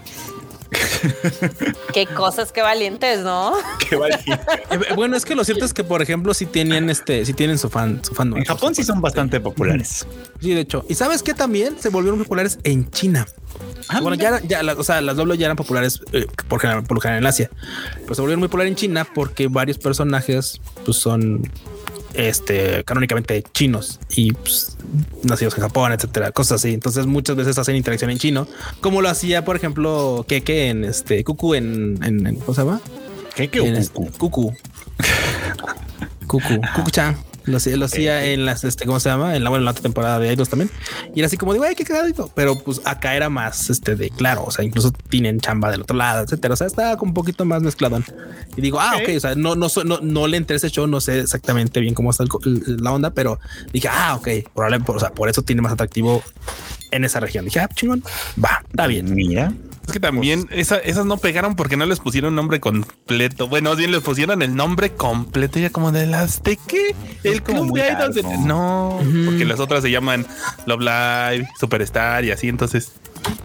Qué 1.93 2.07
cosas, 2.07 2.53
qué 2.53 2.63
valientes, 2.63 3.21
¿no? 3.21 3.53
Qué 3.89 3.97
vale. 3.97 4.19
Eh, 4.27 4.95
bueno, 4.95 5.17
es 5.17 5.25
que 5.25 5.35
lo 5.35 5.45
cierto 5.45 5.65
es 5.65 5.75
que, 5.75 5.85
por 5.85 6.03
ejemplo, 6.03 6.35
si 6.35 6.47
tenían 6.47 6.89
este, 6.91 7.25
si 7.25 7.33
tienen 7.33 7.59
su 7.59 7.69
fan, 7.69 8.03
su 8.05 8.15
fan. 8.15 8.37
En 8.37 8.45
Japón 8.45 8.75
sí 8.75 8.85
son 8.85 9.01
bastante 9.01 9.41
populares. 9.41 10.07
Sí, 10.41 10.55
de 10.55 10.61
hecho. 10.61 10.85
Y 10.89 10.95
sabes 10.95 11.23
que 11.23 11.35
también 11.35 11.77
se 11.79 11.89
volvieron 11.89 12.21
populares 12.21 12.59
en 12.63 12.91
China. 12.91 13.27
Ah, 13.89 14.01
bueno, 14.01 14.17
mira. 14.17 14.41
ya, 14.43 14.63
ya, 14.63 14.75
o 14.75 14.85
sea, 14.85 15.01
las 15.01 15.17
dobles 15.17 15.39
ya 15.39 15.47
eran 15.47 15.57
populares 15.57 16.01
eh, 16.13 16.27
por, 16.49 16.61
general, 16.61 16.85
por 16.85 16.97
lo 16.97 17.01
general 17.01 17.23
en 17.23 17.27
Asia, 17.27 17.51
pero 18.03 18.15
se 18.15 18.21
volvieron 18.21 18.41
muy 18.41 18.49
populares 18.49 18.71
en 18.71 18.77
China 18.77 19.07
porque 19.13 19.49
varios 19.49 19.79
personajes 19.79 20.61
pues 20.85 20.97
son 20.97 21.43
este 22.15 22.85
canónicamente 22.85 23.43
chinos 23.53 24.01
y 24.11 24.33
pues, 24.33 24.77
nacidos 25.23 25.55
en 25.57 25.61
Japón, 25.63 25.93
etcétera, 25.93 26.33
cosas 26.33 26.61
así. 26.61 26.73
Entonces 26.75 27.07
muchas 27.07 27.37
veces 27.37 27.57
hacen 27.59 27.77
interacción 27.77 28.11
en 28.11 28.19
chino, 28.19 28.47
como 28.81 29.03
lo 29.03 29.09
hacía, 29.09 29.45
por 29.45 29.57
ejemplo, 29.57 30.25
Keke 30.29 30.69
en 30.71 30.85
este 30.85 31.23
Cucu 31.25 31.55
en, 31.55 31.99
en, 32.03 32.27
en- 32.27 32.37
¿cómo 32.37 32.55
se 32.55 32.63
llama? 32.63 32.81
¿Qué, 33.35 33.49
qué 33.49 33.59
En 33.61 33.77
Okuku? 33.77 34.03
este- 34.07 34.19
Cucu. 34.19 34.55
Cucu. 36.27 36.61
Cucu-chan. 36.77 37.17
Lo 37.51 37.57
hacía, 37.59 37.77
lo 37.77 37.85
hacía 37.87 38.25
en 38.25 38.45
las, 38.47 38.65
este, 38.65 38.87
¿cómo 38.87 39.01
se 39.01 39.09
llama? 39.09 39.37
En 39.37 39.45
la, 39.45 39.51
bueno, 39.51 39.61
en 39.63 39.65
la 39.67 39.71
otra 39.73 39.83
temporada 39.83 40.19
de 40.19 40.33
Idols 40.33 40.49
también. 40.49 40.71
Y 41.15 41.21
era 41.21 41.27
así 41.27 41.37
como 41.37 41.53
de, 41.53 41.59
güey, 41.59 41.75
qué 41.75 41.85
cagadito. 41.85 42.31
Pero 42.35 42.59
pues 42.59 42.81
acá 42.85 43.15
era 43.17 43.29
más, 43.29 43.71
este, 43.71 43.97
de 43.97 44.11
claro, 44.11 44.45
o 44.47 44.51
sea, 44.51 44.65
incluso 44.65 44.91
tienen 45.09 45.41
chamba 45.41 45.71
del 45.71 45.83
otro 45.83 45.97
lado, 45.97 46.25
etcétera. 46.25 46.55
O 46.55 46.57
sea, 46.57 46.67
estaba 46.67 46.97
como 46.97 47.11
un 47.11 47.15
poquito 47.15 47.45
más 47.45 47.63
mezcladón. 47.63 48.05
Y 48.57 48.61
digo, 48.61 48.81
ah, 48.81 48.93
Ok. 48.97 49.03
ok, 49.09 49.17
o 49.17 49.21
sea, 49.21 49.35
no, 49.35 49.55
no, 49.55 49.69
no, 49.85 49.99
no 50.03 50.27
le 50.27 50.37
entré 50.37 50.57
ese 50.57 50.71
show, 50.71 50.87
no 50.87 51.01
sé 51.01 51.21
exactamente 51.21 51.81
bien 51.81 51.95
cómo 51.95 52.11
está 52.11 52.25
el- 52.25 52.77
la 52.83 52.93
onda, 52.93 53.11
pero 53.11 53.39
dije, 53.73 53.89
ah, 53.91 54.17
ok, 54.17 54.29
probablemente, 54.55 54.93
o 54.93 54.99
sea, 55.01 55.11
por 55.11 55.29
eso 55.29 55.43
tiene 55.43 55.63
más 55.63 55.73
atractivo 55.73 56.23
en 56.91 57.05
esa 57.05 57.21
región. 57.21 57.45
Dije, 57.45 57.61
ah, 57.61 57.69
chingón, 57.75 58.03
va, 58.43 58.63
está 58.69 58.87
bien. 58.87 59.15
Mira, 59.15 59.53
Es 59.91 59.93
que 59.93 60.01
también 60.01 60.47
esa- 60.51 60.79
esas 60.79 61.05
no 61.05 61.17
pegaron 61.17 61.57
porque 61.57 61.77
no 61.77 61.85
les 61.87 61.99
pusieron 62.01 62.35
nombre 62.35 62.61
completo. 62.61 63.49
Bueno, 63.49 63.75
bien 63.75 63.91
les 63.91 64.01
pusieron 64.03 64.41
el 64.43 64.55
nombre 64.55 64.91
completo. 64.91 65.59
Ya 65.59 65.71
como 65.71 65.91
de 65.93 66.07
las 66.07 66.43
de 66.43 66.59
qué? 66.67 66.95
El 67.25 67.43
club 67.43 67.73
de 67.75 67.89
idols. 67.91 68.15
de-. 68.15 68.23
No, 68.39 69.01
porque 69.27 69.45
las 69.45 69.59
otras 69.61 69.83
se 69.83 69.91
llaman 69.91 70.27
Love 70.67 70.81
Live, 70.81 71.49
Superstar 71.59 72.25
y 72.25 72.31
así. 72.31 72.49
Entonces, 72.49 72.93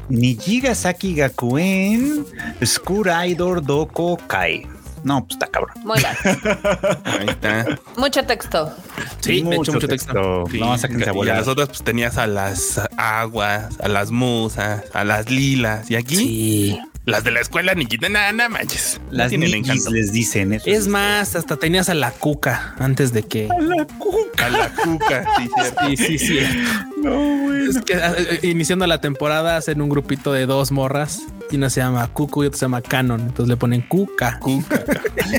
Nijigasaki 0.10 1.16
Gakuen 1.16 2.26
School 2.64 3.10
Idol 3.28 3.66
Doko 3.66 4.18
Kai. 4.28 4.68
No, 5.06 5.22
pues 5.24 5.36
está 5.36 5.46
cabrón. 5.46 5.76
Muy 5.84 6.00
mal. 6.02 6.18
ahí 7.06 7.28
está. 7.30 7.80
Mucho 7.96 8.26
texto. 8.26 8.74
Sí, 9.20 9.44
de 9.44 9.56
hecho, 9.56 9.72
mucho 9.74 9.88
texto. 9.88 10.46
Sí, 10.50 10.60
No, 10.60 10.76
sáquense 10.80 11.12
a 11.12 11.14
y 11.14 11.30
a 11.30 11.36
las 11.36 11.48
otras 11.48 11.68
pues 11.70 11.84
tenías 11.84 12.18
a 12.18 12.26
las 12.26 12.82
aguas, 12.98 13.80
a 13.80 13.88
las 13.88 14.10
musas, 14.10 14.84
a 14.94 15.04
las 15.04 15.30
lilas. 15.30 15.92
Y 15.92 15.96
aquí 15.96 16.16
Sí. 16.16 16.80
Las 17.06 17.24
de 17.24 17.32
la 17.32 17.40
escuela 17.42 17.74
ni 17.76 17.86
quitan 17.86 18.14
nada, 18.14 18.32
nada 18.32 18.50
manches. 18.50 19.00
No 19.12 19.18
Las 19.18 19.30
tienen 19.30 19.52
Nijis 19.52 19.68
encanto. 19.70 19.92
les 19.92 20.12
dicen 20.12 20.54
eso. 20.54 20.66
Es 20.70 20.88
más, 20.88 21.36
hasta 21.36 21.58
tenías 21.58 21.90
a 21.90 21.94
la 21.94 22.12
cuca 22.12 22.76
antes 22.80 23.14
de 23.14 23.24
que. 23.24 23.48
la 23.48 23.86
cuca. 23.86 24.46
A 24.46 24.50
la 24.50 24.70
cuca. 24.70 25.26
Sí. 25.38 25.98
Sí, 25.98 26.18
sí, 26.18 26.18
sí. 26.20 26.40
No, 27.04 27.14
güey. 27.44 27.70
Es 27.70 27.80
que 27.82 28.48
iniciando 28.48 28.86
la 28.88 29.00
temporada 29.02 29.58
hacen 29.58 29.82
un 29.82 29.90
grupito 29.90 30.34
de 30.34 30.46
dos 30.46 30.72
morras 30.72 31.22
y 31.52 31.58
una 31.58 31.70
se 31.70 31.80
llama 31.80 32.08
Cucu 32.08 32.44
y 32.44 32.48
otra 32.48 32.58
se 32.58 32.66
llama 32.66 32.82
Canon. 32.82 33.22
Entonces 33.22 33.48
le 33.50 33.58
ponen 33.58 33.82
Cuca. 33.84 34.40
Cuca. 34.40 34.84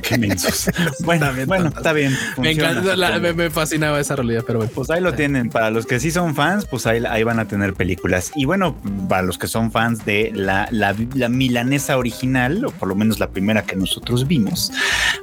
Qué 0.03 0.19
mensos. 0.19 0.71
Bueno, 1.01 1.33
bien, 1.33 1.47
bueno, 1.47 1.69
está 1.69 1.93
bien. 1.93 2.17
Me, 2.39 2.53
encanta, 2.53 2.97
la- 2.97 3.19
me, 3.19 3.33
me 3.33 3.51
fascinaba 3.51 4.01
esa 4.01 4.17
realidad, 4.17 4.43
pero 4.47 4.59
bueno. 4.61 4.73
Pues 4.75 4.91
ahí 4.91 5.01
lo 5.01 5.15
tienen. 5.15 5.51
Para 5.51 5.71
los 5.71 5.87
que 5.87 6.01
sí 6.01 6.11
son 6.11 6.35
fans, 6.35 6.65
pues 6.67 6.87
ahí, 6.87 7.03
ahí 7.09 7.23
van 7.23 7.39
a 7.39 7.47
tener 7.47 7.75
películas. 7.75 8.33
Y 8.35 8.45
bueno, 8.45 8.77
para 9.09 9.23
los 9.23 9.39
que 9.39 9.47
son 9.47 9.71
fans 9.73 10.05
de 10.05 10.31
la, 10.35 10.69
la, 10.71 10.95
la 11.15 11.29
milanesa 11.65 11.97
original, 11.97 12.65
o 12.67 12.71
por 12.71 12.87
lo 12.89 12.95
menos 12.95 13.19
la 13.19 13.29
primera 13.31 13.63
que 13.63 13.77
nosotros 13.77 14.27
vimos, 14.27 14.73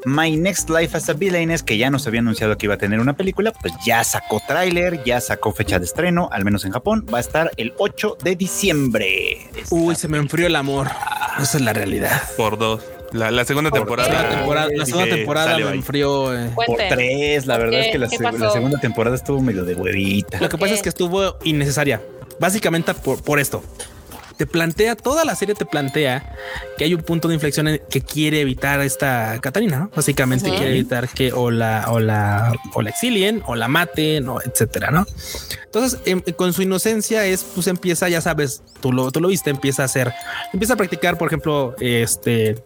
My 0.05 0.35
Next 0.35 0.67
Life 0.69 0.97
as 0.97 1.07
a 1.09 1.13
Villainess, 1.13 1.61
que 1.61 1.77
ya 1.77 1.89
nos 1.91 2.07
había 2.07 2.21
anunciado 2.21 2.57
que 2.57 2.65
iba 2.65 2.73
a 2.75 2.77
tener 2.77 2.99
una 2.99 3.13
película, 3.15 3.51
pues 3.51 3.73
ya 3.85 4.03
sacó 4.03 4.41
tráiler, 4.47 5.03
ya 5.03 5.21
sacó 5.21 5.51
fecha 5.53 5.77
de 5.77 5.85
estreno, 5.85 6.29
al 6.31 6.43
menos 6.43 6.65
en 6.65 6.71
Japón. 6.71 7.05
Va 7.13 7.19
a 7.19 7.21
estar 7.21 7.51
el 7.57 7.73
8 7.77 8.17
de 8.23 8.35
diciembre. 8.35 9.47
Uy, 9.69 9.95
se 9.95 10.07
me 10.07 10.17
enfrió 10.17 10.47
el 10.47 10.55
amor. 10.55 10.87
Esa 11.39 11.57
es 11.57 11.63
la 11.63 11.73
realidad. 11.73 12.21
Por 12.35 12.57
dos. 12.57 12.81
La, 13.11 13.29
la 13.29 13.45
segunda 13.45 13.69
Por 13.69 13.79
temporada. 13.81 14.11
La, 14.23 14.29
temporada, 14.29 14.67
la 14.75 14.85
segunda 14.87 15.15
temporada 15.15 15.57
me 15.59 15.69
enfrió. 15.69 16.35
eh. 16.35 16.49
Por 16.55 16.77
tres, 16.89 17.45
la 17.45 17.57
¿Por 17.57 17.65
verdad 17.65 17.79
es 17.81 17.91
que 17.91 17.99
la, 17.99 18.07
¿Qué 18.07 18.17
seg- 18.17 18.23
pasó? 18.23 18.37
la 18.39 18.49
segunda 18.51 18.79
temporada 18.79 19.15
estuvo 19.15 19.39
medio 19.39 19.63
de 19.65 19.75
huevita. 19.75 20.39
Lo 20.39 20.49
que 20.49 20.57
pasa 20.57 20.73
es 20.73 20.81
que 20.81 20.89
estuvo 20.89 21.37
innecesaria. 21.43 22.01
Básicamente 22.39 22.95
por, 22.95 23.21
por 23.21 23.37
esto. 23.39 23.63
Te 24.37 24.45
plantea, 24.45 24.95
toda 24.95 25.25
la 25.25 25.35
serie 25.35 25.55
te 25.55 25.65
plantea 25.65 26.35
que 26.77 26.85
hay 26.85 26.93
un 26.93 27.01
punto 27.01 27.27
de 27.27 27.35
inflexión 27.35 27.67
en 27.67 27.81
que 27.89 28.01
quiere 28.01 28.41
evitar 28.41 28.81
esta 28.81 29.39
Catarina, 29.41 29.79
¿no? 29.79 29.91
Básicamente 29.95 30.49
quiere 30.49 30.71
evitar 30.71 31.07
que 31.09 31.31
o 31.31 31.51
la, 31.51 31.85
o 31.89 31.99
la, 31.99 32.53
o 32.73 32.81
la 32.81 32.89
exilien 32.89 33.43
o 33.45 33.55
la 33.55 33.67
maten 33.67 34.27
o 34.29 34.41
etcétera, 34.41 34.91
¿no? 34.91 35.05
Entonces, 35.65 35.99
em, 36.05 36.21
con 36.35 36.53
su 36.53 36.61
inocencia 36.61 37.25
es, 37.25 37.43
pues 37.43 37.67
empieza, 37.67 38.09
ya 38.09 38.21
sabes, 38.21 38.61
tú 38.79 38.91
lo, 38.91 39.11
tú 39.11 39.21
lo 39.21 39.27
viste, 39.27 39.49
empieza 39.49 39.83
a 39.83 39.85
hacer, 39.85 40.13
empieza 40.51 40.73
a 40.73 40.77
practicar, 40.77 41.17
por 41.17 41.27
ejemplo, 41.27 41.75
este, 41.79 42.63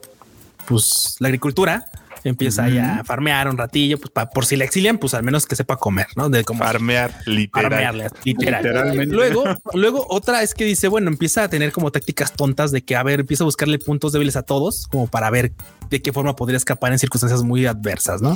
pues 0.68 1.16
la 1.20 1.28
agricultura, 1.28 1.86
empieza 2.30 2.64
ahí 2.66 2.78
a 2.78 3.04
farmear 3.04 3.48
un 3.50 3.58
ratillo, 3.58 3.98
pues 3.98 4.12
pa- 4.12 4.30
por 4.30 4.46
si 4.46 4.56
la 4.56 4.64
exilian, 4.66 4.98
pues 4.98 5.14
al 5.14 5.24
menos 5.24 5.46
que 5.46 5.56
sepa 5.56 5.78
comer, 5.78 6.08
¿no? 6.16 6.30
De 6.30 6.44
cómo 6.44 6.64
Farmear, 6.64 7.12
literal. 7.26 7.72
farmearle, 7.72 8.08
literal. 8.24 8.64
Literalmente. 8.64 9.16
Luego, 9.16 9.44
luego 9.74 10.06
otra 10.10 10.44
es 10.44 10.54
que 10.54 10.66
dice, 10.66 10.88
bueno, 10.88 11.10
empieza 11.10 11.44
a 11.44 11.50
tener 11.50 11.72
como 11.72 11.92
tácticas 11.92 12.34
tontas 12.34 12.72
de 12.72 12.82
que, 12.84 12.96
a 12.96 13.04
ver, 13.04 13.22
empieza 13.22 13.44
a 13.44 13.46
buscarle 13.46 13.80
puntos 13.80 14.12
débiles 14.12 14.36
a 14.36 14.44
todos, 14.44 14.88
como 14.88 15.08
para 15.08 15.30
ver 15.30 15.54
de 15.90 16.02
qué 16.02 16.12
forma 16.12 16.36
podría 16.36 16.58
escapar 16.58 16.92
en 16.92 17.00
circunstancias 17.00 17.44
muy 17.44 17.66
adversas, 17.66 18.22
¿no? 18.22 18.36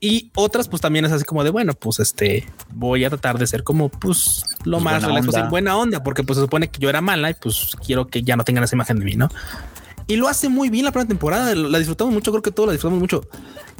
Y 0.00 0.32
otras, 0.34 0.66
pues 0.68 0.82
también 0.82 1.04
es 1.04 1.12
así 1.12 1.24
como 1.24 1.44
de, 1.44 1.50
bueno, 1.50 1.74
pues 1.74 2.00
este, 2.00 2.44
voy 2.72 3.04
a 3.04 3.08
tratar 3.08 3.38
de 3.38 3.46
ser 3.46 3.62
como, 3.62 3.88
pues, 3.88 4.42
lo 4.64 4.78
Pues, 4.78 4.84
más 4.84 4.94
buena 4.94 5.06
relax 5.06 5.20
onda. 5.20 5.26
posible, 5.26 5.48
buena 5.50 5.76
onda, 5.76 6.02
porque 6.02 6.24
pues 6.24 6.36
se 6.38 6.42
supone 6.42 6.68
que 6.68 6.80
yo 6.80 6.88
era 6.88 7.00
mala 7.00 7.30
y 7.30 7.34
pues 7.34 7.76
quiero 7.86 8.08
que 8.08 8.22
ya 8.22 8.34
no 8.36 8.42
tengan 8.42 8.64
esa 8.64 8.74
imagen 8.74 8.98
de 8.98 9.04
mí, 9.04 9.14
¿no? 9.14 9.28
Y 10.12 10.16
lo 10.16 10.28
hace 10.28 10.50
muy 10.50 10.68
bien 10.68 10.84
la 10.84 10.92
primera 10.92 11.08
temporada, 11.08 11.54
la 11.54 11.78
disfrutamos 11.78 12.12
mucho, 12.12 12.32
creo 12.32 12.42
que 12.42 12.50
todos 12.50 12.66
la 12.66 12.74
disfrutamos 12.74 13.00
mucho. 13.00 13.26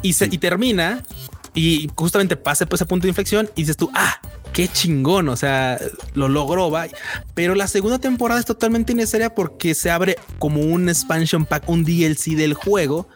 Y, 0.01 0.15
termina 0.39 1.05
y 1.53 1.91
justamente 1.95 2.39
pasa 2.39 2.65
por 2.65 2.77
ese 2.77 2.87
punto 2.87 3.03
de 3.03 3.11
inflexión 3.11 3.51
y 3.55 3.61
dices 3.61 3.77
tú, 3.77 3.91
ah, 3.93 4.19
qué 4.55 4.67
chingón, 4.67 5.29
o 5.29 5.37
sea, 5.37 5.79
lo 6.15 6.29
logró, 6.29 6.71
va. 6.71 6.87
Pero 7.35 7.55
la 7.55 7.67
segunda 7.67 7.99
temporada 7.99 8.41
es 8.41 8.47
totalmente 8.47 8.95
innecesaria 8.95 9.35
porque 9.35 9.75
se 9.75 9.91
abre 9.91 10.17
como 10.39 10.63
un 10.63 10.89
expansion 10.89 11.45
pack, 11.45 11.69
un 11.69 11.85
DLC 11.85 12.35
del 12.35 12.55
juego 12.55 13.09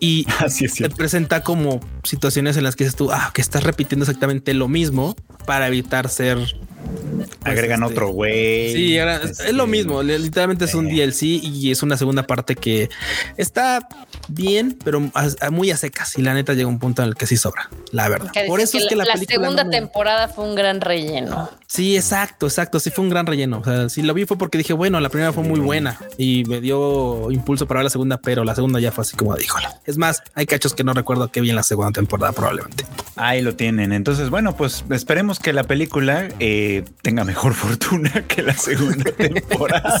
y 0.00 0.26
Así 0.38 0.64
es 0.66 0.74
te 0.74 0.90
presenta 0.90 1.42
como 1.42 1.80
situaciones 2.04 2.56
en 2.56 2.64
las 2.64 2.76
que 2.76 2.84
dices 2.84 2.96
tú, 2.96 3.10
ah, 3.12 3.30
que 3.34 3.40
estás 3.40 3.62
repitiendo 3.64 4.04
exactamente 4.04 4.54
lo 4.54 4.68
mismo 4.68 5.14
para 5.46 5.68
evitar 5.68 6.08
ser... 6.08 6.38
pues, 6.38 7.28
Agregan 7.44 7.82
este, 7.82 7.94
otro 7.94 8.08
güey. 8.08 8.72
Sí, 8.72 8.98
ahora 8.98 9.16
es, 9.22 9.40
es 9.40 9.52
lo 9.54 9.64
Este, 9.64 9.70
mismo. 9.76 10.02
li- 10.02 10.18
Literalmente 10.18 10.64
es 10.64 10.74
un 10.74 10.88
eh. 10.88 10.94
DLC 11.06 11.22
y 11.22 11.70
es 11.70 11.82
una 11.82 11.96
segunda 11.96 12.24
parte 12.26 12.56
que 12.56 12.88
está 13.36 13.86
bien, 14.28 14.76
pero 14.84 15.10
a- 15.14 15.28
a- 15.40 15.50
muy 15.50 15.70
a 15.70 15.76
secas. 15.76 16.18
Y 16.18 16.22
la 16.22 16.34
neta 16.34 16.52
llega 16.54 16.68
un 16.68 16.78
punto 16.78 17.02
en 17.02 17.08
el 17.08 17.14
que 17.14 17.26
sí 17.26 17.36
sobra, 17.36 17.70
la 17.92 18.08
verdad. 18.08 18.32
Por 18.46 18.60
eso 18.60 18.78
es 18.78 18.86
que 18.86 18.96
la, 18.96 19.04
película 19.04 19.34
segunda 19.34 19.64
no 19.64 19.70
me- 19.70 19.76
temporada 19.78 20.28
fue 20.28 20.44
un 20.48 20.54
gran 20.54 20.80
relleno. 20.80 21.50
Sí, 21.66 21.96
exacto, 21.96 22.46
exacto. 22.46 22.80
Sí 22.80 22.90
fue 22.90 23.04
un 23.04 23.10
gran 23.10 23.26
relleno. 23.26 23.58
O 23.58 23.64
sea, 23.64 23.88
si 23.88 24.02
lo 24.02 24.14
vi 24.14 24.24
fue 24.24 24.38
porque 24.38 24.58
dije, 24.58 24.72
bueno, 24.72 25.00
la 25.00 25.08
primera 25.08 25.32
fue 25.32 25.42
muy 25.42 25.60
buena 25.60 25.98
y 26.16 26.44
me 26.46 26.60
dio 26.60 27.30
impulso 27.30 27.66
para 27.66 27.78
ver 27.78 27.84
la 27.84 27.90
segunda, 27.90 28.18
pero 28.18 28.44
la 28.44 28.54
segunda 28.54 28.80
ya 28.80 28.92
fue 28.92 29.02
así 29.02 29.16
como, 29.16 29.36
híjole. 29.38 29.66
Es 29.84 29.98
más, 29.98 30.22
hay 30.34 30.46
cachos 30.46 30.74
que 30.74 30.84
no 30.84 30.94
recuerdo 30.94 31.28
que 31.28 31.40
vi 31.40 31.50
en 31.50 31.56
la 31.56 31.62
segunda 31.62 31.92
temporada 31.92 32.32
probablemente. 32.32 32.86
Ahí 33.16 33.42
lo 33.42 33.56
tienen. 33.56 33.92
Entonces, 33.92 34.30
bueno, 34.30 34.56
pues 34.56 34.84
esperemos 34.90 35.40
que 35.40 35.52
la 35.52 35.64
película 35.64 36.28
eh, 36.38 36.84
tenga 37.02 37.24
mejor 37.24 37.54
fortuna 37.54 38.10
que 38.28 38.42
la 38.42 38.54
segunda 38.54 39.10
temporada. 39.16 39.96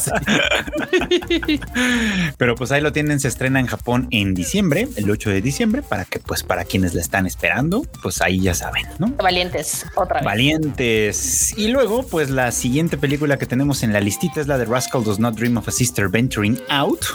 Pero 2.38 2.54
pues 2.54 2.72
ahí 2.72 2.80
lo 2.80 2.92
tienen, 2.92 3.20
se 3.20 3.28
estrena 3.28 3.60
en 3.60 3.66
Japón 3.66 4.08
en 4.10 4.34
diciembre, 4.34 4.88
el 4.96 5.10
8 5.10 5.30
de 5.30 5.40
diciembre, 5.40 5.82
para 5.82 6.04
que 6.04 6.20
pues 6.20 6.42
para 6.42 6.64
quienes 6.64 6.94
la 6.94 7.00
están 7.00 7.26
esperando, 7.26 7.82
pues 8.02 8.20
ahí 8.20 8.40
ya 8.40 8.54
saben, 8.54 8.86
¿no? 8.98 9.08
Valientes, 9.08 9.86
otra 9.94 10.20
vez. 10.20 10.24
Valientes. 10.24 11.54
Y 11.56 11.65
luego, 11.68 12.02
pues 12.02 12.30
la 12.30 12.52
siguiente 12.52 12.96
película 12.98 13.38
que 13.38 13.46
tenemos 13.46 13.82
en 13.82 13.92
la 13.92 14.00
listita 14.00 14.40
es 14.40 14.46
la 14.46 14.58
de 14.58 14.64
Rascal 14.64 15.04
Does 15.04 15.18
Not 15.18 15.36
Dream 15.36 15.56
of 15.56 15.68
a 15.68 15.70
Sister 15.70 16.08
Venturing 16.08 16.58
Out, 16.68 17.06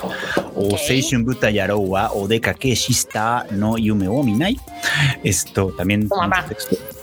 o 0.55 0.73
Ok. 0.73 0.79
Seishun 0.87 1.23
Buta 1.23 1.49
Yarowa, 1.51 2.11
o 2.13 2.27
Deka 2.27 2.55
Shista 2.59 3.45
no 3.51 3.77
Yume 3.77 4.07
wo 4.07 4.23
Minai. 4.23 4.59
Esto 5.23 5.73
también. 5.77 6.09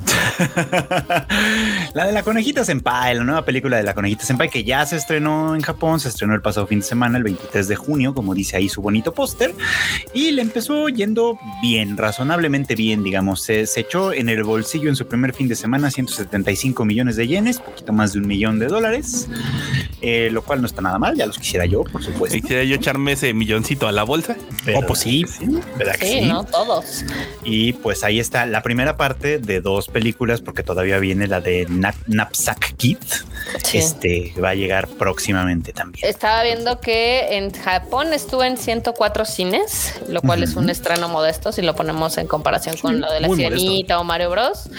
La 1.94 2.06
de 2.06 2.12
la 2.12 2.22
conejita 2.22 2.64
Senpai, 2.64 3.14
la 3.16 3.24
nueva 3.24 3.44
película 3.44 3.76
de 3.76 3.82
la 3.82 3.94
conejita 3.94 4.24
Senpai 4.24 4.48
que 4.48 4.64
ya 4.64 4.84
se 4.86 4.96
estrenó 4.96 5.54
en 5.54 5.60
Japón, 5.62 6.00
se 6.00 6.08
estrenó 6.08 6.34
el 6.34 6.42
pasado 6.42 6.66
fin 6.66 6.80
de 6.80 6.84
semana, 6.84 7.18
el 7.18 7.24
23 7.24 7.68
de 7.68 7.76
junio, 7.76 8.14
como 8.14 8.34
dice 8.34 8.56
ahí 8.56 8.68
su 8.68 8.82
bonito 8.82 9.12
póster, 9.12 9.54
y 10.14 10.30
le 10.32 10.42
empezó 10.42 10.88
yendo 10.88 11.38
bien, 11.60 11.96
razonablemente 11.96 12.74
bien, 12.74 13.02
digamos. 13.02 13.42
Se, 13.42 13.66
se 13.66 13.80
echó 13.80 14.12
en 14.12 14.28
el 14.28 14.44
bolsillo 14.44 14.88
en 14.88 14.96
su 14.96 15.06
primer 15.06 15.32
fin 15.34 15.48
de 15.48 15.56
semana 15.56 15.90
175 15.90 16.84
millones 16.84 17.16
de 17.16 17.26
yenes, 17.28 17.60
poquito 17.60 17.92
más 17.92 18.12
de 18.14 18.18
un 18.18 18.26
millón 18.26 18.58
de 18.58 18.66
dólares, 18.66 19.28
eh, 20.00 20.28
lo 20.32 20.42
cual 20.42 20.60
no 20.60 20.66
está 20.66 20.80
nada 20.82 20.98
mal, 20.98 21.16
ya 21.16 21.26
los 21.26 21.38
quisiera 21.38 21.64
yo, 21.66 21.84
por 21.84 22.02
supuesto. 22.02 22.36
Quisiera 22.40 22.64
yo 22.64 22.74
echarme 22.74 23.12
ese 23.12 23.32
milloncito 23.34 23.86
a 23.86 23.92
la 23.92 24.02
bolsa. 24.02 24.36
¿Verdad 24.64 24.82
Oh, 24.82 24.86
pues 24.86 25.00
sí. 25.00 25.24
que 25.24 25.46
¿Verdad 25.76 25.94
que 25.96 26.06
Sí, 26.06 26.18
sí? 26.20 26.26
¿no? 26.26 26.44
Todos. 26.44 27.04
Y 27.44 27.72
pues 27.74 28.02
ahí 28.04 28.18
está 28.20 28.46
la 28.46 28.62
primera 28.62 28.96
parte 28.96 29.38
de 29.38 29.60
dos 29.60 29.88
películas, 29.88 30.40
porque 30.40 30.62
todavía 30.62 30.98
viene 30.98 31.26
la 31.26 31.40
de 31.40 31.66
Nap- 31.68 31.94
Knapsack 32.06 32.76
Kid. 32.76 32.98
Sí. 33.64 33.78
Este 33.78 34.34
va 34.42 34.50
a 34.50 34.54
llegar 34.54 34.88
próximamente 34.88 35.72
también. 35.72 36.06
Estaba 36.06 36.42
viendo 36.42 36.80
que 36.80 37.36
en 37.36 37.52
Japón 37.52 38.12
estuvo 38.12 38.44
en 38.44 38.56
104 38.56 39.24
cines, 39.24 40.00
lo 40.08 40.20
cual 40.22 40.42
es 40.42 40.54
un 40.56 40.68
estreno 40.70 41.08
modesto 41.08 41.52
si 41.52 41.62
lo 41.62 41.74
ponemos 41.74 42.16
en 42.18 42.26
comparación 42.26 42.76
con 42.76 43.00
lo 43.00 43.10
de 43.12 43.20
la 43.20 43.28
modesto. 43.28 43.56
Sirenita 43.56 43.98
o 44.00 44.04
Mario 44.04 44.30
Bros. 44.30 44.70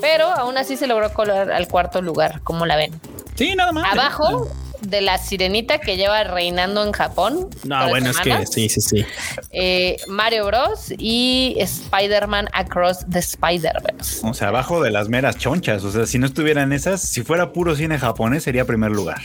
Pero 0.00 0.26
aún 0.26 0.56
así 0.58 0.76
se 0.76 0.86
logró 0.86 1.12
colar 1.12 1.50
al 1.50 1.68
cuarto 1.68 1.97
lugar, 2.00 2.40
como 2.42 2.66
la 2.66 2.76
ven. 2.76 2.92
Sí, 3.34 3.54
nada 3.54 3.72
más. 3.72 3.92
Abajo 3.92 4.50
de 4.80 5.00
la 5.00 5.18
Sirenita 5.18 5.78
que 5.78 5.96
lleva 5.96 6.24
reinando 6.24 6.84
en 6.84 6.92
Japón. 6.92 7.48
No, 7.64 7.88
bueno, 7.88 8.10
es 8.10 8.18
que 8.18 8.46
sí, 8.46 8.68
sí, 8.68 8.80
sí. 8.80 9.04
eh, 9.50 9.96
Mario 10.06 10.46
Bros. 10.46 10.92
y 10.96 11.56
Spider-Man 11.58 12.48
Across 12.52 13.06
the 13.10 13.18
Spider-Verse. 13.18 14.26
O 14.26 14.34
sea, 14.34 14.48
abajo 14.48 14.82
de 14.82 14.90
las 14.90 15.08
meras 15.08 15.36
chonchas. 15.36 15.84
O 15.84 15.90
sea, 15.90 16.06
si 16.06 16.18
no 16.18 16.26
estuvieran 16.26 16.72
esas, 16.72 17.00
si 17.02 17.22
fuera 17.22 17.52
puro 17.52 17.74
cine 17.74 17.98
japonés, 17.98 18.44
sería 18.44 18.64
primer 18.64 18.92
lugar. 18.92 19.20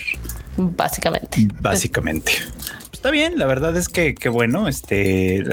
Básicamente. 0.58 1.48
Básicamente. 1.60 2.34
Está 3.04 3.12
bien, 3.12 3.38
la 3.38 3.46
verdad 3.48 3.76
es 3.76 3.90
que, 3.90 4.16
que 4.16 4.30
bueno, 4.30 4.70
este, 4.70 5.44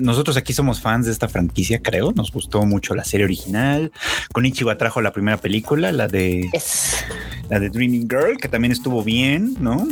nosotros 0.00 0.36
aquí 0.36 0.52
somos 0.52 0.82
fans 0.82 1.06
de 1.06 1.12
esta 1.12 1.28
franquicia, 1.30 1.80
creo. 1.80 2.12
Nos 2.12 2.30
gustó 2.30 2.66
mucho 2.66 2.94
la 2.94 3.04
serie 3.04 3.24
original. 3.24 3.90
Con 4.34 4.44
Ichigo 4.44 4.76
trajo 4.76 5.00
la 5.00 5.10
primera 5.10 5.38
película, 5.38 5.92
la 5.92 6.08
de 6.08 6.50
la 7.48 7.58
de 7.58 7.70
Dreaming 7.70 8.06
Girl, 8.06 8.36
que 8.36 8.48
también 8.48 8.72
estuvo 8.72 9.02
bien, 9.02 9.56
¿no? 9.60 9.88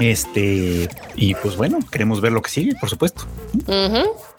Este, 0.00 0.86
y 1.16 1.34
pues 1.36 1.56
bueno, 1.56 1.78
queremos 1.90 2.20
ver 2.20 2.32
lo 2.32 2.42
que 2.42 2.50
sigue, 2.50 2.74
por 2.78 2.90
supuesto. 2.90 3.24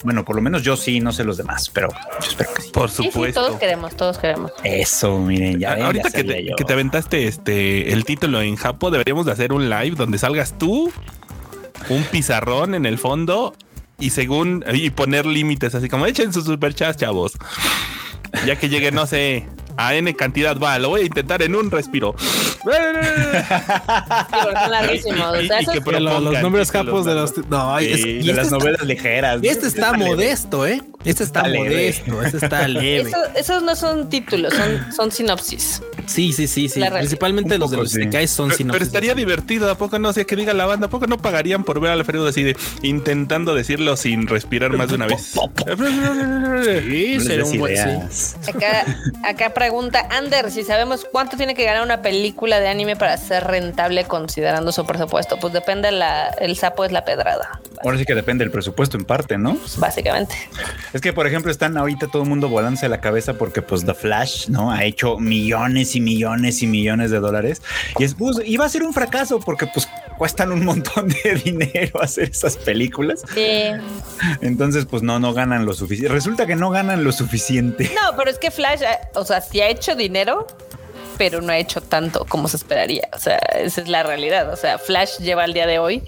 Bueno, 0.03 0.23
por 0.25 0.35
lo 0.35 0.43
menos 0.43 0.61
yo 0.61 0.77
sí, 0.77 0.99
no 0.99 1.11
sé 1.11 1.23
los 1.23 1.37
demás, 1.37 1.71
pero 1.71 1.87
yo 2.21 2.29
espero 2.29 2.53
que 2.53 2.61
sí. 2.61 2.69
Por 2.71 2.91
Sí, 2.91 3.01
sí, 3.03 3.11
supuesto. 3.11 3.41
todos 3.47 3.59
queremos, 3.59 3.95
todos 3.97 4.19
queremos. 4.19 4.51
Eso, 4.63 5.17
miren, 5.17 5.59
ya. 5.59 5.73
Ven, 5.73 5.85
Ahorita 5.85 6.09
ya 6.09 6.15
que 6.17 6.23
te, 6.23 6.45
que 6.55 6.63
te 6.65 6.73
aventaste 6.73 7.27
este 7.27 7.91
el 7.93 8.05
título 8.05 8.43
en 8.43 8.57
Japón, 8.57 8.91
deberíamos 8.91 9.25
de 9.25 9.31
hacer 9.31 9.53
un 9.53 9.69
live 9.71 9.95
donde 9.95 10.19
salgas 10.19 10.55
tú, 10.59 10.91
un 11.89 12.03
pizarrón 12.03 12.75
en 12.75 12.85
el 12.85 12.97
fondo 12.97 13.55
y 13.99 14.09
según 14.09 14.63
y 14.73 14.89
poner 14.89 15.25
límites 15.25 15.75
así 15.75 15.89
como 15.89 16.05
echen 16.05 16.33
sus 16.33 16.45
superchats, 16.45 16.97
chavos. 16.97 17.33
Ya 18.47 18.55
que 18.57 18.67
llegue, 18.67 18.91
no 18.91 19.05
sé, 19.05 19.47
a 19.77 19.93
N 19.93 20.11
cantidad 20.15 20.57
va, 20.57 20.79
lo 20.79 20.89
voy 20.89 21.01
a 21.01 21.05
intentar 21.05 21.41
en 21.43 21.55
un 21.55 21.69
respiro. 21.69 22.15
Sí, 22.17 22.27
porque 22.63 24.59
son 24.61 24.71
larguísimos. 24.71 25.27
O 25.27 25.33
sea, 25.33 25.41
Y- 25.41 25.45
y 25.45 25.63
eso 25.63 25.71
que 25.71 25.77
es- 25.77 25.83
Pero 25.85 25.99
los, 25.99 26.41
nombres 26.41 26.71
japos 26.71 27.05
de 27.05 27.13
los. 27.13 27.37
No, 27.49 27.77
Sí, 27.79 27.85
es- 27.91 28.03
de 28.03 28.09
y 28.09 28.23
las 28.23 28.29
este 28.37 28.41
está, 28.41 28.57
novelas 28.57 28.81
ligeras. 28.83 29.39
este 29.43 29.67
está 29.67 29.93
modesto, 29.93 30.65
¿eh? 30.65 30.81
Este 31.05 31.23
está, 31.23 31.41
Está 31.41 31.49
leve. 31.51 31.69
modesto, 31.69 32.23
este 32.23 32.37
está 32.37 32.67
leve. 32.67 33.09
eso- 33.09 33.17
esos 33.35 33.63
no 33.63 33.75
son 33.75 34.09
títulos, 34.09 34.53
son, 34.53 34.93
son 34.93 35.11
sinopsis. 35.11 35.81
Sí, 36.05 36.33
sí, 36.33 36.47
sí, 36.47 36.67
sí. 36.69 36.81
Principalmente 36.91 37.57
los 37.57 37.71
de 37.71 37.77
los 37.77 37.91
sí. 37.91 38.01
Son 38.03 38.09
Pero, 38.09 38.27
sinopsis. 38.27 38.65
pero 38.71 38.83
estaría 38.85 39.15
divertido, 39.15 39.69
¿a 39.71 39.77
poco 39.77 39.97
no? 39.99 40.09
O 40.09 40.13
sea, 40.13 40.25
que 40.25 40.35
diga 40.35 40.53
la 40.53 40.65
banda, 40.65 40.87
¿a 40.87 40.89
poco 40.89 41.07
no 41.07 41.17
pagarían 41.17 41.63
por 41.63 41.79
ver 41.79 41.91
al 41.91 41.99
Alfredo 41.99 42.27
así 42.27 42.43
de 42.43 42.57
intentando 42.81 43.53
decirlo 43.55 43.95
sin 43.95 44.27
respirar 44.27 44.71
más 44.73 44.89
de 44.89 44.95
una 44.95 45.07
vez? 45.07 45.33
Sí, 46.63 47.17
des 47.27 47.49
un 47.49 47.59
buen. 47.59 48.11
sí. 48.11 48.35
Acá, 48.49 48.85
acá 49.23 49.53
pregunta 49.53 50.07
Ander 50.11 50.49
si 50.51 50.63
sabemos 50.63 51.05
cuánto 51.11 51.37
tiene 51.37 51.55
que 51.55 51.65
ganar 51.65 51.83
una 51.83 52.01
película 52.01 52.59
de 52.59 52.67
anime 52.67 52.95
para 52.95 53.17
ser 53.17 53.43
rentable 53.45 54.05
considerando 54.05 54.71
su 54.71 54.85
presupuesto. 54.85 55.37
Pues 55.39 55.53
depende, 55.53 55.91
la, 55.91 56.27
el 56.39 56.55
sapo 56.57 56.85
es 56.85 56.91
la 56.91 57.03
pedrada, 57.05 57.59
Ahora 57.83 57.97
sí 57.97 58.05
que 58.05 58.15
depende 58.15 58.43
del 58.45 58.51
presupuesto 58.51 58.97
en 58.97 59.03
parte, 59.05 59.37
¿no? 59.37 59.57
básicamente. 59.77 60.35
Es 60.93 61.01
que, 61.01 61.11
por 61.11 61.25
ejemplo, 61.25 61.51
están 61.51 61.75
ahorita 61.75 62.07
todo 62.07 62.21
el 62.21 62.29
mundo 62.29 62.49
volándose 62.49 62.87
la 62.87 63.01
cabeza 63.01 63.33
porque, 63.33 63.61
pues, 63.63 63.83
The 63.83 63.95
Flash, 63.95 64.47
¿no? 64.49 64.71
Ha 64.71 64.83
hecho 64.83 65.17
millones 65.17 65.95
y 65.95 66.01
millones 66.01 66.61
y 66.61 66.67
millones 66.67 67.09
de 67.09 67.19
dólares. 67.19 67.63
Y 67.97 68.03
es, 68.03 68.13
pues, 68.13 68.37
iba 68.45 68.65
a 68.65 68.69
ser 68.69 68.83
un 68.83 68.93
fracaso 68.93 69.39
porque, 69.39 69.65
pues, 69.67 69.89
cuestan 70.17 70.51
un 70.51 70.63
montón 70.63 71.09
de 71.09 71.35
dinero 71.43 72.01
hacer 72.01 72.29
esas 72.29 72.57
películas. 72.57 73.23
Sí. 73.33 73.71
Entonces, 74.41 74.85
pues, 74.85 75.01
no, 75.01 75.19
no 75.19 75.33
ganan 75.33 75.65
lo 75.65 75.73
suficiente. 75.73 76.13
Resulta 76.13 76.45
que 76.45 76.55
no 76.55 76.69
ganan 76.69 77.03
lo 77.03 77.11
suficiente. 77.11 77.91
No, 77.95 78.15
pero 78.15 78.29
es 78.29 78.37
que 78.37 78.51
Flash, 78.51 78.81
eh, 78.83 78.99
o 79.15 79.25
sea, 79.25 79.41
sí 79.41 79.61
ha 79.61 79.69
hecho 79.69 79.95
dinero, 79.95 80.45
pero 81.17 81.41
no 81.41 81.51
ha 81.51 81.57
hecho 81.57 81.81
tanto 81.81 82.25
como 82.25 82.47
se 82.47 82.57
esperaría. 82.57 83.07
O 83.13 83.19
sea, 83.19 83.37
esa 83.37 83.81
es 83.81 83.87
la 83.87 84.03
realidad. 84.03 84.51
O 84.51 84.55
sea, 84.55 84.77
Flash 84.77 85.17
lleva 85.19 85.43
al 85.43 85.53
día 85.53 85.67
de 85.67 85.79
hoy 85.79 86.03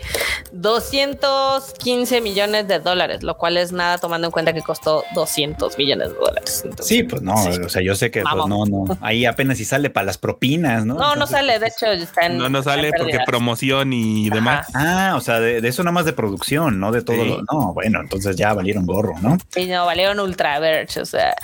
215 0.51 2.21
millones 2.21 2.67
de 2.67 2.79
dólares, 2.79 3.23
lo 3.23 3.37
cual 3.37 3.57
es 3.57 3.71
nada 3.71 3.97
tomando 3.97 4.27
en 4.27 4.31
cuenta 4.31 4.53
que 4.53 4.61
costó 4.61 5.03
200 5.13 5.77
millones 5.77 6.09
de 6.09 6.15
dólares. 6.15 6.61
Entonces, 6.63 6.87
Sí, 6.87 7.03
pues 7.03 7.21
no, 7.21 7.33
o 7.35 7.69
sea, 7.69 7.81
yo 7.81 7.95
sé 7.95 8.11
que, 8.11 8.21
pues, 8.21 8.47
no, 8.47 8.65
no. 8.65 8.97
Ahí 9.01 9.25
apenas 9.25 9.57
si 9.57 9.65
sale 9.65 9.89
para 9.89 10.05
las 10.05 10.17
propinas, 10.17 10.85
¿no? 10.85 10.95
No, 10.95 11.15
no 11.15 11.27
sale. 11.27 11.59
De 11.59 11.67
hecho, 11.67 11.87
está 11.87 12.25
en. 12.27 12.37
No 12.37 12.49
nos 12.49 12.65
sale 12.65 12.91
porque 12.97 13.19
promoción 13.25 13.93
y 13.93 14.29
demás. 14.29 14.67
Ajá. 14.73 15.11
Ah, 15.11 15.15
o 15.15 15.21
sea, 15.21 15.39
de, 15.39 15.61
de 15.61 15.67
eso 15.67 15.83
nada 15.83 15.93
más 15.93 16.05
de 16.05 16.13
producción, 16.13 16.79
no 16.79 16.91
de 16.91 17.01
todo 17.01 17.15
Sí. 17.15 17.29
lo. 17.29 17.41
No, 17.51 17.73
bueno, 17.73 17.99
entonces 18.01 18.35
ya 18.35 18.53
valieron 18.53 18.85
gorro, 18.85 19.13
¿no? 19.21 19.37
Sí, 19.49 19.65
no, 19.67 19.85
valieron 19.85 20.19
ultra 20.19 20.59
verge, 20.59 21.01
o 21.01 21.05
sea, 21.05 21.35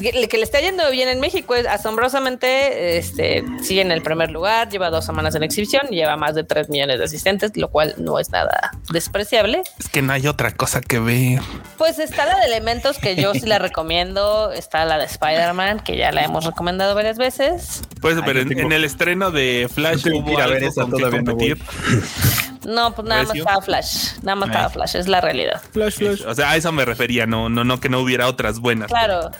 que, 0.00 0.28
que 0.28 0.36
le 0.36 0.42
está 0.44 0.60
yendo 0.60 0.90
bien 0.90 1.08
en 1.08 1.20
México 1.20 1.54
es 1.54 1.66
asombrosamente, 1.66 2.98
este, 3.10 3.44
sigue 3.62 3.80
en 3.82 3.90
el 3.90 4.02
primer 4.02 4.30
lugar, 4.30 4.68
lleva 4.68 4.90
dos 4.90 5.04
semanas 5.04 5.34
en 5.34 5.42
exhibición, 5.42 5.88
lleva 5.88 6.16
más 6.16 6.34
de 6.34 6.44
3 6.44 6.68
millones 6.70 6.98
de 6.98 7.04
asistentes, 7.04 7.56
lo 7.56 7.68
cual 7.68 7.94
no 7.98 8.18
es 8.18 8.30
nada 8.30 8.70
despreciable. 8.92 9.62
Es 9.78 9.88
que 9.88 10.00
no 10.02 10.12
hay 10.12 10.26
otra 10.26 10.52
cosa 10.52 10.80
que 10.80 10.98
ver. 11.00 11.40
Pues 11.76 11.98
está 11.98 12.24
la 12.26 12.38
de 12.38 12.46
elementos 12.46 12.98
que 12.98 13.16
yo 13.16 13.34
sí 13.34 13.46
la 13.46 13.58
recomiendo, 13.58 14.52
está 14.52 14.84
la 14.84 14.98
de 14.98 15.06
Spider-Man, 15.06 15.80
que 15.80 15.96
ya 15.96 16.12
la 16.12 16.22
hemos 16.24 16.44
recomendado 16.44 16.94
varias 16.94 17.18
veces. 17.18 17.82
Pues, 18.00 18.16
pero 18.24 18.40
en, 18.40 18.48
tengo- 18.48 18.60
en 18.62 18.72
el 18.72 18.84
estreno 18.84 19.30
de 19.30 19.68
Flash 19.72 20.06
hubo 20.12 20.32
ir 20.32 20.40
a 20.40 20.46
ver 20.46 20.56
algo 20.58 20.68
esa, 20.68 20.82
con 20.82 20.92
que 20.92 21.56
no. 21.56 21.64
No, 22.66 22.94
pues 22.94 23.08
nada 23.08 23.22
más 23.24 23.34
estaba 23.34 23.62
Flash, 23.62 24.18
nada 24.22 24.36
más 24.36 24.48
estaba 24.48 24.68
Flash, 24.68 24.96
es 24.96 25.08
la 25.08 25.20
realidad. 25.20 25.62
Flash, 25.72 25.94
flash. 25.94 26.22
O 26.26 26.34
sea, 26.34 26.50
a 26.50 26.56
eso 26.56 26.70
me 26.72 26.84
refería, 26.84 27.26
no, 27.26 27.48
no, 27.48 27.64
no 27.64 27.80
que 27.80 27.88
no 27.88 28.00
hubiera 28.00 28.26
otras 28.26 28.58
buenas. 28.58 28.88
Claro. 28.88 29.30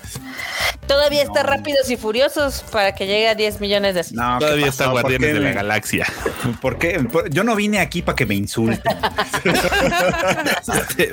Todavía 0.86 1.22
está 1.22 1.42
Rápidos 1.42 1.88
y 1.90 1.96
Furiosos 1.96 2.64
para 2.72 2.94
que 2.94 3.06
llegue 3.06 3.28
a 3.28 3.34
10 3.34 3.60
millones 3.60 3.94
de. 3.94 4.04
No, 4.16 4.38
¿qué 4.38 4.44
Todavía 4.44 4.66
está 4.66 4.84
¿Por 4.86 5.02
Guardianes 5.02 5.34
de 5.34 5.40
la 5.40 5.52
Galaxia. 5.52 6.06
¿Por 6.60 6.78
qué? 6.78 7.06
Yo 7.30 7.44
no 7.44 7.54
vine 7.54 7.78
aquí 7.78 8.02
para 8.02 8.16
que 8.16 8.26
me 8.26 8.34
insulten. 8.34 8.80
Este, 10.70 11.12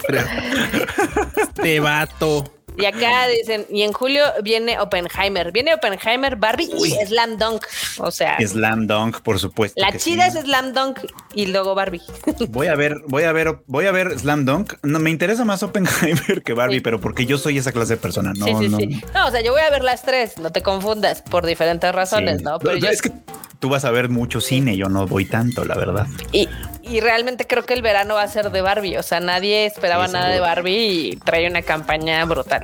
este 1.38 1.80
vato. 1.80 2.57
Y 2.78 2.86
acá 2.86 3.28
dicen, 3.28 3.66
y 3.70 3.82
en 3.82 3.92
julio 3.94 4.24
viene 4.44 4.80
Oppenheimer. 4.80 5.52
Viene 5.52 5.74
Oppenheimer, 5.74 6.36
Barbie 6.36 6.70
y 6.86 6.92
Slam 7.06 7.38
Dunk. 7.38 7.66
O 7.98 8.12
sea, 8.12 8.38
Slam 8.46 8.88
Dunk, 8.88 9.22
por 9.22 9.40
supuesto. 9.40 9.82
la 9.82 9.96
chida 9.98 10.30
sí. 10.30 10.38
es 10.38 10.44
Slam 10.46 10.74
Dunk 10.74 11.00
y 11.34 11.48
luego 11.48 11.76
Barbie. 11.76 12.02
Voy 12.50 12.68
a 12.68 12.76
ver, 12.76 12.98
voy 13.08 13.24
a 13.24 13.32
ver, 13.32 13.58
voy 13.68 13.86
a 13.88 13.92
ver 13.92 14.18
Slam 14.20 14.46
Dunk. 14.46 14.74
No 14.84 15.00
me 15.00 15.10
interesa 15.10 15.44
más 15.46 15.64
Oppenheimer 15.64 16.42
que 16.46 16.54
Barbie, 16.54 16.76
Sí. 16.78 16.82
pero 16.82 17.00
porque 17.02 17.26
yo 17.26 17.38
soy 17.38 17.58
esa 17.58 17.72
clase 17.72 17.94
de 17.96 17.98
persona. 17.98 18.34
No, 18.36 18.46
sí, 18.46 18.54
sí, 18.60 18.70
no. 18.70 18.78
sí. 18.78 19.02
No, 19.14 19.28
o 19.28 19.32
sea, 19.32 19.42
yo 19.42 19.52
voy 19.52 19.62
a 19.62 19.70
ver 19.70 19.84
las 19.84 20.04
tres, 20.04 20.38
no 20.38 20.52
te 20.52 20.62
confundas, 20.62 21.22
por 21.24 21.46
diferentes 21.46 21.94
razones, 21.94 22.38
Sí. 22.40 22.44
¿no? 22.44 22.60
Pero 22.60 22.78
yo, 22.78 22.90
es 22.90 23.02
que 23.02 23.12
tú 23.60 23.70
vas 23.70 23.86
a 23.86 23.92
ver 23.92 24.10
mucho 24.10 24.40
cine, 24.42 24.78
yo 24.78 24.88
no 24.90 25.08
voy 25.08 25.26
tanto, 25.26 25.66
la 25.66 25.76
verdad. 25.76 26.08
y, 26.32 26.48
y 26.90 27.00
realmente 27.00 27.46
creo 27.48 27.66
que 27.66 27.74
el 27.74 27.82
verano 27.82 28.16
va 28.16 28.24
a 28.24 28.28
ser 28.28 28.52
de 28.52 28.62
Barbie. 28.62 28.98
O 28.98 29.04
sea, 29.04 29.20
nadie 29.20 29.66
esperaba 29.66 30.08
Sí, 30.08 30.14
nada 30.14 30.30
de. 30.30 30.40
Barbie 30.40 31.10
y 31.12 31.16
trae 31.18 31.48
una 31.50 31.62
campaña 31.62 32.24
brutal. 32.26 32.64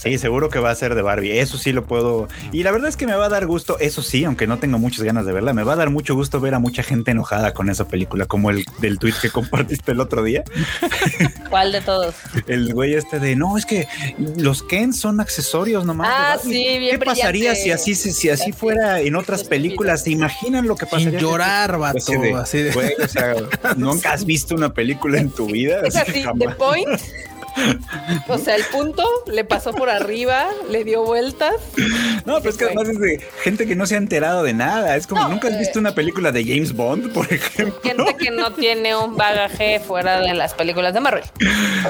Sí, 0.00 0.18
seguro 0.18 0.48
que 0.50 0.58
va 0.58 0.70
a 0.70 0.74
ser 0.74 0.94
de 0.94 1.02
Barbie. 1.02 1.38
Eso 1.40 1.58
sí 1.58 1.72
lo 1.72 1.84
puedo. 1.84 2.28
Y 2.52 2.62
la 2.62 2.70
verdad 2.70 2.88
es 2.88 2.96
que 2.96 3.06
me 3.06 3.14
va 3.14 3.26
a 3.26 3.28
dar 3.28 3.46
gusto. 3.46 3.78
Eso 3.80 4.02
sí, 4.02 4.24
aunque 4.24 4.46
no 4.46 4.58
tengo 4.58 4.78
muchas 4.78 5.02
ganas 5.04 5.26
de 5.26 5.32
verla, 5.32 5.52
me 5.52 5.62
va 5.64 5.72
a 5.74 5.76
dar 5.76 5.90
mucho 5.90 6.14
gusto 6.14 6.40
ver 6.40 6.54
a 6.54 6.58
mucha 6.58 6.82
gente 6.82 7.10
enojada 7.10 7.52
con 7.54 7.68
esa 7.70 7.86
película, 7.88 8.26
como 8.26 8.50
el 8.50 8.64
del 8.80 8.98
tweet 8.98 9.14
que 9.20 9.30
compartiste 9.32 9.92
el 9.92 10.00
otro 10.00 10.22
día. 10.22 10.44
¿Cuál 11.50 11.72
de 11.72 11.80
todos? 11.80 12.14
El 12.46 12.72
güey 12.74 12.94
este 12.94 13.18
de 13.18 13.36
no, 13.36 13.56
es 13.58 13.66
que 13.66 13.86
los 14.36 14.62
Ken 14.62 14.92
son 14.92 15.20
accesorios 15.20 15.84
nomás. 15.84 16.08
Ah, 16.10 16.36
Barbie". 16.36 16.52
sí, 16.52 16.78
bien 16.78 16.98
¿Qué 16.98 17.04
pasaría 17.04 17.54
si 17.54 17.70
así, 17.70 17.94
si, 17.94 18.12
si 18.12 18.30
así 18.30 18.52
fuera 18.52 19.00
en 19.00 19.16
otras 19.16 19.44
películas? 19.44 20.02
¿Se 20.04 20.10
imaginan 20.10 20.66
lo 20.66 20.76
que 20.76 20.86
pasaría? 20.86 21.18
Sin 21.18 21.18
llorar, 21.28 21.78
vato. 21.78 21.98
Así 21.98 22.16
de, 22.16 22.34
Así 22.34 22.58
de- 22.62 22.72
güey, 22.72 22.92
o 23.02 23.08
sea, 23.08 23.34
nunca 23.76 24.12
has 24.12 24.24
visto 24.24 24.54
una 24.54 24.72
película 24.72 25.18
en 25.18 25.30
tu 25.30 25.46
vida. 25.46 25.82
Es 25.84 25.96
así, 25.96 26.22
jamás. 26.22 26.48
The 26.48 26.54
Point. 26.54 27.00
O 28.28 28.38
sea, 28.38 28.56
el 28.56 28.64
punto 28.64 29.04
le 29.26 29.44
pasó 29.44 29.72
por 29.72 29.90
arriba, 29.90 30.48
le 30.70 30.84
dio 30.84 31.04
vueltas. 31.04 31.54
No, 32.24 32.38
pero 32.38 32.50
es 32.50 32.56
que 32.56 32.64
además 32.66 32.88
es 32.88 32.98
de 32.98 33.20
gente 33.42 33.66
que 33.66 33.74
no 33.74 33.86
se 33.86 33.94
ha 33.94 33.98
enterado 33.98 34.42
de 34.42 34.54
nada. 34.54 34.96
Es 34.96 35.06
como 35.06 35.22
No, 35.22 35.28
nunca 35.30 35.48
has 35.48 35.54
eh. 35.54 35.58
visto 35.58 35.78
una 35.78 35.94
película 35.94 36.32
de 36.32 36.44
James 36.44 36.72
Bond, 36.74 37.12
por 37.12 37.32
ejemplo. 37.32 37.80
Gente 37.82 38.16
que 38.16 38.30
no 38.30 38.52
tiene 38.52 38.96
un 38.96 39.16
bagaje 39.16 39.80
fuera 39.80 40.20
de 40.20 40.34
las 40.34 40.54
películas 40.54 40.94
de 40.94 41.00
Marvel. 41.00 41.24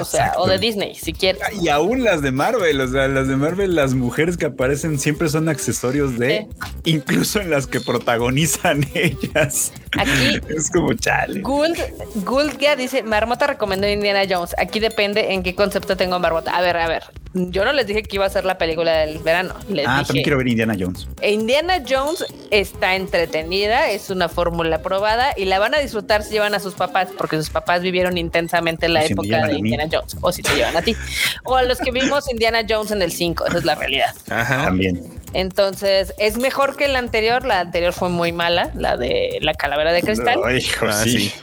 O 0.00 0.04
sea, 0.04 0.32
o 0.36 0.46
de 0.46 0.58
Disney, 0.58 0.94
si 0.94 1.12
quieres. 1.12 1.42
Y 1.60 1.68
aún 1.68 2.04
las 2.04 2.22
de 2.22 2.30
Marvel, 2.30 2.80
o 2.80 2.88
sea, 2.88 3.08
las 3.08 3.28
de 3.28 3.36
Marvel, 3.36 3.74
las 3.74 3.94
mujeres 3.94 4.36
que 4.36 4.46
aparecen 4.46 4.98
siempre 4.98 5.28
son 5.28 5.48
accesorios 5.48 6.18
de, 6.18 6.46
incluso 6.84 7.40
en 7.40 7.50
las 7.50 7.66
que 7.66 7.80
protagonizan 7.80 8.86
ellas. 8.94 9.72
Aquí 9.98 10.40
Es 10.48 10.70
como 10.70 10.94
chale. 10.94 11.40
Gould, 11.40 11.78
Gouldga 12.24 12.76
dice, 12.76 13.02
Marmota 13.02 13.46
recomendó 13.46 13.88
Indiana 13.88 14.22
Jones. 14.28 14.54
Aquí 14.58 14.80
depende 14.80 15.32
en 15.32 15.42
qué 15.42 15.54
concepto 15.58 15.96
tengo 15.96 16.18
Marmota. 16.18 16.56
A 16.56 16.62
ver, 16.62 16.76
a 16.78 16.88
ver. 16.88 17.04
Yo 17.34 17.64
no 17.64 17.72
les 17.72 17.86
dije 17.86 18.02
que 18.02 18.16
iba 18.16 18.24
a 18.26 18.30
ser 18.30 18.44
la 18.44 18.56
película 18.58 18.98
del 18.98 19.18
verano. 19.18 19.54
Les 19.68 19.86
Ah, 19.86 19.98
dije, 19.98 20.06
también 20.06 20.24
quiero 20.24 20.38
ver 20.38 20.48
Indiana 20.48 20.74
Jones. 20.78 21.06
Indiana 21.22 21.82
Jones 21.86 22.24
está 22.50 22.96
entretenida, 22.96 23.90
es 23.90 24.10
una 24.10 24.28
fórmula 24.28 24.80
probada 24.80 25.32
y 25.36 25.44
la 25.44 25.58
van 25.58 25.74
a 25.74 25.78
disfrutar 25.78 26.22
si 26.22 26.30
llevan 26.32 26.54
a 26.54 26.60
sus 26.60 26.74
papás, 26.74 27.08
porque 27.18 27.36
sus 27.36 27.50
papás 27.50 27.82
vivieron 27.82 28.16
intensamente 28.16 28.88
la 28.88 29.00
O 29.00 29.04
época 29.04 29.46
de 29.46 29.54
mí. 29.54 29.70
Indiana 29.70 29.84
Jones, 29.92 30.16
o 30.20 30.32
si 30.32 30.42
te 30.42 30.54
llevan 30.54 30.76
a 30.76 30.82
ti, 30.82 30.96
o 31.44 31.56
a 31.56 31.62
los 31.62 31.78
que 31.78 31.90
vimos 31.90 32.30
Indiana 32.30 32.62
Jones 32.68 32.90
en 32.92 33.02
el 33.02 33.12
5, 33.12 33.46
esa 33.46 33.58
es 33.58 33.64
la 33.64 33.74
realidad. 33.74 34.14
Ajá. 34.30 34.64
También. 34.64 35.02
Entonces, 35.34 36.14
es 36.18 36.38
mejor 36.38 36.76
que 36.76 36.88
la 36.88 36.98
anterior, 36.98 37.44
la 37.44 37.60
anterior 37.60 37.92
fue 37.92 38.08
muy 38.08 38.32
mala, 38.32 38.70
la 38.74 38.96
de 38.96 39.38
la 39.42 39.52
calavera 39.52 39.92
de 39.92 40.00
cristal. 40.02 40.40
Hijo, 40.56 40.86
Ah, 40.88 41.02
sí. 41.04 41.18
sí. 41.30 41.34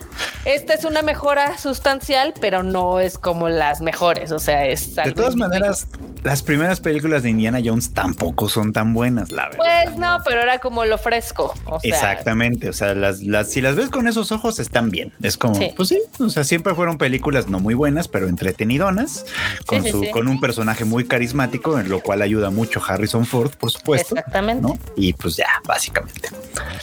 Esta 0.46 0.74
es 0.74 0.86
una 0.86 1.02
mejora 1.02 1.58
sustancial, 1.58 2.34
pero 2.40 2.64
no 2.64 3.00
es 3.00 3.18
como 3.18 3.50
las 3.50 3.82
mejores, 3.82 4.32
o 4.32 4.40
sea, 4.40 4.66
es... 4.66 4.96
De 4.96 5.12
todas 5.12 5.34
en- 5.34 5.40
maneras, 5.84 6.15
las 6.26 6.42
primeras 6.42 6.80
películas 6.82 7.24
de 7.24 7.30
Indiana 7.30 7.60
Jones 7.64 7.94
tampoco 7.94 8.50
son 8.50 8.74
tan 8.74 8.94
buenas, 8.94 9.32
la 9.32 9.44
verdad. 9.50 9.58
Pues 9.86 9.98
no, 9.98 10.18
pero 10.26 10.42
era 10.42 10.60
como 10.60 10.84
lo 10.84 10.98
fresco. 10.98 11.54
O 11.66 11.80
sea, 11.80 11.90
Exactamente, 11.90 12.68
o 12.68 12.74
sea, 12.74 12.94
las, 12.96 13.22
las, 13.22 13.52
si 13.52 13.62
las 13.62 13.76
ves 13.76 13.90
con 13.90 14.08
esos 14.08 14.32
ojos 14.32 14.60
están 14.60 14.90
bien. 14.90 15.14
Es 15.22 15.38
como, 15.38 15.56
Sí. 15.56 15.72
pues 15.78 15.90
sí, 15.90 16.02
o 16.20 16.30
sea, 16.30 16.44
siempre 16.44 16.74
fueron 16.76 16.98
películas 16.98 17.48
no 17.48 17.60
muy 17.60 17.76
buenas, 17.76 18.08
pero 18.08 18.28
entretenidonas, 18.28 19.26
con, 19.68 19.84
sí, 19.84 19.92
su, 19.92 20.02
sí. 20.02 20.10
con 20.12 20.28
un 20.28 20.40
personaje 20.42 20.84
muy 20.84 21.06
carismático, 21.06 21.80
en 21.80 21.90
lo 21.90 22.02
cual 22.02 22.22
ayuda 22.24 22.50
mucho 22.50 22.82
Harrison 22.86 23.26
Ford, 23.26 23.52
por 23.52 23.72
supuesto. 23.72 24.16
Exactamente. 24.16 24.64
¿no? 24.64 24.78
Y 24.98 25.14
pues 25.14 25.36
ya, 25.38 25.48
básicamente. 25.66 26.30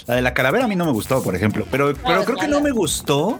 La 0.06 0.14
de 0.14 0.22
la 0.22 0.34
calavera 0.34 0.64
a 0.64 0.68
mí 0.68 0.76
no 0.76 0.84
me 0.84 0.92
gustó, 0.92 1.22
por 1.22 1.34
ejemplo, 1.34 1.66
pero, 1.70 1.92
pero 1.94 2.24
creo 2.24 2.36
que 2.38 2.48
no 2.48 2.60
me 2.60 2.70
gustó 2.70 3.38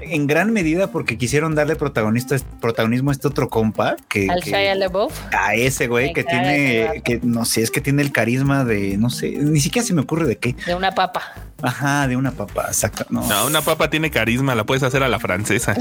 en 0.00 0.26
gran 0.26 0.52
medida 0.52 0.88
porque 0.88 1.16
quisieron 1.18 1.54
darle 1.54 1.76
protagonista, 1.76 2.36
protagonismo 2.60 3.10
a 3.10 3.14
este 3.14 3.26
otro 3.28 3.48
compa 3.48 3.96
que, 4.08 4.28
Al 4.30 4.42
que- 4.42 4.50
Shia 4.50 4.74
LaBeouf. 4.74 5.12
A 5.32 5.54
ese 5.54 5.86
güey 5.86 6.12
que 6.12 6.24
tiene, 6.24 7.02
que 7.04 7.20
no 7.22 7.44
sé, 7.44 7.62
es 7.62 7.70
que 7.70 7.80
tiene 7.80 8.02
el 8.02 8.12
carisma 8.12 8.64
de, 8.64 8.96
no 8.96 9.10
sé, 9.10 9.30
ni 9.30 9.60
siquiera 9.60 9.86
se 9.86 9.94
me 9.94 10.02
ocurre 10.02 10.26
de 10.26 10.38
qué. 10.38 10.54
De 10.66 10.74
una 10.74 10.92
papa. 10.92 11.22
Ajá, 11.62 12.08
de 12.08 12.16
una 12.16 12.32
papa, 12.32 12.64
exacto. 12.68 13.04
No, 13.10 13.26
No, 13.26 13.46
una 13.46 13.60
papa 13.60 13.90
tiene 13.90 14.10
carisma, 14.10 14.54
la 14.54 14.64
puedes 14.64 14.82
hacer 14.82 15.02
a 15.02 15.08
la 15.08 15.18
francesa. 15.18 15.74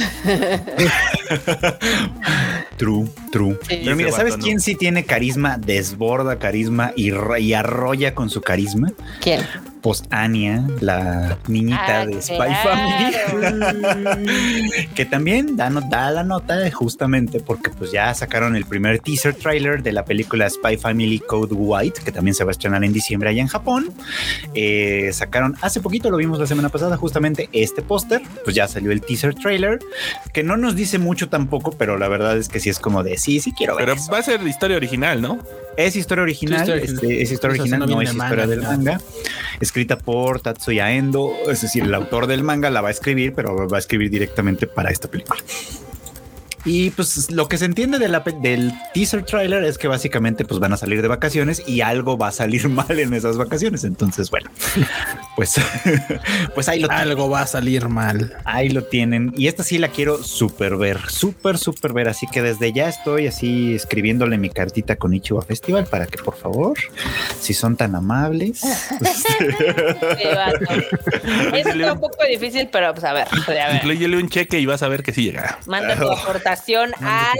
true, 2.77 3.09
true. 3.31 3.57
Sí. 3.67 3.81
Pero 3.83 3.95
mira, 3.95 4.11
¿sabes 4.11 4.37
quién 4.37 4.59
sí 4.59 4.75
tiene 4.75 5.05
carisma? 5.05 5.57
Desborda 5.57 6.37
carisma 6.37 6.91
y, 6.95 7.11
y 7.39 7.53
arrolla 7.53 8.15
con 8.15 8.29
su 8.29 8.41
carisma. 8.41 8.91
¿Quién? 9.21 9.41
Pues 9.81 10.03
Anya, 10.09 10.67
la 10.81 11.37
niñita 11.47 12.01
Ah, 12.01 12.05
de 12.05 12.21
Spy 12.21 12.35
claro. 12.35 12.69
Family, 12.69 13.15
que 14.95 15.05
también 15.05 15.55
da, 15.55 15.69
da 15.69 16.11
la 16.11 16.23
nota 16.23 16.69
justamente 16.71 17.39
porque 17.39 17.69
pues 17.69 17.91
ya 17.91 18.13
sacaron 18.13 18.55
el 18.57 18.65
primer 18.65 18.99
teaser 18.99 19.33
trailer 19.35 19.81
de 19.81 19.93
la 19.93 20.03
película 20.03 20.49
Spy 20.49 20.75
Family 20.77 21.19
Code 21.19 21.53
White, 21.55 22.01
que 22.03 22.11
también 22.11 22.35
se 22.35 22.43
va 22.43 22.49
a 22.49 22.51
estrenar 22.51 22.83
en 22.83 22.91
diciembre 22.91 23.29
allá 23.29 23.41
en 23.41 23.47
Japón. 23.47 23.89
Eh, 24.53 25.11
sacaron 25.13 25.55
hace 25.61 25.79
poquito, 25.79 26.11
lo 26.11 26.17
vimos 26.17 26.39
la 26.39 26.47
semana 26.47 26.67
pasada, 26.69 26.97
justamente 26.97 27.49
este 27.53 27.81
póster, 27.81 28.21
pues 28.43 28.55
ya 28.55 28.67
salió 28.67 28.91
el 28.91 29.01
teaser 29.01 29.33
trailer, 29.35 29.79
que 30.33 30.43
no 30.43 30.57
nos 30.57 30.75
dice 30.75 30.97
mucho 30.99 31.29
tampoco, 31.29 31.71
pero 31.71 31.97
la 31.97 32.09
verdad 32.09 32.37
es 32.37 32.49
que 32.49 32.59
sí 32.59 32.69
es 32.69 32.79
como 32.79 33.01
de 33.03 33.17
sí, 33.17 33.39
sí 33.39 33.53
quiero 33.53 33.75
ver. 33.77 33.85
Pero 33.85 33.97
eso". 33.97 34.11
va 34.11 34.17
a 34.19 34.23
ser 34.23 34.45
historia 34.45 34.75
original, 34.77 35.21
¿no? 35.21 35.39
Es 35.79 35.95
historia 35.95 36.23
original, 36.23 36.59
historia 36.59 36.81
original. 36.81 37.03
este, 37.05 37.21
es 37.21 37.31
historia 37.31 37.61
original, 37.61 37.79
no 37.89 38.01
es 38.01 38.09
historia 38.09 38.29
manga, 38.29 38.47
del 38.47 38.61
no. 38.63 38.69
manga, 38.69 39.01
escrita 39.61 39.97
por 39.97 40.41
Tatsuya 40.41 40.91
Endo, 40.91 41.33
es 41.49 41.61
decir, 41.61 41.83
el 41.83 41.93
autor 41.93 42.27
del 42.27 42.43
manga 42.43 42.69
la 42.69 42.81
va 42.81 42.89
a 42.89 42.91
escribir, 42.91 43.33
pero 43.33 43.65
va 43.65 43.77
a 43.77 43.79
escribir 43.79 44.09
directamente 44.09 44.67
para 44.67 44.91
esta 44.91 45.09
película. 45.09 45.39
Y 46.65 46.89
pues 46.91 47.31
lo 47.31 47.47
que 47.47 47.57
se 47.57 47.65
entiende 47.65 47.99
de 47.99 48.09
la 48.09 48.19
del 48.19 48.73
teaser 48.93 49.23
trailer 49.23 49.63
es 49.63 49.77
que 49.77 49.87
básicamente 49.87 50.43
pues 50.45 50.59
van 50.59 50.73
a 50.73 50.77
salir 50.77 51.01
de 51.01 51.07
vacaciones 51.07 51.63
y 51.65 51.81
algo 51.81 52.17
va 52.17 52.27
a 52.27 52.31
salir 52.31 52.67
mal 52.69 52.99
en 52.99 53.13
esas 53.13 53.37
vacaciones. 53.37 53.83
Entonces, 53.83 54.29
bueno, 54.29 54.49
pues, 55.35 55.55
pues 56.55 56.69
ahí 56.69 56.79
lo 56.79 56.87
tienen. 56.87 57.07
Algo 57.09 57.29
va 57.29 57.41
a 57.41 57.47
salir 57.47 57.87
mal. 57.87 58.35
Ahí 58.45 58.69
lo 58.69 58.83
tienen. 58.83 59.33
Y 59.35 59.47
esta 59.47 59.63
sí 59.63 59.77
la 59.77 59.89
quiero 59.89 60.21
súper 60.23 60.75
ver, 60.75 60.99
súper, 61.09 61.57
súper 61.57 61.93
ver. 61.93 62.09
Así 62.09 62.27
que 62.27 62.41
desde 62.41 62.73
ya 62.73 62.89
estoy 62.89 63.27
así 63.27 63.75
escribiéndole 63.75 64.37
mi 64.37 64.49
cartita 64.49 64.97
con 64.97 65.13
Ichiwa 65.13 65.41
Festival 65.41 65.85
para 65.85 66.07
que 66.07 66.17
por 66.21 66.35
favor, 66.35 66.77
si 67.39 67.53
son 67.53 67.77
tan 67.77 67.95
amables. 67.95 68.63
Eso 71.53 71.69
está 71.69 71.93
un 71.93 71.99
poco 71.99 72.25
difícil, 72.29 72.69
pero 72.71 72.93
pues 72.93 73.03
a 73.05 73.13
ver, 73.13 73.27
a 73.29 73.51
ver. 73.51 73.75
Incluyele 73.75 74.17
un 74.17 74.29
cheque 74.29 74.59
y 74.59 74.65
vas 74.65 74.83
a 74.83 74.87
ver 74.87 75.03
que 75.03 75.13
sí 75.13 75.23
llega. 75.23 75.57
Manda 75.65 75.95
tu 75.95 76.09
aportación 76.09 76.48
al, 76.55 76.93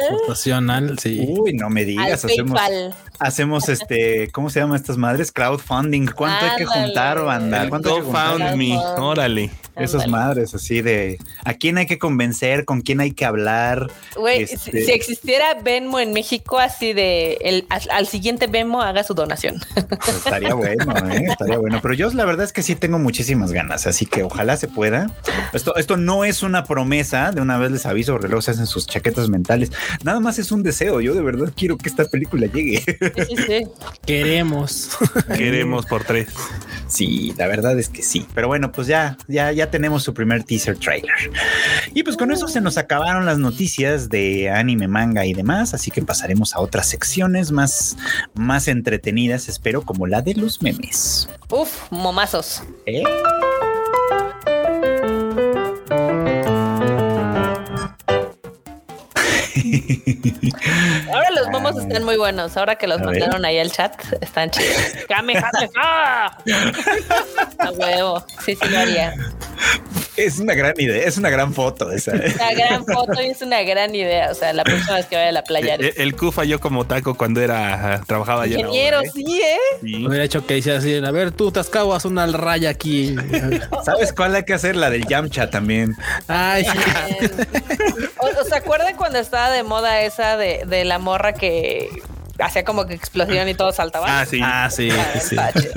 Aportacional, 0.08 1.00
sí. 1.00 1.26
Uy, 1.28 1.54
no 1.54 1.70
me 1.70 1.82
al 1.82 1.86
digas, 1.86 2.26
hacemos, 2.26 2.60
PayPal. 2.60 2.96
hacemos 3.20 3.70
este, 3.70 4.30
¿cómo 4.32 4.50
se 4.50 4.60
llama 4.60 4.76
estas 4.76 4.98
madres? 4.98 5.32
Crowdfunding. 5.32 6.08
¿Cuánto 6.08 6.46
hay 6.46 6.58
que 6.58 6.66
juntar, 6.66 7.24
banda? 7.24 7.70
¿Cuánto 7.70 7.90
hay 7.90 7.96
que 7.96 8.02
juntar? 8.02 8.40
GoFundMe, 8.40 8.78
órale. 8.98 9.52
Esas 9.80 10.08
madres 10.08 10.54
así 10.54 10.82
de 10.82 11.18
a 11.44 11.54
quién 11.54 11.78
hay 11.78 11.86
que 11.86 11.98
convencer, 12.00 12.66
con 12.66 12.82
quién 12.82 13.00
hay 13.00 13.12
que 13.12 13.26
hablar. 13.26 13.92
Güey, 14.16 14.44
Este- 14.44 14.58
si, 14.58 14.86
si 14.86 14.92
existiera 14.92 15.56
Venmo 15.64 16.00
en 16.00 16.14
México, 16.14 16.60
así 16.60 16.94
de 16.94 17.38
el, 17.42 17.66
al, 17.70 17.82
al 17.92 18.08
siguiente 18.08 18.48
Venmo 18.48 18.82
haga 18.82 19.04
su 19.04 19.14
donación. 19.14 19.62
Pues 19.90 20.16
estaría 20.18 20.54
bueno, 20.54 20.94
¿eh? 21.12 21.26
estaría 21.30 21.58
bueno. 21.58 21.80
Pero 21.82 21.94
yo 21.94 22.10
la 22.12 22.26
verdad 22.26 22.46
es 22.46 22.54
que 22.54 22.64
sí 22.64 22.76
tengo 22.76 23.00
muchísimas 23.00 23.52
ganas, 23.52 23.88
así 23.88 24.06
que 24.06 24.24
ojalá 24.24 24.58
se 24.58 24.68
pueda. 24.68 25.12
Esto, 25.54 25.76
esto 25.76 25.98
no 25.98 26.26
es 26.26 26.44
una 26.44 26.64
promesa, 26.66 27.32
de 27.32 27.42
una 27.42 27.58
vez 27.58 27.72
les 27.72 27.86
aviso, 27.86 28.14
porque 28.14 28.28
luego 28.28 28.42
se 28.42 28.52
hacen 28.52 28.68
sus 28.68 28.88
chaquetas 28.88 29.30
mentales. 29.30 29.72
Nada 30.04 30.20
más 30.20 30.40
es 30.40 30.52
un 30.52 30.64
deseo. 30.64 31.02
Yo 31.02 31.14
de 31.14 31.22
verdad 31.22 31.52
quiero 31.56 31.78
que 31.78 31.90
esta 31.90 32.06
película 32.06 32.48
llegue. 32.48 32.80
Sí, 32.80 33.36
sí, 33.36 33.44
sí. 33.48 33.68
Queremos. 34.06 34.90
Queremos 35.36 35.86
por 35.86 36.04
tres. 36.04 36.28
Sí, 36.88 37.34
la 37.38 37.48
verdad 37.48 37.78
es 37.78 37.90
que 37.90 38.02
sí. 38.02 38.26
Pero 38.34 38.48
bueno, 38.48 38.72
pues 38.72 38.88
ya, 38.88 39.18
ya, 39.28 39.52
ya 39.52 39.69
tenemos 39.70 40.04
su 40.04 40.14
primer 40.14 40.44
teaser 40.44 40.78
trailer. 40.78 41.16
Y 41.94 42.04
pues 42.04 42.18
con 42.18 42.32
eso 42.32 42.48
se 42.48 42.62
nos 42.62 42.78
acabaron 42.78 43.26
las 43.26 43.38
noticias 43.38 44.10
de 44.10 44.50
anime, 44.50 44.88
manga 44.88 45.26
y 45.26 45.34
demás. 45.34 45.74
Así 45.74 45.92
que 45.92 46.02
pasaremos 46.02 46.56
a 46.56 46.60
otras 46.60 46.88
secciones 46.88 47.52
más, 47.52 47.98
más 48.34 48.68
entretenidas, 48.68 49.50
espero, 49.50 49.82
como 49.82 50.08
la 50.08 50.22
de 50.22 50.36
los 50.36 50.62
memes. 50.62 51.30
Uf, 51.50 51.92
momazos. 51.92 52.64
¿Eh? 52.86 53.04
Ahora 61.14 61.30
los 61.32 61.48
momos 61.50 61.78
están 61.78 62.04
muy 62.04 62.18
buenos. 62.18 62.56
Ahora 62.58 62.76
que 62.76 62.88
los 62.88 63.02
A 63.02 63.06
ver. 63.06 63.20
mandaron 63.20 63.46
ahí 63.46 63.60
al 63.60 63.72
chat, 63.72 63.94
están 64.22 64.50
chidos. 64.52 64.76
¡Kame, 65.08 65.36
jame, 65.36 65.70
ja! 65.76 66.26
A 67.60 67.72
huevo. 67.72 68.26
Sí, 68.46 68.56
sí, 68.62 68.70
lo 68.70 68.80
haría. 68.80 69.14
Es 70.16 70.40
una 70.40 70.54
gran 70.54 70.74
idea, 70.78 71.04
es 71.08 71.18
una 71.18 71.30
gran 71.30 71.54
foto 71.54 71.92
esa. 71.92 72.12
¿eh? 72.16 72.34
Una 72.36 72.54
gran 72.54 72.86
foto 72.86 73.22
y 73.22 73.28
es 73.28 73.42
una 73.42 73.62
gran 73.64 73.94
idea. 73.96 74.32
O 74.32 74.34
sea, 74.34 74.54
la 74.54 74.64
próxima 74.64 74.96
vez 74.96 75.06
que 75.06 75.16
vaya 75.16 75.30
a 75.30 75.32
la 75.32 75.44
playa. 75.44 75.76
El, 75.76 75.94
el 75.96 76.16
Q 76.16 76.32
falló 76.32 76.60
como 76.60 76.86
taco 76.86 77.16
cuando 77.16 77.42
era 77.42 78.02
trabajaba 78.06 78.44
allá. 78.44 78.60
Ingeniero, 78.60 79.02
¿eh? 79.02 79.12
sí, 79.14 79.42
¿eh? 79.42 79.58
Sí. 79.82 80.06
Hubiera 80.06 80.24
hecho 80.24 80.46
que 80.46 80.56
dice 80.56 80.74
así, 80.74 80.96
a 80.96 81.12
ver, 81.12 81.32
tú 81.32 81.52
Tascao, 81.52 81.94
haz 81.94 82.06
una 82.06 82.26
raya 82.28 82.70
aquí. 82.70 83.16
¿Sabes 83.86 84.14
cuál 84.14 84.36
hay 84.36 84.44
que 84.44 84.54
hacer? 84.54 84.76
La 84.76 84.90
del 84.90 85.06
Yamcha 85.08 85.50
también. 85.50 85.96
Ay, 86.28 86.66
sí. 86.66 87.28
O, 88.18 88.26
o 88.28 88.44
¿Se 88.44 88.56
acuerdan 88.56 88.96
cuando 88.96 89.20
estaba 89.20 89.49
de 89.52 89.64
moda 89.64 90.02
esa 90.02 90.38
de, 90.38 90.64
de 90.66 90.86
la 90.86 91.00
morra 91.00 91.34
que 91.34 91.90
hacía 92.42 92.64
como 92.64 92.86
que 92.86 92.94
explosión 92.94 93.50
y 93.50 93.54
todo 93.54 93.74
saltaba? 93.74 94.06
Ah, 94.22 94.26
sí. 94.26 94.40
Ah, 94.42 94.70
sí, 94.72 94.90
Ah, 94.92 95.52
sí. 95.54 95.68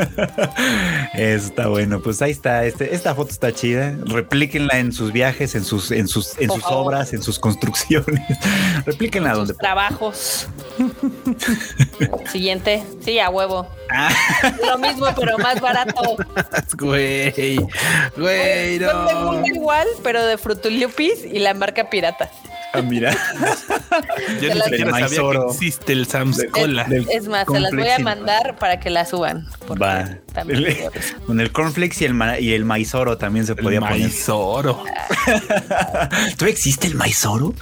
está 1.15 1.67
bueno, 1.67 2.01
pues 2.01 2.23
ahí 2.23 2.31
está. 2.31 2.65
Este, 2.65 2.95
esta 2.95 3.15
foto 3.17 3.33
está 3.33 3.53
chida. 3.53 3.97
Replíquenla 4.07 4.79
en 4.79 4.93
sus 4.93 5.13
viajes, 5.13 5.55
en 5.57 5.65
sus, 5.65 5.91
en 5.91 6.07
sus, 6.07 6.39
en 6.39 6.47
Por 6.47 6.57
sus 6.59 6.65
favor. 6.65 6.87
obras, 6.95 7.13
en 7.13 7.23
sus 7.23 7.39
construcciones. 7.41 8.23
Replíquenla 8.87 9.33
donde. 9.35 9.55
Trabajos. 9.55 10.47
Siguiente. 12.31 12.83
Sí, 13.05 13.19
a 13.19 13.29
huevo. 13.29 13.67
Ah, 13.91 14.11
Lo 14.65 14.79
mismo, 14.79 15.07
pero 15.17 15.37
más 15.39 15.61
barato. 15.61 16.17
Güey, 16.79 17.57
güey, 18.17 18.79
de 18.79 18.87
no. 18.87 19.45
igual, 19.47 19.87
pero 20.03 20.25
de 20.25 20.39
Frutulupis 20.39 21.25
y 21.25 21.41
la 21.41 21.55
marca 21.55 21.91
pirata. 21.91 22.31
Ah, 22.73 22.83
mira. 22.83 23.13
Yo 24.41 24.49
de 24.49 24.55
ni 24.55 24.61
siquiera 24.63 24.91
sabía 24.93 25.21
que 25.41 25.47
existe 25.51 25.93
el 25.93 26.07
Sam's 26.07 26.45
Cola. 26.51 26.85
del- 26.85 27.07
Es 27.11 27.29
más, 27.29 27.47
se 27.51 27.61
las 27.61 27.73
voy 27.73 27.89
a 27.89 27.99
mandar 27.99 28.57
para 28.59 28.81
que 28.81 28.91
la 28.91 29.05
suban. 29.05 29.47
Va. 29.81 30.09
También 30.33 30.65
El-. 30.67 30.91
Con 31.27 31.41
el 31.41 31.53
cornflakes 31.53 31.97
y 32.01 32.05
el, 32.07 32.15
ma- 32.15 32.39
y 32.39 32.53
el 32.55 32.65
maizoro 32.65 33.19
también 33.19 33.47
se 33.47 33.53
El 33.53 33.59
podía 33.59 33.81
poner. 33.81 34.01
Maizoro. 34.01 34.83
¿Tú 36.37 36.47
existe 36.47 36.87
el 36.87 36.95
maizoro? 36.95 37.55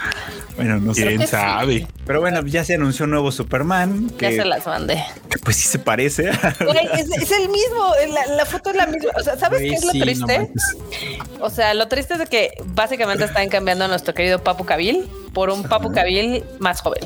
Bueno, 0.56 0.78
no 0.78 0.92
sé. 0.94 1.06
¿Quién 1.06 1.20
sí. 1.22 1.26
sabe? 1.28 1.86
Pero 2.06 2.20
bueno, 2.20 2.44
ya 2.46 2.64
se 2.64 2.74
anunció 2.74 3.04
un 3.04 3.12
nuevo 3.12 3.32
Superman. 3.32 4.08
Ya 4.18 4.28
Que, 4.28 4.36
se 4.36 4.44
las 4.44 4.66
mandé. 4.66 5.02
que 5.30 5.38
pues 5.38 5.56
sí 5.56 5.66
se 5.68 5.78
parece. 5.78 6.24
Güey, 6.60 6.88
es, 6.94 7.10
es 7.10 7.30
el 7.32 7.48
mismo, 7.48 7.92
la, 8.12 8.34
la 8.36 8.44
foto 8.46 8.70
es 8.70 8.76
la 8.76 8.86
misma. 8.86 9.10
O 9.16 9.22
sea, 9.22 9.38
¿sabes 9.38 9.60
Güey, 9.60 9.70
qué 9.70 9.76
es 9.76 9.84
lo 9.84 9.92
sí, 9.92 10.00
triste? 10.00 10.50
o 11.40 11.50
sea, 11.50 11.72
lo 11.74 11.88
triste 11.88 12.14
es 12.14 12.20
de 12.20 12.26
que 12.26 12.50
básicamente 12.66 13.24
están 13.24 13.48
cambiando 13.48 13.84
a 13.84 13.88
nuestro 13.88 14.12
querido 14.12 14.42
Papu 14.42 14.64
Cabil 14.64 15.08
por 15.32 15.50
un 15.50 15.62
Papu 15.62 15.92
Cabil 15.92 16.44
más 16.58 16.80
joven. 16.80 17.02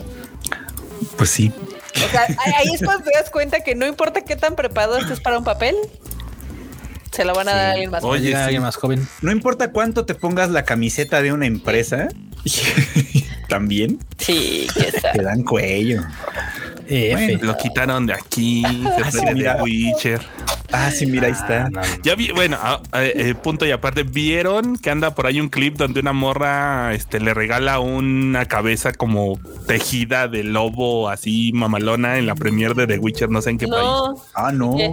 Pues 1.16 1.30
sí. 1.30 1.52
O 1.96 2.10
sea, 2.10 2.26
ahí 2.56 2.74
es 2.74 2.82
cuando 2.82 3.04
te 3.04 3.10
das 3.16 3.30
cuenta 3.30 3.60
que 3.60 3.74
no 3.74 3.86
importa 3.86 4.22
qué 4.22 4.36
tan 4.36 4.56
preparado 4.56 4.98
estés 4.98 5.20
para 5.20 5.38
un 5.38 5.44
papel, 5.44 5.76
se 7.12 7.24
lo 7.24 7.34
van 7.34 7.48
a 7.48 7.52
dar 7.54 7.66
a 7.66 7.70
alguien 7.72 7.90
más 7.90 8.02
joven. 8.02 8.20
Oye, 8.20 8.26
Llega 8.28 8.38
sí. 8.40 8.44
alguien 8.44 8.62
más 8.62 8.76
joven. 8.76 9.08
No 9.22 9.30
importa 9.30 9.70
cuánto 9.70 10.04
te 10.04 10.14
pongas 10.14 10.50
la 10.50 10.64
camiseta 10.64 11.22
de 11.22 11.32
una 11.32 11.46
empresa, 11.46 12.08
también 13.48 13.98
Sí, 14.18 14.66
que 14.74 14.92
te 15.12 15.22
dan 15.22 15.44
cuello. 15.44 16.02
Lo 17.42 17.56
quitaron 17.56 18.06
de 18.06 18.14
aquí. 18.14 18.62
Se 18.62 19.02
Ah, 19.02 19.10
sí, 19.10 19.18
fue 19.18 19.34
de 19.34 19.62
Witcher. 19.62 20.20
Ah, 20.72 20.90
sí, 20.90 21.06
mira, 21.06 21.26
ahí 21.28 21.32
está. 21.32 21.68
No, 21.70 21.80
no. 21.80 21.86
Ya 22.02 22.16
vi, 22.16 22.32
bueno, 22.32 22.56
ah, 22.60 22.80
eh, 22.94 23.12
eh, 23.16 23.34
punto 23.36 23.64
y 23.64 23.70
aparte, 23.70 24.02
vieron 24.02 24.76
que 24.76 24.90
anda 24.90 25.14
por 25.14 25.26
ahí 25.26 25.40
un 25.40 25.48
clip 25.48 25.76
donde 25.76 26.00
una 26.00 26.12
morra 26.12 26.92
este, 26.94 27.20
le 27.20 27.32
regala 27.32 27.78
una 27.78 28.46
cabeza 28.46 28.92
como 28.92 29.38
tejida 29.68 30.26
de 30.26 30.42
lobo 30.42 31.08
así 31.08 31.52
mamalona 31.54 32.18
en 32.18 32.26
la 32.26 32.34
premier 32.34 32.74
de 32.74 32.86
The 32.88 32.98
Witcher, 32.98 33.30
no 33.30 33.40
sé 33.40 33.50
en 33.50 33.58
qué 33.58 33.68
país. 33.68 33.88
Ah, 34.34 34.50
no. 34.52 34.74
¿Qué? 34.76 34.92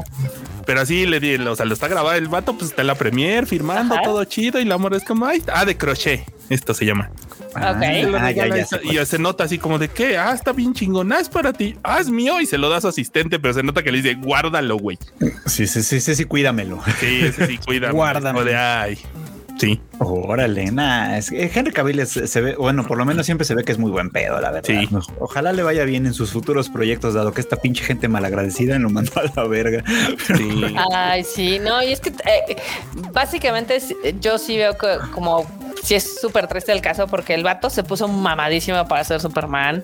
Pero 0.68 0.82
así 0.82 1.08
le 1.08 1.20
di, 1.20 1.36
o 1.36 1.56
sea, 1.56 1.66
lo 1.66 1.74
está 1.74 1.88
grabado 1.88 2.16
el 2.16 2.28
vato, 2.28 2.54
pues 2.56 2.70
está 2.70 2.82
en 2.82 2.88
la 2.88 2.96
premier 2.96 3.48
firmando 3.48 3.96
Ajá. 3.96 4.04
todo 4.04 4.24
chido 4.26 4.60
y 4.60 4.66
la 4.66 4.78
morra 4.78 4.98
es 4.98 5.04
como, 5.04 5.26
ay, 5.26 5.42
ah, 5.52 5.66
de 5.66 5.76
crochet, 5.78 6.24
esto 6.50 6.76
se 6.76 6.86
llama. 6.86 7.10
Ah, 7.56 7.76
ah, 7.78 8.32
ya, 8.32 8.48
y 8.48 8.64
se- 8.66 9.06
se 9.06 9.20
nota 9.20 9.44
así 9.46 9.58
como 9.58 9.78
de 9.80 9.90
que, 9.90 10.18
ah, 10.18 10.32
está 10.34 10.54
bien 10.54 10.74
chingón, 10.74 11.12
ah, 11.12 11.20
es 11.20 11.28
para 11.28 11.52
ti, 11.52 11.76
ah, 11.84 12.00
es 12.00 12.10
mío 12.10 12.40
y 12.42 12.46
se 12.46 12.58
lo 12.58 12.70
da 12.70 12.78
a 12.78 12.82
su 12.82 12.88
asistente, 12.88 13.40
pero 13.40 13.54
se 13.54 13.64
nota 13.64 13.84
que 13.84 13.92
le 13.92 14.02
dice, 14.02 14.16
guárdalo, 14.16 14.78
güey. 14.78 14.98
Sí, 15.46 15.68
sí, 15.68 15.84
sí, 15.84 16.00
sí, 16.02 16.16
sí, 16.16 16.26
cuídamelo. 16.26 16.82
Sí, 17.00 17.32
sí, 17.48 17.58
cuídame. 17.58 17.94
Guárdame. 18.02 18.40
Como 18.40 18.46
de, 18.46 18.56
ay, 18.56 18.98
sí. 19.58 19.80
Órale, 20.04 20.72
nada. 20.72 21.18
Es 21.20 21.30
que 21.30 21.52
Henry 21.54 21.72
Cavill 21.72 22.00
es- 22.00 22.10
se 22.12 22.42
ve, 22.42 22.56
bueno, 22.56 22.84
por 22.88 22.98
lo 22.98 23.06
menos 23.06 23.26
siempre 23.26 23.46
se 23.46 23.54
ve 23.54 23.64
que 23.64 23.72
es 23.72 23.78
muy 23.78 23.92
buen 23.92 24.10
pedo, 24.10 24.42
la 24.42 24.50
verdad. 24.50 24.68
Sí. 24.68 24.90
Ojalá 25.20 25.54
le 25.54 25.62
vaya 25.62 25.84
bien 25.84 26.08
en 26.08 26.14
sus 26.16 26.32
futuros 26.32 26.70
proyectos, 26.70 27.14
dado 27.14 27.34
que 27.34 27.42
esta 27.42 27.56
pinche 27.58 27.84
gente 27.84 28.08
malagradecida 28.08 28.80
lo 28.80 28.90
mandó 28.90 29.12
a 29.20 29.24
la 29.36 29.48
verga. 29.48 29.84
Sí. 30.26 30.76
Ay, 30.92 31.24
sí, 31.24 31.60
no, 31.60 31.84
y 31.84 31.92
es 31.92 32.00
que 32.00 32.10
eh, 32.10 32.56
básicamente 33.14 33.78
yo 34.20 34.38
sí 34.38 34.58
veo 34.58 34.78
que 34.78 34.88
como 35.14 35.46
sí 35.84 35.96
es 35.96 36.20
súper 36.20 36.48
triste 36.48 36.72
el 36.72 36.82
caso 36.82 37.08
porque 37.08 37.34
el 37.34 37.44
vato 37.44 37.70
se 37.70 37.84
puso 37.84 38.08
mamadísimo 38.08 38.88
para 38.88 39.04
ser 39.04 39.20
Superman. 39.20 39.84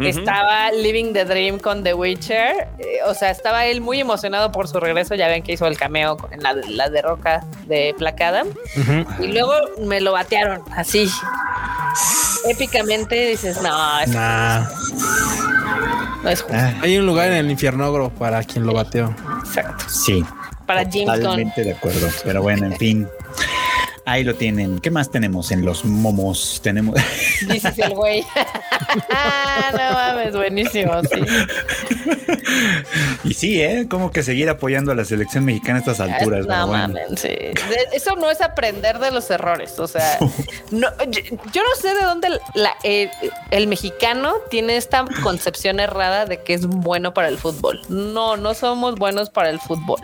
Estaba 0.00 0.70
living 0.72 1.12
the 1.12 1.24
dream 1.24 1.58
con 1.58 1.82
The 1.82 1.94
Witcher. 1.94 2.68
eh, 2.78 2.98
o 3.06 3.14
sea, 3.14 3.30
estaba 3.30 3.66
él 3.66 3.80
muy 3.80 4.00
emocionado 4.00 4.52
por 4.52 4.68
su 4.68 4.78
regreso. 4.80 5.14
Ya 5.14 5.28
ven 5.28 5.42
que 5.42 5.52
hizo 5.52 5.66
el 5.66 5.76
cameo 5.76 6.16
en 6.30 6.42
la, 6.42 6.52
la 6.54 6.88
de 6.90 7.02
Roca 7.02 7.44
de 7.66 7.94
Placada. 7.98 8.44
Ujú. 8.44 9.24
Y 9.24 9.28
luego 9.32 9.51
me 9.80 10.00
lo 10.00 10.12
batearon 10.12 10.62
así. 10.76 11.08
Épicamente 12.48 13.26
dices, 13.28 13.60
no, 13.62 13.98
es- 14.00 14.08
Nah. 14.08 14.64
no 16.22 16.28
es 16.30 16.42
justo. 16.42 16.56
Ah, 16.58 16.72
Hay 16.82 16.96
un 16.98 17.06
lugar 17.06 17.28
en 17.28 17.34
el 17.34 17.50
infierno 17.50 17.84
para 18.10 18.42
quien 18.44 18.66
lo 18.66 18.72
bateó. 18.74 19.14
Exacto. 19.44 19.84
sí, 19.88 20.24
Para 20.66 20.82
James 20.84 21.06
Gunn. 21.06 21.20
totalmente 21.20 21.62
de 21.64 21.72
acuerdo. 21.72 22.08
Pero 22.24 22.42
bueno, 22.42 22.66
en 22.66 22.76
fin. 22.76 23.08
Ahí 24.04 24.24
lo 24.24 24.34
tienen. 24.34 24.80
¿Qué 24.80 24.90
más 24.90 25.10
tenemos 25.10 25.52
en 25.52 25.64
los 25.64 25.84
momos? 25.84 26.60
Tenemos. 26.62 26.96
Dices 27.48 27.78
el 27.78 27.94
güey. 27.94 28.20
no 29.72 29.92
mames, 29.94 30.32
buenísimo, 30.34 31.00
sí. 31.02 31.20
y 33.24 33.34
sí, 33.34 33.62
¿eh? 33.62 33.86
Como 33.88 34.10
que 34.10 34.22
seguir 34.22 34.48
apoyando 34.48 34.90
a 34.92 34.94
la 34.94 35.04
selección 35.04 35.44
mexicana 35.44 35.76
a 35.76 35.80
estas 35.80 36.00
alturas. 36.00 36.46
pero 36.46 36.58
No 36.60 36.66
bueno. 36.66 36.88
mames, 36.88 37.20
sí. 37.20 37.28
Eso 37.92 38.16
no 38.16 38.30
es 38.30 38.40
aprender 38.40 38.98
de 38.98 39.10
los 39.12 39.30
errores. 39.30 39.78
O 39.78 39.86
sea, 39.86 40.18
no, 40.72 40.88
yo, 41.08 41.20
yo 41.52 41.62
no 41.62 41.80
sé 41.80 41.94
de 41.94 42.02
dónde 42.02 42.28
la- 42.54 42.74
el, 42.82 43.08
el 43.52 43.66
mexicano 43.68 44.34
tiene 44.50 44.76
esta 44.76 45.04
concepción 45.22 45.78
errada 45.80 46.26
de 46.26 46.42
que 46.42 46.54
es 46.54 46.66
bueno 46.66 47.14
para 47.14 47.28
el 47.28 47.38
fútbol. 47.38 47.80
No, 47.88 48.36
no 48.36 48.54
somos 48.54 48.96
buenos 48.96 49.30
para 49.30 49.50
el 49.50 49.60
fútbol. 49.60 50.00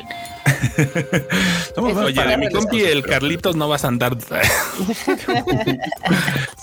Somos 1.75 1.97
Oye, 1.97 2.15
para 2.15 2.31
de 2.31 2.37
mi 2.39 2.49
compi 2.51 2.83
el 2.83 3.05
Carlitos 3.05 3.55
no 3.57 3.69
vas 3.69 3.85
a 3.85 3.88
andar. 3.89 4.16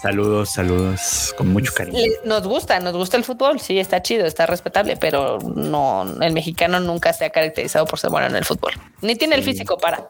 Saludos, 0.02 0.50
saludos. 0.52 1.34
Con 1.38 1.48
mucho 1.50 1.74
cariño. 1.74 1.98
Nos 2.26 2.44
gusta, 2.44 2.80
nos 2.80 2.94
gusta 2.94 3.18
el 3.18 3.24
fútbol. 3.24 3.60
Sí, 3.60 3.80
está 3.80 4.02
chido, 4.02 4.26
está 4.26 4.46
respetable, 4.46 4.98
pero 4.98 5.40
no, 5.40 6.06
el 6.22 6.34
mexicano 6.34 6.80
nunca 6.80 7.12
se 7.14 7.26
ha 7.26 7.32
caracterizado 7.32 7.86
por 7.86 8.00
ser 8.00 8.12
bueno 8.12 8.28
en 8.28 8.36
el 8.36 8.46
fútbol. 8.46 8.74
Ni 9.02 9.16
tiene 9.16 9.36
el 9.36 9.44
físico 9.44 9.78
para. 9.78 10.08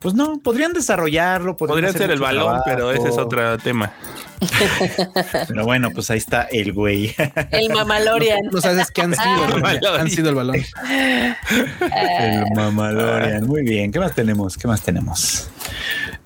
Pues 0.00 0.14
no, 0.14 0.38
podrían 0.38 0.72
desarrollarlo. 0.72 1.56
podrían 1.56 1.92
ser 1.92 2.10
el 2.10 2.20
balón, 2.20 2.60
pero 2.64 2.92
ese 2.92 3.08
es 3.08 3.18
otro 3.18 3.56
tema. 3.58 3.92
Pero 5.48 5.64
bueno, 5.64 5.90
pues 5.90 6.10
ahí 6.10 6.18
está 6.18 6.42
el 6.44 6.72
güey. 6.72 7.14
El 7.50 7.70
Mamalorian. 7.72 8.40
No 8.52 8.60
sabes 8.60 8.90
qué 8.90 9.02
han 9.02 9.14
sido. 9.14 9.24
Ah. 9.24 9.58
güey. 9.60 9.78
han 10.00 10.10
sido 10.10 10.30
el 10.30 10.34
balón. 10.34 10.56
el 10.56 12.44
Mamalorian. 12.54 13.46
Muy 13.46 13.62
bien. 13.62 13.92
¿Qué 13.92 13.98
más 13.98 14.14
tenemos? 14.14 14.56
¿Qué 14.56 14.68
más 14.68 14.82
tenemos? 14.82 15.48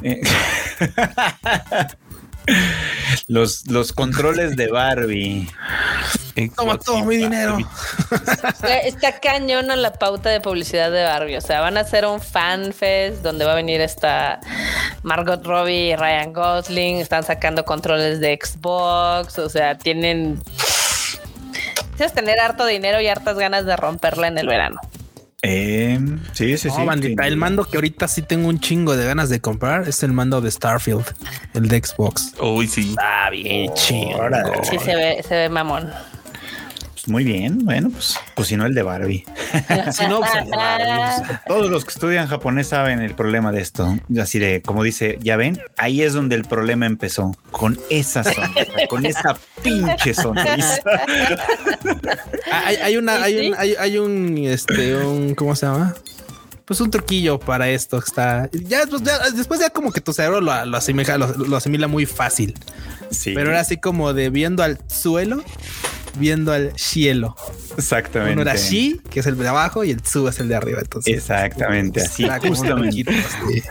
Eh, 0.02 0.20
los, 3.28 3.66
los 3.68 3.92
controles 3.92 4.56
de 4.56 4.68
Barbie. 4.68 5.48
Toma 6.56 6.78
todo 6.78 7.04
mi 7.04 7.16
dinero. 7.16 7.58
Está- 8.46 8.78
Está 8.78 9.18
cañona 9.20 9.74
la 9.76 9.92
pauta 9.92 10.30
de 10.30 10.40
publicidad 10.40 10.90
de 10.90 11.02
Barbie. 11.02 11.36
O 11.36 11.40
sea, 11.40 11.60
van 11.60 11.76
a 11.76 11.80
hacer 11.80 12.06
un 12.06 12.20
fan 12.20 12.72
fest 12.72 13.22
donde 13.22 13.44
va 13.44 13.52
a 13.52 13.56
venir 13.56 13.80
esta 13.80 14.38
Margot 15.02 15.44
Robbie 15.44 15.88
y 15.90 15.96
Ryan 15.96 16.32
Gosling. 16.32 16.96
Están 16.98 17.24
sacando 17.24 17.64
controles 17.64 18.20
de 18.20 18.38
Xbox. 18.40 19.38
O 19.40 19.48
sea, 19.48 19.76
tienen. 19.76 20.40
Necesitas 21.92 22.14
tener 22.14 22.38
harto 22.38 22.64
dinero 22.66 23.00
y 23.00 23.08
hartas 23.08 23.36
ganas 23.36 23.64
de 23.66 23.76
romperla 23.76 24.28
en 24.28 24.38
el 24.38 24.46
verano. 24.46 24.78
Eh, 25.42 26.00
sí, 26.32 26.58
sí, 26.58 26.68
sí. 26.68 26.76
No, 26.78 26.84
bandita, 26.86 27.22
Sí. 27.22 27.28
el 27.28 27.36
mando 27.36 27.64
que 27.64 27.76
ahorita 27.76 28.08
sí 28.08 28.22
tengo 28.22 28.48
un 28.48 28.58
chingo 28.58 28.96
de 28.96 29.04
ganas 29.06 29.28
de 29.28 29.40
comprar 29.40 29.88
es 29.88 30.02
el 30.02 30.12
mando 30.12 30.40
de 30.40 30.50
Starfield, 30.50 31.04
el 31.54 31.68
de 31.68 31.78
Xbox. 31.80 32.34
Uy, 32.40 32.66
sí. 32.66 32.90
Está 32.90 33.30
bien 33.30 33.72
chingo. 33.74 34.18
Órale. 34.18 34.64
Sí, 34.64 34.78
se 34.80 34.96
ve, 34.96 35.22
se 35.26 35.34
ve 35.36 35.48
mamón. 35.48 35.88
Pues 36.98 37.08
muy 37.08 37.22
bien. 37.22 37.60
Bueno, 37.64 37.90
pues, 37.90 38.18
pues 38.34 38.48
si 38.48 38.56
no, 38.56 38.66
el 38.66 38.74
de 38.74 38.82
Barbie. 38.82 39.24
Si 39.92 40.04
no, 40.08 40.18
pues, 40.18 40.34
el 40.34 40.46
de 40.46 40.50
Barbie. 40.56 41.38
Todos 41.46 41.70
los 41.70 41.84
que 41.84 41.92
estudian 41.92 42.26
japonés 42.26 42.66
saben 42.66 43.00
el 43.00 43.14
problema 43.14 43.52
de 43.52 43.60
esto. 43.60 43.96
Así 44.20 44.40
de, 44.40 44.62
como 44.62 44.82
dice, 44.82 45.16
ya 45.22 45.36
ven, 45.36 45.60
ahí 45.76 46.02
es 46.02 46.12
donde 46.12 46.34
el 46.34 46.44
problema 46.44 46.86
empezó. 46.86 47.36
Con 47.52 47.78
esa 47.88 48.24
sonrisa, 48.24 48.86
con 48.88 49.06
esa 49.06 49.36
pinche 49.62 50.12
sonrisa. 50.12 50.82
Hay, 52.50 52.76
hay 52.76 52.96
una, 52.96 53.16
¿Sí, 53.18 53.22
hay 53.24 53.48
un, 53.48 53.54
hay, 53.58 53.74
hay 53.78 53.98
un, 53.98 54.38
este, 54.38 54.96
un, 54.96 55.34
¿cómo 55.34 55.54
se 55.54 55.66
llama? 55.66 55.94
pues 56.64 56.80
un 56.82 56.90
truquillo 56.90 57.38
para 57.38 57.68
esto. 57.70 57.98
Está 57.98 58.50
ya, 58.52 58.82
pues, 58.88 59.02
ya- 59.02 59.30
después 59.30 59.58
ya 59.60 59.70
como 59.70 59.90
que 59.92 60.00
tu 60.02 60.12
cerebro 60.12 60.40
lo, 60.42 60.64
lo 60.66 60.76
asimila, 60.76 61.16
lo, 61.16 61.28
lo 61.28 61.56
asimila 61.56 61.88
muy 61.88 62.04
fácil, 62.06 62.54
Sí, 63.10 63.32
pero 63.34 63.50
era 63.50 63.60
así 63.60 63.78
como 63.78 64.12
de 64.12 64.28
viendo 64.28 64.62
al 64.62 64.78
suelo, 64.86 65.42
viendo 66.18 66.52
al 66.52 66.72
cielo. 66.76 67.34
exactamente. 67.76 68.32
Uno 68.34 68.42
era 68.42 68.56
shi, 68.56 69.00
que 69.10 69.20
es 69.20 69.26
el 69.26 69.36
de 69.38 69.48
abajo, 69.48 69.84
y 69.84 69.90
el 69.90 70.02
tsu 70.02 70.28
es 70.28 70.38
el 70.40 70.48
de 70.48 70.56
arriba. 70.56 70.80
Entonces, 70.80 71.14
Exactamente, 71.14 72.02
así, 72.02 72.26
justamente. 72.46 73.04
truquito, 73.04 73.10
así. 73.44 73.62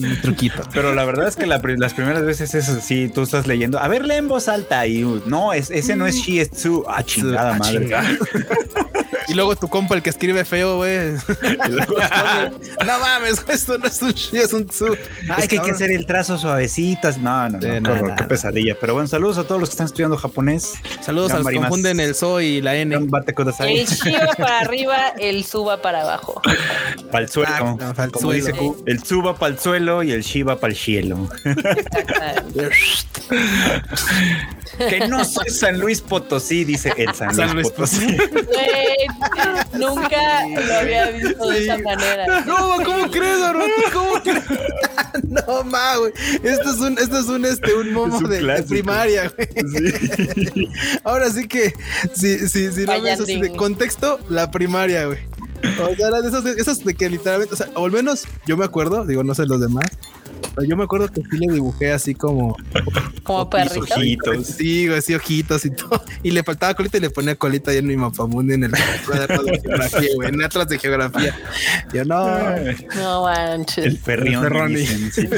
En 0.00 0.04
un 0.04 0.20
truquito. 0.20 0.62
Pero 0.72 0.94
la 0.94 1.04
verdad 1.04 1.28
es 1.28 1.36
que 1.36 1.46
la 1.46 1.60
las 1.64 1.94
primeras 1.94 2.24
veces 2.24 2.54
es 2.54 2.68
así, 2.68 3.08
tú 3.08 3.22
estás 3.22 3.46
leyendo, 3.46 3.78
a 3.78 3.88
ver, 3.88 4.04
lee 4.06 4.14
en 4.16 4.28
voz 4.28 4.48
alta 4.48 4.86
y 4.86 5.02
no, 5.26 5.52
es, 5.52 5.70
ese 5.70 5.96
no 5.96 6.06
es 6.06 6.16
she, 6.16 6.40
es 6.40 6.50
Tzu. 6.50 6.84
Ah, 6.88 7.02
chingada 7.02 7.54
Ah, 7.54 7.58
madre. 7.58 7.80
chingada. 7.80 8.08
Y 9.26 9.32
luego 9.32 9.56
tu 9.56 9.68
compa, 9.68 9.94
el 9.94 10.02
que 10.02 10.10
escribe 10.10 10.44
feo, 10.44 10.76
güey. 10.76 11.12
no 12.86 12.98
mames, 13.00 13.42
esto 13.48 13.78
no 13.78 13.86
es 13.86 14.02
un 14.02 14.12
shi, 14.12 14.36
es 14.36 14.52
un 14.52 14.66
tsu. 14.66 14.94
es 15.38 15.48
que 15.48 15.58
hay 15.58 15.64
que 15.64 15.70
hacer 15.70 15.90
el 15.92 16.04
trazo 16.04 16.36
suavecitas. 16.36 17.16
No, 17.18 17.48
no, 17.48 17.58
no, 17.58 17.60
Sí, 17.60 17.68
no, 17.80 17.92
horror, 17.92 18.08
no, 18.10 18.16
qué 18.16 18.22
no. 18.22 18.28
pesadilla. 18.28 18.76
Pero 18.78 18.92
bueno, 18.92 19.08
saludos 19.08 19.38
a 19.38 19.44
todos 19.44 19.60
los 19.60 19.70
que 19.70 19.74
están 19.74 19.86
estudiando 19.86 20.18
japonés. 20.18 20.74
Saludos 21.00 21.23
a 21.32 21.38
los 21.38 21.46
que 21.46 21.54
Gambarimasu. 21.54 21.68
confunden 21.70 22.00
el 22.00 22.14
so 22.14 22.40
y 22.40 22.60
la 22.60 22.76
n. 22.76 22.94
El 22.94 23.86
chi 23.86 24.12
va 24.12 24.34
para 24.36 24.58
arriba, 24.60 25.08
el 25.18 25.44
su 25.44 25.64
va 25.64 25.80
para 25.82 26.02
abajo. 26.02 26.40
Suelo. 27.28 27.50
Exacto, 27.50 27.94
pa'l 27.94 28.10
Como 28.12 28.30
suelo. 28.30 28.46
dice 28.46 28.52
Q, 28.58 28.84
el 28.86 28.98
va 29.26 29.36
para 29.36 29.52
el 29.54 29.58
suelo 29.58 30.02
y 30.02 30.12
el 30.12 30.22
Shi 30.22 30.42
va 30.42 30.58
para 30.58 30.72
el 30.72 30.78
cielo. 30.78 31.28
Que 34.88 35.08
no 35.08 35.24
soy 35.24 35.48
San 35.50 35.78
Luis 35.78 36.00
Potosí, 36.00 36.64
dice 36.64 36.92
el 36.96 37.14
San 37.14 37.28
Luis, 37.28 37.36
San 37.36 37.54
Luis 37.54 37.70
Potosí. 37.70 38.16
Güey, 38.54 39.80
nunca 39.80 40.46
lo 40.46 40.74
había 40.74 41.10
visto 41.10 41.48
de 41.48 41.64
esa 41.64 41.78
manera. 41.78 42.40
No, 42.46 42.76
¿cómo 42.84 43.10
crees, 43.10 43.42
Armando? 43.42 43.74
¿Cómo 43.92 44.22
crees? 44.22 44.44
no, 45.28 45.64
ma, 45.64 45.96
güey. 45.96 46.12
Esto 46.42 46.70
es 46.70 46.78
un, 46.78 46.98
esto 46.98 47.18
es 47.18 47.26
un, 47.26 47.44
este, 47.44 47.74
un 47.74 47.92
momo 47.92 48.16
Es 48.16 48.22
un 48.22 48.30
de, 48.30 48.62
primaria, 48.64 49.30
güey. 49.36 49.48
Ahora 51.14 51.30
sí 51.30 51.46
que, 51.46 51.72
si, 52.12 52.48
si, 52.48 52.72
si 52.72 52.86
no 52.86 53.00
ves 53.00 53.20
así 53.20 53.40
de 53.40 53.54
contexto, 53.54 54.18
la 54.28 54.50
primaria, 54.50 55.06
güey. 55.06 55.20
O 55.80 55.94
sea, 55.94 56.08
eran 56.08 56.26
esos, 56.26 56.44
esos 56.44 56.84
de 56.84 56.94
que 56.94 57.08
literalmente, 57.08 57.54
o 57.54 57.56
sea, 57.56 57.68
o 57.76 57.84
al 57.84 57.92
menos 57.92 58.24
yo 58.46 58.56
me 58.56 58.64
acuerdo, 58.64 59.06
digo, 59.06 59.22
no 59.22 59.32
sé 59.32 59.46
los 59.46 59.60
demás, 59.60 59.84
pero 60.54 60.66
yo 60.68 60.76
me 60.76 60.84
acuerdo 60.84 61.08
que 61.08 61.20
sí 61.22 61.36
le 61.38 61.52
dibujé 61.54 61.92
así 61.92 62.14
como, 62.14 62.56
Como 63.22 63.44
Mis 63.44 63.48
perrito. 63.50 63.94
ojitos. 63.94 64.46
sí, 64.46 64.86
güey, 64.86 64.98
así 64.98 65.14
ojitos 65.14 65.64
y 65.64 65.70
todo. 65.70 66.02
Y 66.22 66.30
le 66.30 66.42
faltaba 66.44 66.74
colita 66.74 66.96
y 66.98 67.00
le 67.00 67.10
ponía 67.10 67.34
colita 67.36 67.70
ahí 67.70 67.78
en 67.78 67.86
mi 67.86 67.96
mapamundi 67.96 68.54
en 68.54 68.64
el 68.64 68.72
cuaderno 69.06 69.42
de 69.42 69.60
geografía, 69.60 70.08
güey, 70.14 70.28
en 70.28 70.42
atlas 70.44 70.68
de 70.68 70.78
geografía. 70.78 71.36
Yo 71.92 72.04
no. 72.04 72.24
No 72.94 73.28
El 73.30 73.48
manches. 73.48 73.94
perrión. 73.98 74.44
El 74.44 74.50
perroni. 74.50 74.86
sí, 74.86 75.10
sí, 75.10 75.28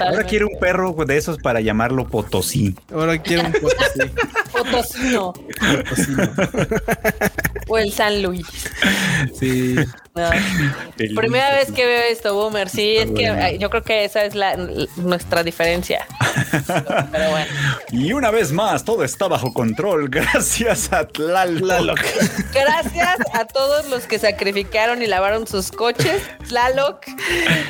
Ahora 0.00 0.24
quiero 0.24 0.48
un 0.48 0.58
perro 0.60 0.94
de 1.06 1.16
esos 1.16 1.38
para 1.38 1.60
llamarlo 1.60 2.06
Potosí. 2.08 2.74
Ahora 2.92 3.20
quiero 3.20 3.46
un 3.46 3.52
poco 3.52 3.68
así. 3.80 4.10
Potosino. 4.52 5.32
O 7.68 7.78
el 7.78 7.92
San 7.92 8.22
Luis. 8.22 8.46
Sí. 9.38 9.74
No. 10.14 10.30
El- 10.98 11.14
Primera 11.14 11.54
vez 11.54 11.72
que 11.72 11.84
veo 11.84 12.02
esto, 12.10 12.34
Boomer. 12.34 12.68
Sí, 12.68 12.96
es 12.96 13.10
que 13.10 13.56
yo 13.58 13.70
creo 13.70 13.82
que 13.82 13.93
esa 14.02 14.24
es 14.24 14.34
la, 14.34 14.56
nuestra 14.96 15.42
diferencia. 15.42 16.06
Pero 17.12 17.30
bueno. 17.30 17.46
Y 17.92 18.12
una 18.12 18.30
vez 18.32 18.50
más, 18.50 18.84
todo 18.84 19.04
está 19.04 19.28
bajo 19.28 19.52
control 19.52 20.08
gracias 20.10 20.92
a 20.92 21.06
Tlaloc. 21.06 22.00
Gracias 22.52 23.16
a 23.32 23.44
todos 23.46 23.88
los 23.88 24.06
que 24.06 24.18
sacrificaron 24.18 25.00
y 25.02 25.06
lavaron 25.06 25.46
sus 25.46 25.70
coches. 25.70 26.20
Tlaloc 26.48 27.06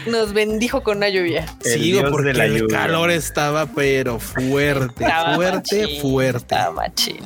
nos 0.07 0.33
bendijo 0.33 0.83
con 0.83 0.99
una 0.99 1.11
lluvia. 1.11 1.45
El 1.65 1.73
Sí, 1.75 1.93
dios 1.93 2.11
porque 2.11 2.29
de 2.29 2.35
la 2.35 2.45
el 2.47 2.59
lluvia. 2.61 2.79
calor 2.79 3.11
estaba, 3.11 3.67
pero 3.67 4.19
fuerte, 4.19 5.05
Estaba 5.05 5.35
fuerte, 5.35 5.83
machín, 5.83 6.01
fuerte. 6.01 6.39
estaba 6.39 6.71
machín. 6.73 7.21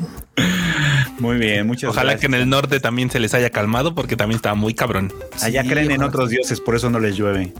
Muy 1.18 1.36
bien, 1.36 1.66
muchas 1.66 1.90
Ojalá 1.90 2.12
gracias. 2.12 2.20
que 2.20 2.26
en 2.26 2.34
el 2.42 2.48
norte 2.48 2.78
también 2.78 3.10
se 3.10 3.18
les 3.18 3.34
haya 3.34 3.50
calmado 3.50 3.94
porque 3.94 4.16
también 4.16 4.36
estaba 4.36 4.54
muy 4.54 4.72
cabrón. 4.74 5.12
Allá 5.42 5.62
Sí, 5.62 5.68
creen 5.68 5.90
en 5.90 6.02
otros 6.04 6.30
dioses, 6.30 6.60
por 6.60 6.76
eso 6.76 6.90
no 6.90 7.00
les 7.00 7.16
llueve. 7.16 7.52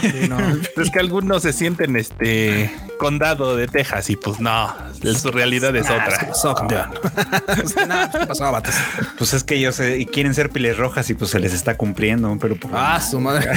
Sí, 0.00 0.28
no. 0.28 0.38
Es 0.82 0.90
que 0.90 1.00
algunos 1.00 1.42
se 1.42 1.52
sienten 1.52 1.96
este 1.96 2.74
condado 2.98 3.56
de 3.56 3.66
Texas 3.68 4.08
y 4.10 4.16
pues 4.16 4.40
no, 4.40 4.74
su 5.20 5.30
realidad 5.30 5.74
es 5.76 5.86
Ah, 5.90 6.04
¿qué 6.08 6.14
otra. 6.14 6.28
pasó, 6.28 6.54
campeón? 6.54 6.90
Pues, 7.46 7.76
nada, 7.86 8.10
¿qué 8.10 8.26
pasó, 8.26 8.50
vatos? 8.50 8.74
Pues 9.18 9.34
es 9.34 9.44
que 9.44 9.56
ellos 9.56 9.78
eh, 9.80 10.06
quieren 10.10 10.32
ser 10.34 10.48
piles 10.50 10.76
rojas 10.78 11.08
y 11.10 11.14
pues 11.14 11.30
se 11.30 11.38
les 11.40 11.52
está 11.52 11.76
cumpliendo, 11.76 12.36
pero, 12.40 12.56
pues, 12.56 12.72
Ah, 12.76 13.00
su 13.00 13.20
madre. 13.20 13.50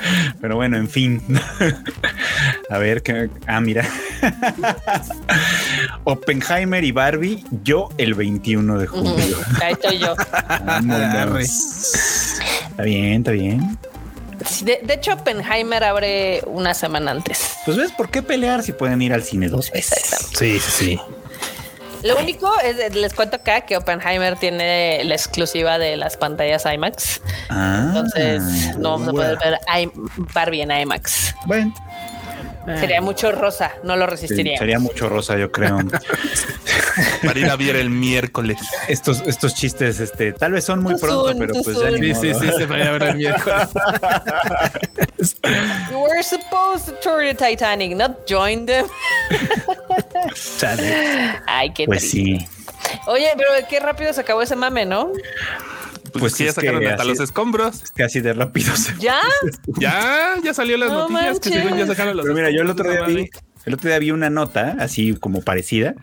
pero 0.40 0.56
bueno, 0.56 0.76
en 0.76 0.88
fin. 0.88 1.22
A 2.70 2.78
ver, 2.78 3.02
que, 3.02 3.28
ah, 3.46 3.60
mira. 3.60 3.88
Oppenheimer 6.04 6.84
y 6.84 6.92
Barbie, 6.92 7.44
yo 7.62 7.88
el 7.98 8.14
21 8.14 8.78
de 8.78 8.86
julio. 8.86 9.38
Ahí 9.60 9.72
estoy 9.72 9.98
yo. 9.98 10.14
Está 12.70 12.82
bien, 12.84 13.12
está 13.14 13.32
bien. 13.32 13.78
De, 14.62 14.80
de 14.82 14.94
hecho, 14.94 15.12
Oppenheimer 15.12 15.84
abre 15.84 16.42
una 16.46 16.74
semana 16.74 17.12
antes. 17.12 17.56
Pues 17.64 17.76
ves, 17.76 17.92
¿por 17.92 18.10
qué 18.10 18.22
pelear 18.22 18.62
si 18.62 18.72
pueden 18.72 19.00
ir 19.02 19.12
al 19.12 19.22
cine 19.22 19.48
dos 19.48 19.70
veces? 19.70 19.98
Exactamente. 19.98 20.38
Sí, 20.38 20.58
sí, 20.58 20.84
sí. 20.84 21.00
Lo 22.02 22.16
único 22.18 22.52
es, 22.60 22.94
les 22.94 23.14
cuento 23.14 23.36
acá 23.36 23.60
que 23.62 23.76
Oppenheimer 23.76 24.36
tiene 24.36 25.02
la 25.04 25.14
exclusiva 25.14 25.78
de 25.78 25.96
las 25.96 26.16
pantallas 26.16 26.64
IMAX. 26.66 27.20
Ah, 27.48 27.84
Entonces 27.88 28.76
no 28.78 28.90
vamos 28.92 29.08
a 29.08 29.12
poder 29.12 29.38
ver 29.38 29.58
I- 29.80 29.90
Barbie 30.34 30.62
en 30.62 30.70
IMAX. 30.72 31.34
Bueno, 31.46 31.72
Sería 32.78 33.00
mucho 33.00 33.32
rosa, 33.32 33.72
no 33.82 33.96
lo 33.96 34.04
sí, 34.04 34.10
resistiría. 34.12 34.56
sería 34.56 34.78
mucho 34.78 35.08
rosa, 35.08 35.36
yo 35.36 35.50
creo. 35.50 35.78
Para 37.24 37.38
ir 37.40 37.50
a 37.50 37.56
ver 37.56 37.74
el 37.74 37.90
miércoles. 37.90 38.56
estos, 38.86 39.20
estos 39.26 39.54
chistes, 39.56 39.98
este, 39.98 40.32
tal 40.32 40.52
vez 40.52 40.64
son 40.64 40.80
muy 40.80 40.94
pronto, 40.96 41.26
soon, 41.30 41.38
pero 41.40 41.54
pues 41.54 41.76
ya 41.76 41.90
ni 41.90 42.14
Sí, 42.14 42.20
sí, 42.20 42.28
modo. 42.28 42.40
sí, 42.40 42.50
se 42.56 42.66
vaya 42.66 42.88
a 42.88 42.92
ver 42.92 43.02
el 43.02 43.16
miércoles. 43.16 43.68
You 45.90 45.98
were 45.98 46.22
supposed 46.22 46.86
to 46.86 46.92
tour 47.02 47.22
the 47.24 47.34
Titanic, 47.34 47.96
not 47.96 48.28
join 48.28 48.64
them. 48.66 48.86
Chale. 50.58 51.40
Ay, 51.46 51.72
qué 51.72 51.86
Pues 51.86 52.00
triste. 52.10 52.46
sí. 52.46 52.46
Oye, 53.06 53.28
pero 53.36 53.48
qué 53.68 53.80
rápido 53.80 54.12
se 54.12 54.20
acabó 54.20 54.42
ese 54.42 54.56
mame, 54.56 54.84
¿no? 54.86 55.10
Pues, 56.12 56.20
Pues 56.20 56.34
que 56.34 56.44
ya 56.44 56.50
es 56.50 56.56
que 56.56 56.60
sacaron 56.66 56.86
hasta 56.86 57.02
así- 57.02 57.08
los 57.10 57.20
escombros. 57.20 57.82
Casi 57.94 58.20
de 58.20 58.32
rápido. 58.34 58.74
se- 58.76 58.94
¿Ya? 58.98 59.18
Ya, 59.78 60.34
ya 60.42 60.52
salió 60.54 60.76
las 60.76 60.90
No 60.92 61.08
noticias 61.08 61.40
que 61.40 61.48
según 61.50 61.64
ya 61.64 61.70
manches. 61.70 61.88
sacaron 61.88 62.16
los 62.16 62.24
Pero 62.24 62.34
mira, 62.34 62.50
yo 62.50 62.62
el 62.62 62.70
otro 62.70 62.90
día 62.90 63.02
vi, 63.02 63.30
el 63.66 63.74
otro 63.74 63.88
día 63.88 63.98
vi 63.98 64.10
una 64.10 64.30
nota 64.30 64.76
así 64.80 65.14
como 65.14 65.42
parecida 65.42 65.94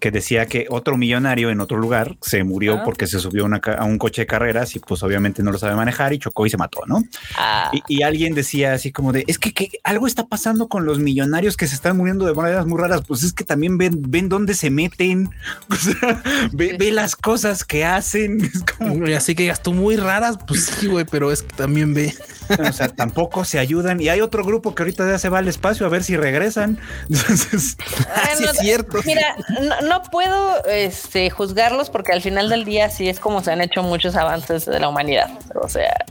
que 0.00 0.10
decía 0.10 0.46
que 0.46 0.66
otro 0.70 0.96
millonario 0.96 1.50
en 1.50 1.60
otro 1.60 1.76
lugar 1.78 2.16
se 2.22 2.44
murió 2.44 2.78
Ah. 2.78 2.82
porque 2.84 3.06
se 3.06 3.18
subió 3.18 3.42
a 3.42 3.46
una 3.46 3.60
ca- 3.60 3.74
a 3.74 3.84
un 3.84 3.98
coche 3.98 4.22
de 4.22 4.26
carreras 4.26 4.74
y 4.76 4.78
pues 4.78 5.02
obviamente 5.02 5.42
no 5.42 5.50
lo 5.52 5.58
sabe 5.58 5.74
manejar 5.74 6.12
y 6.12 6.18
chocó 6.18 6.46
y 6.46 6.50
se 6.50 6.56
mató, 6.56 6.80
¿no? 6.86 7.02
Ah, 7.36 7.70
Y, 7.72 7.82
y 7.98 8.02
alguien 8.02 8.34
decía 8.34 8.72
así 8.74 8.92
como 8.92 9.12
de, 9.12 9.24
es 9.26 9.38
que, 9.38 9.52
que 9.52 9.70
algo 9.84 10.06
está 10.06 10.26
pasando 10.26 10.68
con 10.68 10.84
los 10.84 10.98
millonarios 10.98 11.56
que 11.56 11.66
se 11.66 11.74
están 11.74 11.96
muriendo 11.96 12.26
de 12.26 12.34
maneras 12.34 12.66
muy 12.66 12.78
raras, 12.80 13.02
pues 13.06 13.22
es 13.22 13.32
que 13.32 13.44
también 13.44 13.78
ven, 13.78 14.00
ven 14.08 14.28
dónde 14.28 14.54
se 14.54 14.70
meten, 14.70 15.30
o 15.70 15.74
sea, 15.74 16.22
ve, 16.52 16.70
Sí. 16.70 16.76
ve 16.78 16.92
las 16.92 17.16
cosas 17.16 17.64
que 17.64 17.84
hacen, 17.84 18.40
es 18.54 18.62
como, 18.76 19.06
Y 19.06 19.14
así 19.14 19.34
que 19.34 19.42
digas 19.44 19.62
tú 19.62 19.72
muy 19.72 19.96
raras, 19.96 20.36
pues 20.46 20.64
sí, 20.66 20.86
güey, 20.86 21.04
pero 21.04 21.32
es 21.32 21.42
que 21.42 21.54
también 21.56 21.94
ve. 21.94 22.14
O 22.58 22.72
sea, 22.72 22.88
tampoco 22.88 23.44
se 23.44 23.58
ayudan 23.58 24.00
y 24.00 24.08
hay 24.08 24.20
otro 24.20 24.44
grupo 24.44 24.74
que 24.74 24.82
ahorita 24.82 25.08
ya 25.08 25.18
se 25.18 25.28
va 25.28 25.38
al 25.38 25.48
espacio 25.48 25.86
a 25.86 25.88
ver 25.88 26.04
si 26.04 26.16
regresan, 26.16 26.78
entonces... 27.08 27.76
ah, 28.14 28.30
sí 28.36 28.44
no, 28.44 28.50
es 28.50 28.58
cierto. 28.58 28.98
Mira, 29.04 29.36
no, 29.62 29.80
no 29.88 30.02
puedo 30.10 30.64
este, 30.66 31.30
juzgarlos 31.30 31.90
porque 31.90 32.12
al 32.12 32.22
final 32.22 32.48
del 32.48 32.64
día 32.64 32.90
sí 32.90 33.08
es 33.08 33.20
como 33.20 33.42
se 33.42 33.52
han 33.52 33.60
hecho 33.60 33.82
muchos 33.82 34.16
avances 34.16 34.66
de 34.66 34.80
la 34.80 34.88
humanidad. 34.88 35.30
O 35.54 35.68
sea, 35.68 36.04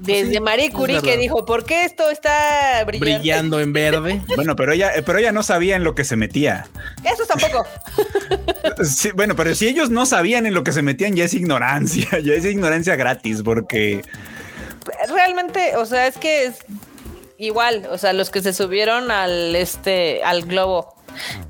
desde 0.00 0.40
Marie 0.40 0.70
Curie 0.70 1.00
que 1.00 1.16
dijo, 1.16 1.44
¿por 1.44 1.64
qué 1.64 1.84
esto 1.84 2.10
está 2.10 2.84
brillante? 2.84 3.18
Brillando 3.18 3.60
en 3.60 3.72
verde. 3.72 4.20
Bueno, 4.42 4.56
pero 4.56 4.72
ella, 4.72 4.90
pero 5.06 5.18
ella 5.18 5.30
no 5.30 5.42
sabía 5.42 5.76
en 5.76 5.84
lo 5.84 5.94
que 5.94 6.04
se 6.04 6.16
metía. 6.16 6.66
Eso 7.04 7.24
tampoco. 7.26 7.66
Sí, 8.84 9.10
bueno, 9.14 9.36
pero 9.36 9.54
si 9.54 9.68
ellos 9.68 9.90
no 9.90 10.06
sabían 10.06 10.46
en 10.46 10.54
lo 10.54 10.64
que 10.64 10.72
se 10.72 10.82
metían, 10.82 11.14
ya 11.14 11.24
es 11.24 11.34
ignorancia, 11.34 12.08
ya 12.22 12.32
es 12.32 12.44
ignorancia 12.44 12.96
gratis, 12.96 13.42
porque 13.42 14.02
Realmente, 15.08 15.76
o 15.76 15.86
sea, 15.86 16.06
es 16.06 16.18
que 16.18 16.46
es 16.46 16.64
igual, 17.38 17.88
o 17.90 17.98
sea, 17.98 18.12
los 18.12 18.30
que 18.30 18.42
se 18.42 18.52
subieron 18.52 19.10
al 19.10 19.54
este 19.56 20.22
al 20.24 20.42
globo 20.42 20.94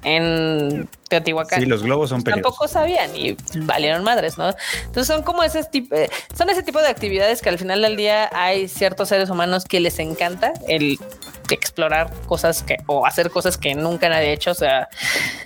en 0.02 0.88
Teotihuacán. 1.08 1.60
sí, 1.60 1.66
los 1.66 1.82
globos 1.82 2.10
son 2.10 2.22
peligrosos. 2.22 2.58
Tampoco 2.58 2.72
sabían 2.72 3.14
y 3.14 3.36
valieron 3.64 4.02
madres, 4.02 4.38
¿no? 4.38 4.54
Entonces 4.84 5.06
son 5.06 5.22
como 5.22 5.42
ese 5.42 5.62
tipo, 5.64 5.94
eh, 5.94 6.10
son 6.36 6.50
ese 6.50 6.62
tipo 6.62 6.80
de 6.80 6.88
actividades 6.88 7.42
que 7.42 7.48
al 7.48 7.58
final 7.58 7.82
del 7.82 7.96
día 7.96 8.30
hay 8.32 8.68
ciertos 8.68 9.08
seres 9.08 9.30
humanos 9.30 9.64
que 9.64 9.80
les 9.80 9.98
encanta 9.98 10.52
el 10.68 10.98
explorar 11.54 12.10
cosas 12.26 12.62
que 12.62 12.76
o 12.86 13.06
hacer 13.06 13.30
cosas 13.30 13.56
que 13.58 13.74
nunca 13.74 14.08
nadie 14.08 14.28
ha 14.28 14.32
hecho. 14.32 14.50
O 14.50 14.54
sea, 14.54 14.88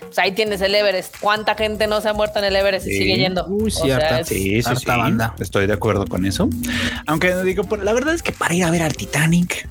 pues 0.01 0.19
ahí 0.19 0.33
tienes 0.33 0.61
el 0.61 0.75
Everest. 0.75 1.17
¿Cuánta 1.21 1.55
gente 1.55 1.87
no 1.87 2.01
se 2.01 2.09
ha 2.09 2.13
muerto 2.13 2.39
en 2.39 2.45
el 2.47 2.57
Everest 2.57 2.87
y 2.87 2.91
sigue 2.99 3.17
yendo? 3.17 3.47
Uy, 3.49 3.69
O 3.69 3.71
sea, 3.71 4.21
es- 4.21 4.29
Sí, 4.29 4.63
sí, 4.63 4.69
Harta 4.69 4.81
sí. 4.81 4.87
banda. 4.87 5.35
Estoy 5.39 5.67
de 5.67 5.73
acuerdo 5.73 6.07
con 6.07 6.25
eso. 6.27 6.49
Aunque 7.07 7.35
digo, 7.43 7.65
la 7.83 7.93
verdad 7.93 8.15
es 8.15 8.23
que 8.23 8.33
para 8.33 8.55
ir 8.55 8.65
a 8.65 8.71
ver 8.71 8.83
al 8.83 8.95
Titanic, 8.97 9.69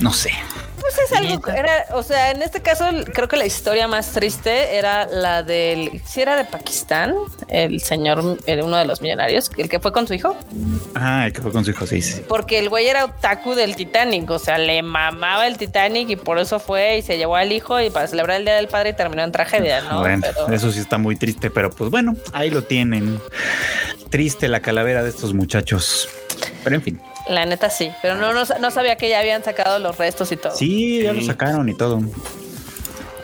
no 0.00 0.12
sé. 0.12 0.30
Pues 0.88 1.10
es 1.10 1.16
algo, 1.18 1.48
era, 1.48 1.84
o 1.92 2.02
sea, 2.02 2.30
en 2.30 2.40
este 2.40 2.60
caso 2.62 2.86
creo 3.12 3.28
que 3.28 3.36
la 3.36 3.44
historia 3.44 3.86
más 3.88 4.12
triste 4.12 4.76
era 4.76 5.06
la 5.06 5.42
del, 5.42 6.00
si 6.06 6.22
era 6.22 6.36
de 6.36 6.44
Pakistán, 6.44 7.14
el 7.48 7.80
señor, 7.82 8.20
uno 8.20 8.76
de 8.78 8.84
los 8.86 9.02
millonarios, 9.02 9.50
el 9.58 9.68
que 9.68 9.80
fue 9.80 9.92
con 9.92 10.06
su 10.08 10.14
hijo, 10.14 10.34
Ah, 10.94 11.26
el 11.26 11.32
que 11.32 11.42
fue 11.42 11.52
con 11.52 11.64
su 11.64 11.72
hijo, 11.72 11.86
sí, 11.86 12.00
sí. 12.00 12.22
porque 12.26 12.58
el 12.58 12.68
güey 12.70 12.86
era 12.86 13.04
otaku 13.04 13.54
del 13.54 13.76
Titanic, 13.76 14.30
o 14.30 14.38
sea, 14.38 14.56
le 14.56 14.82
mamaba 14.82 15.46
el 15.46 15.58
Titanic 15.58 16.08
y 16.10 16.16
por 16.16 16.38
eso 16.38 16.58
fue 16.58 16.98
y 16.98 17.02
se 17.02 17.18
llevó 17.18 17.36
al 17.36 17.52
hijo 17.52 17.80
y 17.80 17.90
para 17.90 18.06
celebrar 18.06 18.38
el 18.38 18.44
Día 18.46 18.54
del 18.56 18.68
Padre 18.68 18.90
y 18.90 18.92
terminó 18.94 19.22
en 19.24 19.32
tragedia, 19.32 19.82
¿no? 19.82 20.00
bueno, 20.00 20.22
Pero- 20.22 20.52
eso 20.54 20.72
sí 20.72 20.78
está 20.80 20.96
muy 20.96 21.16
triste, 21.16 21.50
pero 21.50 21.70
pues 21.70 21.90
bueno, 21.90 22.16
ahí 22.32 22.48
lo 22.50 22.62
tienen. 22.64 23.20
Triste 24.10 24.48
la 24.48 24.60
calavera 24.60 25.02
de 25.02 25.10
estos 25.10 25.34
muchachos. 25.34 26.08
Pero 26.64 26.76
en 26.76 26.82
fin, 26.82 27.00
La 27.28 27.44
neta 27.46 27.68
sí, 27.70 27.90
pero 28.02 28.14
no, 28.14 28.32
no, 28.32 28.42
no 28.60 28.70
sabía 28.70 28.96
que 28.96 29.08
ya 29.08 29.20
habían 29.20 29.44
sacado 29.44 29.78
los 29.78 29.98
restos 29.98 30.32
y 30.32 30.36
todo. 30.36 30.54
sí, 30.56 31.02
ya 31.02 31.12
lo 31.12 31.22
sacaron 31.22 31.68
y 31.68 31.74
todo. 31.74 32.00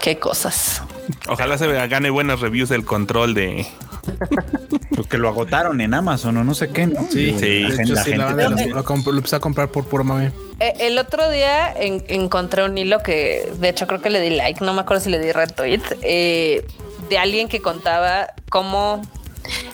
Qué 0.00 0.18
cosas. 0.18 0.82
Ojalá 1.28 1.56
se 1.58 1.66
gane 1.86 2.10
buenas 2.10 2.40
reviews 2.40 2.70
el 2.70 2.84
control 2.84 3.32
de. 3.34 3.66
Porque 4.96 5.16
lo 5.18 5.28
agotaron 5.28 5.80
en 5.80 5.94
Amazon 5.94 6.36
o 6.36 6.44
no 6.44 6.54
sé 6.54 6.68
qué, 6.68 6.86
¿no? 6.86 7.00
Sí, 7.10 7.34
Sí. 7.38 7.60
La 7.60 7.68
gente, 7.68 7.82
hecho, 7.84 7.94
la 7.94 8.04
sí, 8.04 8.10
la 8.10 8.16
gente 8.16 8.24
banda 8.26 8.44
también. 8.48 8.70
lo, 8.70 8.76
lo 8.76 8.84
comp- 8.84 9.06
lo 9.10 9.16
empecé 9.16 9.36
a 9.36 9.40
comprar 9.40 9.68
por 9.70 9.86
puro 9.86 10.04
mame. 10.04 10.30
Eh, 10.60 10.74
el 10.80 10.98
otro 10.98 11.30
día 11.30 11.72
en- 11.72 12.04
encontré 12.08 12.64
un 12.64 12.76
hilo 12.76 13.00
que, 13.02 13.50
de 13.58 13.68
hecho, 13.70 13.86
creo 13.86 14.00
que 14.02 14.10
le 14.10 14.20
di 14.20 14.30
like, 14.30 14.62
no 14.64 14.74
me 14.74 14.82
acuerdo 14.82 15.02
si 15.02 15.10
le 15.10 15.18
di 15.18 15.32
retweet, 15.32 15.80
eh, 16.02 16.66
de 17.08 17.18
alguien 17.18 17.48
que 17.48 17.60
contaba 17.60 18.28
cómo 18.50 19.02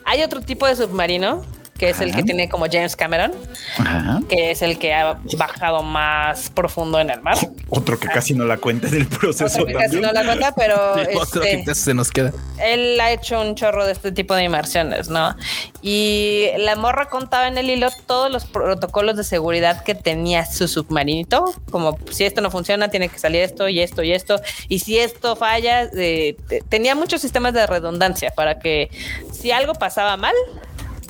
hay 0.04 0.22
otro 0.22 0.40
tipo 0.40 0.66
de 0.66 0.76
submarino 0.76 1.44
que 1.80 1.88
es 1.88 2.00
el 2.02 2.10
Ajá. 2.10 2.18
que 2.18 2.24
tiene 2.24 2.48
como 2.50 2.66
James 2.70 2.94
Cameron, 2.94 3.32
Ajá. 3.78 4.20
que 4.28 4.50
es 4.50 4.60
el 4.60 4.78
que 4.78 4.92
ha 4.92 5.18
bajado 5.38 5.82
más 5.82 6.50
profundo 6.50 7.00
en 7.00 7.08
el 7.08 7.22
mar. 7.22 7.38
Otro 7.70 7.98
que 7.98 8.06
casi 8.08 8.34
no 8.34 8.44
la 8.44 8.58
cuenta 8.58 8.86
del 8.88 9.06
proceso 9.06 9.62
Otro 9.62 9.66
que 9.66 9.72
casi 9.72 9.84
también. 10.00 10.02
no 10.02 10.12
la 10.12 10.24
cuenta, 10.26 10.54
pero 10.54 10.92
Otro 11.18 11.42
este, 11.42 11.64
que 11.64 11.74
se 11.74 11.94
nos 11.94 12.10
queda. 12.10 12.32
él 12.62 13.00
ha 13.00 13.10
hecho 13.12 13.40
un 13.40 13.54
chorro 13.54 13.86
de 13.86 13.92
este 13.92 14.12
tipo 14.12 14.34
de 14.34 14.44
inmersiones, 14.44 15.08
¿no? 15.08 15.34
Y 15.80 16.48
la 16.58 16.76
morra 16.76 17.06
contaba 17.06 17.48
en 17.48 17.56
el 17.56 17.70
hilo 17.70 17.88
todos 18.06 18.30
los 18.30 18.44
protocolos 18.44 19.16
de 19.16 19.24
seguridad 19.24 19.82
que 19.82 19.94
tenía 19.94 20.44
su 20.44 20.68
submarinito, 20.68 21.54
como 21.70 21.98
si 22.10 22.24
esto 22.24 22.42
no 22.42 22.50
funciona, 22.50 22.88
tiene 22.88 23.08
que 23.08 23.18
salir 23.18 23.40
esto 23.40 23.68
y 23.70 23.80
esto 23.80 24.02
y 24.02 24.12
esto, 24.12 24.38
y 24.68 24.80
si 24.80 24.98
esto 24.98 25.34
falla, 25.34 25.84
eh, 25.96 26.36
te- 26.46 26.60
tenía 26.68 26.94
muchos 26.94 27.22
sistemas 27.22 27.54
de 27.54 27.66
redundancia 27.66 28.30
para 28.36 28.58
que 28.58 28.90
si 29.32 29.50
algo 29.50 29.72
pasaba 29.74 30.18
mal, 30.18 30.34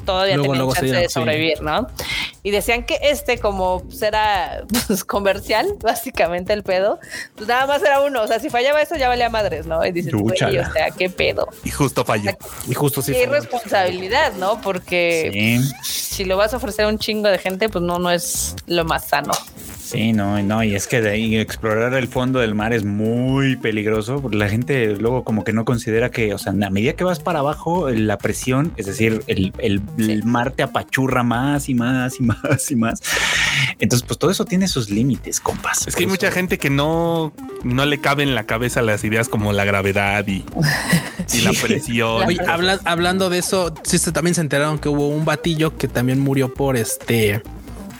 todavía 0.05 0.37
Luego, 0.37 0.53
tenían 0.53 0.59
luego 0.67 0.75
chance 0.75 0.93
de 0.97 1.09
sí. 1.09 1.15
sobrevivir, 1.15 1.63
¿no? 1.63 1.87
Y 2.43 2.51
decían 2.53 2.85
que 2.85 2.99
este, 3.03 3.39
como 3.39 3.83
será 3.91 4.65
pues, 4.89 5.05
comercial, 5.05 5.75
básicamente 5.83 6.53
el 6.55 6.63
pedo, 6.63 6.99
pues 7.37 7.47
nada 7.49 7.67
más 7.67 7.83
era 7.83 8.01
uno. 8.01 8.23
O 8.23 8.27
sea, 8.27 8.41
si 8.41 8.49
fallaba 8.49 8.81
eso, 8.81 8.97
ya 8.97 9.09
valía 9.09 9.29
madres, 9.29 9.67
¿no? 9.67 9.85
Y 9.85 9.93
dices, 9.93 10.15
güey, 10.15 10.35
o 10.59 10.73
sea, 10.73 10.91
qué 10.97 11.11
pedo. 11.11 11.49
Y 11.65 11.71
justo 11.71 12.05
falló. 12.05 12.31
Y 12.69 12.75
justo 12.75 13.03
sí. 13.03 13.13
Qué 13.13 13.25
irresponsabilidad, 13.25 14.33
¿no? 14.35 14.61
Porque 14.61 15.31
Sí, 15.83 16.13
si 16.23 16.25
lo 16.25 16.37
vas 16.37 16.55
a 16.55 16.57
ofrecer 16.57 16.87
a 16.87 16.89
un 16.89 16.99
chingo 16.99 17.29
de 17.29 17.39
gente, 17.39 17.69
pues 17.69 17.83
no, 17.85 17.99
no 17.99 18.11
es 18.11 18.55
lo 18.67 18.85
más 18.85 19.07
sano. 19.09 19.33
sí, 19.83 20.13
no, 20.13 20.41
no, 20.43 20.63
y 20.63 20.75
es 20.77 20.87
que 20.87 21.01
de 21.01 21.11
ahí 21.11 21.37
explorar 21.37 21.93
el 21.95 22.07
fondo 22.09 22.39
del 22.39 22.55
mar 22.55 22.73
es 22.73 22.85
muy 22.85 23.57
peligroso. 23.57 24.21
porque 24.23 24.37
La 24.37 24.49
gente 24.49 24.95
luego 24.97 25.25
como 25.25 25.45
que 25.45 25.53
no 25.53 25.65
considera 25.65 26.11
que, 26.11 26.33
o 26.33 26.39
sea, 26.39 26.53
a 26.53 26.71
medida 26.71 26.93
que 26.95 27.05
vas 27.05 27.21
para 27.21 27.41
abajo, 27.41 27.91
la 27.91 28.17
presión, 28.19 28.73
es 28.77 28.87
decir, 28.87 29.23
el, 29.27 29.53
el- 29.59 29.83
el 29.99 30.25
mar 30.25 30.53
te 30.53 30.63
apachurra 30.63 31.23
más 31.23 31.69
y 31.69 31.75
más 31.75 32.19
y 32.21 32.23
más 32.23 32.30
y 32.71 32.77
más. 32.77 33.01
Entonces, 33.79 34.07
pues 34.07 34.19
todo 34.19 34.31
eso 34.31 34.45
tiene 34.45 34.69
sus 34.69 34.91
límites, 34.91 35.41
compas. 35.41 35.87
Es 35.87 35.95
que 35.97 36.05
hay 36.05 36.09
mucha 36.11 36.31
gente 36.31 36.59
que 36.59 36.71
no, 36.71 37.33
no 37.65 37.87
le 37.87 38.01
cabe 38.01 38.23
en 38.23 38.35
la 38.35 38.45
cabeza 38.45 38.83
las 38.83 39.05
ideas 39.05 39.29
como 39.29 39.53
la 39.53 39.65
gravedad 39.65 40.27
y, 40.27 40.45
y 41.33 41.41
la 41.43 41.53
presión. 41.53 42.25
Oye, 42.27 42.39
habla- 42.47 42.81
hablando 42.85 43.31
de 43.31 43.39
eso, 43.39 43.75
sí 43.85 43.99
también 44.13 44.35
se 44.35 44.41
enteraron 44.41 44.79
que 44.79 44.89
hubo 44.89 45.09
un 45.09 45.25
batillo 45.25 45.77
que 45.77 45.89
también 45.89 46.21
murió 46.21 46.53
por 46.53 46.77
este, 46.77 47.43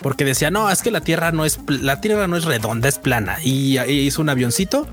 porque 0.03 0.25
decía, 0.25 0.51
no, 0.51 0.71
es 0.71 0.83
que 0.83 0.91
la 0.91 1.01
tierra 1.01 1.33
no 1.33 1.45
es, 1.45 1.59
la 1.69 2.01
tierra 2.01 2.27
no 2.27 2.37
es 2.37 2.45
redonda, 2.45 2.89
es 2.89 2.99
plana. 2.99 3.39
Y, 3.43 3.79
y 3.79 4.01
hizo 4.01 4.23
un 4.23 4.29
avioncito, 4.29 4.87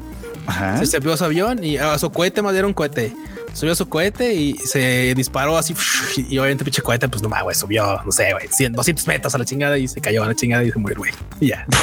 Ajá. 0.45 0.77
se 0.77 0.85
subió 0.85 1.13
a 1.13 1.17
su 1.17 1.25
avión 1.25 1.63
y 1.63 1.77
a 1.77 1.97
su 1.97 2.11
cohete, 2.11 2.41
más 2.41 2.55
era 2.55 2.67
un 2.67 2.73
cohete. 2.73 3.13
Subió 3.57 3.73
a 3.73 3.75
su 3.75 3.89
cohete 3.89 4.35
y 4.35 4.53
se 4.55 5.13
disparó 5.15 5.57
así. 5.57 5.73
Y 6.15 6.37
obviamente, 6.37 6.63
pinche 6.63 6.81
cohete, 6.83 7.09
pues 7.09 7.23
no 7.23 7.29
mames, 7.29 7.43
güey, 7.43 7.55
subió, 7.55 8.01
no 8.05 8.11
sé, 8.11 8.31
güey, 8.33 8.47
100, 8.49 8.73
200 8.73 9.07
metros 9.07 9.33
a 9.33 9.37
la 9.39 9.45
chingada 9.45 9.77
y 9.79 9.87
se 9.87 9.99
cayó 9.99 10.23
a 10.23 10.27
la 10.27 10.35
chingada 10.35 10.63
y 10.63 10.71
se 10.71 10.77
murió, 10.77 10.97
güey. 10.97 11.11
Y 11.39 11.47
ya. 11.47 11.65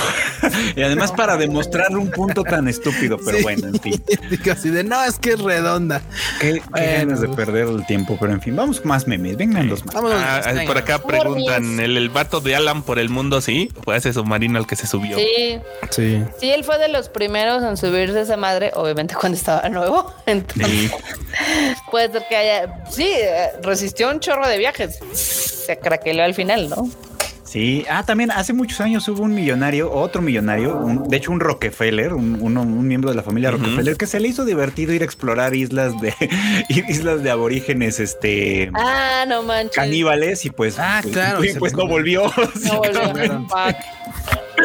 Y 0.76 0.82
además 0.82 1.10
para 1.10 1.36
demostrar 1.38 1.96
un 1.96 2.10
punto 2.10 2.44
tan 2.44 2.68
estúpido, 2.68 3.16
pero 3.24 3.38
Sí. 3.38 3.42
bueno, 3.42 3.68
en 3.68 3.80
fin. 3.80 4.02
Digo 4.30 4.52
así 4.52 4.68
de 4.68 4.84
no, 4.84 5.02
es 5.02 5.18
que 5.18 5.30
es 5.30 5.40
redonda. 5.40 6.02
Qué, 6.40 6.52
qué 6.54 6.62
Bueno. 6.70 6.86
ganas 6.98 7.20
de 7.22 7.28
perder 7.28 7.68
el 7.68 7.86
tiempo, 7.86 8.16
pero 8.20 8.32
en 8.32 8.40
fin, 8.42 8.54
vamos 8.54 8.80
con 8.80 8.88
más 8.90 9.06
memes. 9.08 9.36
Vengan 9.36 9.68
los 9.68 9.84
más. 9.86 9.94
Vámonos. 9.94 10.20
Ah, 10.22 10.42
venga. 10.46 10.64
por 10.66 10.76
acá 10.78 10.98
preguntan, 11.02 11.80
¿el, 11.80 11.96
el 11.96 12.08
vato 12.10 12.40
de 12.40 12.54
Alan 12.56 12.82
por 12.82 12.98
el 12.98 13.08
mundo 13.08 13.40
sí? 13.40 13.70
Fue 13.84 13.96
ese 13.96 14.12
submarino 14.12 14.58
al 14.58 14.66
que 14.66 14.76
se 14.76 14.86
subió. 14.86 15.16
Sí, 15.16 15.58
Sí. 15.90 16.22
sí, 16.38 16.50
él 16.50 16.62
fue 16.62 16.78
de 16.78 16.88
los 16.88 17.08
primeros 17.08 17.62
en 17.62 17.76
subirse 17.78 18.18
a 18.18 18.22
esa 18.22 18.36
madre, 18.36 18.70
obviamente 18.74 19.14
cuando 19.14 19.36
estaba 19.38 19.66
nuevo. 19.70 20.12
Entonces, 20.26 20.68
Sí. 20.68 20.90
Puede 21.90 22.10
ser 22.12 22.22
que 22.28 22.36
haya, 22.36 22.84
sí, 22.90 23.06
eh, 23.08 23.48
resistió 23.62 24.10
un 24.10 24.20
chorro 24.20 24.46
de 24.48 24.58
viajes. 24.58 24.98
Se 25.12 25.78
craqueleó 25.78 26.24
al 26.24 26.34
final, 26.34 26.68
¿no? 26.68 26.88
Sí, 27.44 27.84
ah, 27.88 28.02
también 28.04 28.32
hace 28.32 28.52
muchos 28.52 28.80
años 28.80 29.06
hubo 29.06 29.22
un 29.22 29.32
millonario, 29.32 29.92
otro 29.92 30.20
millonario, 30.20 30.76
un- 30.76 31.08
de 31.08 31.16
hecho 31.18 31.30
un 31.30 31.38
Rockefeller, 31.38 32.12
un, 32.12 32.38
uno- 32.40 32.62
un 32.62 32.88
miembro 32.88 33.10
de 33.10 33.16
la 33.16 33.22
familia. 33.22 33.52
Rockefeller, 33.52 33.96
que 33.96 34.08
se 34.08 34.18
le 34.18 34.26
hizo 34.26 34.44
divertido 34.44 34.92
ir 34.92 35.02
a 35.02 35.04
explorar 35.04 35.54
islas 35.54 35.92
de 36.00 36.12
islas 36.88 37.22
de 37.22 37.30
aborígenes, 37.30 38.00
este 38.00 38.70
Ah, 38.74 39.24
no 39.28 39.44
manches. 39.44 39.76
caníbales 39.76 40.44
y 40.46 40.50
pues, 40.50 40.76
Ah, 40.80 40.98
pues, 41.02 41.12
claro, 41.14 41.44
y 41.44 41.54
pues 41.54 41.72
le- 41.74 41.78
no 41.84 41.88
volvió. 41.88 42.24
No 42.64 42.78
volvió. 42.78 43.46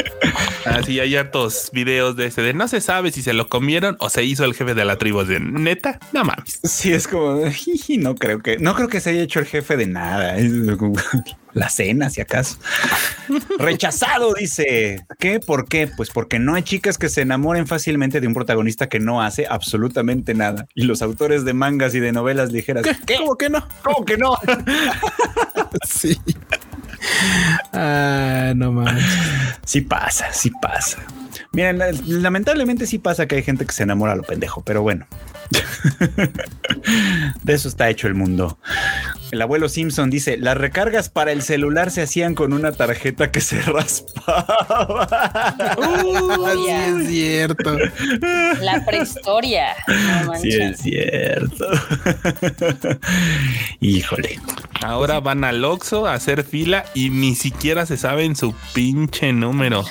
cabrón. 0.21 0.33
Fuck. 0.33 0.49
Ah, 0.65 0.81
sí, 0.85 0.99
hay 0.99 1.15
hartos 1.15 1.69
videos 1.73 2.15
de 2.15 2.27
ese 2.27 2.41
de 2.41 2.53
no 2.53 2.67
se 2.67 2.81
sabe 2.81 3.11
si 3.11 3.21
se 3.21 3.33
lo 3.33 3.47
comieron 3.49 3.95
o 3.99 4.09
se 4.09 4.23
hizo 4.23 4.43
el 4.45 4.53
jefe 4.53 4.73
de 4.75 4.85
la 4.85 4.97
tribu 4.97 5.23
de 5.23 5.39
neta. 5.39 5.99
No 6.13 6.23
mames. 6.23 6.59
Sí, 6.63 6.93
es 6.93 7.07
como, 7.07 7.49
"Jiji, 7.49 7.97
no 7.97 8.15
creo 8.15 8.39
que, 8.41 8.57
no 8.59 8.75
creo 8.75 8.87
que 8.87 8.99
se 8.99 9.11
haya 9.11 9.21
hecho 9.21 9.39
el 9.39 9.45
jefe 9.45 9.77
de 9.77 9.87
nada. 9.87 10.35
La 11.53 11.67
cena, 11.69 12.11
si 12.11 12.21
acaso. 12.21 12.59
Rechazado, 13.59 14.35
dice. 14.35 15.03
¿Qué? 15.17 15.39
¿Por 15.39 15.67
qué? 15.67 15.87
Pues 15.87 16.11
porque 16.11 16.37
no 16.37 16.53
hay 16.53 16.61
chicas 16.61 16.99
que 16.99 17.09
se 17.09 17.21
enamoren 17.21 17.65
fácilmente 17.65 18.21
de 18.21 18.27
un 18.27 18.35
protagonista 18.35 18.87
que 18.87 18.99
no 18.99 19.23
hace 19.23 19.47
absolutamente 19.49 20.35
nada. 20.35 20.67
Y 20.75 20.83
los 20.83 21.01
autores 21.01 21.45
de 21.45 21.53
mangas 21.53 21.95
y 21.95 21.99
de 21.99 22.11
novelas 22.11 22.51
ligeras. 22.51 22.85
¿Qué? 23.07 23.15
¿Cómo 23.15 23.35
que 23.35 23.49
no? 23.49 23.67
¿Cómo 23.81 24.05
que 24.05 24.17
no? 24.17 24.37
Sí. 25.87 26.19
Ah, 27.73 28.53
no 28.55 28.71
manches. 28.71 29.05
Sí 29.65 29.81
pasa, 29.81 30.31
sí 30.33 30.51
pasa. 30.61 30.97
Miren, 31.51 31.79
la- 31.79 31.91
lamentablemente 32.05 32.85
sí 32.85 32.99
pasa 32.99 33.25
que 33.27 33.35
hay 33.35 33.43
gente 33.43 33.65
que 33.65 33.73
se 33.73 33.83
enamora 33.83 34.11
a 34.13 34.15
lo 34.15 34.23
pendejo, 34.23 34.61
pero 34.63 34.81
bueno. 34.81 35.07
De 37.43 37.53
eso 37.53 37.67
está 37.69 37.89
hecho 37.89 38.07
el 38.07 38.13
mundo. 38.13 38.59
El 39.31 39.41
abuelo 39.41 39.67
Simpson 39.67 40.09
dice, 40.11 40.37
las 40.37 40.55
recargas 40.57 41.09
para 41.09 41.31
el 41.31 41.41
celular 41.41 41.89
se 41.91 42.01
hacían 42.03 42.35
con 42.35 42.53
una 42.53 42.71
tarjeta 42.71 43.31
que 43.31 43.41
se 43.41 43.59
raspaba. 43.63 45.07
sí 46.53 46.67
es 46.69 47.07
cierto. 47.07 47.77
La 48.61 48.85
prehistoria. 48.85 49.75
No 50.25 50.35
Sí 50.35 50.49
es 50.49 50.79
cierto. 50.81 51.65
Híjole. 53.79 54.39
Ahora 54.81 55.19
van 55.19 55.43
al 55.43 55.63
Oxxo 55.65 56.05
a 56.07 56.13
hacer 56.13 56.43
fila 56.43 56.85
y 56.93 57.09
ni 57.09 57.35
siquiera 57.35 57.85
se 57.85 57.97
saben 57.97 58.35
su 58.35 58.53
pinche 58.73 59.33
número. 59.33 59.83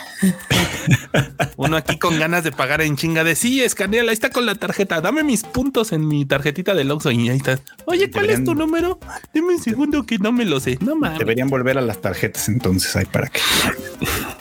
Uno 1.57 1.77
aquí 1.77 1.99
con 1.99 2.19
ganas 2.19 2.45
de 2.45 2.53
pagar 2.53 2.81
en 2.83 2.97
chinga 2.97 3.25
de 3.25 3.35
sí, 3.35 3.63
escaneala, 3.63 4.11
ahí 4.11 4.15
está 4.15 4.31
con 4.31 4.47
la 4.47 4.55
tarjeta. 4.55 5.01
Dame 5.01 5.25
mis 5.25 5.43
puntos 5.43 5.93
en 5.93 6.07
mi 6.07 6.25
tarjetita 6.25 6.75
del 6.75 6.91
Oxxo 6.91 7.11
y 7.11 7.29
ahí 7.29 7.37
está. 7.39 7.59
Oye, 7.87 8.11
¿cuál 8.11 8.27
Deberían- 8.27 8.41
es 8.41 8.45
tu 8.45 8.55
número? 8.55 8.99
Dime 9.33 9.55
un 9.55 9.63
segundo 9.63 10.05
que 10.05 10.19
no 10.19 10.33
me 10.33 10.45
lo 10.45 10.61
sé. 10.61 10.79
No 10.81 10.97
mames. 10.97 11.19
Deberían 11.19 11.49
volver 11.49 11.79
a 11.79 11.81
las 11.81 12.01
tarjetas 12.01 12.49
entonces, 12.49 12.95
ahí 12.97 13.07
para 13.07 13.29
que. 13.29 13.41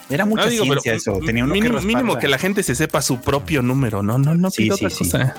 Era 0.09 0.25
mucha 0.25 0.45
No, 0.45 0.49
digo, 0.49 0.63
ciencia 0.65 0.93
eso. 0.93 1.19
Tenía 1.25 1.43
uno 1.43 1.53
mínimo, 1.53 1.79
que 1.79 1.85
mínimo 1.85 2.17
que 2.17 2.27
la 2.29 2.37
gente 2.37 2.63
se 2.63 2.75
sepa 2.75 3.01
su 3.01 3.19
propio 3.19 3.61
número. 3.61 4.03
No, 4.03 4.17
no, 4.17 4.35
no 4.35 4.49
Sí, 4.51 4.63
sí, 4.65 4.71
otra 4.71 4.89
sí. 4.89 4.97
cosa. 4.99 5.35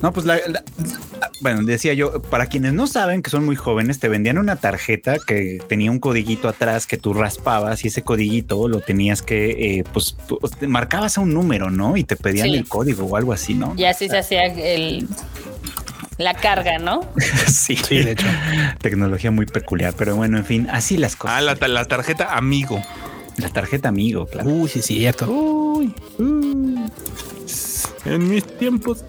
No, 0.00 0.12
pues 0.12 0.24
la, 0.26 0.38
la- 0.46 0.62
bueno, 1.40 1.62
decía 1.62 1.92
yo, 1.94 2.22
para 2.22 2.46
quienes 2.46 2.72
no 2.74 2.86
saben 2.86 3.22
que 3.22 3.30
son 3.30 3.44
muy 3.44 3.56
jóvenes, 3.56 3.98
te 3.98 4.08
vendían 4.08 4.38
una 4.38 4.56
tarjeta 4.56 5.16
que 5.26 5.60
tenía 5.68 5.90
un 5.90 5.98
codiguito 5.98 6.48
atrás 6.48 6.86
que 6.86 6.96
tú 6.96 7.12
raspabas 7.14 7.84
y 7.84 7.88
ese 7.88 8.02
codiguito 8.02 8.68
lo 8.68 8.80
tenías 8.80 9.22
que, 9.22 9.78
eh, 9.78 9.84
pues, 9.92 10.16
pues, 10.40 10.52
te 10.52 10.66
marcabas 10.68 11.18
a 11.18 11.20
un 11.20 11.32
número, 11.34 11.70
¿no? 11.70 11.96
Y 11.96 12.04
te 12.04 12.16
pedían 12.16 12.48
Sí. 12.48 12.54
el 12.56 12.68
código 12.68 13.04
o 13.06 13.16
algo 13.16 13.32
así, 13.32 13.54
¿no? 13.54 13.74
Y 13.76 13.84
así 13.84 14.08
se 14.08 14.18
hacía 14.18 14.44
el 14.46 15.08
la 16.18 16.34
carga, 16.34 16.78
¿no? 16.78 17.00
sí, 17.48 17.76
Sí, 17.76 17.98
de 18.02 18.12
hecho. 18.12 18.26
Tecnología 18.80 19.30
muy 19.30 19.46
peculiar, 19.46 19.94
pero 19.96 20.14
bueno, 20.16 20.38
en 20.38 20.44
fin, 20.44 20.68
así 20.70 20.96
las 20.96 21.16
cosas. 21.16 21.38
Ah, 21.38 21.40
la, 21.40 21.56
ta- 21.56 21.68
la 21.68 21.84
tarjeta 21.86 22.36
amigo. 22.36 22.80
La 23.38 23.48
tarjeta 23.48 23.88
amigo, 23.88 24.26
claro. 24.26 24.50
Uy, 24.50 24.68
sí, 24.68 24.82
cierto. 24.82 25.26
Uy, 25.30 25.92
uy. 26.18 26.78
En 28.04 28.28
mis 28.28 28.44
tiempos. 28.58 29.04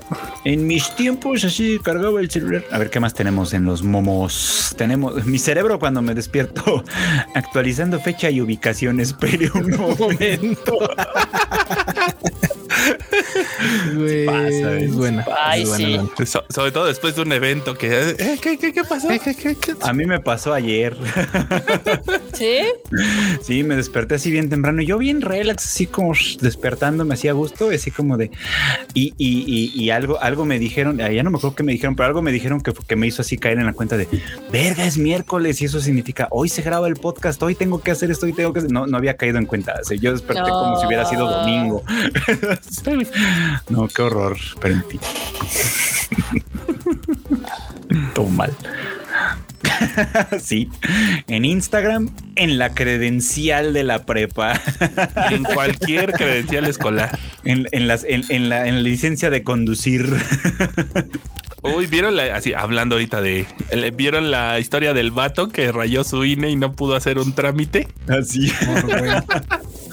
En 0.45 0.67
mis 0.67 0.95
tiempos 0.95 1.43
así 1.43 1.79
cargaba 1.79 2.19
el 2.19 2.29
celular. 2.29 2.63
A 2.71 2.77
ver 2.77 2.89
qué 2.89 2.99
más 2.99 3.13
tenemos 3.13 3.53
en 3.53 3.65
los 3.65 3.81
momos. 3.83 4.73
Tenemos 4.77 5.25
mi 5.25 5.39
cerebro 5.39 5.79
cuando 5.79 6.01
me 6.01 6.13
despierto 6.13 6.83
actualizando 7.33 7.99
fecha 7.99 8.29
y 8.29 8.41
ubicación. 8.41 8.99
Espere 8.99 9.49
un 9.53 9.71
momento. 9.97 10.79
Güey, 13.95 14.25
pasa, 14.25 14.77
es 14.77 14.93
buena. 14.95 15.25
Ay, 15.41 15.63
es 15.63 15.69
buena, 15.69 15.85
sí. 15.87 15.97
buena. 15.97 16.25
So- 16.25 16.43
sobre 16.49 16.71
todo 16.71 16.85
después 16.85 17.15
de 17.15 17.21
un 17.21 17.31
evento 17.31 17.75
que. 17.75 18.09
eh, 18.17 18.37
¿qué, 18.41 18.57
qué, 18.57 18.73
qué 18.73 18.83
pasó? 18.83 19.07
A 19.81 19.93
mí 19.93 20.05
me 20.05 20.19
pasó 20.19 20.53
ayer. 20.53 20.95
Sí. 22.33 22.57
Sí, 23.43 23.63
me 23.63 23.75
desperté 23.75 24.15
así 24.15 24.31
bien 24.31 24.49
temprano. 24.49 24.81
Yo 24.81 24.97
bien 24.97 25.21
relax, 25.21 25.65
así 25.65 25.85
como 25.85 26.13
despertando, 26.41 27.05
me 27.05 27.13
hacía 27.13 27.31
gusto, 27.33 27.69
así 27.69 27.91
como 27.91 28.17
de. 28.17 28.31
Y, 28.95 29.13
y, 29.17 29.43
y, 29.47 29.71
y 29.83 29.89
algo, 29.91 30.19
algo 30.21 30.43
me 30.43 30.57
dijeron, 30.57 30.99
ah, 30.99 31.11
ya 31.11 31.21
no 31.23 31.29
me 31.29 31.37
acuerdo 31.37 31.55
qué 31.55 31.63
me 31.63 31.71
dijeron, 31.73 31.95
pero 31.95 32.07
algo 32.07 32.21
me 32.23 32.31
dijeron 32.31 32.59
que, 32.61 32.73
que 32.73 32.95
me 32.95 33.05
hizo 33.07 33.21
así 33.21 33.37
caer 33.37 33.59
en 33.59 33.67
la 33.67 33.73
cuenta 33.73 33.97
de 33.97 34.07
verga, 34.51 34.83
es 34.83 34.97
miércoles 34.97 35.61
y 35.61 35.65
eso 35.65 35.79
significa 35.79 36.27
hoy 36.31 36.49
se 36.49 36.63
graba 36.63 36.87
el 36.87 36.95
podcast, 36.95 37.41
hoy 37.43 37.53
tengo 37.55 37.81
que 37.81 37.91
hacer 37.91 38.09
esto, 38.09 38.25
hoy 38.25 38.33
tengo 38.33 38.51
que 38.51 38.59
hacer. 38.59 38.71
No, 38.71 38.87
no 38.87 38.97
había 38.97 39.15
caído 39.15 39.37
en 39.37 39.45
cuenta. 39.45 39.75
Así, 39.79 39.99
yo 39.99 40.11
desperté 40.11 40.41
No. 40.41 40.47
como 40.49 40.79
si 40.79 40.87
hubiera 40.87 41.05
sido 41.05 41.29
domingo. 41.29 41.83
no, 43.69 43.87
qué 43.87 44.01
horror, 44.01 44.37
pero 44.59 44.75
en 44.75 44.85
fin. 44.85 44.99
Todo 48.13 48.27
mal. 48.27 48.53
sí, 50.41 50.69
en 51.27 51.45
Instagram, 51.45 52.13
en 52.35 52.57
la 52.57 52.73
credencial 52.73 53.73
de 53.73 53.83
la 53.83 54.05
prepa, 54.05 54.59
En 55.31 55.43
cualquier 55.43 56.11
credencial 56.13 56.65
escolar. 56.65 57.17
en, 57.43 57.67
en 57.71 57.87
las, 57.87 58.03
en, 58.03 58.23
en 58.29 58.49
la, 58.49 58.67
en 58.67 58.75
la 58.75 58.81
licencia 58.81 59.29
de 59.29 59.43
conducir. 59.43 60.13
Uy, 61.63 61.87
vieron 61.87 62.17
la, 62.17 62.35
así 62.35 62.53
hablando 62.53 62.95
ahorita 62.95 63.21
de 63.21 63.45
vieron 63.95 64.31
la 64.31 64.59
historia 64.59 64.93
del 64.93 65.11
vato 65.11 65.47
que 65.47 65.71
rayó 65.71 66.03
su 66.03 66.25
INE 66.25 66.49
y 66.49 66.57
no 66.57 66.73
pudo 66.73 66.95
hacer 66.95 67.17
un 67.19 67.33
trámite 67.33 67.87
Así. 68.09 68.51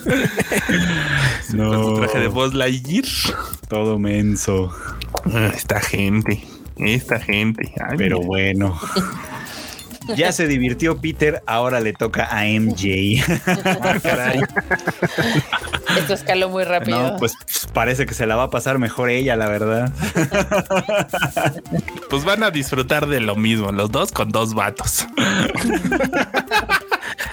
con 1.57 1.85
su 1.85 1.95
traje 2.01 2.19
de 2.21 2.29
Buzz 2.29 2.55
Lightyear. 2.55 3.05
todo 3.69 3.99
menso. 3.99 4.73
Ah, 5.33 5.51
Esta 5.55 5.81
gente, 5.81 6.43
esta 6.79 7.19
gente. 7.21 7.73
Ay, 7.89 7.97
Pero 7.97 8.19
mira. 8.19 8.27
bueno. 8.27 8.81
Ya 10.17 10.33
se 10.33 10.49
divirtió 10.49 11.01
Peter, 11.01 11.41
ahora 11.47 11.79
le 11.79 11.93
toca 11.93 12.27
a 12.37 12.45
MJ. 12.45 13.23
Ah, 13.47 13.95
caray. 14.03 14.41
Esto 15.99 16.15
escaló 16.15 16.49
muy 16.49 16.65
rápido. 16.65 17.13
No, 17.13 17.17
pues 17.19 17.35
parece 17.73 18.07
que 18.07 18.15
se 18.15 18.27
la 18.27 18.35
va 18.35 18.45
a 18.45 18.51
pasar 18.51 18.79
mejor 18.81 19.11
ella, 19.11 19.37
la 19.37 19.47
verdad. 19.49 19.93
Pues 22.09 22.25
van 22.25 22.43
a 22.43 22.51
disfrutar 22.51 23.07
de 23.07 23.21
lo 23.21 23.37
mismo, 23.37 23.71
los 23.71 23.93
dos 23.93 24.11
con 24.11 24.31
dos 24.31 24.55
vatos. 24.55 25.07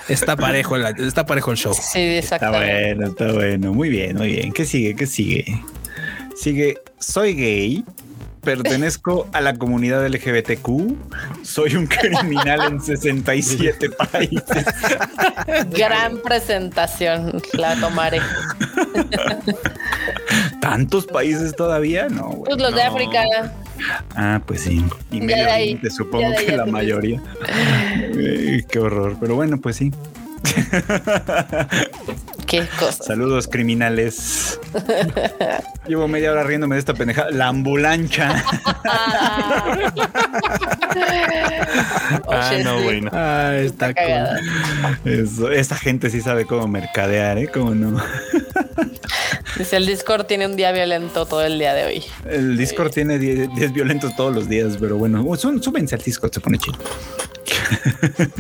Está 0.07 0.35
parejo, 0.35 0.75
el, 0.75 0.85
está 1.05 1.25
parejo 1.25 1.51
el 1.51 1.57
show. 1.57 1.73
sí, 1.73 1.99
Está 1.99 2.35
exactamente. 2.35 2.95
bueno, 2.95 3.07
está 3.07 3.31
bueno. 3.33 3.73
Muy 3.73 3.89
bien, 3.89 4.15
muy 4.17 4.27
bien. 4.29 4.51
¿Qué 4.51 4.65
sigue? 4.65 4.95
¿Qué 4.95 5.05
sigue? 5.05 5.61
Sigue, 6.35 6.77
soy 6.99 7.33
gay, 7.33 7.83
pertenezco 8.41 9.27
a 9.33 9.41
la 9.41 9.55
comunidad 9.55 10.05
LGBTQ, 10.07 10.95
soy 11.43 11.75
un 11.75 11.87
criminal 11.87 12.71
en 12.71 12.81
67 12.81 13.89
países. 13.89 14.65
Gran 15.71 16.19
presentación. 16.21 17.41
La 17.53 17.75
tomaré. 17.79 18.21
¿Tantos 20.61 21.05
países 21.05 21.55
todavía? 21.55 22.09
No, 22.09 22.29
güey. 22.29 22.43
Pues 22.45 22.61
los 22.61 22.73
de. 22.73 22.81
África. 22.83 23.23
Ah, 24.15 24.41
pues 24.45 24.61
sí. 24.61 24.83
Y 25.11 25.21
medio 25.21 25.45
de 25.45 25.51
ahí, 25.51 25.63
Oriente, 25.63 25.89
supongo 25.91 26.21
ya 26.21 26.29
de 26.29 26.37
ahí 26.37 26.45
que 26.45 26.57
la 26.57 26.65
mayoría. 26.65 27.21
Qué 28.69 28.79
horror. 28.79 29.17
Pero 29.19 29.35
bueno, 29.35 29.59
pues 29.59 29.75
sí. 29.75 29.91
Qué 32.47 32.65
cosa. 32.79 33.03
Saludos 33.03 33.47
criminales. 33.47 34.59
Llevo 35.87 36.07
media 36.07 36.31
hora 36.31 36.43
riéndome 36.43 36.75
de 36.75 36.79
esta 36.79 36.93
pendejada. 36.93 37.29
La 37.31 37.47
ambulancia. 37.49 38.43
Ah, 42.29 42.51
no, 42.63 42.81
bueno. 42.81 43.09
Ah, 43.13 43.53
está, 43.57 43.89
Está. 43.89 44.39
Eso, 45.05 45.51
esta 45.51 45.75
gente 45.75 46.09
sí 46.09 46.21
sabe 46.21 46.45
cómo 46.45 46.67
mercadear, 46.67 47.37
¿eh? 47.37 47.47
¿Cómo 47.47 47.73
no? 47.75 48.01
Dice 49.57 49.77
el 49.77 49.85
Discord 49.85 50.25
tiene 50.25 50.45
un 50.45 50.55
día 50.55 50.71
violento 50.71 51.25
todo 51.25 51.43
el 51.43 51.57
día 51.59 51.73
de 51.73 51.85
hoy. 51.85 52.03
El 52.29 52.57
Discord 52.57 52.91
tiene 52.91 53.17
10 53.17 53.55
10 53.55 53.73
violentos 53.73 54.15
todos 54.15 54.33
los 54.33 54.47
días, 54.47 54.77
pero 54.79 54.97
bueno, 54.97 55.23
sú- 55.35 55.61
súbense 55.61 55.95
al 55.95 56.01
Discord, 56.01 56.31
se 56.33 56.39
pone 56.39 56.57
chido. 56.59 56.77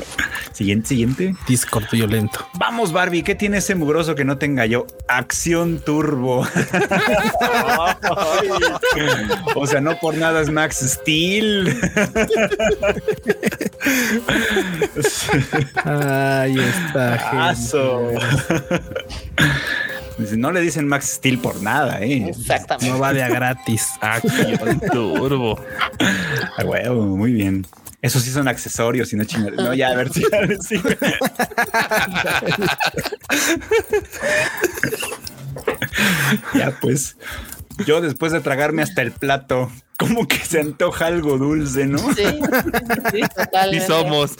siguiente, 0.53 0.87
siguiente. 0.89 1.35
Discord 1.47 1.85
violento. 1.91 2.47
Vamos, 2.53 2.91
Barbie, 2.91 3.23
¿qué 3.23 3.35
tiene 3.35 3.57
ese 3.57 3.73
mugroso 3.75 3.96
que 4.15 4.23
no 4.25 4.37
tenga 4.37 4.65
yo? 4.65 4.85
Acción 5.07 5.79
turbo. 5.79 6.45
Ay. 7.41 8.49
o 9.55 9.65
sea, 9.67 9.81
no 9.81 9.97
por 9.99 10.15
nada 10.15 10.41
es 10.41 10.49
Max 10.51 10.77
Steel. 10.87 11.75
Ahí 15.83 16.57
está. 16.59 17.49
Aso. 17.49 18.11
Dice, 20.17 20.37
No 20.37 20.51
le 20.51 20.61
dicen 20.61 20.87
Max 20.87 21.13
Steel 21.15 21.39
por 21.39 21.61
nada, 21.61 21.99
¿eh? 22.01 22.29
Exactamente. 22.29 22.91
No 22.91 22.99
va 22.99 23.13
de 23.13 23.23
a 23.23 23.29
gratis. 23.29 23.87
Acción 24.01 24.79
turbo. 24.91 25.59
Ah, 26.57 26.63
huevo, 26.63 27.03
muy 27.03 27.31
bien. 27.31 27.65
Esos 28.01 28.21
sí 28.23 28.29
son 28.31 28.47
accesorios 28.47 29.11
y 29.11 29.15
no 29.15 29.23
chingaderas. 29.23 29.65
No, 29.65 29.73
ya, 29.73 29.89
a 29.89 29.95
ver 29.95 30.13
si 30.13 30.23
sí. 30.67 30.79
Ya, 36.53 36.71
pues. 36.79 37.17
Yo 37.85 38.01
después 38.01 38.31
de 38.31 38.41
tragarme 38.41 38.81
hasta 38.81 39.03
el 39.03 39.11
plato, 39.11 39.71
como 39.99 40.27
que 40.27 40.37
se 40.37 40.59
antoja 40.59 41.05
algo 41.07 41.37
dulce, 41.37 41.85
¿no? 41.85 41.99
Sí, 42.15 42.23
sí, 43.11 43.19
Y 43.19 43.27
totalmente. 43.27 43.85
somos. 43.85 44.31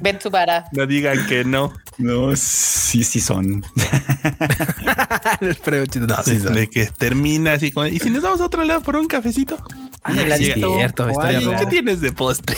Ven 0.00 0.20
su 0.20 0.30
vara. 0.30 0.66
No 0.72 0.86
digan 0.86 1.26
que 1.26 1.44
no. 1.44 1.72
No, 1.98 2.36
sí, 2.36 3.02
sí 3.02 3.20
son. 3.20 3.64
Pero, 5.64 5.84
no, 6.06 6.22
sí, 6.22 6.38
sí. 6.38 6.52
De 6.52 6.68
que 6.70 6.86
termina 6.86 7.54
así. 7.54 7.72
¿Y 7.90 7.98
si 7.98 8.10
nos 8.10 8.22
vamos 8.22 8.40
a 8.40 8.44
otro 8.44 8.62
lado 8.64 8.82
por 8.82 8.94
un 8.94 9.08
cafecito? 9.08 9.58
Ah, 10.04 10.14
cierto, 10.36 11.06
Hola. 11.14 11.58
¿Qué 11.58 11.66
tienes 11.66 12.00
de 12.00 12.12
postre? 12.12 12.56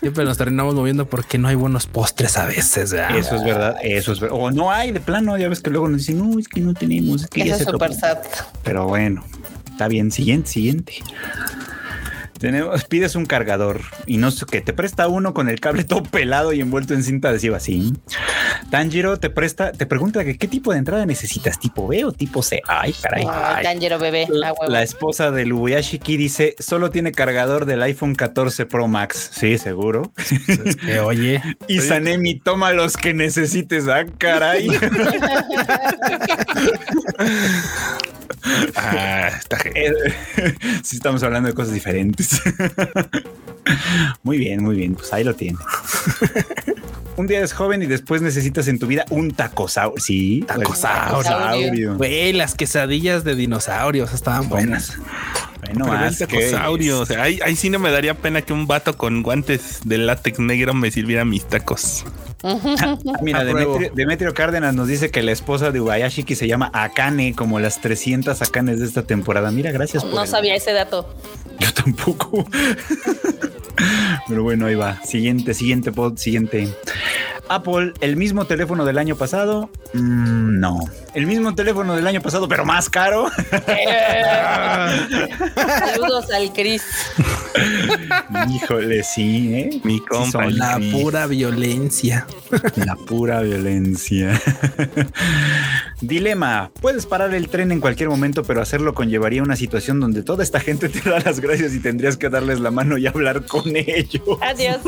Siempre 0.00 0.24
nos 0.24 0.36
terminamos 0.36 0.74
moviendo 0.74 1.06
porque 1.08 1.38
no 1.38 1.48
hay 1.48 1.54
buenos 1.54 1.86
postres 1.86 2.36
a 2.36 2.46
veces. 2.46 2.92
¿verdad? 2.92 3.16
Eso 3.16 3.36
es 3.36 3.44
verdad, 3.44 3.76
eso 3.82 4.12
es 4.12 4.20
verdad. 4.20 4.36
O 4.38 4.50
no 4.50 4.70
hay 4.72 4.90
de 4.92 5.00
plano, 5.00 5.38
ya 5.38 5.48
ves 5.48 5.60
que 5.60 5.70
luego 5.70 5.88
nos 5.88 5.98
dicen, 5.98 6.18
no, 6.18 6.38
es 6.38 6.48
que 6.48 6.60
no 6.60 6.74
tenemos, 6.74 7.22
es 7.22 7.28
que 7.28 7.40
ya 7.40 7.54
Eso 7.54 7.56
se 7.58 7.62
es 7.64 7.70
super 7.70 7.88
topó". 7.90 8.00
sad. 8.00 8.18
Pero 8.64 8.86
bueno, 8.88 9.24
está 9.70 9.88
bien. 9.88 10.10
Siguiente, 10.10 10.50
siguiente. 10.50 10.94
Tenemos, 12.42 12.84
pides 12.86 13.14
un 13.14 13.24
cargador 13.24 13.82
y 14.04 14.16
no 14.16 14.32
sé 14.32 14.46
qué, 14.50 14.60
te 14.60 14.72
presta 14.72 15.06
uno 15.06 15.32
con 15.32 15.48
el 15.48 15.60
cable 15.60 15.84
todo 15.84 16.02
pelado 16.02 16.52
y 16.52 16.60
envuelto 16.60 16.92
en 16.92 17.04
cinta 17.04 17.28
adhesiva 17.28 17.58
así. 17.58 17.92
Tanjiro 18.68 19.16
te 19.20 19.30
presta, 19.30 19.70
te 19.70 19.86
pregunta 19.86 20.24
que 20.24 20.36
qué 20.36 20.48
tipo 20.48 20.72
de 20.72 20.78
entrada 20.78 21.06
necesitas, 21.06 21.60
tipo 21.60 21.86
B 21.86 22.04
o 22.04 22.10
tipo 22.10 22.42
C. 22.42 22.60
Ay, 22.66 22.96
caray. 23.00 23.24
Ay, 23.30 23.62
Tanjiro 23.62 24.00
bebé. 24.00 24.26
La, 24.66 24.82
esposa 24.82 25.30
de 25.30 25.46
Lubuyashiki 25.46 26.16
dice, 26.16 26.56
solo 26.58 26.90
tiene 26.90 27.12
cargador 27.12 27.64
del 27.64 27.80
iPhone 27.80 28.16
14 28.16 28.66
Pro 28.66 28.88
Max. 28.88 29.30
Sí, 29.32 29.56
seguro. 29.56 30.12
Es 30.16 30.74
que, 30.74 30.98
oye, 30.98 31.40
Y 31.68 31.78
Sanemi, 31.78 32.40
toma 32.40 32.72
los 32.72 32.96
que 32.96 33.14
necesites. 33.14 33.86
Ah, 33.86 34.04
caray. 34.18 34.66
Ah, 38.76 39.28
esta 39.38 39.56
gente. 39.58 39.80
Eh, 39.80 40.54
sí, 40.82 40.96
estamos 40.96 41.22
hablando 41.22 41.48
de 41.48 41.54
cosas 41.54 41.74
diferentes. 41.74 42.40
muy 44.22 44.38
bien, 44.38 44.62
muy 44.62 44.76
bien. 44.76 44.94
Pues 44.94 45.12
ahí 45.12 45.24
lo 45.24 45.34
tiene. 45.34 45.58
Un 47.16 47.26
día 47.26 47.38
eres 47.38 47.52
joven 47.52 47.82
y 47.82 47.86
después 47.86 48.22
necesitas 48.22 48.68
en 48.68 48.78
tu 48.78 48.86
vida 48.86 49.04
un 49.10 49.32
tacosaurio. 49.32 50.00
Sí, 50.02 50.44
Tacosaurio. 50.46 51.22
tacosaurio. 51.22 51.96
güey, 51.98 52.32
las 52.32 52.54
quesadillas 52.54 53.22
de 53.22 53.34
dinosaurios 53.34 54.14
estaban 54.14 54.48
buenas. 54.48 54.96
Bueno, 55.64 55.84
Preventa 55.84 56.06
haz 56.24 56.28
que- 56.28 56.50
cosaurio. 56.50 57.00
O 57.00 57.06
sea, 57.06 57.22
ahí, 57.22 57.38
ahí 57.44 57.54
sí 57.56 57.70
no 57.70 57.78
me 57.78 57.90
daría 57.90 58.14
pena 58.14 58.42
que 58.42 58.52
un 58.52 58.66
vato 58.66 58.96
con 58.98 59.22
guantes 59.22 59.80
de 59.84 59.98
látex 59.98 60.38
negro 60.40 60.74
me 60.74 60.90
sirviera 60.90 61.24
mis 61.24 61.44
tacos. 61.48 62.04
Ah, 62.44 62.98
Mira. 63.22 63.44
Demetrio, 63.44 63.92
Demetrio 63.94 64.34
Cárdenas 64.34 64.74
nos 64.74 64.88
dice 64.88 65.10
que 65.12 65.22
la 65.22 65.30
esposa 65.30 65.70
de 65.70 65.80
Ubayashiki 65.80 66.34
se 66.34 66.48
llama 66.48 66.70
Akane, 66.74 67.34
como 67.36 67.60
las 67.60 67.80
300 67.80 68.42
Akanes 68.42 68.80
de 68.80 68.86
esta 68.86 69.04
temporada. 69.04 69.52
Mira, 69.52 69.70
gracias 69.70 70.02
por 70.02 70.12
No 70.14 70.22
el- 70.22 70.28
sabía 70.28 70.56
ese 70.56 70.72
dato. 70.72 71.14
Yo 71.60 71.72
tampoco. 71.72 72.44
Pero 74.28 74.42
bueno, 74.42 74.66
ahí 74.66 74.74
va. 74.74 75.00
Siguiente, 75.04 75.54
siguiente 75.54 75.92
pod, 75.92 76.16
siguiente. 76.16 76.68
Apple, 77.48 77.92
el 78.00 78.16
mismo 78.16 78.46
teléfono 78.46 78.84
del 78.84 78.98
año 78.98 79.16
pasado. 79.16 79.68
Mm, 79.92 80.58
no. 80.60 80.80
El 81.14 81.26
mismo 81.26 81.54
teléfono 81.54 81.94
del 81.94 82.06
año 82.06 82.22
pasado, 82.22 82.48
pero 82.48 82.64
más 82.64 82.88
caro. 82.88 83.26
Saludos 85.54 86.30
al 86.30 86.52
Chris. 86.52 86.82
Híjole, 88.54 89.02
sí, 89.02 89.54
¿eh? 89.54 89.80
Mi 89.84 89.98
Sí 89.98 90.02
compa, 90.08 90.30
son 90.30 90.56
La 90.56 90.76
sí. 90.78 90.90
pura 90.92 91.26
violencia. 91.26 92.26
La 92.76 92.96
pura 92.96 93.42
violencia. 93.42 94.40
Dilema. 96.00 96.70
Puedes 96.80 97.06
parar 97.06 97.34
el 97.34 97.48
tren 97.48 97.70
en 97.70 97.80
cualquier 97.80 98.08
momento, 98.08 98.42
pero 98.44 98.62
hacerlo 98.62 98.94
conllevaría 98.94 99.42
una 99.42 99.56
situación 99.56 100.00
donde 100.00 100.22
toda 100.22 100.42
esta 100.42 100.58
gente 100.58 100.88
te 100.88 101.08
da 101.08 101.20
las 101.20 101.40
gracias 101.40 101.74
y 101.74 101.80
tendrías 101.80 102.16
que 102.16 102.28
darles 102.28 102.60
la 102.60 102.70
mano 102.70 102.96
y 102.98 103.06
hablar 103.06 103.44
con 103.46 103.71
ellos. 103.76 104.38
Adiós. 104.40 104.78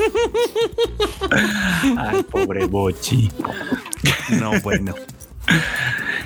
Ay, 1.98 2.22
pobre 2.24 2.66
Bochi. 2.66 3.30
No, 4.40 4.60
bueno. 4.60 4.94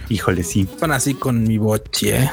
Híjole, 0.08 0.42
sí. 0.42 0.68
Son 0.78 0.92
así 0.92 1.14
con 1.14 1.42
mi 1.42 1.58
boche, 1.58 2.16
¿eh? 2.16 2.30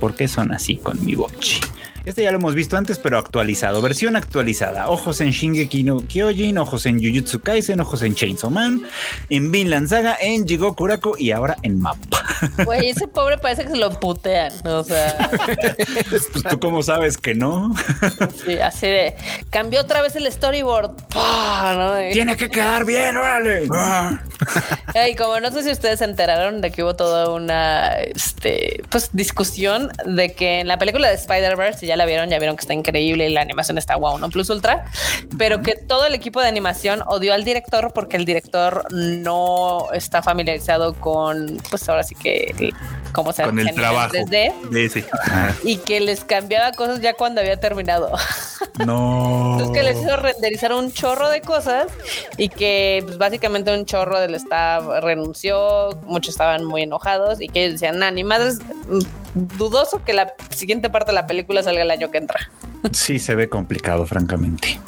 ¿Por 0.00 0.14
qué 0.14 0.28
son 0.28 0.52
así 0.52 0.76
con 0.76 1.02
mi 1.04 1.14
Bochi? 1.14 1.60
Este 2.06 2.22
ya 2.22 2.30
lo 2.30 2.38
hemos 2.38 2.54
visto 2.54 2.76
antes, 2.76 3.00
pero 3.00 3.18
actualizado. 3.18 3.82
Versión 3.82 4.14
actualizada. 4.14 4.88
Ojos 4.88 5.20
en 5.20 5.32
Shingeki 5.32 5.82
no 5.82 6.06
Kyojin, 6.06 6.56
ojos 6.56 6.86
en 6.86 7.00
Jujutsu 7.02 7.40
Kaisen, 7.40 7.80
ojos 7.80 8.00
en 8.02 8.14
Chainsaw 8.14 8.48
Man, 8.48 8.82
en 9.28 9.50
Vinland 9.50 9.88
Saga, 9.88 10.16
en 10.20 10.46
Jigoku 10.46 10.76
Kurako 10.76 11.16
y 11.18 11.32
ahora 11.32 11.56
en 11.62 11.80
Mapa. 11.80 12.22
Güey, 12.64 12.90
ese 12.90 13.08
pobre 13.08 13.38
parece 13.38 13.64
que 13.64 13.70
se 13.70 13.76
lo 13.76 13.90
putean. 13.98 14.52
O 14.66 14.84
sea, 14.84 15.30
Pues 16.10 16.28
tú 16.48 16.60
cómo 16.60 16.80
sabes 16.84 17.18
que 17.18 17.34
no. 17.34 17.74
sí, 18.46 18.56
así 18.60 18.86
de. 18.86 19.16
Cambió 19.50 19.80
otra 19.80 20.00
vez 20.00 20.14
el 20.14 20.30
storyboard. 20.30 20.94
¡Pah! 21.08 21.74
¿no? 21.76 22.08
Y- 22.08 22.12
Tiene 22.12 22.36
que 22.36 22.48
quedar 22.48 22.84
bien, 22.84 23.16
órale. 23.16 23.68
Y 25.10 25.14
como 25.16 25.40
no 25.40 25.50
sé 25.50 25.64
si 25.64 25.70
ustedes 25.72 25.98
se 25.98 26.04
enteraron 26.04 26.60
de 26.60 26.70
que 26.70 26.84
hubo 26.84 26.94
toda 26.94 27.30
una 27.30 27.94
este, 27.94 28.82
pues, 28.90 29.10
discusión 29.12 29.90
de 30.04 30.34
que 30.34 30.60
en 30.60 30.68
la 30.68 30.78
película 30.78 31.08
de 31.08 31.14
Spider-Verse, 31.14 31.80
si 31.80 31.86
ya 31.96 32.04
la 32.04 32.06
vieron, 32.06 32.28
ya 32.28 32.38
vieron 32.38 32.56
que 32.56 32.60
está 32.60 32.74
increíble 32.74 33.28
y 33.28 33.32
la 33.32 33.40
animación 33.40 33.78
está 33.78 33.96
wow, 33.96 34.18
no 34.18 34.28
plus 34.28 34.50
ultra, 34.50 34.84
pero 35.38 35.62
que 35.62 35.74
todo 35.76 36.06
el 36.06 36.14
equipo 36.14 36.40
de 36.40 36.48
animación 36.48 37.02
odió 37.06 37.34
al 37.34 37.44
director 37.44 37.92
porque 37.94 38.16
el 38.16 38.24
director 38.24 38.86
no 38.92 39.88
está 39.92 40.22
familiarizado 40.22 40.94
con, 40.94 41.60
pues 41.70 41.88
ahora 41.88 42.02
sí 42.02 42.14
que, 42.14 42.72
cómo 43.12 43.32
se 43.32 43.44
Con 43.44 43.58
el 43.58 43.74
trabajo 43.74 44.14
3D, 44.14 44.70
de 44.70 44.84
ese. 44.84 45.04
Ajá. 45.12 45.54
y 45.64 45.78
que 45.78 46.00
les 46.00 46.24
cambiaba 46.24 46.72
cosas 46.72 47.00
ya 47.00 47.14
cuando 47.14 47.40
había 47.40 47.58
terminado. 47.58 48.12
No. 48.84 49.52
Entonces 49.52 49.74
que 49.74 49.82
les 49.82 50.02
hizo 50.02 50.16
renderizar 50.16 50.74
un 50.74 50.92
chorro 50.92 51.30
de 51.30 51.40
cosas 51.40 51.86
y 52.36 52.50
que 52.50 53.02
pues, 53.06 53.16
básicamente 53.16 53.74
un 53.74 53.86
chorro 53.86 54.20
del 54.20 54.34
staff 54.34 54.84
renunció, 55.00 55.98
muchos 56.04 56.34
estaban 56.34 56.62
muy 56.64 56.82
enojados 56.82 57.40
y 57.40 57.48
que 57.48 57.64
ellos 57.64 57.80
decían, 57.80 57.98
nah, 57.98 58.10
ni 58.10 58.22
madres, 58.22 58.58
mm, 58.88 58.98
dudoso 59.56 60.04
que 60.04 60.12
la 60.12 60.34
siguiente 60.50 60.90
parte 60.90 61.12
de 61.12 61.14
la 61.14 61.26
película 61.26 61.62
salga 61.62 61.85
el 61.86 61.90
año 61.92 62.10
que 62.10 62.18
entra. 62.18 62.38
Sí, 62.92 63.18
se 63.18 63.34
ve 63.34 63.48
complicado, 63.48 64.06
francamente. 64.06 64.78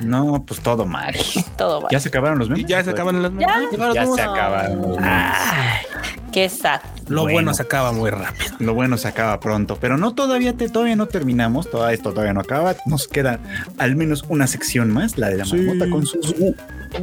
No, 0.00 0.42
pues 0.46 0.60
todo 0.60 0.86
mal. 0.86 1.14
Todo 1.56 1.82
va. 1.82 1.88
¿Ya 1.92 2.00
se 2.00 2.08
acabaron 2.08 2.38
los 2.38 2.48
memes? 2.48 2.66
Ya 2.66 2.82
se 2.82 2.90
acaban 2.90 3.22
las 3.22 3.30
Ya. 3.38 3.60
Ya 3.94 4.06
se 4.06 4.22
acabaron 4.22 4.82
los 4.82 4.96
memes. 4.96 5.06
Ay, 5.06 5.86
qué 6.32 6.48
sad. 6.48 6.80
Lo 7.06 7.22
bueno. 7.22 7.34
Bueno. 7.34 7.54
se 7.54 7.62
acaba 7.62 7.92
muy 7.92 8.10
rápido. 8.10 8.56
Lo 8.58 8.74
bueno 8.74 8.96
se 8.96 9.06
acaba 9.06 9.38
pronto, 9.38 9.76
pero 9.80 9.98
no 9.98 10.14
todavía 10.14 10.54
te, 10.54 10.68
todavía 10.68 10.96
no 10.96 11.06
terminamos, 11.06 11.70
todo 11.70 11.88
esto 11.90 12.10
todavía 12.10 12.32
no 12.32 12.40
acaba. 12.40 12.74
Nos 12.86 13.06
queda 13.06 13.38
al 13.78 13.94
menos 13.94 14.24
una 14.28 14.46
sección 14.46 14.90
más, 14.90 15.18
la 15.18 15.28
de 15.28 15.36
la 15.36 15.44
Sí. 15.44 15.56
marmota 15.56 15.90
con 15.90 16.06
sus 16.06 16.34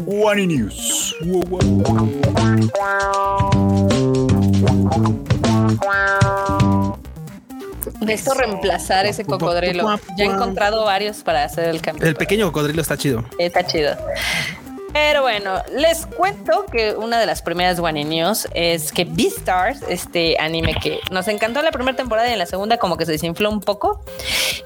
Guani 0.06 0.48
News. 0.48 1.16
Necesito 8.02 8.34
reemplazar 8.34 9.06
ese 9.06 9.26
cocodrilo. 9.26 10.00
Ya 10.18 10.26
he 10.26 10.28
encontrado 10.28 10.86
varios 10.86 11.18
para 11.18 11.44
hacer 11.44 11.70
el 11.70 11.82
cambio. 11.82 12.08
El 12.08 12.16
pequeño 12.16 12.46
cocodrilo 12.48 12.82
está 12.82 12.98
chido. 12.98 13.26
Está 13.38 13.66
chido. 13.66 13.96
Pero 14.94 15.22
bueno, 15.22 15.62
les 15.78 16.08
cuento 16.08 16.66
que 16.72 16.94
una 16.96 17.20
de 17.20 17.26
las 17.26 17.42
primeras 17.42 17.80
One 17.80 18.04
News 18.06 18.48
es 18.54 18.92
que 18.92 19.06
Beastars, 19.06 19.82
este 19.88 20.38
anime 20.40 20.76
que 20.82 21.00
nos 21.12 21.28
encantó 21.28 21.62
la 21.62 21.72
primera 21.72 21.96
temporada 21.96 22.28
y 22.30 22.34
en 22.34 22.40
la 22.40 22.48
segunda 22.48 22.78
como 22.78 22.98
que 22.98 23.06
se 23.06 23.12
desinfló 23.12 23.52
un 23.52 23.60
poco, 23.60 24.04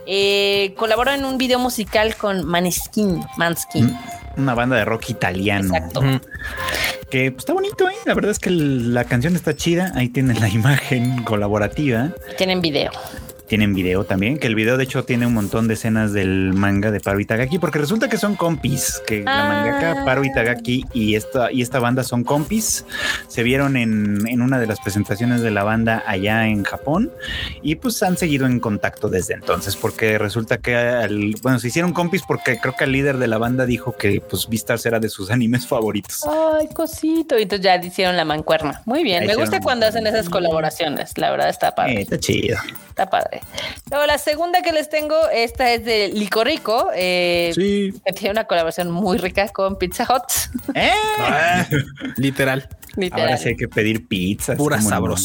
eh, 0.06 0.74
colaboró 0.78 1.12
en 1.12 1.26
un 1.26 1.38
video 1.38 1.60
musical 1.60 2.16
con 2.16 2.46
Maneskin, 2.46 3.24
Manskin. 3.38 3.98
Una 4.38 4.56
banda 4.56 4.78
de 4.78 4.86
rock 4.86 5.10
italiano. 5.10 5.76
Exacto. 5.76 6.02
Que 7.12 7.32
pues, 7.32 7.42
está 7.42 7.54
bonito, 7.54 7.88
¿eh? 7.88 7.96
La 8.06 8.14
verdad 8.14 8.32
es 8.32 8.40
que 8.40 8.50
la 8.50 9.04
canción 9.04 9.36
está 9.36 9.56
chida. 9.56 9.92
Ahí 9.94 10.10
tienen 10.10 10.40
la 10.40 10.50
imagen 10.50 11.24
colaborativa. 11.24 12.10
Tienen 12.38 12.62
video. 12.62 12.92
Tienen 13.48 13.74
video 13.76 14.04
también, 14.06 14.38
que 14.40 14.48
el 14.48 14.56
video 14.56 14.78
de 14.78 14.86
hecho 14.86 15.04
tiene 15.04 15.28
un 15.28 15.34
montón 15.34 15.68
de 15.68 15.74
escenas 15.76 16.14
del 16.14 16.54
manga 16.54 16.92
de 16.92 17.00
Paru 17.02 17.20
Itagaki, 17.20 17.60
porque 17.60 17.78
resulta 17.78 18.08
que 18.10 18.18
son 18.18 18.36
compis, 18.36 19.02
que 19.06 19.22
la 19.24 19.44
Ah. 19.44 19.48
mangaka 19.48 20.06
Paru 20.06 20.24
Itagaki 20.24 20.86
y 20.94 21.16
esta, 21.16 21.52
y 21.52 21.62
esta 21.62 21.80
banda 21.80 22.04
son 22.04 22.24
compis. 22.24 22.86
Se 23.28 23.44
vieron 23.44 23.76
en, 23.76 24.26
en 24.28 24.42
una 24.42 24.60
de 24.60 24.66
las 24.66 24.80
presentaciones 24.80 25.42
de 25.42 25.52
la 25.52 25.64
banda 25.64 26.04
allá 26.08 26.48
en 26.48 26.64
Japón 26.64 27.12
y 27.62 27.76
pues 27.76 28.02
han 28.02 28.18
seguido 28.18 28.46
en 28.48 28.60
contacto 28.60 29.10
desde 29.10 29.34
entonces, 29.34 29.76
porque 29.76 30.18
resulta 30.18 30.58
que, 30.58 30.76
al- 30.76 31.36
bueno, 31.42 31.60
se 31.60 31.68
hicieron 31.68 31.92
compis 31.94 32.24
porque 32.26 32.58
creo 32.60 32.76
que 32.78 32.86
el 32.86 32.94
líder 32.94 33.18
de 33.18 33.28
la 33.28 33.38
banda 33.38 33.66
dijo 33.66 33.96
que 33.96 34.22
pues 34.22 34.48
Beastars 34.50 34.86
era 34.86 35.00
de 35.00 35.10
sus 35.10 35.30
animes 35.32 35.68
favoritos. 35.68 36.26
Ay, 36.26 36.70
cosito. 36.74 37.38
Y 37.38 37.44
entonces 37.44 37.64
ya 37.66 37.76
hicieron 37.76 38.16
la 38.16 38.26
mancuerna. 38.26 38.82
Muy 38.86 39.04
bien. 39.04 39.22
Ya 39.24 39.28
Me 39.28 39.36
gusta 39.36 39.60
cuando 39.60 39.86
hacen 39.86 40.08
esas 40.08 40.30
colaboraciones. 40.30 41.18
La 41.18 41.30
verdad 41.30 41.50
está 41.50 41.76
padre. 41.76 41.96
Eh, 42.00 42.02
está 42.04 42.18
chido. 42.18 42.58
Está 42.90 43.10
padre. 43.10 43.33
Luego, 43.90 44.06
la 44.06 44.18
segunda 44.18 44.62
que 44.62 44.72
les 44.72 44.90
tengo, 44.90 45.16
esta 45.30 45.72
es 45.72 45.86
de 45.86 46.10
Licorico, 46.10 46.90
eh, 46.96 47.52
Sí, 47.54 47.94
que 48.06 48.14
tiene 48.14 48.32
una 48.32 48.46
colaboración 48.46 48.92
muy 48.92 49.18
rica 49.18 49.48
con 49.50 49.78
Pizza 49.78 50.08
Hut. 50.10 50.76
Eh, 50.76 50.92
literal. 52.18 52.68
Literal. 52.96 53.26
Ahora 53.28 53.38
sí 53.38 53.50
hay 53.50 53.58
que 53.58 53.68
pedir 53.68 54.08
pizzas. 54.08 54.58
Pura 54.58 54.78
¿cómo 54.78 55.16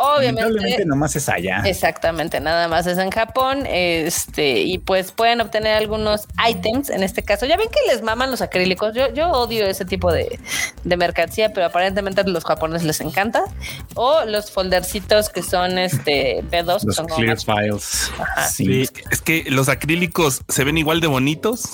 no? 0.00 0.06
sabrosura. 0.06 0.22
Lamentablemente 0.22 0.66
Obviamente. 0.66 0.86
nomás 0.86 1.16
es 1.16 1.28
allá. 1.28 1.62
Exactamente, 1.64 2.40
nada 2.40 2.68
más 2.68 2.86
es 2.86 2.98
en 2.98 3.10
Japón, 3.10 3.64
este, 3.66 4.60
y 4.60 4.78
pues 4.78 5.12
pueden 5.12 5.40
obtener 5.40 5.76
algunos 5.76 6.26
items 6.48 6.90
en 6.90 7.02
este 7.02 7.22
caso. 7.22 7.46
Ya 7.46 7.56
ven 7.56 7.68
que 7.68 7.92
les 7.92 8.02
maman 8.02 8.30
los 8.30 8.42
acrílicos. 8.42 8.94
Yo, 8.94 9.12
yo 9.12 9.30
odio 9.30 9.66
ese 9.66 9.84
tipo 9.84 10.12
de, 10.12 10.38
de 10.84 10.96
mercancía, 10.96 11.52
pero 11.52 11.66
aparentemente 11.66 12.22
a 12.22 12.24
los 12.24 12.44
japoneses 12.44 12.86
les 12.86 13.00
encanta. 13.00 13.44
O 13.94 14.24
los 14.24 14.50
foldercitos 14.50 15.28
que 15.28 15.42
son 15.42 15.78
este 15.78 16.42
B2, 16.50 16.80
que 16.80 16.86
Los 16.86 16.96
son 16.96 17.06
como 17.06 17.16
clear 17.16 17.38
files. 17.38 18.10
Sí. 18.50 18.70
Sí, 18.70 18.88
es, 19.10 19.20
que, 19.22 19.44
los 19.50 19.68
acrílicos 19.68 20.42
se 20.48 20.64
ven 20.64 20.78
igual 20.78 21.00
de 21.00 21.06
bonitos 21.06 21.68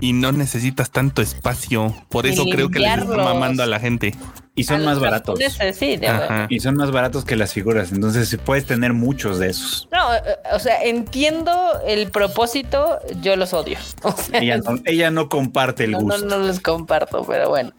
y 0.00 0.12
no 0.12 0.32
necesitas 0.32 0.90
tanto 0.90 1.22
espacio. 1.22 1.94
Por 2.08 2.26
Y 2.26 2.30
eso 2.30 2.44
creo 2.44 2.68
que 2.68 2.78
les 2.78 2.98
está 2.98 3.16
mamando 3.16 3.62
a 3.62 3.66
la 3.66 3.80
gente. 3.80 4.14
Y 4.58 4.64
son 4.64 4.84
más 4.84 4.98
baratos. 4.98 5.38
Sí, 5.74 5.96
de. 5.96 6.46
Y 6.48 6.60
son 6.60 6.74
más 6.76 6.90
baratos 6.90 7.24
que 7.24 7.36
las 7.36 7.52
figuras. 7.52 7.92
Entonces 7.92 8.36
puedes 8.44 8.66
tener 8.66 8.92
muchos 8.92 9.38
de 9.38 9.48
esos. 9.50 9.88
No, 9.92 10.14
eh, 10.14 10.20
o 10.52 10.58
sea, 10.58 10.82
entiendo 10.84 11.52
el 11.86 12.10
propósito, 12.10 12.98
yo 13.20 13.36
los 13.36 13.52
odio. 13.52 13.78
O 14.02 14.12
sea, 14.12 14.40
Ella 14.40 14.58
no, 14.58 14.78
ella 14.84 15.10
no 15.10 15.28
comparte 15.28 15.84
el 15.84 15.92
no, 15.92 15.98
no, 16.00 16.04
gusto. 16.04 16.24
no 16.26 16.38
los 16.38 16.60
comparto, 16.60 17.24
pero 17.26 17.48
bueno. 17.48 17.72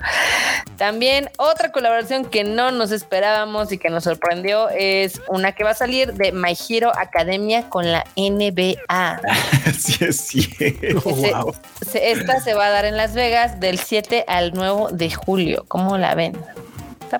También 0.77 1.29
otra 1.37 1.71
colaboración 1.71 2.25
que 2.25 2.43
no 2.43 2.71
nos 2.71 2.91
esperábamos 2.91 3.71
y 3.71 3.77
que 3.77 3.89
nos 3.89 4.03
sorprendió 4.05 4.69
es 4.69 5.21
una 5.27 5.51
que 5.53 5.63
va 5.63 5.71
a 5.71 5.75
salir 5.75 6.13
de 6.13 6.31
My 6.31 6.55
Hero 6.69 6.91
Academia 6.97 7.67
con 7.69 7.91
la 7.91 8.05
NBA. 8.15 9.21
sí, 9.77 10.05
es 10.05 10.21
cierto. 10.21 11.01
Wow. 11.09 11.55
se- 11.89 12.11
esta 12.11 12.39
se 12.39 12.53
va 12.53 12.67
a 12.67 12.69
dar 12.69 12.85
en 12.85 12.95
Las 12.97 13.13
Vegas 13.13 13.59
del 13.59 13.79
7 13.79 14.25
al 14.27 14.51
9 14.53 14.93
de 14.93 15.09
julio. 15.11 15.65
¿Cómo 15.67 15.97
la 15.97 16.15
ven? 16.15 16.33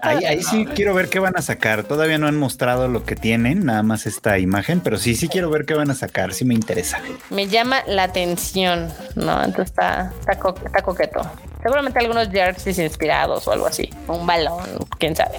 Ahí, 0.01 0.25
ahí 0.25 0.37
¿no? 0.41 0.49
sí 0.49 0.65
quiero 0.75 0.93
ver 0.93 1.09
qué 1.09 1.19
van 1.19 1.35
a 1.37 1.41
sacar. 1.41 1.83
Todavía 1.83 2.17
no 2.17 2.27
han 2.27 2.37
mostrado 2.37 2.87
lo 2.87 3.03
que 3.05 3.15
tienen, 3.15 3.65
nada 3.65 3.83
más 3.83 4.05
esta 4.05 4.37
imagen, 4.39 4.79
pero 4.81 4.97
sí, 4.97 5.15
sí 5.15 5.27
quiero 5.27 5.49
ver 5.49 5.65
qué 5.65 5.73
van 5.73 5.89
a 5.91 5.95
sacar. 5.95 6.33
Sí 6.33 6.45
me 6.45 6.53
interesa. 6.53 6.99
Me 7.29 7.47
llama 7.47 7.81
la 7.87 8.03
atención, 8.03 8.89
¿no? 9.15 9.43
Entonces 9.43 9.67
está, 9.71 10.11
está, 10.19 10.37
co- 10.39 10.55
está 10.65 10.81
coqueto. 10.81 11.21
Seguramente 11.61 11.99
algunos 11.99 12.29
jerseys 12.29 12.79
inspirados 12.79 13.47
o 13.47 13.51
algo 13.51 13.67
así. 13.67 13.89
Un 14.07 14.25
balón, 14.25 14.63
quién 14.97 15.15
sabe. 15.15 15.37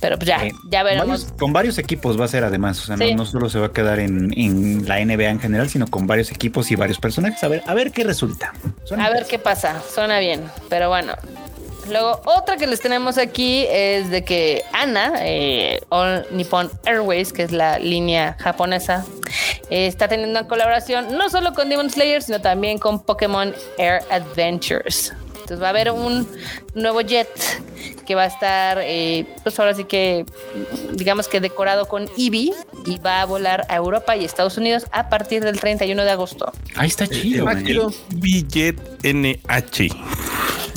Pero 0.00 0.16
pues 0.16 0.28
ya, 0.28 0.46
Eh, 0.46 0.52
ya 0.70 0.84
veremos. 0.84 1.08
varios- 1.24 1.32
con 1.40 1.52
varios 1.52 1.76
equipos 1.78 2.20
va 2.20 2.24
a 2.26 2.28
ser 2.28 2.44
además, 2.44 2.80
o 2.80 2.86
sea, 2.86 2.96
no- 2.96 3.04
Sí. 3.04 3.14
no, 3.16 3.26
solo 3.26 3.48
se 3.50 3.58
va 3.58 3.66
a 3.66 3.72
quedar 3.72 3.98
en, 3.98 4.32
en 4.38 4.86
la 4.86 5.00
NBA 5.00 5.28
en 5.30 5.40
general, 5.40 5.68
sino 5.68 5.88
con 5.88 6.06
varios 6.06 6.30
equipos 6.30 6.70
y 6.70 6.76
varios 6.76 7.00
personajes. 7.00 7.42
A 7.42 7.48
ver, 7.48 7.64
a 7.66 7.74
ver 7.74 7.90
qué 7.90 8.04
resulta. 8.04 8.52
Suena 8.84 9.06
A 9.06 9.10
ver 9.10 9.26
qué 9.26 9.40
pasa, 9.40 9.82
suena 9.92 10.20
bien, 10.20 10.44
pero 10.68 10.88
bueno. 10.88 11.14
Luego, 11.90 12.20
otra 12.24 12.56
que 12.56 12.66
les 12.66 12.80
tenemos 12.80 13.18
aquí 13.18 13.66
es 13.68 14.10
de 14.10 14.24
que 14.24 14.62
Ana, 14.72 15.12
eh, 15.20 15.80
All 15.88 16.26
Nippon 16.30 16.70
Airways, 16.84 17.32
que 17.32 17.42
es 17.42 17.52
la 17.52 17.78
línea 17.78 18.36
japonesa, 18.38 19.04
eh, 19.70 19.86
está 19.86 20.08
teniendo 20.08 20.38
una 20.38 20.48
colaboración 20.48 21.16
no 21.16 21.30
solo 21.30 21.54
con 21.54 21.68
Demon 21.68 21.90
Slayer, 21.90 22.22
sino 22.22 22.40
también 22.40 22.78
con 22.78 23.02
Pokémon 23.02 23.54
Air 23.78 24.02
Adventures. 24.10 25.12
Entonces 25.48 25.62
va 25.62 25.68
a 25.68 25.70
haber 25.70 25.90
un 25.92 26.28
nuevo 26.74 27.00
jet 27.00 27.28
que 28.06 28.14
va 28.14 28.24
a 28.24 28.26
estar, 28.26 28.78
eh, 28.82 29.26
pues 29.42 29.58
ahora 29.58 29.74
sí 29.74 29.84
que, 29.84 30.26
digamos 30.92 31.28
que 31.28 31.40
decorado 31.40 31.88
con 31.88 32.08
Eevee 32.16 32.52
y 32.86 32.98
va 32.98 33.22
a 33.22 33.24
volar 33.24 33.66
a 33.68 33.76
Europa 33.76 34.16
y 34.16 34.24
Estados 34.24 34.56
Unidos 34.56 34.86
a 34.92 35.08
partir 35.08 35.44
del 35.44 35.60
31 35.60 36.04
de 36.04 36.10
agosto. 36.10 36.52
Ahí 36.74 36.88
está 36.88 37.06
chido. 37.06 37.50
Eh. 37.50 37.64
chido. 37.64 37.92
Billet 38.16 38.76
NH. 39.02 39.88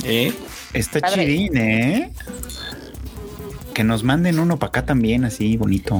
¿Eh? 0.04 0.32
Está 0.72 1.00
Padre. 1.00 1.24
chidín, 1.26 1.56
¿eh? 1.56 2.10
Que 3.74 3.84
nos 3.84 4.02
manden 4.04 4.38
uno 4.38 4.58
para 4.58 4.68
acá 4.68 4.84
también, 4.86 5.24
así 5.24 5.56
bonito. 5.56 5.96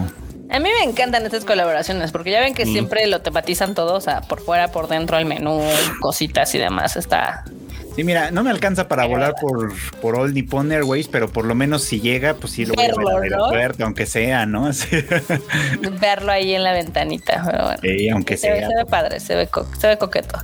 A 0.50 0.58
mí 0.58 0.68
me 0.78 0.84
encantan 0.90 1.24
estas 1.24 1.44
colaboraciones 1.46 2.12
porque 2.12 2.30
ya 2.30 2.40
ven 2.40 2.52
que 2.54 2.66
siempre 2.66 3.06
lo 3.06 3.22
tematizan 3.22 3.74
todo, 3.74 3.94
o 3.94 4.00
sea, 4.02 4.20
por 4.20 4.42
fuera, 4.42 4.68
por 4.70 4.86
dentro, 4.88 5.16
el 5.16 5.24
menú, 5.24 5.62
cositas 6.00 6.54
y 6.54 6.58
demás. 6.58 6.96
Está 6.96 7.44
Sí, 7.96 8.04
mira, 8.04 8.30
no 8.30 8.42
me 8.42 8.48
alcanza 8.50 8.88
para 8.88 9.04
volar 9.06 9.34
por, 9.38 9.70
por 10.00 10.16
All 10.18 10.32
Nippon 10.32 10.72
Airways, 10.72 11.08
pero 11.08 11.28
por 11.30 11.44
lo 11.44 11.54
menos 11.54 11.82
si 11.82 12.00
llega, 12.00 12.32
pues 12.34 12.54
sí 12.54 12.64
lo 12.64 12.72
voy 12.74 12.84
a 12.84 12.88
ver 12.88 12.96
Verlo, 12.96 13.10
¿no? 13.12 13.18
aeropuerto, 13.22 13.84
aunque 13.84 14.06
sea, 14.06 14.46
¿no? 14.46 14.66
Así. 14.68 14.88
verlo 16.00 16.32
ahí 16.32 16.54
en 16.54 16.64
la 16.64 16.72
ventanita. 16.72 17.42
Pero 17.44 17.64
bueno, 17.64 17.78
Sí, 17.82 18.08
aunque 18.08 18.36
se, 18.38 18.50
ve, 18.50 18.58
sea. 18.60 18.68
se 18.68 18.74
ve 18.76 18.84
padre, 18.86 19.20
se 19.20 19.34
ve, 19.36 19.46
co- 19.46 19.66
se 19.78 19.88
ve 19.88 19.98
coqueto. 19.98 20.38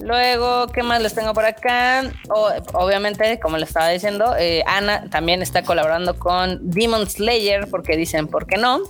Luego, 0.00 0.68
¿qué 0.68 0.82
más 0.82 1.02
les 1.02 1.14
tengo 1.14 1.34
por 1.34 1.44
acá? 1.44 2.04
O- 2.30 2.52
obviamente, 2.74 3.40
como 3.40 3.56
les 3.56 3.68
estaba 3.68 3.88
diciendo, 3.88 4.34
eh, 4.38 4.62
Ana 4.66 5.10
también 5.10 5.42
está 5.42 5.62
colaborando 5.64 6.18
con 6.18 6.58
Demon 6.70 7.08
Slayer 7.08 7.68
porque 7.68 7.96
dicen, 7.96 8.28
¿por 8.28 8.46
qué 8.46 8.56
no? 8.58 8.80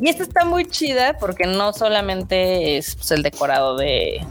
Y 0.00 0.08
esta 0.08 0.22
está 0.22 0.44
muy 0.44 0.64
chida 0.66 1.16
porque 1.18 1.46
no 1.46 1.72
solamente 1.72 2.76
es 2.76 2.94
pues, 2.94 3.10
el 3.10 3.22
decorado 3.22 3.76
de, 3.76 4.24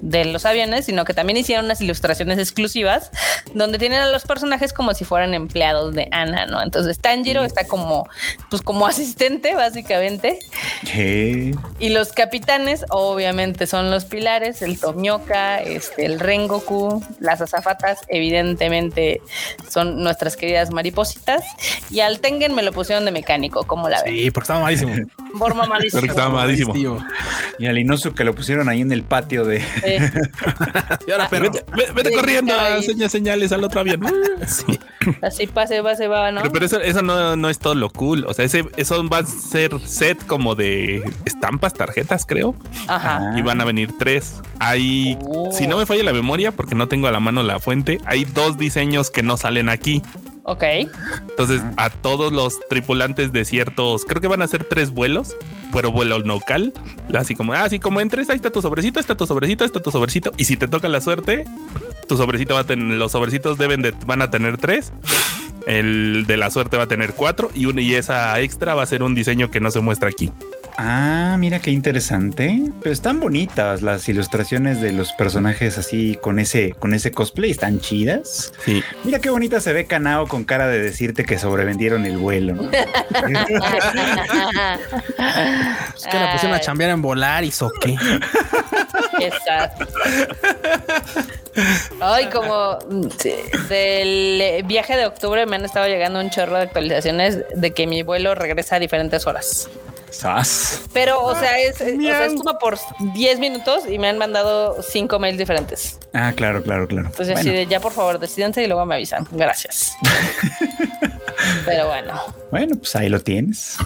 de 0.00 0.24
los 0.24 0.44
aviones, 0.46 0.86
sino 0.86 1.04
que 1.04 1.14
también 1.14 1.36
hicieron 1.36 1.64
unas 1.64 1.80
ilustraciones 1.80 2.38
exclusivas 2.38 3.10
donde 3.54 3.78
tienen 3.78 4.00
a 4.00 4.10
los 4.10 4.24
personajes 4.24 4.72
como 4.72 4.94
si 4.94 5.04
fueran 5.04 5.34
empleados 5.34 5.94
de 5.94 6.08
Ana, 6.12 6.46
¿no? 6.46 6.62
Entonces 6.62 6.98
Tanjiro 6.98 7.44
está 7.44 7.66
como, 7.66 8.08
pues 8.50 8.62
como 8.62 8.86
asistente, 8.86 9.54
básicamente. 9.54 10.38
¿Qué? 10.84 11.54
Y 11.78 11.88
los 11.90 12.12
capitanes, 12.12 12.84
obviamente, 12.90 13.66
son 13.66 13.90
los 13.90 14.04
pilares, 14.04 14.62
el 14.62 14.78
Tomioka, 14.78 15.60
este, 15.60 16.06
el 16.06 16.20
Rengoku, 16.20 17.02
las 17.20 17.40
azafatas, 17.40 18.00
evidentemente 18.08 19.20
son 19.68 20.02
nuestras 20.02 20.36
queridas 20.36 20.70
maripositas. 20.70 21.44
Y 21.90 22.00
al 22.00 22.20
Tengen 22.20 22.54
me 22.54 22.62
lo 22.62 22.72
pusieron 22.72 23.04
de 23.04 23.10
mecánico, 23.10 23.64
como 23.64 23.88
la 23.88 24.02
ven. 24.02 24.14
Sí, 24.14 24.30
porque 24.30 24.44
estaba 24.44 24.60
malísimo. 24.60 24.94
Forma 25.36 25.66
malísima. 25.66 26.00
Porque 26.00 26.10
estaba 26.10 26.30
malísimo. 26.30 26.74
Y 27.58 27.66
al 27.66 27.78
Inosu 27.78 28.14
que 28.14 28.24
lo 28.24 28.34
pusieron 28.34 28.68
ahí 28.68 28.80
en 28.80 28.92
el 28.92 29.02
patio 29.02 29.44
de. 29.44 29.62
Sí. 29.88 30.18
Y 31.06 31.10
ahora, 31.12 31.28
pero 31.30 31.50
Vete, 31.50 31.64
ve- 31.76 31.88
vete 31.94 32.10
Sí, 32.10 32.14
corriendo 32.16 32.52
enseñar 32.76 33.08
señales 33.10 33.52
al 33.52 33.64
otro 33.64 33.80
avión. 33.80 34.00
Sí. 34.46 34.78
Así 35.22 35.46
pase, 35.46 35.82
pase, 35.82 36.06
va, 36.06 36.30
¿no? 36.32 36.40
Pero, 36.42 36.52
pero 36.52 36.66
eso, 36.66 36.80
eso 36.80 37.00
no, 37.02 37.34
no 37.36 37.48
es 37.48 37.58
todo 37.58 37.74
lo 37.74 37.88
cool. 37.90 38.24
O 38.26 38.34
sea, 38.34 38.44
ese, 38.44 38.64
eso 38.76 39.06
va 39.08 39.18
a 39.18 39.24
ser 39.26 39.78
set 39.80 40.24
como 40.26 40.54
de 40.54 41.02
estampas, 41.24 41.72
tarjetas, 41.74 42.26
creo. 42.26 42.54
Ajá. 42.88 43.32
Y 43.36 43.42
van 43.42 43.60
a 43.60 43.64
venir 43.64 43.90
tres. 43.98 44.34
Hay, 44.58 45.16
Oh. 45.24 45.50
si 45.52 45.66
no 45.66 45.78
me 45.78 45.86
falla 45.86 46.02
la 46.04 46.12
memoria, 46.12 46.52
porque 46.52 46.74
no 46.74 46.88
tengo 46.88 47.06
a 47.08 47.12
la 47.12 47.20
mano 47.20 47.42
la 47.42 47.58
fuente, 47.58 48.00
hay 48.04 48.24
dos 48.24 48.58
diseños 48.58 49.10
que 49.10 49.22
no 49.22 49.36
salen 49.36 49.68
aquí. 49.68 50.02
Ok. 50.48 50.64
Entonces, 51.28 51.60
a 51.76 51.90
todos 51.90 52.32
los 52.32 52.58
tripulantes 52.70 53.32
de 53.32 53.44
ciertos, 53.44 54.06
creo 54.06 54.22
que 54.22 54.28
van 54.28 54.40
a 54.40 54.46
ser 54.46 54.64
tres 54.64 54.90
vuelos, 54.92 55.36
pero 55.74 55.92
vuelo 55.92 56.18
local. 56.20 56.72
Así 57.12 57.34
como, 57.34 57.52
ah, 57.52 57.64
así 57.64 57.78
como 57.78 58.00
entres, 58.00 58.30
ahí 58.30 58.36
está 58.36 58.50
tu 58.50 58.62
sobrecito, 58.62 58.98
está 58.98 59.14
tu 59.14 59.26
sobrecito, 59.26 59.66
está 59.66 59.82
tu 59.82 59.90
sobrecito. 59.90 60.32
Y 60.38 60.46
si 60.46 60.56
te 60.56 60.66
toca 60.66 60.88
la 60.88 61.02
suerte, 61.02 61.44
tu 62.08 62.16
sobrecito 62.16 62.54
va 62.54 62.60
a 62.60 62.64
tener, 62.64 62.96
los 62.96 63.12
sobrecitos 63.12 63.58
deben 63.58 63.82
de, 63.82 63.92
van 64.06 64.22
a 64.22 64.30
tener 64.30 64.56
tres. 64.56 64.90
El 65.66 66.24
de 66.26 66.38
la 66.38 66.50
suerte 66.50 66.78
va 66.78 66.84
a 66.84 66.88
tener 66.88 67.12
cuatro 67.12 67.50
y, 67.54 67.66
una, 67.66 67.82
y 67.82 67.94
esa 67.94 68.40
extra 68.40 68.74
va 68.74 68.84
a 68.84 68.86
ser 68.86 69.02
un 69.02 69.14
diseño 69.14 69.50
que 69.50 69.60
no 69.60 69.70
se 69.70 69.80
muestra 69.80 70.08
aquí. 70.08 70.32
Ah, 70.80 71.34
mira 71.40 71.58
qué 71.58 71.72
interesante. 71.72 72.62
Pero 72.80 72.92
están 72.92 73.18
bonitas 73.18 73.82
las 73.82 74.08
ilustraciones 74.08 74.80
de 74.80 74.92
los 74.92 75.12
personajes 75.12 75.76
así 75.76 76.16
con 76.22 76.38
ese, 76.38 76.70
con 76.78 76.94
ese 76.94 77.10
cosplay. 77.10 77.50
Están 77.50 77.80
chidas. 77.80 78.52
Sí. 78.64 78.84
Mira 79.02 79.18
qué 79.18 79.28
bonita 79.28 79.60
se 79.60 79.72
ve 79.72 79.86
Kanao 79.86 80.28
con 80.28 80.44
cara 80.44 80.68
de 80.68 80.80
decirte 80.80 81.24
que 81.24 81.36
sobrevendieron 81.36 82.06
el 82.06 82.16
vuelo. 82.18 82.54
¿no? 82.54 82.70
es 82.70 82.80
que 86.08 86.16
la 86.16 86.30
pusieron 86.32 86.54
a 86.56 86.60
chambear 86.60 86.90
en 86.90 87.02
volar 87.02 87.42
y 87.42 87.50
soqué. 87.50 87.96
qué 89.18 89.32
sad. 89.44 89.70
Ay, 92.00 92.26
como 92.26 92.78
del 93.68 94.62
viaje 94.62 94.96
de 94.96 95.06
octubre 95.06 95.44
me 95.44 95.56
han 95.56 95.64
estado 95.64 95.88
llegando 95.88 96.20
un 96.20 96.30
chorro 96.30 96.54
de 96.54 96.62
actualizaciones 96.62 97.40
de 97.52 97.72
que 97.72 97.88
mi 97.88 98.04
vuelo 98.04 98.36
regresa 98.36 98.76
a 98.76 98.78
diferentes 98.78 99.26
horas. 99.26 99.68
¡Sas! 100.10 100.82
Pero, 100.92 101.22
o 101.22 101.34
sea, 101.38 101.58
es, 101.58 101.80
es- 101.80 101.98
o 101.98 102.00
sea, 102.02 102.24
es 102.26 102.34
como 102.34 102.58
por 102.58 102.78
10 103.14 103.38
minutos 103.38 103.84
y 103.88 103.98
me 103.98 104.08
han 104.08 104.18
mandado 104.18 104.82
5 104.82 105.18
mails 105.18 105.38
diferentes. 105.38 105.98
Ah, 106.14 106.32
claro, 106.34 106.62
claro, 106.62 106.86
claro. 106.88 107.06
Entonces, 107.08 107.34
Bueno, 107.34 107.40
así 107.40 107.50
de, 107.50 107.66
ya 107.66 107.80
por 107.80 107.92
favor, 107.92 108.18
decídense 108.18 108.62
y 108.62 108.66
luego 108.66 108.84
me 108.86 108.94
avisan. 108.96 109.26
Gracias. 109.32 109.92
Pero 111.64 111.86
bueno. 111.88 112.20
bueno, 112.50 112.76
pues 112.76 112.94
ahí 112.96 113.08
lo 113.08 113.20
tienes. 113.20 113.76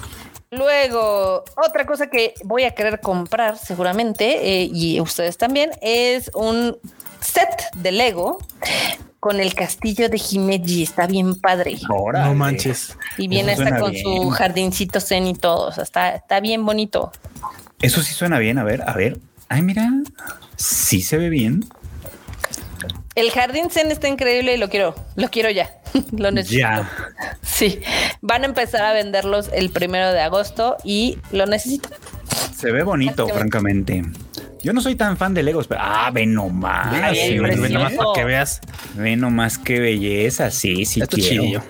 Luego, 0.50 1.44
otra 1.56 1.86
cosa 1.86 2.08
que 2.08 2.34
voy 2.44 2.64
a 2.64 2.72
querer 2.74 3.00
comprar 3.00 3.56
seguramente, 3.58 4.62
eh, 4.62 4.68
y 4.72 5.00
ustedes 5.00 5.38
también, 5.38 5.70
es 5.80 6.30
un 6.34 6.76
set 7.20 7.48
de 7.74 7.92
Lego 7.92 8.38
con 9.22 9.38
el 9.38 9.54
castillo 9.54 10.08
de 10.08 10.18
Himeji. 10.18 10.82
Está 10.82 11.06
bien 11.06 11.36
padre. 11.36 11.78
Órale. 11.88 12.26
No 12.26 12.34
manches. 12.34 12.98
Y 13.16 13.28
viene 13.28 13.52
hasta 13.52 13.78
con 13.78 13.92
bien. 13.92 14.02
su 14.02 14.30
jardincito 14.30 15.00
zen 15.00 15.28
y 15.28 15.34
todo. 15.34 15.68
O 15.68 15.72
sea, 15.72 15.84
está, 15.84 16.16
está 16.16 16.40
bien 16.40 16.66
bonito. 16.66 17.12
Eso 17.80 18.02
sí 18.02 18.14
suena 18.14 18.40
bien. 18.40 18.58
A 18.58 18.64
ver, 18.64 18.82
a 18.84 18.94
ver. 18.94 19.20
Ay, 19.48 19.62
mira. 19.62 19.88
Sí 20.56 21.02
se 21.02 21.18
ve 21.18 21.28
bien. 21.28 21.64
El 23.14 23.30
jardín 23.30 23.70
zen 23.70 23.92
está 23.92 24.08
increíble 24.08 24.54
y 24.54 24.56
lo 24.56 24.68
quiero. 24.68 24.96
Lo 25.14 25.30
quiero 25.30 25.50
ya. 25.50 25.70
lo 26.10 26.32
necesito. 26.32 26.58
Ya. 26.58 26.90
Sí. 27.42 27.80
Van 28.22 28.42
a 28.42 28.46
empezar 28.46 28.82
a 28.82 28.92
venderlos 28.92 29.50
el 29.52 29.70
primero 29.70 30.12
de 30.12 30.20
agosto 30.20 30.78
y 30.82 31.18
lo 31.30 31.46
necesito. 31.46 31.90
Se 32.56 32.72
ve 32.72 32.82
bonito, 32.82 33.28
francamente. 33.28 34.02
Yo 34.62 34.72
no 34.72 34.80
soy 34.80 34.94
tan 34.94 35.16
fan 35.16 35.34
de 35.34 35.42
Legos, 35.42 35.66
pero 35.66 35.80
ah, 35.82 36.10
ve 36.12 36.24
nomás. 36.24 36.92
Ay, 36.92 37.16
sí, 37.16 37.20
el 37.34 37.40
ve, 37.40 37.48
precioso. 37.48 37.72
Nada 37.72 37.84
más 37.84 37.94
para 37.94 38.12
que 38.14 38.24
veas. 38.24 38.60
ve 38.94 39.16
nomás 39.16 39.58
qué 39.58 39.80
belleza. 39.80 40.50
Sí, 40.50 40.84
sí 40.84 41.00
Esto 41.00 41.16
quiero. 41.16 41.62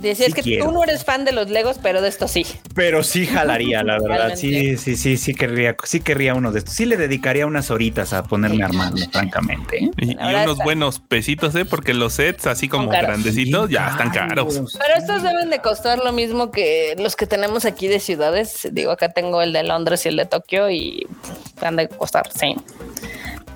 Decía, 0.00 0.14
Sí 0.14 0.24
es 0.30 0.34
que 0.34 0.42
quiero. 0.42 0.66
tú 0.66 0.72
no 0.72 0.82
eres 0.84 1.04
fan 1.04 1.24
de 1.24 1.32
los 1.32 1.48
Legos, 1.50 1.78
pero 1.82 2.00
de 2.02 2.08
esto 2.08 2.28
sí. 2.28 2.46
Pero 2.74 3.02
sí 3.02 3.26
jalaría, 3.26 3.82
la 3.82 3.98
verdad. 4.02 4.34
Sí, 4.36 4.76
sí, 4.76 4.96
sí, 4.96 5.16
sí 5.16 5.34
querría, 5.34 5.76
sí 5.84 6.00
querría 6.00 6.34
uno 6.34 6.52
de 6.52 6.60
estos. 6.60 6.74
Sí 6.74 6.86
le 6.86 6.96
dedicaría 6.96 7.46
unas 7.46 7.70
horitas 7.70 8.12
a 8.12 8.22
ponerme 8.22 8.62
a 8.62 8.66
armarlo, 8.66 9.04
francamente. 9.10 9.84
¿eh? 9.84 9.90
Y, 9.98 10.14
unos 10.16 10.52
está. 10.52 10.64
buenos 10.64 11.00
pesitos, 11.00 11.54
¿eh? 11.54 11.64
Porque 11.64 11.94
los 11.94 12.14
sets 12.14 12.46
así 12.46 12.68
como 12.68 12.88
grandecitos 12.90 13.70
ya 13.70 13.88
están 13.88 14.10
caros. 14.10 14.54
Pero 14.78 14.94
estos 14.96 15.22
deben 15.22 15.50
de 15.50 15.58
costar 15.60 15.98
lo 15.98 16.12
mismo 16.12 16.50
que 16.50 16.94
los 16.98 17.16
que 17.16 17.26
tenemos 17.26 17.64
aquí 17.64 17.88
de 17.88 18.00
ciudades. 18.00 18.68
Digo, 18.72 18.90
acá 18.92 19.10
tengo 19.10 19.42
el 19.42 19.52
de 19.52 19.62
Londres 19.64 20.04
y 20.06 20.08
el 20.08 20.16
de 20.16 20.26
Tokio 20.26 20.70
y 20.70 21.06
han 21.60 21.76
de 21.76 21.88
costar 21.88 22.30
100. 22.32 22.56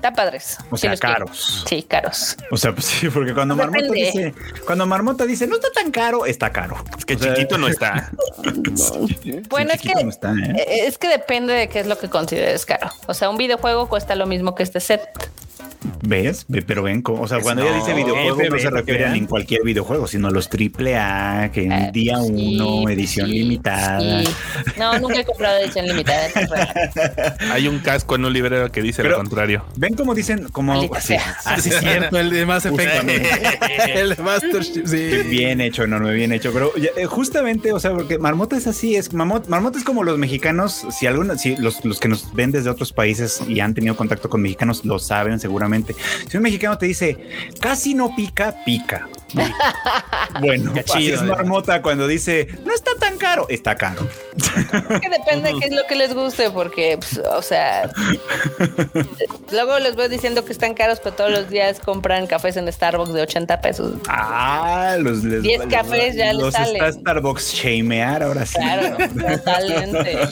Está 0.03 0.13
padres. 0.13 0.57
O 0.69 0.75
Sí 0.75 0.81
sea, 0.81 0.97
quiero. 0.97 1.25
caros. 1.25 1.63
Sí, 1.65 1.81
caros. 1.83 2.35
O 2.51 2.57
sea, 2.57 2.73
pues 2.73 2.87
sí, 2.87 3.07
porque 3.07 3.33
cuando 3.33 3.55
Marmota 3.55 3.83
Depende. 3.83 4.01
dice, 4.01 4.33
cuando 4.65 4.85
Marmota 4.85 5.25
dice, 5.25 5.47
no 5.47 5.55
está 5.55 5.69
tan 5.71 5.91
caro, 5.91 6.25
está 6.25 6.51
caro. 6.51 6.75
Es 6.97 7.05
que 7.05 7.15
O 7.15 7.19
sea, 7.19 7.33
chiquito 7.33 7.57
no 7.57 7.69
está. 7.69 8.11
Bueno, 9.49 9.71
es 9.71 9.81
que, 9.81 9.93
no 9.93 10.09
está, 10.09 10.33
eh, 10.33 10.87
es 10.87 10.97
que 10.97 11.07
depende 11.07 11.53
de 11.53 11.69
qué 11.69 11.79
es 11.79 11.87
lo 11.87 11.97
que 11.97 12.09
consideres 12.09 12.65
caro. 12.65 12.89
O 13.07 13.13
sea, 13.13 13.29
un 13.29 13.37
videojuego 13.37 13.87
cuesta 13.87 14.15
lo 14.15 14.25
mismo 14.25 14.55
que 14.55 14.63
este 14.63 14.81
set. 14.81 15.01
¿Ves? 16.01 16.45
Ve- 16.47 16.61
Pero 16.61 16.83
ven, 16.83 17.01
cómo- 17.01 17.21
o 17.23 17.27
sea, 17.27 17.39
cuando 17.39 17.63
ella 17.63 17.75
dice 17.75 17.93
videojuego 17.93 18.37
no 18.49 18.59
se 18.59 18.69
refiere 18.69 19.05
a 19.05 19.15
en 19.15 19.25
cualquier 19.25 19.63
videojuego, 19.63 20.07
sino 20.07 20.27
a 20.27 20.31
los 20.31 20.49
triple 20.49 20.95
A, 20.97 21.49
que 21.53 21.63
en 21.65 21.71
Eh, 21.71 21.89
día 21.93 22.17
sí, 22.21 22.57
uno, 22.59 22.89
edición 22.89 23.27
sí, 23.29 23.33
limitada. 23.39 24.23
sí. 24.23 24.29
No, 24.77 24.97
nunca 24.99 25.19
he 25.19 25.25
comprado 25.25 25.57
edición 25.59 25.87
limitada. 25.87 26.27
Hay 27.51 27.67
un 27.67 27.79
casco 27.79 28.15
en 28.15 28.25
un 28.25 28.33
librero 28.33 28.71
que 28.71 28.81
dice 28.81 29.01
Pero- 29.01 29.11
lo 29.11 29.17
contrario. 29.17 29.65
Ven 29.75 29.93
cómo 29.95 30.13
dicen, 30.15 30.47
como 30.51 30.73
así, 30.95 31.15
es 31.57 31.63
cierto, 31.79 32.17
el 32.19 32.29
de 32.29 32.45
Mass 32.45 32.65
Effect. 32.65 33.07
el 33.95 34.09
de 34.15 34.23
Master 34.23 34.61
Chief, 34.63 34.87
sí. 34.87 35.09
Bien 35.29 35.61
hecho, 35.61 35.87
no, 35.87 35.99
no, 35.99 36.09
bien 36.09 36.31
hecho. 36.31 36.51
Pero 36.53 36.71
eh, 36.75 37.05
justamente, 37.05 37.73
o 37.73 37.79
sea, 37.79 37.91
porque 37.91 38.17
Marmota 38.19 38.57
es 38.57 38.67
así, 38.67 38.95
es 38.95 39.13
Marmota, 39.13 39.49
Marmota 39.49 39.77
es 39.77 39.83
como 39.83 40.03
los 40.03 40.17
mexicanos. 40.17 40.85
Si 40.91 41.07
alguna, 41.07 41.37
si 41.37 41.55
los, 41.57 41.83
los 41.85 41.99
que 41.99 42.07
nos 42.07 42.33
ven 42.33 42.51
desde 42.51 42.69
otros 42.69 42.93
países 42.93 43.41
y 43.47 43.59
han 43.59 43.73
tenido 43.73 43.95
contacto 43.95 44.29
con 44.29 44.41
mexicanos 44.41 44.85
lo 44.85 44.99
saben 44.99 45.39
seguramente. 45.39 45.72
Si 46.29 46.37
un 46.37 46.43
mexicano 46.43 46.77
te 46.77 46.85
dice 46.85 47.17
casi 47.59 47.93
no 47.93 48.15
pica, 48.15 48.55
pica. 48.65 49.07
Bueno, 50.39 50.73
así 50.87 51.11
es 51.11 51.21
eh. 51.21 51.25
Marmota 51.25 51.81
cuando 51.83 52.07
dice 52.07 52.47
no 52.65 52.73
está 52.73 52.91
tan 52.99 53.17
caro, 53.17 53.45
está 53.49 53.75
caro. 53.75 54.07
Es 54.35 54.99
que 54.99 55.09
depende 55.09 55.53
de 55.53 55.59
qué 55.59 55.65
es 55.67 55.71
lo 55.75 55.85
que 55.87 55.95
les 55.95 56.13
guste, 56.13 56.49
porque, 56.49 56.97
pues, 56.97 57.19
o 57.19 57.41
sea, 57.41 57.91
luego 59.51 59.77
les 59.79 59.95
voy 59.95 60.07
diciendo 60.09 60.43
que 60.43 60.51
están 60.51 60.73
caros, 60.73 60.99
pero 61.03 61.15
todos 61.15 61.31
los 61.31 61.49
días 61.49 61.79
compran 61.79 62.25
cafés 62.25 62.57
en 62.57 62.71
Starbucks 62.71 63.13
de 63.13 63.21
80 63.21 63.61
pesos. 63.61 63.93
Ah, 64.07 64.95
los 64.99 65.23
les- 65.23 65.43
10 65.43 65.59
les- 65.59 65.67
cafés 65.69 66.15
ya 66.15 66.33
les 66.33 66.41
los 66.41 66.53
salen. 66.53 66.75
está 66.83 66.91
Starbucks 66.91 67.53
shamear 67.53 68.23
ahora 68.23 68.45
sí. 68.45 68.55
Claro, 68.55 68.97
totalmente. 68.97 70.19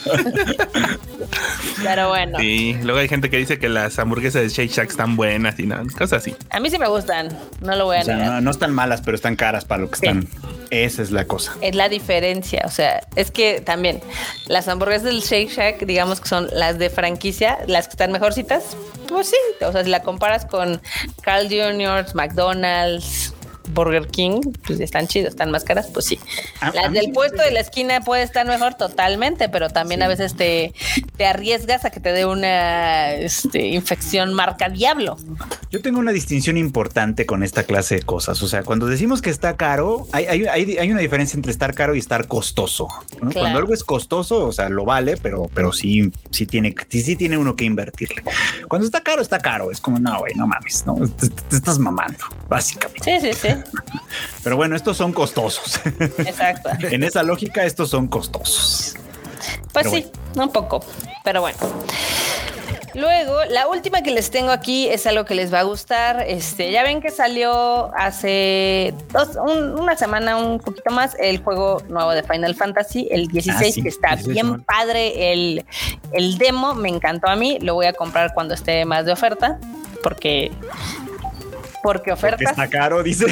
Pero 1.82 2.08
bueno, 2.10 2.38
Sí, 2.38 2.76
luego 2.82 3.00
hay 3.00 3.08
gente 3.08 3.30
que 3.30 3.36
dice 3.38 3.58
que 3.58 3.68
las 3.68 3.98
hamburguesas 3.98 4.42
de 4.42 4.48
Shake 4.48 4.70
Shack 4.70 4.90
están 4.90 5.16
buenas 5.16 5.31
y 5.34 5.66
nada, 5.66 5.82
cosas 5.98 6.12
así. 6.22 6.34
a 6.50 6.60
mí 6.60 6.70
sí 6.70 6.78
me 6.78 6.88
gustan, 6.88 7.28
no 7.60 7.74
lo 7.76 7.84
voy 7.86 7.96
a 7.96 8.00
O 8.00 8.04
sea, 8.04 8.16
negar. 8.16 8.32
no, 8.34 8.40
no 8.42 8.50
están 8.50 8.72
malas, 8.72 9.00
pero 9.02 9.14
están 9.14 9.36
caras 9.36 9.64
para 9.64 9.82
lo 9.82 9.90
que 9.90 9.96
Sí. 9.98 10.06
están. 10.06 10.28
Esa 10.70 11.02
es 11.02 11.10
la 11.10 11.26
cosa. 11.26 11.52
Es 11.60 11.74
la 11.74 11.88
diferencia, 11.88 12.62
o 12.64 12.70
sea, 12.70 13.06
es 13.16 13.30
que 13.30 13.60
también 13.60 14.00
las 14.46 14.68
hamburguesas 14.68 15.04
del 15.04 15.20
Shake 15.20 15.50
Shack, 15.50 15.84
digamos 15.86 16.20
que 16.20 16.28
son 16.28 16.48
las 16.52 16.78
de 16.78 16.88
franquicia, 16.90 17.58
las 17.66 17.88
que 17.88 17.92
están 17.92 18.10
mejorcitas, 18.12 18.76
pues 19.08 19.28
sí, 19.28 19.36
o 19.64 19.70
sea, 19.72 19.84
si 19.84 19.90
la 19.90 20.02
comparas 20.02 20.46
con 20.46 20.80
Carl 21.22 21.48
Jr., 21.48 22.06
McDonald's, 22.14 23.34
Burger 23.70 24.06
King, 24.08 24.40
pues 24.66 24.80
están 24.80 25.06
chidos, 25.08 25.30
están 25.30 25.50
más 25.50 25.64
caras, 25.64 25.88
pues 25.92 26.06
sí. 26.06 26.18
A- 26.60 26.68
a 26.68 26.72
las 26.72 26.90
mí 26.90 26.98
del 26.98 27.12
puesto 27.12 27.42
de 27.42 27.50
la 27.50 27.60
esquina 27.60 28.00
puede 28.00 28.22
estar 28.22 28.46
mejor 28.46 28.74
totalmente, 28.74 29.48
pero 29.48 29.70
también 29.70 30.02
a 30.02 30.08
veces 30.08 30.34
te, 30.34 30.72
te 31.16 31.26
arriesgas 31.26 31.84
a 31.84 31.90
que 31.90 32.00
te 32.00 32.12
dé 32.12 32.26
una 32.26 33.12
este, 33.14 33.68
infección 33.68 34.34
marca 34.34 34.68
diablo. 34.68 35.16
Yo 35.70 35.80
tengo 35.80 35.98
una 35.98 36.12
distinción 36.12 36.56
importante 36.56 37.24
con 37.26 37.42
esta 37.42 37.62
clase 37.64 37.96
de 37.96 38.02
cosas. 38.02 38.42
O 38.42 38.48
sea, 38.48 38.62
cuando 38.62 38.86
decimos 38.86 39.22
que 39.22 39.30
está 39.30 39.56
caro, 39.56 40.06
hay, 40.12 40.26
hay, 40.26 40.44
hay- 40.46 40.76
hay 40.78 40.90
una 40.90 41.00
diferencia 41.00 41.36
entre 41.36 41.52
estar 41.52 41.74
caro 41.74 41.94
y 41.94 41.98
estar 41.98 42.26
costoso. 42.28 42.88
¿no? 43.20 43.30
Claro. 43.30 43.32
Cuando 43.40 43.58
algo 43.60 43.74
es 43.74 43.84
costoso, 43.84 44.46
o 44.46 44.52
sea, 44.52 44.68
lo 44.68 44.84
vale, 44.84 45.16
pero, 45.16 45.50
pero 45.54 45.72
sí, 45.72 46.10
sí 46.30 46.46
tiene, 46.46 46.74
sí, 46.88 47.02
sí 47.02 47.16
tiene 47.16 47.38
uno 47.38 47.56
que 47.56 47.64
invertirle. 47.64 48.22
Cuando 48.68 48.86
está 48.86 49.00
caro, 49.02 49.22
está 49.22 49.38
caro. 49.38 49.70
Es 49.70 49.80
como, 49.80 49.98
no, 49.98 50.18
güey, 50.18 50.34
no 50.34 50.46
mames, 50.46 50.84
no, 50.86 50.94
te, 51.08 51.28
te 51.28 51.56
estás 51.56 51.78
mamando, 51.78 52.18
básicamente. 52.48 53.20
Sí, 53.20 53.32
sí, 53.32 53.38
sí, 53.48 53.51
Pero 54.44 54.56
bueno, 54.56 54.76
estos 54.76 54.96
son 54.96 55.12
costosos. 55.12 55.80
exacto. 56.18 56.70
en 56.82 57.02
esa 57.04 57.22
lógica, 57.22 57.64
estos 57.64 57.90
son 57.90 58.08
costosos. 58.08 58.94
Pues 59.72 59.86
Pero 59.86 59.90
sí, 59.90 60.06
un 60.36 60.50
poco, 60.52 60.84
pero 61.24 61.40
bueno. 61.40 61.58
Luego, 62.94 63.42
la 63.48 63.68
última 63.68 64.02
que 64.02 64.10
les 64.10 64.30
tengo 64.30 64.50
aquí 64.50 64.86
es 64.86 65.06
algo 65.06 65.24
que 65.24 65.34
les 65.34 65.50
va 65.52 65.60
a 65.60 65.62
gustar. 65.62 66.24
Este, 66.28 66.70
ya 66.70 66.82
ven 66.82 67.00
que 67.00 67.10
salió 67.10 67.90
hace 67.96 68.92
dos, 69.14 69.30
un- 69.36 69.80
una 69.80 69.96
semana, 69.96 70.36
un 70.36 70.58
poquito 70.60 70.90
más, 70.90 71.16
el 71.18 71.42
juego 71.42 71.82
nuevo 71.88 72.10
de 72.10 72.22
Final 72.22 72.54
Fantasy, 72.54 73.08
el 73.10 73.28
16, 73.28 73.56
Ah, 73.70 73.72
sí, 73.72 73.82
que 73.82 73.88
está 73.88 74.08
16, 74.16 74.34
bien 74.34 74.62
padre. 74.64 75.32
El, 75.32 75.64
el 76.12 76.36
demo 76.36 76.74
me 76.74 76.90
encantó 76.90 77.28
a 77.28 77.36
mí. 77.36 77.56
Lo 77.62 77.72
voy 77.74 77.86
a 77.86 77.94
comprar 77.94 78.34
cuando 78.34 78.52
esté 78.52 78.84
más 78.84 79.06
de 79.06 79.12
oferta, 79.12 79.58
porque. 80.02 80.52
Porque 81.82 82.10
Porque 82.10 82.12
ofertas. 82.12 82.50
está 82.50 82.68
caro, 82.68 83.02
dice. 83.02 83.26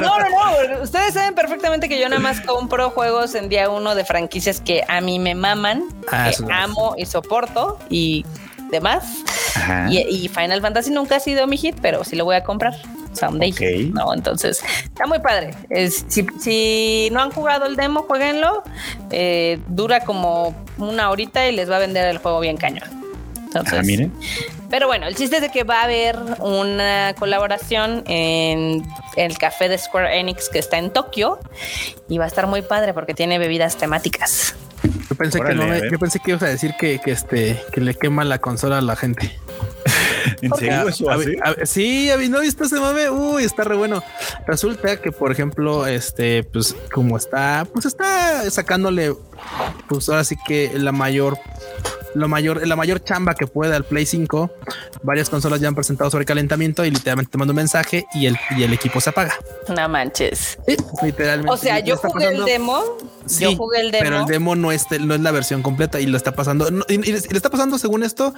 No, 0.00 0.18
no, 0.18 0.28
no. 0.28 0.82
Ustedes 0.82 1.14
saben 1.14 1.34
perfectamente 1.34 1.88
que 1.88 1.98
yo 2.00 2.08
nada 2.08 2.20
más 2.20 2.40
compro 2.40 2.90
juegos 2.90 3.34
en 3.34 3.48
día 3.48 3.68
uno 3.70 3.94
de 3.94 4.04
franquicias 4.04 4.60
que 4.60 4.82
a 4.88 5.00
mí 5.00 5.18
me 5.18 5.34
maman, 5.34 5.84
Ah, 6.10 6.24
que 6.24 6.30
es. 6.30 6.42
amo 6.50 6.94
y 6.98 7.06
soporto 7.06 7.78
y 7.88 8.24
demás. 8.70 9.04
Ajá. 9.56 9.86
Y, 9.90 9.98
y 10.24 10.28
Final 10.28 10.60
Fantasy 10.60 10.90
nunca 10.90 11.16
ha 11.16 11.20
sido 11.20 11.46
mi 11.46 11.56
hit, 11.56 11.76
pero 11.80 12.04
sí 12.04 12.16
lo 12.16 12.24
voy 12.24 12.36
a 12.36 12.44
comprar 12.44 12.74
someday. 13.12 13.50
Ok. 13.52 13.92
No, 13.94 14.14
entonces 14.14 14.62
está 14.84 15.06
muy 15.06 15.18
padre. 15.18 15.50
Es- 15.68 16.04
si, 16.08 16.24
si 16.40 17.08
no 17.12 17.20
han 17.20 17.30
jugado 17.32 17.66
el 17.66 17.76
demo, 17.76 18.02
jueguenlo. 18.02 18.62
Eh, 19.10 19.58
dura 19.68 20.00
como 20.00 20.54
una 20.78 21.10
horita 21.10 21.46
y 21.48 21.52
les 21.54 21.70
va 21.70 21.76
a 21.76 21.80
vender 21.80 22.06
el 22.08 22.18
juego 22.18 22.40
bien 22.40 22.56
cañón. 22.56 22.99
Entonces, 23.52 23.74
Ah, 23.80 23.82
miren. 23.82 24.12
pero 24.70 24.86
bueno, 24.86 25.06
el 25.08 25.16
chiste 25.16 25.36
es 25.36 25.42
de 25.42 25.50
que 25.50 25.64
va 25.64 25.80
a 25.80 25.84
haber 25.84 26.16
una 26.38 27.14
colaboración 27.18 28.04
en 28.06 28.86
el 29.16 29.38
café 29.38 29.68
de 29.68 29.76
Square 29.76 30.20
Enix 30.20 30.48
que 30.48 30.60
está 30.60 30.78
en 30.78 30.92
Tokio 30.92 31.40
y 32.08 32.18
va 32.18 32.24
a 32.24 32.28
estar 32.28 32.46
muy 32.46 32.62
padre 32.62 32.94
porque 32.94 33.12
tiene 33.12 33.38
bebidas 33.40 33.76
temáticas. 33.76 34.54
Yo 35.08 35.16
pensé 35.16 35.40
que 35.40 35.54
no 35.54 35.64
me- 35.66 35.70
a 35.78 35.80
ver. 35.80 35.90
yo 35.90 35.98
pensé 35.98 36.20
que 36.20 36.30
ibas 36.30 36.42
a 36.44 36.46
decir 36.46 36.74
que, 36.78 37.00
que 37.00 37.10
este 37.10 37.60
que 37.72 37.80
le 37.80 37.94
quema 37.94 38.24
la 38.24 38.38
consola 38.38 38.78
a 38.78 38.80
la 38.80 38.94
gente. 38.94 39.36
¿En 40.42 40.54
serio 40.54 40.88
eso 40.88 41.10
así? 41.10 41.36
a 41.42 41.66
sí, 41.66 42.10
a 42.10 42.16
ver, 42.16 42.30
¿no 42.30 42.40
viste 42.40 42.64
ese 42.64 42.78
mame? 42.78 43.10
Uy, 43.10 43.42
está 43.44 43.64
re 43.64 43.74
bueno. 43.74 44.02
Resulta 44.46 44.96
que, 45.00 45.10
por 45.12 45.32
ejemplo, 45.32 45.86
este, 45.86 46.44
pues, 46.44 46.76
como 46.92 47.16
está, 47.16 47.66
pues 47.72 47.86
está 47.86 48.48
sacándole, 48.50 49.14
pues 49.88 50.08
ahora 50.08 50.24
sí 50.24 50.36
que 50.46 50.70
la 50.74 50.92
mayor, 50.92 51.38
lo 52.14 52.28
mayor, 52.28 52.66
la 52.66 52.76
mayor 52.76 53.02
chamba 53.02 53.34
que 53.34 53.46
puede 53.46 53.74
al 53.74 53.84
Play 53.84 54.06
5. 54.06 54.50
Varias 55.02 55.28
consolas 55.30 55.60
ya 55.60 55.68
han 55.68 55.74
presentado 55.74 56.10
sobrecalentamiento 56.10 56.84
y 56.84 56.90
literalmente 56.90 57.32
te 57.32 57.38
mando 57.38 57.52
un 57.52 57.56
mensaje 57.56 58.06
y 58.14 58.26
el, 58.26 58.36
y 58.56 58.62
el 58.62 58.72
equipo 58.72 59.00
se 59.00 59.10
apaga. 59.10 59.34
No 59.68 59.88
manches. 59.88 60.58
Sí, 60.66 60.76
literalmente. 61.02 61.52
O 61.52 61.56
sea, 61.56 61.78
yo 61.80 61.96
jugué 61.96 62.28
el 62.28 62.44
demo. 62.44 62.82
Sí, 63.30 63.44
yo 63.44 63.56
jugué 63.56 63.80
el 63.80 63.90
demo. 63.90 64.04
Pero 64.04 64.20
el 64.20 64.26
demo 64.26 64.56
no 64.56 64.72
es, 64.72 64.86
no 65.00 65.14
es 65.14 65.20
la 65.20 65.30
versión 65.30 65.62
completa 65.62 66.00
y 66.00 66.06
lo 66.06 66.16
está 66.16 66.32
pasando. 66.32 66.70
no, 66.70 66.84
y, 66.88 66.94
y 66.94 67.12
le 67.12 67.16
está 67.18 67.50
pasando 67.50 67.78
según 67.78 68.02
esto. 68.02 68.34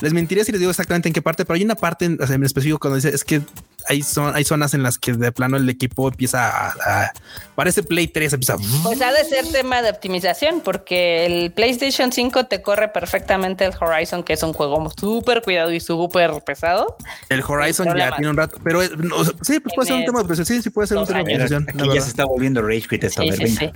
Les 0.00 0.12
mentiría 0.12 0.44
si 0.44 0.52
les 0.52 0.60
digo 0.60 0.70
exactamente 0.70 1.08
en 1.08 1.12
qué 1.12 1.22
parte, 1.22 1.44
pero 1.44 1.56
hay 1.56 1.64
una 1.64 1.74
parte 1.76 2.04
en, 2.06 2.18
específico 2.44 2.78
cuando 2.78 2.96
dice 2.96 3.10
es 3.14 3.24
que 3.24 3.42
hay, 3.86 4.02
son, 4.02 4.34
hay 4.34 4.44
zonas 4.44 4.72
en 4.72 4.82
las 4.82 4.98
que 4.98 5.12
de 5.12 5.30
plano 5.30 5.58
el 5.58 5.68
equipo 5.68 6.08
empieza 6.08 6.48
a, 6.48 6.68
a- 6.70 7.12
parece 7.54 7.82
Play 7.82 8.08
3, 8.08 8.32
empieza 8.32 8.54
a- 8.54 8.58
Pues 8.82 9.00
ha 9.02 9.12
de 9.12 9.24
ser 9.24 9.46
tema 9.52 9.82
de 9.82 9.90
optimización, 9.90 10.62
porque 10.62 11.26
el 11.26 11.52
PlayStation 11.52 12.10
5 12.10 12.46
te 12.46 12.62
corre 12.62 12.88
perfectamente 12.88 13.64
el 13.66 13.72
Horizon, 13.78 14.22
que 14.22 14.32
es 14.32 14.42
un 14.42 14.54
juego 14.54 14.90
súper 14.98 15.42
cuidado 15.42 15.70
y 15.70 15.80
súper 15.80 16.42
pesado. 16.46 16.96
el 17.28 17.42
Horizon 17.46 17.86
ya 17.96 18.16
tiene 18.16 18.30
un 18.30 18.36
rato, 18.38 18.58
pero 18.64 18.82
eh, 18.82 18.90
no, 18.96 19.22
sí, 19.42 19.60
pues 19.60 19.74
puede 19.74 19.88
ser 19.88 19.96
un 19.98 20.04
tema 20.06 20.18
de 20.20 20.22
optimización. 20.22 20.46
Sí, 20.58 20.62
sí 20.62 20.70
puede 20.70 20.88
ser 20.88 20.96
un 20.98 21.06
tema 21.06 21.18
de 21.18 21.22
optimización. 21.24 21.66
Aquí 21.68 21.78
ya 21.78 21.84
verdad. 21.86 22.02
se 22.02 22.08
está 22.08 22.24
volviendo 22.24 22.62
rage 22.62 22.88
quit 22.88 23.04
esto. 23.04 23.22
Sí, 23.22 23.46
sí. 23.48 23.70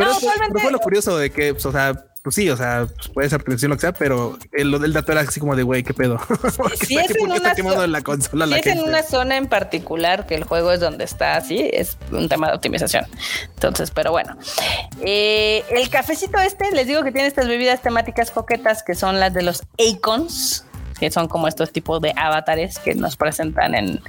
Pero, 0.00 0.10
No, 0.12 0.18
es- 0.18 0.26
pero 0.48 0.60
fue 0.60 0.72
lo 0.72 0.78
curioso 0.80 1.16
de 1.16 1.30
que, 1.30 1.52
pues, 1.54 1.64
o 1.66 1.72
sea, 1.72 1.94
pues 2.22 2.34
sí, 2.34 2.50
o 2.50 2.56
sea, 2.56 2.86
pues 2.94 3.08
puede 3.08 3.30
ser 3.30 3.40
optimización 3.40 3.70
lo 3.70 3.76
que 3.76 3.80
sea, 3.80 3.92
pero 3.92 4.38
el, 4.52 4.70
lo 4.70 4.78
del 4.78 4.92
dato 4.92 5.10
era 5.12 5.22
así 5.22 5.40
como 5.40 5.56
de 5.56 5.62
güey, 5.62 5.82
qué 5.82 5.94
pedo. 5.94 6.18
Si 6.86 6.98
es 6.98 7.10
en 7.10 7.16
¿por 7.16 7.28
qué 7.28 7.34
está 7.36 7.48
una 7.48 7.54
quemando 7.54 7.82
zo- 7.84 7.86
la 7.86 8.02
consola 8.02 8.44
Si 8.44 8.50
la 8.50 8.58
es 8.58 8.66
en 8.66 8.80
una 8.80 9.02
zona 9.02 9.36
en 9.38 9.46
particular 9.46 10.26
que 10.26 10.34
el 10.34 10.44
juego 10.44 10.70
es 10.70 10.80
donde 10.80 11.04
está 11.04 11.36
así, 11.36 11.70
es 11.72 11.96
un 12.12 12.28
tema 12.28 12.48
de 12.48 12.56
optimización. 12.56 13.06
Entonces, 13.54 13.90
pero 13.90 14.10
bueno. 14.10 14.36
Eh, 15.00 15.64
el 15.70 15.88
cafecito 15.88 16.38
este, 16.38 16.70
les 16.72 16.86
digo 16.86 17.02
que 17.04 17.10
tiene 17.12 17.26
estas 17.26 17.48
bebidas 17.48 17.80
temáticas 17.80 18.30
coquetas 18.30 18.82
que 18.82 18.94
son 18.94 19.18
las 19.18 19.32
de 19.32 19.40
los 19.42 19.62
Icons, 19.78 20.66
que 21.00 21.10
son 21.10 21.26
como 21.26 21.48
estos 21.48 21.72
tipos 21.72 22.00
de 22.00 22.12
avatares 22.14 22.78
que 22.78 22.94
nos 22.94 23.16
presentan 23.16 23.74
en, 23.74 24.00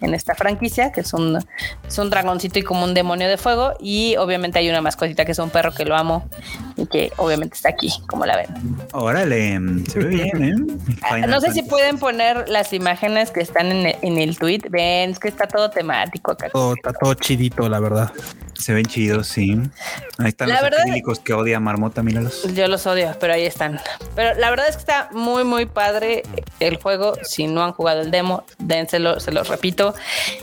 en 0.00 0.14
esta 0.14 0.34
franquicia, 0.34 0.90
que 0.92 1.00
es 1.02 1.14
un, 1.14 1.38
es 1.86 1.98
un 1.98 2.10
dragoncito 2.10 2.58
y 2.58 2.62
como 2.62 2.84
un 2.84 2.92
demonio 2.92 3.28
de 3.28 3.38
fuego. 3.38 3.72
Y 3.80 4.16
obviamente 4.16 4.58
hay 4.58 4.68
una 4.68 4.82
mascotita 4.82 5.24
que 5.24 5.32
es 5.32 5.38
un 5.38 5.50
perro 5.50 5.72
que 5.72 5.84
lo 5.84 5.96
amo 5.96 6.28
y 6.76 6.86
que 6.86 7.12
obviamente 7.16 7.54
está 7.54 7.68
aquí, 7.70 7.90
como 8.08 8.26
la 8.26 8.36
ven. 8.36 8.48
Órale, 8.92 9.58
se 9.88 9.98
ve 10.00 10.06
bien, 10.06 10.44
¿eh? 10.44 10.54
Final 11.08 11.24
Ah, 11.24 11.26
No 11.28 11.40
sé 11.40 11.52
si 11.52 11.62
pueden 11.62 11.98
poner 11.98 12.48
las 12.48 12.72
imágenes 12.72 13.30
que 13.30 13.40
están 13.40 13.66
en 13.70 13.86
el, 13.86 13.96
en 14.02 14.18
el 14.18 14.36
tweet. 14.36 14.62
Ven, 14.70 15.10
es 15.10 15.18
que 15.20 15.28
está 15.28 15.46
todo 15.46 15.70
temático 15.70 16.32
acá. 16.32 16.48
Todo, 16.50 16.74
está 16.74 16.92
todo 16.92 17.14
chidito, 17.14 17.68
la 17.68 17.78
verdad. 17.78 18.10
Se 18.54 18.74
ven 18.74 18.84
chidos, 18.84 19.28
sí. 19.28 19.56
Ahí 20.18 20.28
están 20.28 20.48
La 20.48 20.54
los 20.56 20.62
verdad- 20.64 20.80
acrílicos 20.80 21.20
que 21.20 21.32
odia 21.32 21.60
Marmota, 21.60 22.02
míralos. 22.02 22.42
Yo 22.54 22.66
los 22.68 22.86
odio, 22.86 23.14
pero 23.20 23.32
ahí 23.34 23.46
están. 23.46 23.80
Pero 24.14 24.38
la 24.38 24.50
verdad 24.50 24.68
es 24.68 24.76
que 24.76 24.80
está 24.80 25.08
muy, 25.12 25.44
muy 25.44 25.64
padre 25.66 26.22
el 26.60 26.76
juego. 26.76 27.14
Si 27.22 27.46
no 27.46 27.62
han 27.62 27.72
jugado 27.72 28.00
el 28.00 28.10
demo, 28.10 28.44
dénselo, 28.58 29.20
se 29.20 29.32
los 29.32 29.48
repito. 29.48 29.94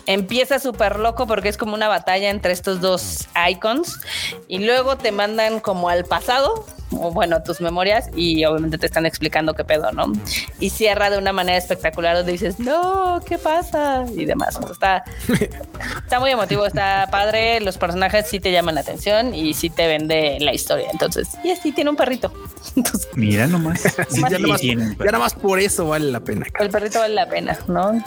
Empieza 0.05 0.59
súper 0.59 0.99
loco 0.99 1.27
porque 1.27 1.49
es 1.49 1.57
como 1.57 1.73
una 1.73 1.87
batalla 1.87 2.29
entre 2.29 2.53
estos 2.53 2.81
dos 2.81 3.27
icons 3.49 3.99
y 4.47 4.59
luego 4.59 4.97
te 4.97 5.11
mandan 5.11 5.59
como 5.59 5.89
al 5.89 6.05
pasado 6.05 6.65
o 6.91 7.11
bueno, 7.11 7.43
tus 7.43 7.61
memorias 7.61 8.09
y 8.15 8.45
obviamente 8.45 8.77
te 8.77 8.85
están 8.85 9.05
explicando 9.05 9.53
qué 9.53 9.63
pedo, 9.63 9.91
¿no? 9.91 10.11
Y 10.59 10.69
cierra 10.69 11.09
de 11.09 11.17
una 11.17 11.33
manera 11.33 11.57
espectacular 11.57 12.15
donde 12.15 12.31
dices, 12.31 12.59
no, 12.59 13.21
¿qué 13.25 13.37
pasa? 13.37 14.05
Y 14.15 14.25
demás. 14.25 14.57
Está, 14.71 15.03
está 16.03 16.19
muy 16.19 16.31
emotivo, 16.31 16.65
está 16.65 17.07
padre. 17.11 17.59
Los 17.59 17.77
personajes 17.77 18.27
sí 18.27 18.39
te 18.39 18.51
llaman 18.51 18.75
la 18.75 18.81
atención 18.81 19.33
y 19.33 19.53
sí 19.53 19.69
te 19.69 19.87
vende 19.87 20.37
la 20.39 20.53
historia. 20.53 20.87
Entonces, 20.91 21.29
y 21.43 21.51
así 21.51 21.71
tiene 21.71 21.89
un 21.89 21.95
perrito. 21.95 22.31
Entonces, 22.75 23.09
Mira 23.15 23.47
nomás. 23.47 23.81
Sí, 24.09 24.21
ya, 24.29 24.39
nomás, 24.39 24.61
ya 24.61 24.75
nada 24.75 25.19
más 25.19 25.33
por 25.33 25.59
eso 25.59 25.87
vale 25.87 26.11
la 26.11 26.21
pena. 26.21 26.45
el 26.59 26.69
perrito 26.69 26.99
vale 26.99 27.13
la 27.13 27.27
pena, 27.27 27.57
¿no? 27.67 28.01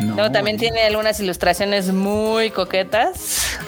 no, 0.00 0.32
también 0.32 0.56
tiene 0.56 0.82
algunas 0.82 1.20
ilustraciones 1.20 1.92
muy 1.92 2.50
coquetas. 2.50 3.58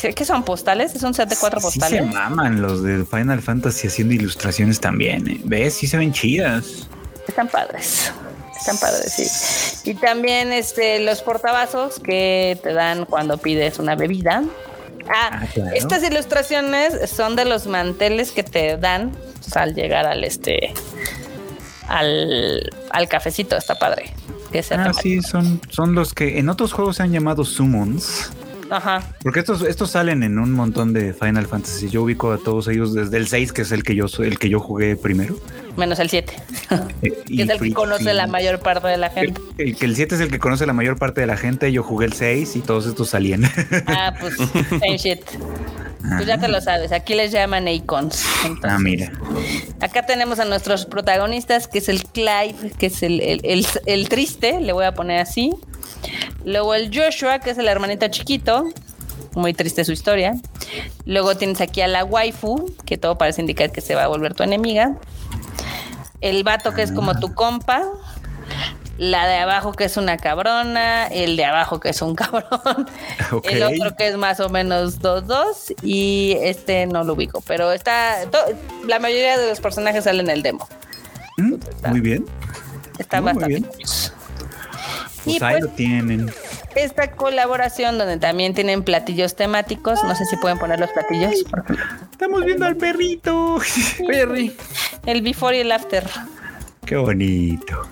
¿Qué 0.00 0.24
son 0.24 0.42
postales? 0.44 0.94
Es 0.94 1.02
un 1.02 1.14
set 1.14 1.28
de 1.28 1.36
cuatro 1.36 1.60
Sí 1.60 1.64
postales. 1.64 2.00
se 2.00 2.06
maman 2.06 2.60
los 2.62 2.82
de 2.82 3.04
Final 3.04 3.40
Fantasy 3.42 3.88
haciendo 3.88 4.14
ilustraciones 4.14 4.80
también. 4.80 5.28
¿eh? 5.28 5.40
¿Ves? 5.44 5.74
Sí 5.74 5.86
se 5.86 5.96
ven 5.96 6.12
chidas. 6.12 6.88
Están 7.28 7.48
padres. 7.48 8.12
Están 8.58 8.76
padres, 8.78 9.12
sí. 9.12 9.90
Y 9.90 9.94
también 9.94 10.52
este, 10.52 11.00
los 11.00 11.22
portavasos 11.22 11.98
que 11.98 12.58
te 12.62 12.72
dan 12.72 13.04
cuando 13.06 13.38
pides 13.38 13.78
una 13.78 13.94
bebida. 13.96 14.42
Ah, 15.08 15.30
Ah, 15.42 15.46
claro. 15.52 15.70
estas 15.74 16.02
ilustraciones 16.02 17.10
son 17.10 17.34
de 17.36 17.44
los 17.44 17.66
manteles 17.66 18.32
que 18.32 18.42
te 18.42 18.76
dan 18.76 19.10
pues, 19.40 19.56
al 19.56 19.74
llegar 19.74 20.06
al 20.06 20.24
este 20.24 20.72
al, 21.88 22.70
al 22.90 23.08
cafecito, 23.08 23.56
está 23.56 23.74
padre. 23.76 24.12
Que 24.52 24.64
Ah, 24.72 24.92
sí, 25.00 25.22
son, 25.22 25.60
son 25.70 25.94
los 25.94 26.12
que 26.12 26.38
en 26.38 26.48
otros 26.48 26.72
juegos 26.72 26.96
se 26.96 27.02
han 27.04 27.12
llamado 27.12 27.44
summons. 27.44 28.30
Ajá. 28.70 29.02
Porque 29.22 29.40
estos, 29.40 29.62
estos 29.62 29.90
salen 29.90 30.22
en 30.22 30.38
un 30.38 30.52
montón 30.52 30.92
de 30.92 31.12
Final 31.12 31.46
Fantasy. 31.46 31.88
Yo 31.90 32.02
ubico 32.02 32.32
a 32.32 32.38
todos 32.38 32.68
ellos 32.68 32.94
desde 32.94 33.16
el 33.16 33.26
6, 33.28 33.52
que 33.52 33.62
es 33.62 33.72
el 33.72 33.82
que 33.82 33.94
yo 33.94 34.06
el 34.20 34.38
que 34.38 34.48
yo 34.48 34.60
jugué 34.60 34.96
primero. 34.96 35.36
Menos 35.76 35.98
el 35.98 36.10
7, 36.10 36.32
Eh, 37.02 37.12
que 37.26 37.42
es 37.42 37.48
el 37.48 37.58
que 37.60 37.72
conoce 37.72 38.12
la 38.14 38.26
mayor 38.26 38.60
parte 38.60 38.88
de 38.88 38.96
la 38.96 39.10
gente. 39.10 39.40
el 39.58 39.76
que 39.76 39.86
el 39.86 39.96
7 39.96 40.14
es 40.14 40.20
el 40.20 40.30
que 40.30 40.38
conoce 40.38 40.66
la 40.66 40.72
mayor 40.72 40.98
parte 40.98 41.20
de 41.20 41.26
la 41.26 41.36
gente. 41.36 41.72
Yo 41.72 41.82
jugué 41.82 42.06
el 42.06 42.12
6 42.12 42.56
y 42.56 42.60
todos 42.60 42.86
estos 42.86 43.08
salían. 43.10 43.42
Ah, 43.86 44.14
pues 44.20 44.34
same 44.36 44.98
shit. 44.98 45.20
Pues 46.16 46.26
ya 46.26 46.38
te 46.38 46.48
lo 46.48 46.60
sabes, 46.60 46.92
aquí 46.92 47.14
les 47.14 47.30
llaman 47.30 47.68
icons. 47.68 48.24
Entonces, 48.44 48.70
ah, 48.70 48.78
mira. 48.78 49.12
Acá 49.80 50.06
tenemos 50.06 50.38
a 50.40 50.44
nuestros 50.44 50.86
protagonistas, 50.86 51.68
que 51.68 51.78
es 51.78 51.88
el 51.88 52.04
Clive, 52.04 52.72
que 52.78 52.86
es 52.86 53.02
el, 53.02 53.20
el- 53.20 53.40
el- 53.44 53.66
el 53.86 54.08
triste, 54.08 54.60
le 54.60 54.72
voy 54.72 54.86
a 54.86 54.92
poner 54.94 55.20
así. 55.20 55.52
Luego 56.44 56.74
el 56.74 56.90
Joshua, 56.94 57.38
que 57.40 57.50
es 57.50 57.58
el 57.58 57.68
hermanito 57.68 58.08
chiquito. 58.08 58.59
Muy 59.34 59.54
triste 59.54 59.84
su 59.84 59.92
historia. 59.92 60.34
Luego 61.04 61.36
tienes 61.36 61.60
aquí 61.60 61.80
a 61.82 61.88
la 61.88 62.04
waifu, 62.04 62.74
que 62.84 62.98
todo 62.98 63.16
parece 63.16 63.40
indicar 63.40 63.70
que 63.70 63.80
se 63.80 63.94
va 63.94 64.04
a 64.04 64.08
volver 64.08 64.34
tu 64.34 64.42
enemiga. 64.42 64.96
El 66.20 66.42
vato, 66.44 66.74
que 66.74 66.82
es 66.82 66.92
como 66.92 67.18
tu 67.18 67.34
compa. 67.34 67.84
La 68.98 69.26
de 69.26 69.36
abajo, 69.36 69.72
que 69.72 69.84
es 69.84 69.96
una 69.96 70.18
cabrona. 70.18 71.06
El 71.06 71.36
de 71.36 71.44
abajo, 71.46 71.80
que 71.80 71.88
es 71.90 72.02
un 72.02 72.14
cabrón. 72.16 72.88
El 73.44 73.62
otro, 73.62 73.96
que 73.96 74.08
es 74.08 74.16
más 74.16 74.40
o 74.40 74.48
menos 74.50 75.00
2-2. 75.00 75.76
Y 75.82 76.36
este 76.42 76.86
no 76.86 77.04
lo 77.04 77.14
ubico. 77.14 77.42
Pero 77.46 77.72
está. 77.72 78.18
la 78.86 78.98
mayoría 78.98 79.38
de 79.38 79.48
los 79.48 79.60
personajes 79.60 80.04
salen 80.04 80.28
en 80.28 80.36
el 80.36 80.42
demo. 80.42 80.68
Mm, 81.38 81.54
Muy 81.88 82.00
bien. 82.00 82.26
Está 82.98 83.22
Muy, 83.22 83.32
muy 83.32 83.42
bastante 83.42 83.60
bien. 83.60 83.72
Pues 83.76 84.12
Y 85.24 85.32
ahí 85.32 85.38
pues 85.38 85.60
lo 85.62 85.68
tienen. 85.68 86.30
Esta 86.76 87.12
colaboración 87.12 87.98
donde 87.98 88.16
también 88.18 88.54
tienen 88.54 88.82
platillos 88.82 89.34
temáticos, 89.36 90.02
no 90.04 90.14
sé 90.14 90.24
si 90.26 90.36
pueden 90.36 90.58
poner 90.58 90.78
los 90.80 90.90
platillos, 90.90 91.32
Estamos 92.12 92.44
viendo 92.44 92.66
al 92.66 92.76
perrito. 92.76 93.58
Perry. 94.06 94.56
el 95.06 95.22
before 95.22 95.56
y 95.56 95.60
el 95.60 95.72
after. 95.72 96.04
Qué 96.84 96.96
bonito. 96.96 97.88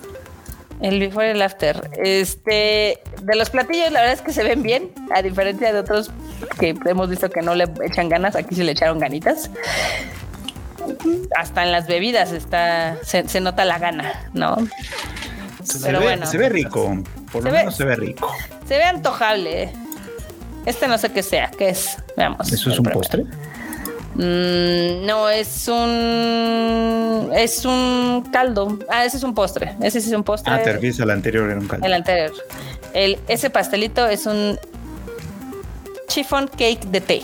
El 0.81 0.99
before 0.99 1.27
y 1.27 1.31
el 1.31 1.41
after. 1.41 1.89
Este, 2.01 2.99
de 3.21 3.35
los 3.35 3.49
platillos, 3.49 3.91
la 3.91 3.99
verdad 4.01 4.13
es 4.15 4.21
que 4.21 4.31
se 4.31 4.43
ven 4.43 4.63
bien, 4.63 4.91
a 5.13 5.21
diferencia 5.21 5.73
de 5.73 5.79
otros 5.79 6.11
que 6.59 6.73
hemos 6.85 7.09
visto 7.09 7.29
que 7.29 7.41
no 7.41 7.53
le 7.55 7.65
echan 7.83 8.07
ganas, 8.07 8.35
aquí 8.35 8.55
sí 8.55 8.63
le 8.63 8.71
echaron 8.71 8.97
ganitas. 8.99 9.49
Hasta 11.35 11.63
en 11.63 11.71
las 11.71 11.87
bebidas 11.87 12.31
está, 12.31 12.97
se, 13.03 13.27
se 13.27 13.41
nota 13.41 13.65
la 13.65 13.77
gana, 13.77 14.29
¿no? 14.33 14.57
Se, 15.63 15.79
Pero 15.85 15.99
ve, 15.99 16.05
bueno, 16.05 16.25
se 16.25 16.37
ve 16.37 16.49
rico. 16.49 16.97
Por 17.31 17.43
Se 17.43 17.47
lo 17.49 17.51
ve- 17.53 17.59
menos 17.59 17.75
se 17.75 17.83
ve 17.85 17.95
rico. 17.95 18.31
Se 18.69 18.77
ve 18.77 18.83
antojable. 18.83 19.71
Este 20.65 20.87
no 20.87 20.99
sé 20.99 21.11
qué 21.11 21.23
sea, 21.23 21.49
¿qué 21.49 21.69
es? 21.69 21.97
Veamos. 22.15 22.51
¿Eso 22.53 22.69
es 22.69 22.77
un 22.77 22.83
primero. 22.83 22.99
postre? 22.99 23.23
Mm, 24.13 25.07
no, 25.07 25.27
es 25.27 25.67
un. 25.67 27.31
Es 27.35 27.65
un 27.65 28.29
caldo. 28.31 28.77
Ah, 28.87 29.05
ese 29.05 29.17
es 29.17 29.23
un 29.23 29.33
postre. 29.33 29.75
Ese 29.81 29.99
sí 29.99 30.09
es 30.09 30.15
un 30.15 30.23
postre. 30.23 30.53
Ah, 30.53 30.61
te 30.61 30.73
refieres 30.73 31.01
al 31.01 31.09
anterior, 31.09 31.49
era 31.49 31.59
un 31.59 31.67
caldo. 31.67 31.83
El 31.83 31.93
anterior. 31.93 32.31
El, 32.93 33.17
ese 33.27 33.49
pastelito 33.49 34.07
es 34.07 34.27
un 34.27 34.59
chiffon 36.07 36.47
cake 36.47 36.85
de 36.91 37.01
té. 37.01 37.21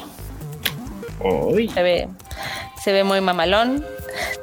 Se 1.73 1.83
ve, 1.83 2.07
se 2.83 2.91
ve 2.91 3.03
muy 3.03 3.21
mamalón. 3.21 3.85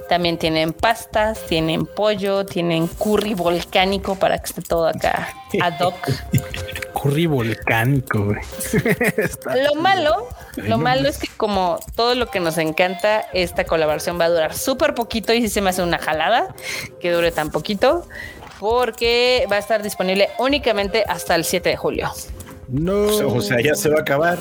También 0.09 0.39
tienen 0.39 0.73
pastas, 0.73 1.44
tienen 1.47 1.86
pollo, 1.86 2.44
tienen 2.44 2.86
curry 2.86 3.35
volcánico 3.35 4.16
para 4.16 4.39
que 4.39 4.47
esté 4.47 4.62
todo 4.62 4.86
acá 4.86 5.35
ad 5.62 5.81
hoc. 5.81 5.94
Curry 7.01 7.27
volcánico, 7.27 8.27
güey. 8.27 8.39
Lo 9.66 9.81
malo, 9.81 10.28
lo 10.57 10.78
malo 10.78 11.09
es 11.09 11.19
que 11.19 11.28
como 11.36 11.81
todo 11.97 12.15
lo 12.15 12.27
que 12.27 12.39
nos 12.39 12.59
encanta, 12.59 13.20
esta 13.32 13.65
colaboración 13.65 14.20
va 14.20 14.27
a 14.27 14.28
durar 14.28 14.55
súper 14.55 14.94
poquito 14.94 15.32
y 15.32 15.43
sí 15.43 15.49
se 15.49 15.61
me 15.61 15.70
hace 15.70 15.82
una 15.82 15.99
jalada 15.99 16.55
que 17.01 17.11
dure 17.11 17.32
tan 17.32 17.51
poquito 17.51 18.07
porque 18.61 19.47
va 19.51 19.57
a 19.57 19.59
estar 19.59 19.82
disponible 19.82 20.31
únicamente 20.39 21.05
hasta 21.09 21.35
el 21.35 21.44
7 21.44 21.70
de 21.70 21.77
julio. 21.77 22.12
No. 22.73 23.05
O 23.28 23.40
sea, 23.43 23.61
ya 23.62 23.74
se 23.74 23.89
va 23.90 23.99
a 23.99 24.01
acabar. 24.01 24.39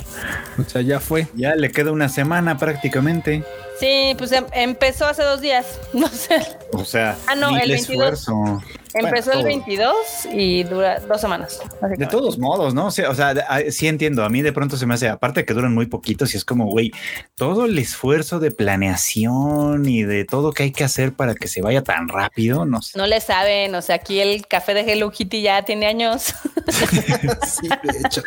O 0.58 0.64
sea, 0.68 0.82
ya 0.82 1.00
fue. 1.02 1.28
Ya 1.36 1.54
le 1.56 1.70
queda 1.72 1.92
una 1.92 2.08
semana 2.10 2.58
prácticamente. 2.58 3.44
Sí, 3.80 4.16
pues 4.18 4.32
em- 4.32 4.46
empezó 4.54 5.06
hace 5.06 5.22
dos 5.24 5.42
días, 5.42 5.80
no 5.94 6.08
sé. 6.08 6.42
O 6.72 6.86
sea, 6.86 7.18
Ah, 7.28 7.36
no, 7.36 7.50
el 7.50 7.68
le 7.68 7.74
22. 7.76 8.14
esfuerzo. 8.20 8.64
Empezó 8.94 9.32
Bueno, 9.32 9.48
el 9.50 9.62
todo. 9.62 9.66
22 9.66 9.96
y 10.34 10.64
dura 10.64 11.00
dos 11.00 11.22
semanas. 11.22 11.60
De 11.98 12.08
todos 12.08 12.38
modos, 12.38 12.74
¿no? 12.74 12.88
O 12.88 12.92
sea, 12.92 13.10
o 13.10 13.16
sea, 13.16 13.34
sí 13.70 13.88
entiendo. 13.88 14.24
A 14.24 14.30
mí 14.30 14.42
de 14.42 14.54
pronto 14.54 14.78
se 14.78 14.86
me 14.86 14.94
hace, 14.94 15.10
aparte 15.10 15.46
que 15.46 15.54
duran 15.54 15.74
muy 15.74 15.86
poquitos, 15.86 16.34
y 16.34 16.38
es 16.38 16.46
como, 16.46 16.66
güey, 16.66 16.92
todo 17.36 17.66
el 17.66 17.78
esfuerzo 17.78 18.40
de 18.40 18.52
planeación 18.52 19.88
y 19.88 20.04
de 20.04 20.26
todo 20.26 20.52
que 20.52 20.64
hay 20.64 20.72
que 20.72 20.84
hacer 20.84 21.14
para 21.14 21.36
que 21.36 21.48
se 21.48 21.62
vaya 21.62 21.84
tan 21.84 22.08
rápido, 22.08 22.66
no 22.66 22.82
sé. 22.82 22.98
No 22.98 23.08
le 23.08 23.22
saben, 23.22 23.74
o 23.76 23.82
sea, 23.82 23.96
aquí 23.96 24.20
el 24.20 24.48
café 24.48 24.74
de 24.74 24.82
Hello 24.82 25.12
Kitty 25.12 25.42
ya 25.42 25.64
tiene 25.64 25.88
años. 25.88 26.34
Sí, 27.44 27.68
de 27.68 28.00
hecho. 28.06 28.24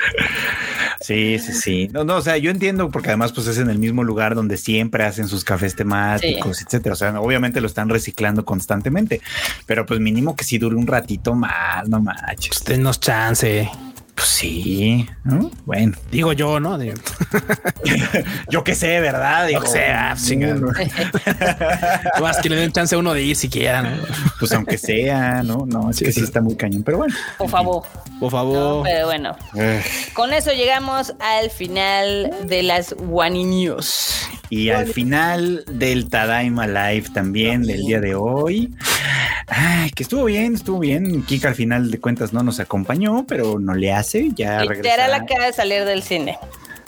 Sí, 1.00 1.38
sí, 1.38 1.52
sí. 1.52 1.88
No, 1.92 2.04
no, 2.04 2.16
o 2.16 2.20
sea, 2.22 2.36
yo 2.36 2.50
entiendo 2.50 2.90
porque 2.90 3.08
además 3.08 3.32
pues 3.32 3.46
es 3.46 3.58
en 3.58 3.70
el 3.70 3.78
mismo 3.78 4.04
lugar 4.04 4.34
donde 4.34 4.56
siempre 4.56 5.04
hacen 5.04 5.28
sus 5.28 5.44
cafés 5.44 5.76
temáticos, 5.76 6.62
etcétera. 6.62 6.94
O 6.94 6.96
sea, 6.96 7.20
obviamente 7.20 7.60
lo 7.60 7.66
están 7.66 7.88
reciclando 7.88 8.44
constantemente, 8.44 9.20
pero 9.66 9.86
pues 9.86 10.00
mínimo 10.00 10.36
que 10.36 10.44
si 10.54 10.58
dure 10.58 10.76
un 10.76 10.86
ratito 10.86 11.34
más, 11.34 11.88
no 11.88 12.00
manches. 12.00 12.50
Pues 12.50 12.64
denos 12.64 13.00
chance. 13.00 13.68
Pues 14.14 14.28
sí, 14.28 15.08
¿no? 15.24 15.50
Bueno, 15.64 15.96
Digo 16.12 16.32
yo, 16.32 16.60
¿no? 16.60 16.78
De- 16.78 16.94
yo 18.50 18.62
qué 18.62 18.74
sé, 18.76 19.00
¿verdad? 19.00 19.48
Digo, 19.48 19.60
Yo 19.60 19.64
qué 19.64 19.70
sé, 19.72 19.86
ah, 19.88 20.14
Más 22.20 22.38
que 22.38 22.48
le 22.48 22.56
den 22.56 22.72
chance 22.72 22.94
a 22.94 22.98
uno 22.98 23.12
de 23.12 23.22
ir 23.22 23.36
siquiera, 23.36 23.82
¿no? 23.82 23.90
pues 24.38 24.52
aunque 24.52 24.78
sea, 24.78 25.42
no, 25.42 25.64
no, 25.66 25.90
es 25.90 25.96
Sí, 25.96 26.04
que 26.04 26.12
sí. 26.12 26.20
sí. 26.20 26.26
está 26.26 26.40
muy 26.40 26.54
cañón, 26.56 26.82
pero 26.84 26.98
bueno. 26.98 27.14
Por 27.38 27.48
favor. 27.50 27.82
Por 28.20 28.22
No, 28.22 28.30
favor. 28.30 28.82
pero 28.84 29.06
bueno. 29.06 29.36
Con 30.14 30.32
eso 30.32 30.52
llegamos 30.52 31.12
al 31.18 31.50
final 31.50 32.30
de 32.46 32.62
las 32.62 32.94
Wani 32.98 33.44
News. 33.44 34.28
Y 34.50 34.70
al 34.70 34.86
final 34.86 35.64
del 35.66 36.08
Tadaima 36.08 36.66
Live 36.68 37.08
también 37.12 37.62
del 37.62 37.80
día 37.80 38.00
de 38.00 38.14
hoy. 38.14 38.72
Ay, 39.48 39.90
que 39.90 40.02
estuvo 40.04 40.24
bien, 40.24 40.54
estuvo 40.54 40.78
bien. 40.78 41.22
Kika 41.22 41.48
al 41.48 41.54
final 41.54 41.90
de 41.90 41.98
cuentas 41.98 42.32
no 42.32 42.42
nos 42.42 42.60
acompañó, 42.60 43.24
pero 43.26 43.58
no 43.58 43.74
le 43.74 43.92
hace. 43.92 44.03
Ya 44.34 44.60
Literal 44.60 44.68
regresará. 44.68 45.16
acaba 45.16 45.46
de 45.46 45.52
salir 45.52 45.84
del 45.84 46.02
cine. 46.02 46.38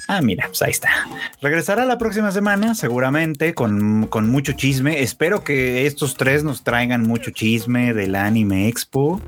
Ah, 0.09 0.21
mira, 0.23 0.47
pues 0.47 0.63
ahí 0.63 0.71
está. 0.71 0.89
Regresará 1.43 1.85
la 1.85 1.99
próxima 1.99 2.31
semana, 2.31 2.77
seguramente, 2.77 3.55
con, 3.55 4.07
con 4.07 4.31
mucho 4.31 4.53
chisme. 4.53 5.03
Espero 5.03 5.43
que 5.43 5.85
estos 5.89 6.15
tres 6.17 6.45
nos 6.45 6.63
traigan 6.63 7.03
mucho 7.03 7.33
chisme 7.33 7.93
del 7.93 8.15
Anime 8.15 8.69
Expo, 8.69 9.21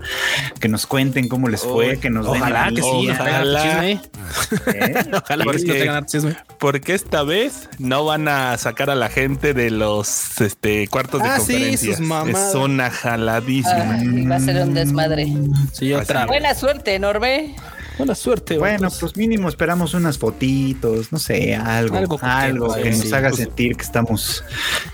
que 0.60 0.68
nos 0.68 0.86
cuenten 0.86 1.26
cómo 1.26 1.48
les 1.48 1.62
fue, 1.62 1.94
Uy, 1.94 1.98
que 1.98 2.10
nos 2.10 2.30
den 2.30 2.42
Ojalá 2.42 2.70
la 2.70 2.76
que 2.76 2.82
sí, 2.82 3.08
Ojalá. 3.10 3.62
chisme. 3.62 3.90
¿eh? 3.92 4.94
Ojalá 5.20 5.44
Sí, 5.44 5.50
que 5.66 5.72
sí 5.72 5.80
sí. 5.80 6.06
chisme. 6.06 6.36
Porque 6.60 6.94
esta 6.94 7.24
vez 7.24 7.68
no 7.80 8.04
van 8.04 8.28
a 8.28 8.56
sacar 8.56 8.88
a 8.88 8.94
la 8.94 9.08
gente 9.08 9.54
de 9.54 9.72
los 9.72 10.40
este, 10.40 10.86
cuartos 10.86 11.24
de 11.24 11.28
Ah, 11.28 11.40
sí, 11.40 11.54
conferencias. 11.54 11.98
mamadas. 11.98 12.50
es 12.50 12.54
una 12.54 12.88
jaladísima. 12.92 13.94
Ay, 13.98 14.26
va 14.26 14.36
a 14.36 14.40
ser 14.40 14.62
un 14.62 14.74
desmadre. 14.74 15.26
Sí, 15.72 15.92
otra. 15.92 16.26
Buena 16.26 16.54
suerte, 16.54 16.94
enorme. 16.94 17.56
Buena 17.98 18.14
suerte. 18.14 18.58
Bueno, 18.58 18.88
pues 19.00 19.16
mínimo 19.16 19.48
esperamos 19.48 19.92
unas 19.92 20.18
fotitos, 20.18 21.12
no 21.12 21.18
sé, 21.18 21.56
algo, 21.56 21.96
algo, 21.96 22.18
algo 22.22 22.74
que, 22.74 22.90
nos 22.90 23.12
haga 23.12 23.30
pues 23.30 23.42
sentir 23.42 23.76
que 23.76 23.82
estamos, 23.82 24.44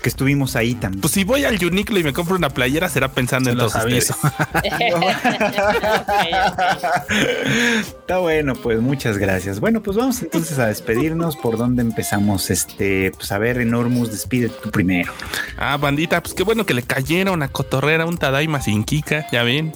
que 0.01 0.09
estuvimos 0.09 0.55
ahí 0.55 0.73
también. 0.73 1.01
Pues 1.01 1.13
si 1.13 1.23
voy 1.23 1.45
al 1.45 1.63
Uniqlo 1.63 1.99
y 1.99 2.03
me 2.03 2.13
compro 2.13 2.35
una 2.35 2.49
playera, 2.49 2.89
será 2.89 3.11
pensando 3.11 3.51
en 3.51 3.57
los 3.57 3.75
avisos. 3.75 4.17
Está 7.79 8.17
bueno, 8.17 8.55
pues 8.55 8.81
muchas 8.81 9.19
gracias. 9.19 9.59
Bueno, 9.59 9.83
pues 9.83 9.97
vamos 9.97 10.21
entonces 10.21 10.57
a 10.57 10.67
despedirnos. 10.67 11.35
¿Por 11.37 11.57
dónde 11.57 11.83
empezamos? 11.83 12.49
Este, 12.49 13.11
pues 13.11 13.31
a 13.31 13.37
ver, 13.37 13.59
Enormus, 13.59 14.11
despide 14.11 14.49
tú 14.49 14.71
primero. 14.71 15.11
Ah, 15.57 15.77
bandita, 15.77 16.23
pues 16.23 16.33
qué 16.33 16.43
bueno 16.43 16.65
que 16.65 16.73
le 16.73 16.83
cayeron 16.83 17.43
a 17.43 17.49
Cotorrera 17.49 18.05
un 18.05 18.17
Tadaima 18.17 18.61
sin 18.61 18.83
Kika, 18.83 19.27
ya 19.31 19.43
ven 19.43 19.73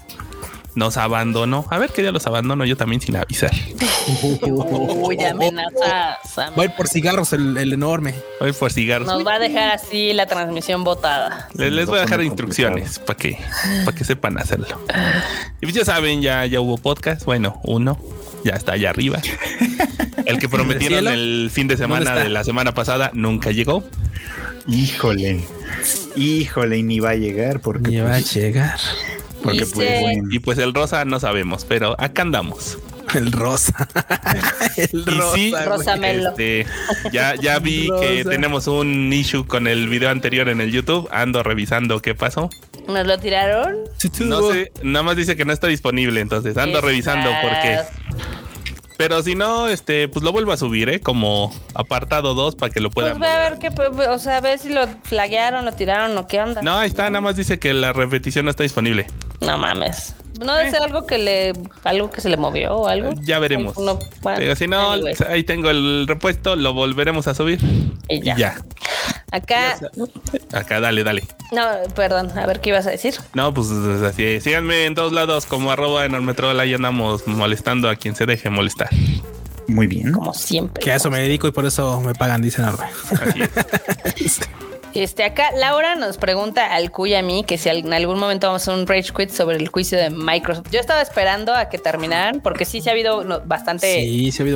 nos 0.76 0.98
abandonó. 0.98 1.66
A 1.70 1.78
ver 1.78 1.92
qué 1.92 2.02
día 2.02 2.12
los 2.12 2.26
abandono 2.28 2.66
yo 2.66 2.78
también 2.78 3.02
sin 3.02 3.16
avisar. 3.16 3.52
Uy, 4.42 5.24
amenaza. 5.24 6.18
Va 6.38 6.64
a 6.64 6.66
ir 6.66 6.72
por 6.76 6.88
cigarros 6.88 7.34
el, 7.34 7.58
enorme. 7.58 8.16
Va 8.42 8.52
por 8.54 8.72
cigarros. 8.72 9.08
Nos 9.08 9.26
va 9.26 9.36
a 9.36 9.40
dejar 9.40 9.72
así 9.72 10.14
la 10.14 10.26
transmisión 10.26 10.84
botada. 10.84 11.50
Les, 11.54 11.86
voy 11.86 12.00
a 12.00 12.02
dejar 12.02 12.22
instrucciones 12.24 13.00
para 13.00 13.18
que, 13.18 13.38
para 13.86 13.98
que 13.98 14.04
sepan 14.04 14.38
hacerlo. 14.38 14.68
Y 15.62 15.66
pues 15.66 15.74
ya 15.74 15.86
saben, 15.86 16.22
ya, 16.22 16.46
ya 16.46 16.62
hubo 16.62 16.78
podcast. 16.78 17.26
Bueno, 17.26 17.60
uno 17.64 18.00
ya 18.44 18.54
está 18.54 18.74
allá 18.74 18.90
arriba. 18.90 19.20
El 20.26 20.40
que 20.40 20.50
prometieron 20.50 21.08
el 21.08 21.50
fin 21.52 21.68
de 21.68 21.78
semana 21.78 22.16
de 22.16 22.30
la 22.30 22.44
semana 22.44 22.74
pasada 22.74 23.12
nunca 23.14 23.52
llegó. 23.52 23.84
Híjole, 24.68 25.42
híjole, 26.16 26.78
y 26.78 26.84
ni 26.84 27.00
va 27.00 27.12
a 27.12 27.16
llegar 27.16 27.60
porque 27.60 27.90
ni 27.90 28.00
va 28.00 28.10
a 28.10 28.12
pues, 28.12 28.34
llegar. 28.34 28.80
Porque 29.44 29.66
pues, 29.66 30.18
y 30.30 30.40
pues 30.40 30.58
el 30.58 30.74
rosa 30.74 31.06
no 31.06 31.20
sabemos, 31.20 31.66
pero 31.66 31.96
acá 32.00 32.24
andamos. 32.24 32.78
El 33.16 33.32
rosa. 33.32 33.88
el 34.78 35.06
rosa. 35.66 35.96
Este, 35.96 36.66
ya, 37.12 37.36
ya 37.36 37.60
vi 37.60 37.90
que 38.00 38.24
tenemos 38.24 38.68
un 38.68 39.12
issue 39.12 39.48
con 39.48 39.68
el 39.68 39.90
video 39.90 40.10
anterior 40.10 40.50
en 40.50 40.62
el 40.62 40.72
YouTube. 40.72 41.08
Ando 41.12 41.42
revisando 41.42 42.02
qué 42.02 42.14
pasó. 42.14 42.50
¿Nos 42.88 43.06
lo 43.06 43.18
tiraron? 43.18 43.78
No 44.20 44.52
sé, 44.52 44.72
nada 44.84 45.04
más 45.04 45.16
dice 45.16 45.36
que 45.36 45.46
no 45.46 45.54
está 45.54 45.68
disponible, 45.68 46.22
entonces 46.22 46.58
ando 46.58 46.82
revisando 46.82 47.30
por 47.42 47.52
qué. 47.62 47.80
Pero 48.98 49.24
si 49.24 49.34
no, 49.34 49.70
este, 49.70 50.10
pues 50.10 50.26
lo 50.26 50.34
vuelvo 50.34 50.52
a 50.52 50.58
subir, 50.58 50.90
¿eh? 50.90 51.00
Como 51.00 51.54
apartado 51.74 52.34
2 52.34 52.56
para 52.56 52.74
que 52.74 52.82
lo 52.82 52.90
puedan 52.90 53.18
pues 53.18 53.30
a 53.30 53.50
ver 53.50 53.58
qué, 53.58 53.70
o 54.10 54.20
sea, 54.20 54.38
a 54.38 54.42
ver 54.42 54.60
si 54.60 54.68
lo 54.70 54.88
flaguearon, 55.04 55.64
lo 55.64 55.72
tiraron 55.72 56.18
o 56.18 56.28
qué 56.28 56.42
onda. 56.42 56.62
No, 56.62 56.78
ahí 56.78 56.90
está, 56.90 57.10
nada 57.10 57.22
más 57.22 57.38
dice 57.38 57.60
que 57.60 57.74
la 57.74 57.94
repetición 57.94 58.44
no 58.44 58.52
está 58.52 58.64
disponible. 58.64 59.08
No 59.42 59.58
mames. 59.58 60.16
No 60.40 60.56
debe 60.56 60.72
ser 60.72 60.82
algo 60.82 61.06
que 61.06 61.18
le, 61.18 61.54
algo 61.84 62.10
que 62.10 62.22
se 62.22 62.30
le 62.30 62.38
movió 62.38 62.74
o 62.76 62.88
algo. 62.88 63.12
Ya 63.22 63.40
veremos. 63.40 63.76
Pero 64.24 64.56
si 64.56 64.68
no, 64.68 64.96
ahí 65.28 65.44
tengo 65.44 65.70
el 65.70 66.08
repuesto, 66.08 66.56
lo 66.56 66.74
volveremos 66.74 67.28
a 67.28 67.36
subir. 67.36 67.60
Y 68.08 68.22
ya. 68.22 68.62
Acá. 69.32 69.78
Acá, 70.54 70.80
dale, 70.80 71.04
dale. 71.04 71.24
No, 71.52 71.66
perdón, 71.94 72.32
a 72.38 72.46
ver 72.46 72.62
qué 72.62 72.70
ibas 72.70 72.88
a 72.88 72.92
decir. 72.92 73.16
No, 73.34 73.54
pues 73.54 73.70
así. 73.70 74.40
Síganme 74.40 74.86
en 74.86 74.96
todos 74.96 75.12
lados 75.12 75.46
como 75.46 75.72
arroba 75.72 76.06
enormetrol. 76.06 76.58
Ahí 76.60 76.74
andamos 76.74 77.28
molestando 77.28 77.90
a 77.90 77.96
quien 77.96 78.16
se 78.16 78.26
deje 78.26 78.50
molestar. 78.50 78.90
Muy 79.68 79.88
bien. 79.88 80.14
Como 80.14 80.34
siempre. 80.34 80.82
Que 80.84 80.92
a 80.92 80.96
eso 80.96 81.12
me 81.12 81.20
dedico 81.20 81.48
y 81.48 81.52
por 81.52 81.66
eso 81.66 82.00
me 82.02 82.16
pagan, 82.16 82.42
dice 82.42 82.62
Norbe. 82.62 82.86
Así 84.06 84.24
es. 84.24 84.40
Este, 84.94 85.24
acá 85.24 85.52
Laura 85.56 85.96
nos 85.96 86.18
pregunta 86.18 86.74
al 86.74 86.92
Cuy 86.92 87.14
a 87.16 87.22
mí 87.22 87.44
que 87.44 87.58
si 87.58 87.70
en 87.70 87.94
algún 87.94 88.20
momento 88.20 88.48
vamos 88.48 88.68
a 88.68 88.72
hacer 88.72 88.82
un 88.82 88.88
rage 88.88 89.12
quit 89.16 89.30
sobre 89.30 89.58
el 89.58 89.68
juicio 89.68 89.98
de 89.98 90.10
Microsoft. 90.10 90.70
Yo 90.72 90.80
estaba 90.80 91.02
esperando 91.02 91.54
a 91.54 91.70
que 91.70 91.78
terminaran 91.78 92.42
porque 92.42 92.66
sí 92.66 92.82
se 92.82 92.90
ha 92.90 92.94
habido 92.94 93.24
bastante 93.46 94.06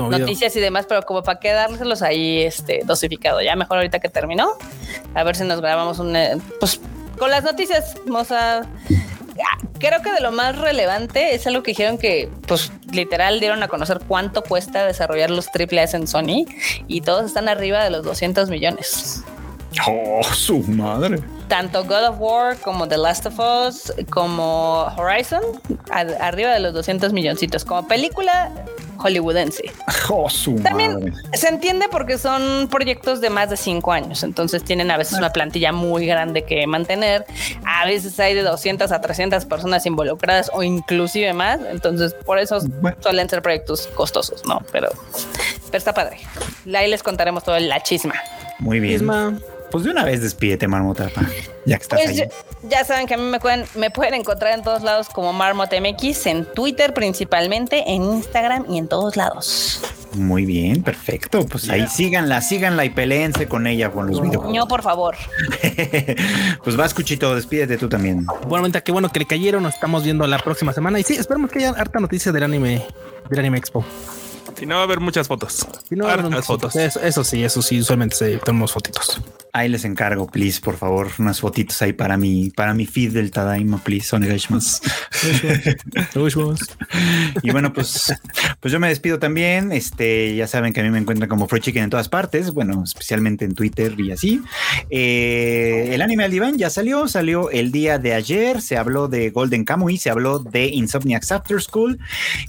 noticias 0.10 0.55
y 0.55 0.60
demás, 0.60 0.85
pero 0.88 1.03
como 1.03 1.23
para 1.23 1.39
quedárselos 1.39 2.01
ahí 2.01 2.41
este, 2.41 2.81
dosificado. 2.85 3.41
Ya 3.41 3.55
mejor 3.55 3.77
ahorita 3.77 3.99
que 3.99 4.10
terminó, 4.10 4.49
a 5.14 5.23
ver 5.23 5.35
si 5.35 5.43
nos 5.43 5.61
grabamos 5.61 5.99
un... 5.99 6.15
Eh, 6.15 6.38
pues 6.60 6.80
con 7.18 7.30
las 7.30 7.43
noticias, 7.43 7.95
vamos 8.05 8.31
a 8.31 8.68
creo 9.84 10.01
que 10.01 10.14
de 10.14 10.22
lo 10.22 10.31
más 10.31 10.57
relevante 10.57 11.35
es 11.35 11.45
algo 11.45 11.61
que 11.61 11.72
dijeron 11.72 11.97
que, 11.97 12.30
pues, 12.47 12.72
literal 12.91 13.41
dieron 13.41 13.61
a 13.64 13.68
conocer 13.68 13.99
cuánto 14.07 14.41
cuesta 14.41 14.85
desarrollar 14.85 15.30
los 15.30 15.47
AAA 15.47 15.89
en 15.93 16.07
Sony 16.07 16.45
y 16.88 17.01
todos 17.01 17.26
están 17.26 17.49
arriba 17.49 17.84
de 17.84 17.89
los 17.89 18.03
200 18.03 18.49
millones. 18.49 19.23
Oh, 19.87 20.23
su 20.23 20.59
madre. 20.59 21.19
Tanto 21.47 21.83
God 21.83 22.09
of 22.09 22.15
War 22.19 22.57
como 22.57 22.87
The 22.87 22.97
Last 22.97 23.25
of 23.25 23.39
Us 23.39 23.93
como 24.09 24.87
Horizon, 24.97 25.41
arriba 25.91 26.51
de 26.51 26.59
los 26.59 26.73
200 26.73 27.13
milloncitos. 27.13 27.65
Como 27.65 27.87
película 27.87 28.51
hollywoodense. 28.97 29.71
Oh, 30.09 30.29
su 30.29 30.55
También 30.55 31.13
se 31.33 31.47
entiende 31.49 31.87
porque 31.89 32.17
son 32.17 32.67
proyectos 32.69 33.21
de 33.21 33.29
más 33.29 33.49
de 33.49 33.57
cinco 33.57 33.91
años, 33.91 34.23
entonces 34.23 34.63
tienen 34.63 34.91
a 34.91 34.97
veces 34.97 35.17
una 35.17 35.31
plantilla 35.31 35.71
muy 35.71 36.05
grande 36.05 36.43
que 36.43 36.65
mantener. 36.67 37.25
A 37.65 37.85
veces 37.85 38.19
hay 38.19 38.33
de 38.33 38.43
200 38.43 38.91
a 38.91 39.01
300 39.01 39.45
personas 39.45 39.85
involucradas 39.85 40.49
o 40.53 40.63
inclusive 40.63 41.33
más, 41.33 41.59
entonces 41.69 42.13
por 42.13 42.39
eso 42.39 42.59
suelen 43.01 43.29
ser 43.29 43.41
proyectos 43.41 43.87
costosos, 43.87 44.45
¿no? 44.45 44.61
Pero, 44.71 44.89
pero 45.65 45.77
está 45.77 45.93
padre. 45.93 46.17
Ahí 46.73 46.89
les 46.89 47.03
contaremos 47.03 47.43
todo 47.43 47.59
la 47.59 47.81
chisma. 47.81 48.15
Muy 48.59 48.79
bien. 48.79 49.05
Pues 49.73 49.85
de 49.85 49.89
una 49.89 50.03
vez 50.03 50.21
despídete, 50.21 50.67
Marmota, 50.67 51.09
ya 51.65 51.77
que 51.77 51.81
estás 51.81 51.99
pues 51.99 52.19
ahí. 52.21 52.29
Ya, 52.69 52.85
saben 52.85 53.07
que 53.07 53.15
a 53.15 53.17
mí 53.17 53.23
me 53.23 53.39
pueden, 53.39 53.65
me 53.73 53.89
pueden 53.89 54.13
encontrar 54.13 54.53
en 54.53 54.63
todos 54.63 54.83
lados 54.83 55.09
como 55.09 55.33
Marmota 55.33 55.75
MX, 55.81 56.27
en 56.27 56.45
Twitter 56.45 56.93
principalmente, 56.93 57.83
en 57.87 58.03
Instagram 58.03 58.65
y 58.69 58.77
en 58.77 58.87
todos 58.87 59.17
lados. 59.17 59.81
Muy 60.13 60.45
bien, 60.45 60.83
perfecto. 60.83 61.43
Pues 61.47 61.71
ahí 61.71 61.87
síganla, 61.87 62.39
síganla 62.41 62.85
y 62.85 62.91
peleense 62.91 63.47
con 63.47 63.65
ella 63.65 63.89
con 63.89 64.05
los 64.05 64.21
videojuegos. 64.21 64.55
No, 64.55 64.67
por 64.67 64.83
favor. 64.83 65.15
pues 66.63 66.75
vas, 66.75 66.93
Cuchito, 66.93 67.33
despídete 67.33 67.77
tú 67.77 67.89
también. 67.89 68.27
Bueno, 68.47 68.69
qué 68.71 68.91
bueno 68.91 69.09
que 69.09 69.21
le 69.21 69.25
cayeron. 69.25 69.63
Nos 69.63 69.73
estamos 69.73 70.03
viendo 70.03 70.27
la 70.27 70.37
próxima 70.37 70.71
semana. 70.73 70.99
Y 70.99 71.03
sí, 71.03 71.15
esperemos 71.15 71.49
que 71.49 71.57
haya 71.57 71.69
harta 71.69 71.99
noticia 71.99 72.31
del 72.31 72.43
anime, 72.43 72.85
del 73.27 73.39
anime 73.39 73.57
expo. 73.57 73.83
Si 74.55 74.67
no 74.67 74.75
va 74.75 74.81
a 74.81 74.83
haber 74.83 74.99
muchas 74.99 75.27
fotos. 75.27 75.65
Si 75.89 75.95
no 75.95 76.05
va 76.05 76.11
a 76.11 76.13
haber 76.13 76.25
muchas 76.27 76.45
fotos. 76.45 76.75
Eso, 76.75 77.23
sí, 77.23 77.43
eso 77.43 77.63
sí, 77.63 77.79
usualmente 77.79 78.37
tenemos 78.37 78.71
fotitos. 78.71 79.19
Ahí 79.55 79.69
les 79.69 79.85
encargo, 79.85 80.25
please, 80.25 80.59
por 80.59 80.77
favor, 80.77 81.09
unas 81.19 81.39
fotitos 81.39 81.80
ahí 81.84 81.93
para 81.93 82.17
mi, 82.17 82.49
para 82.49 82.73
mi 82.73 82.88
feed 82.88 83.11
del 83.11 83.30
Tadaima, 83.30 83.77
please. 83.77 84.07
y 87.43 87.51
bueno, 87.51 87.71
pues, 87.71 88.13
pues 88.59 88.71
yo 88.71 88.80
me 88.80 88.88
despido 88.88 89.19
también. 89.19 89.71
Este, 89.71 90.35
ya 90.35 90.47
saben 90.47 90.73
que 90.73 90.80
a 90.80 90.84
mí 90.84 90.89
me 90.89 90.97
encuentran 90.97 91.30
como 91.30 91.47
Free 91.47 91.61
Chicken 91.61 91.84
en 91.84 91.89
todas 91.91 92.09
partes, 92.09 92.51
bueno, 92.51 92.84
especialmente 92.84 93.45
en 93.45 93.53
Twitter 93.53 93.93
y 93.99 94.11
así. 94.11 94.41
Eh, 94.89 95.89
el 95.91 96.01
anime 96.01 96.23
al 96.23 96.31
diván 96.31 96.57
ya 96.57 96.71
salió, 96.71 97.07
salió 97.07 97.51
el 97.51 97.71
día 97.71 97.99
de 97.99 98.15
ayer. 98.15 98.59
Se 98.59 98.77
habló 98.77 99.07
de 99.07 99.30
Golden 99.30 99.65
Kamuy, 99.65 99.97
se 99.97 100.09
habló 100.09 100.39
de 100.39 100.65
Insomniacs 100.65 101.31
After 101.31 101.61
School 101.61 101.99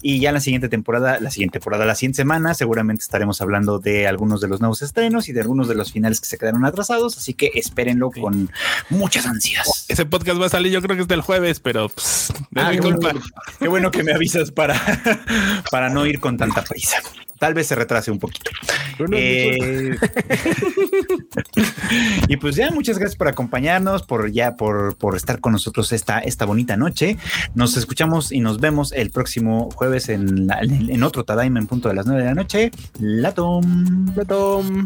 y 0.01 0.20
ya 0.20 0.32
la 0.32 0.40
siguiente 0.40 0.70
temporada, 0.70 1.20
la 1.20 1.31
siguiente 1.31 1.59
temporada, 1.59 1.85
la 1.85 1.94
siguiente 1.94 2.16
semana, 2.16 2.55
seguramente 2.55 3.02
estaremos 3.02 3.43
hablando 3.43 3.78
de 3.78 4.06
algunos 4.06 4.40
de 4.40 4.48
los 4.48 4.60
nuevos 4.60 4.81
estrenos 4.81 5.28
y 5.28 5.32
de 5.32 5.43
algunos 5.43 5.68
de 5.68 5.74
los 5.74 5.93
finales 5.93 6.20
que 6.20 6.26
se 6.26 6.39
quedaron 6.39 6.64
atrasados, 6.64 6.93
así 7.02 7.34
que 7.34 7.50
espérenlo 7.54 8.10
con 8.10 8.50
muchas 8.90 9.26
ansias. 9.26 9.86
Ese 9.88 10.06
podcast 10.06 10.40
va 10.40 10.46
a 10.46 10.50
salir, 10.50 10.72
yo 10.72 10.82
creo 10.82 10.96
que 10.96 11.02
es 11.02 11.08
del 11.08 11.20
jueves, 11.20 11.60
pero 11.60 11.88
pues, 11.88 12.32
ah, 12.56 12.72
qué, 13.58 13.68
bueno, 13.68 13.90
que 13.90 14.02
me 14.02 14.12
avisas 14.12 14.50
para, 14.50 14.74
para 15.70 15.90
no 15.90 16.06
ir 16.06 16.20
con 16.20 16.36
tanta 16.36 16.62
prisa. 16.62 16.98
Tal 17.38 17.52
vez 17.52 17.66
se 17.66 17.74
retrase 17.74 18.10
un 18.10 18.18
poquito. 18.18 18.50
Eh, 19.12 19.58
y 22.28 22.36
pues 22.36 22.56
ya, 22.56 22.70
muchas 22.70 22.98
gracias 22.98 23.16
por 23.16 23.28
acompañarnos, 23.28 24.02
por 24.02 24.30
ya, 24.30 24.56
por, 24.56 24.96
por 24.96 25.16
estar 25.16 25.40
con 25.40 25.52
nosotros 25.52 25.92
esta, 25.92 26.20
esta 26.20 26.44
bonita 26.44 26.76
noche. 26.76 27.18
Nos 27.54 27.76
escuchamos 27.76 28.30
y 28.32 28.40
nos 28.40 28.60
vemos 28.60 28.92
el 28.92 29.10
próximo 29.10 29.68
jueves 29.74 30.08
en, 30.08 30.48
en, 30.50 31.02
otro 31.02 31.24
Tadaima 31.24 31.58
en 31.58 31.66
punto 31.66 31.88
de 31.88 31.94
las 31.94 32.06
nueve 32.06 32.22
de 32.22 32.28
la 32.28 32.34
noche. 32.34 32.70
Latom. 32.98 34.14
Latom. 34.14 34.84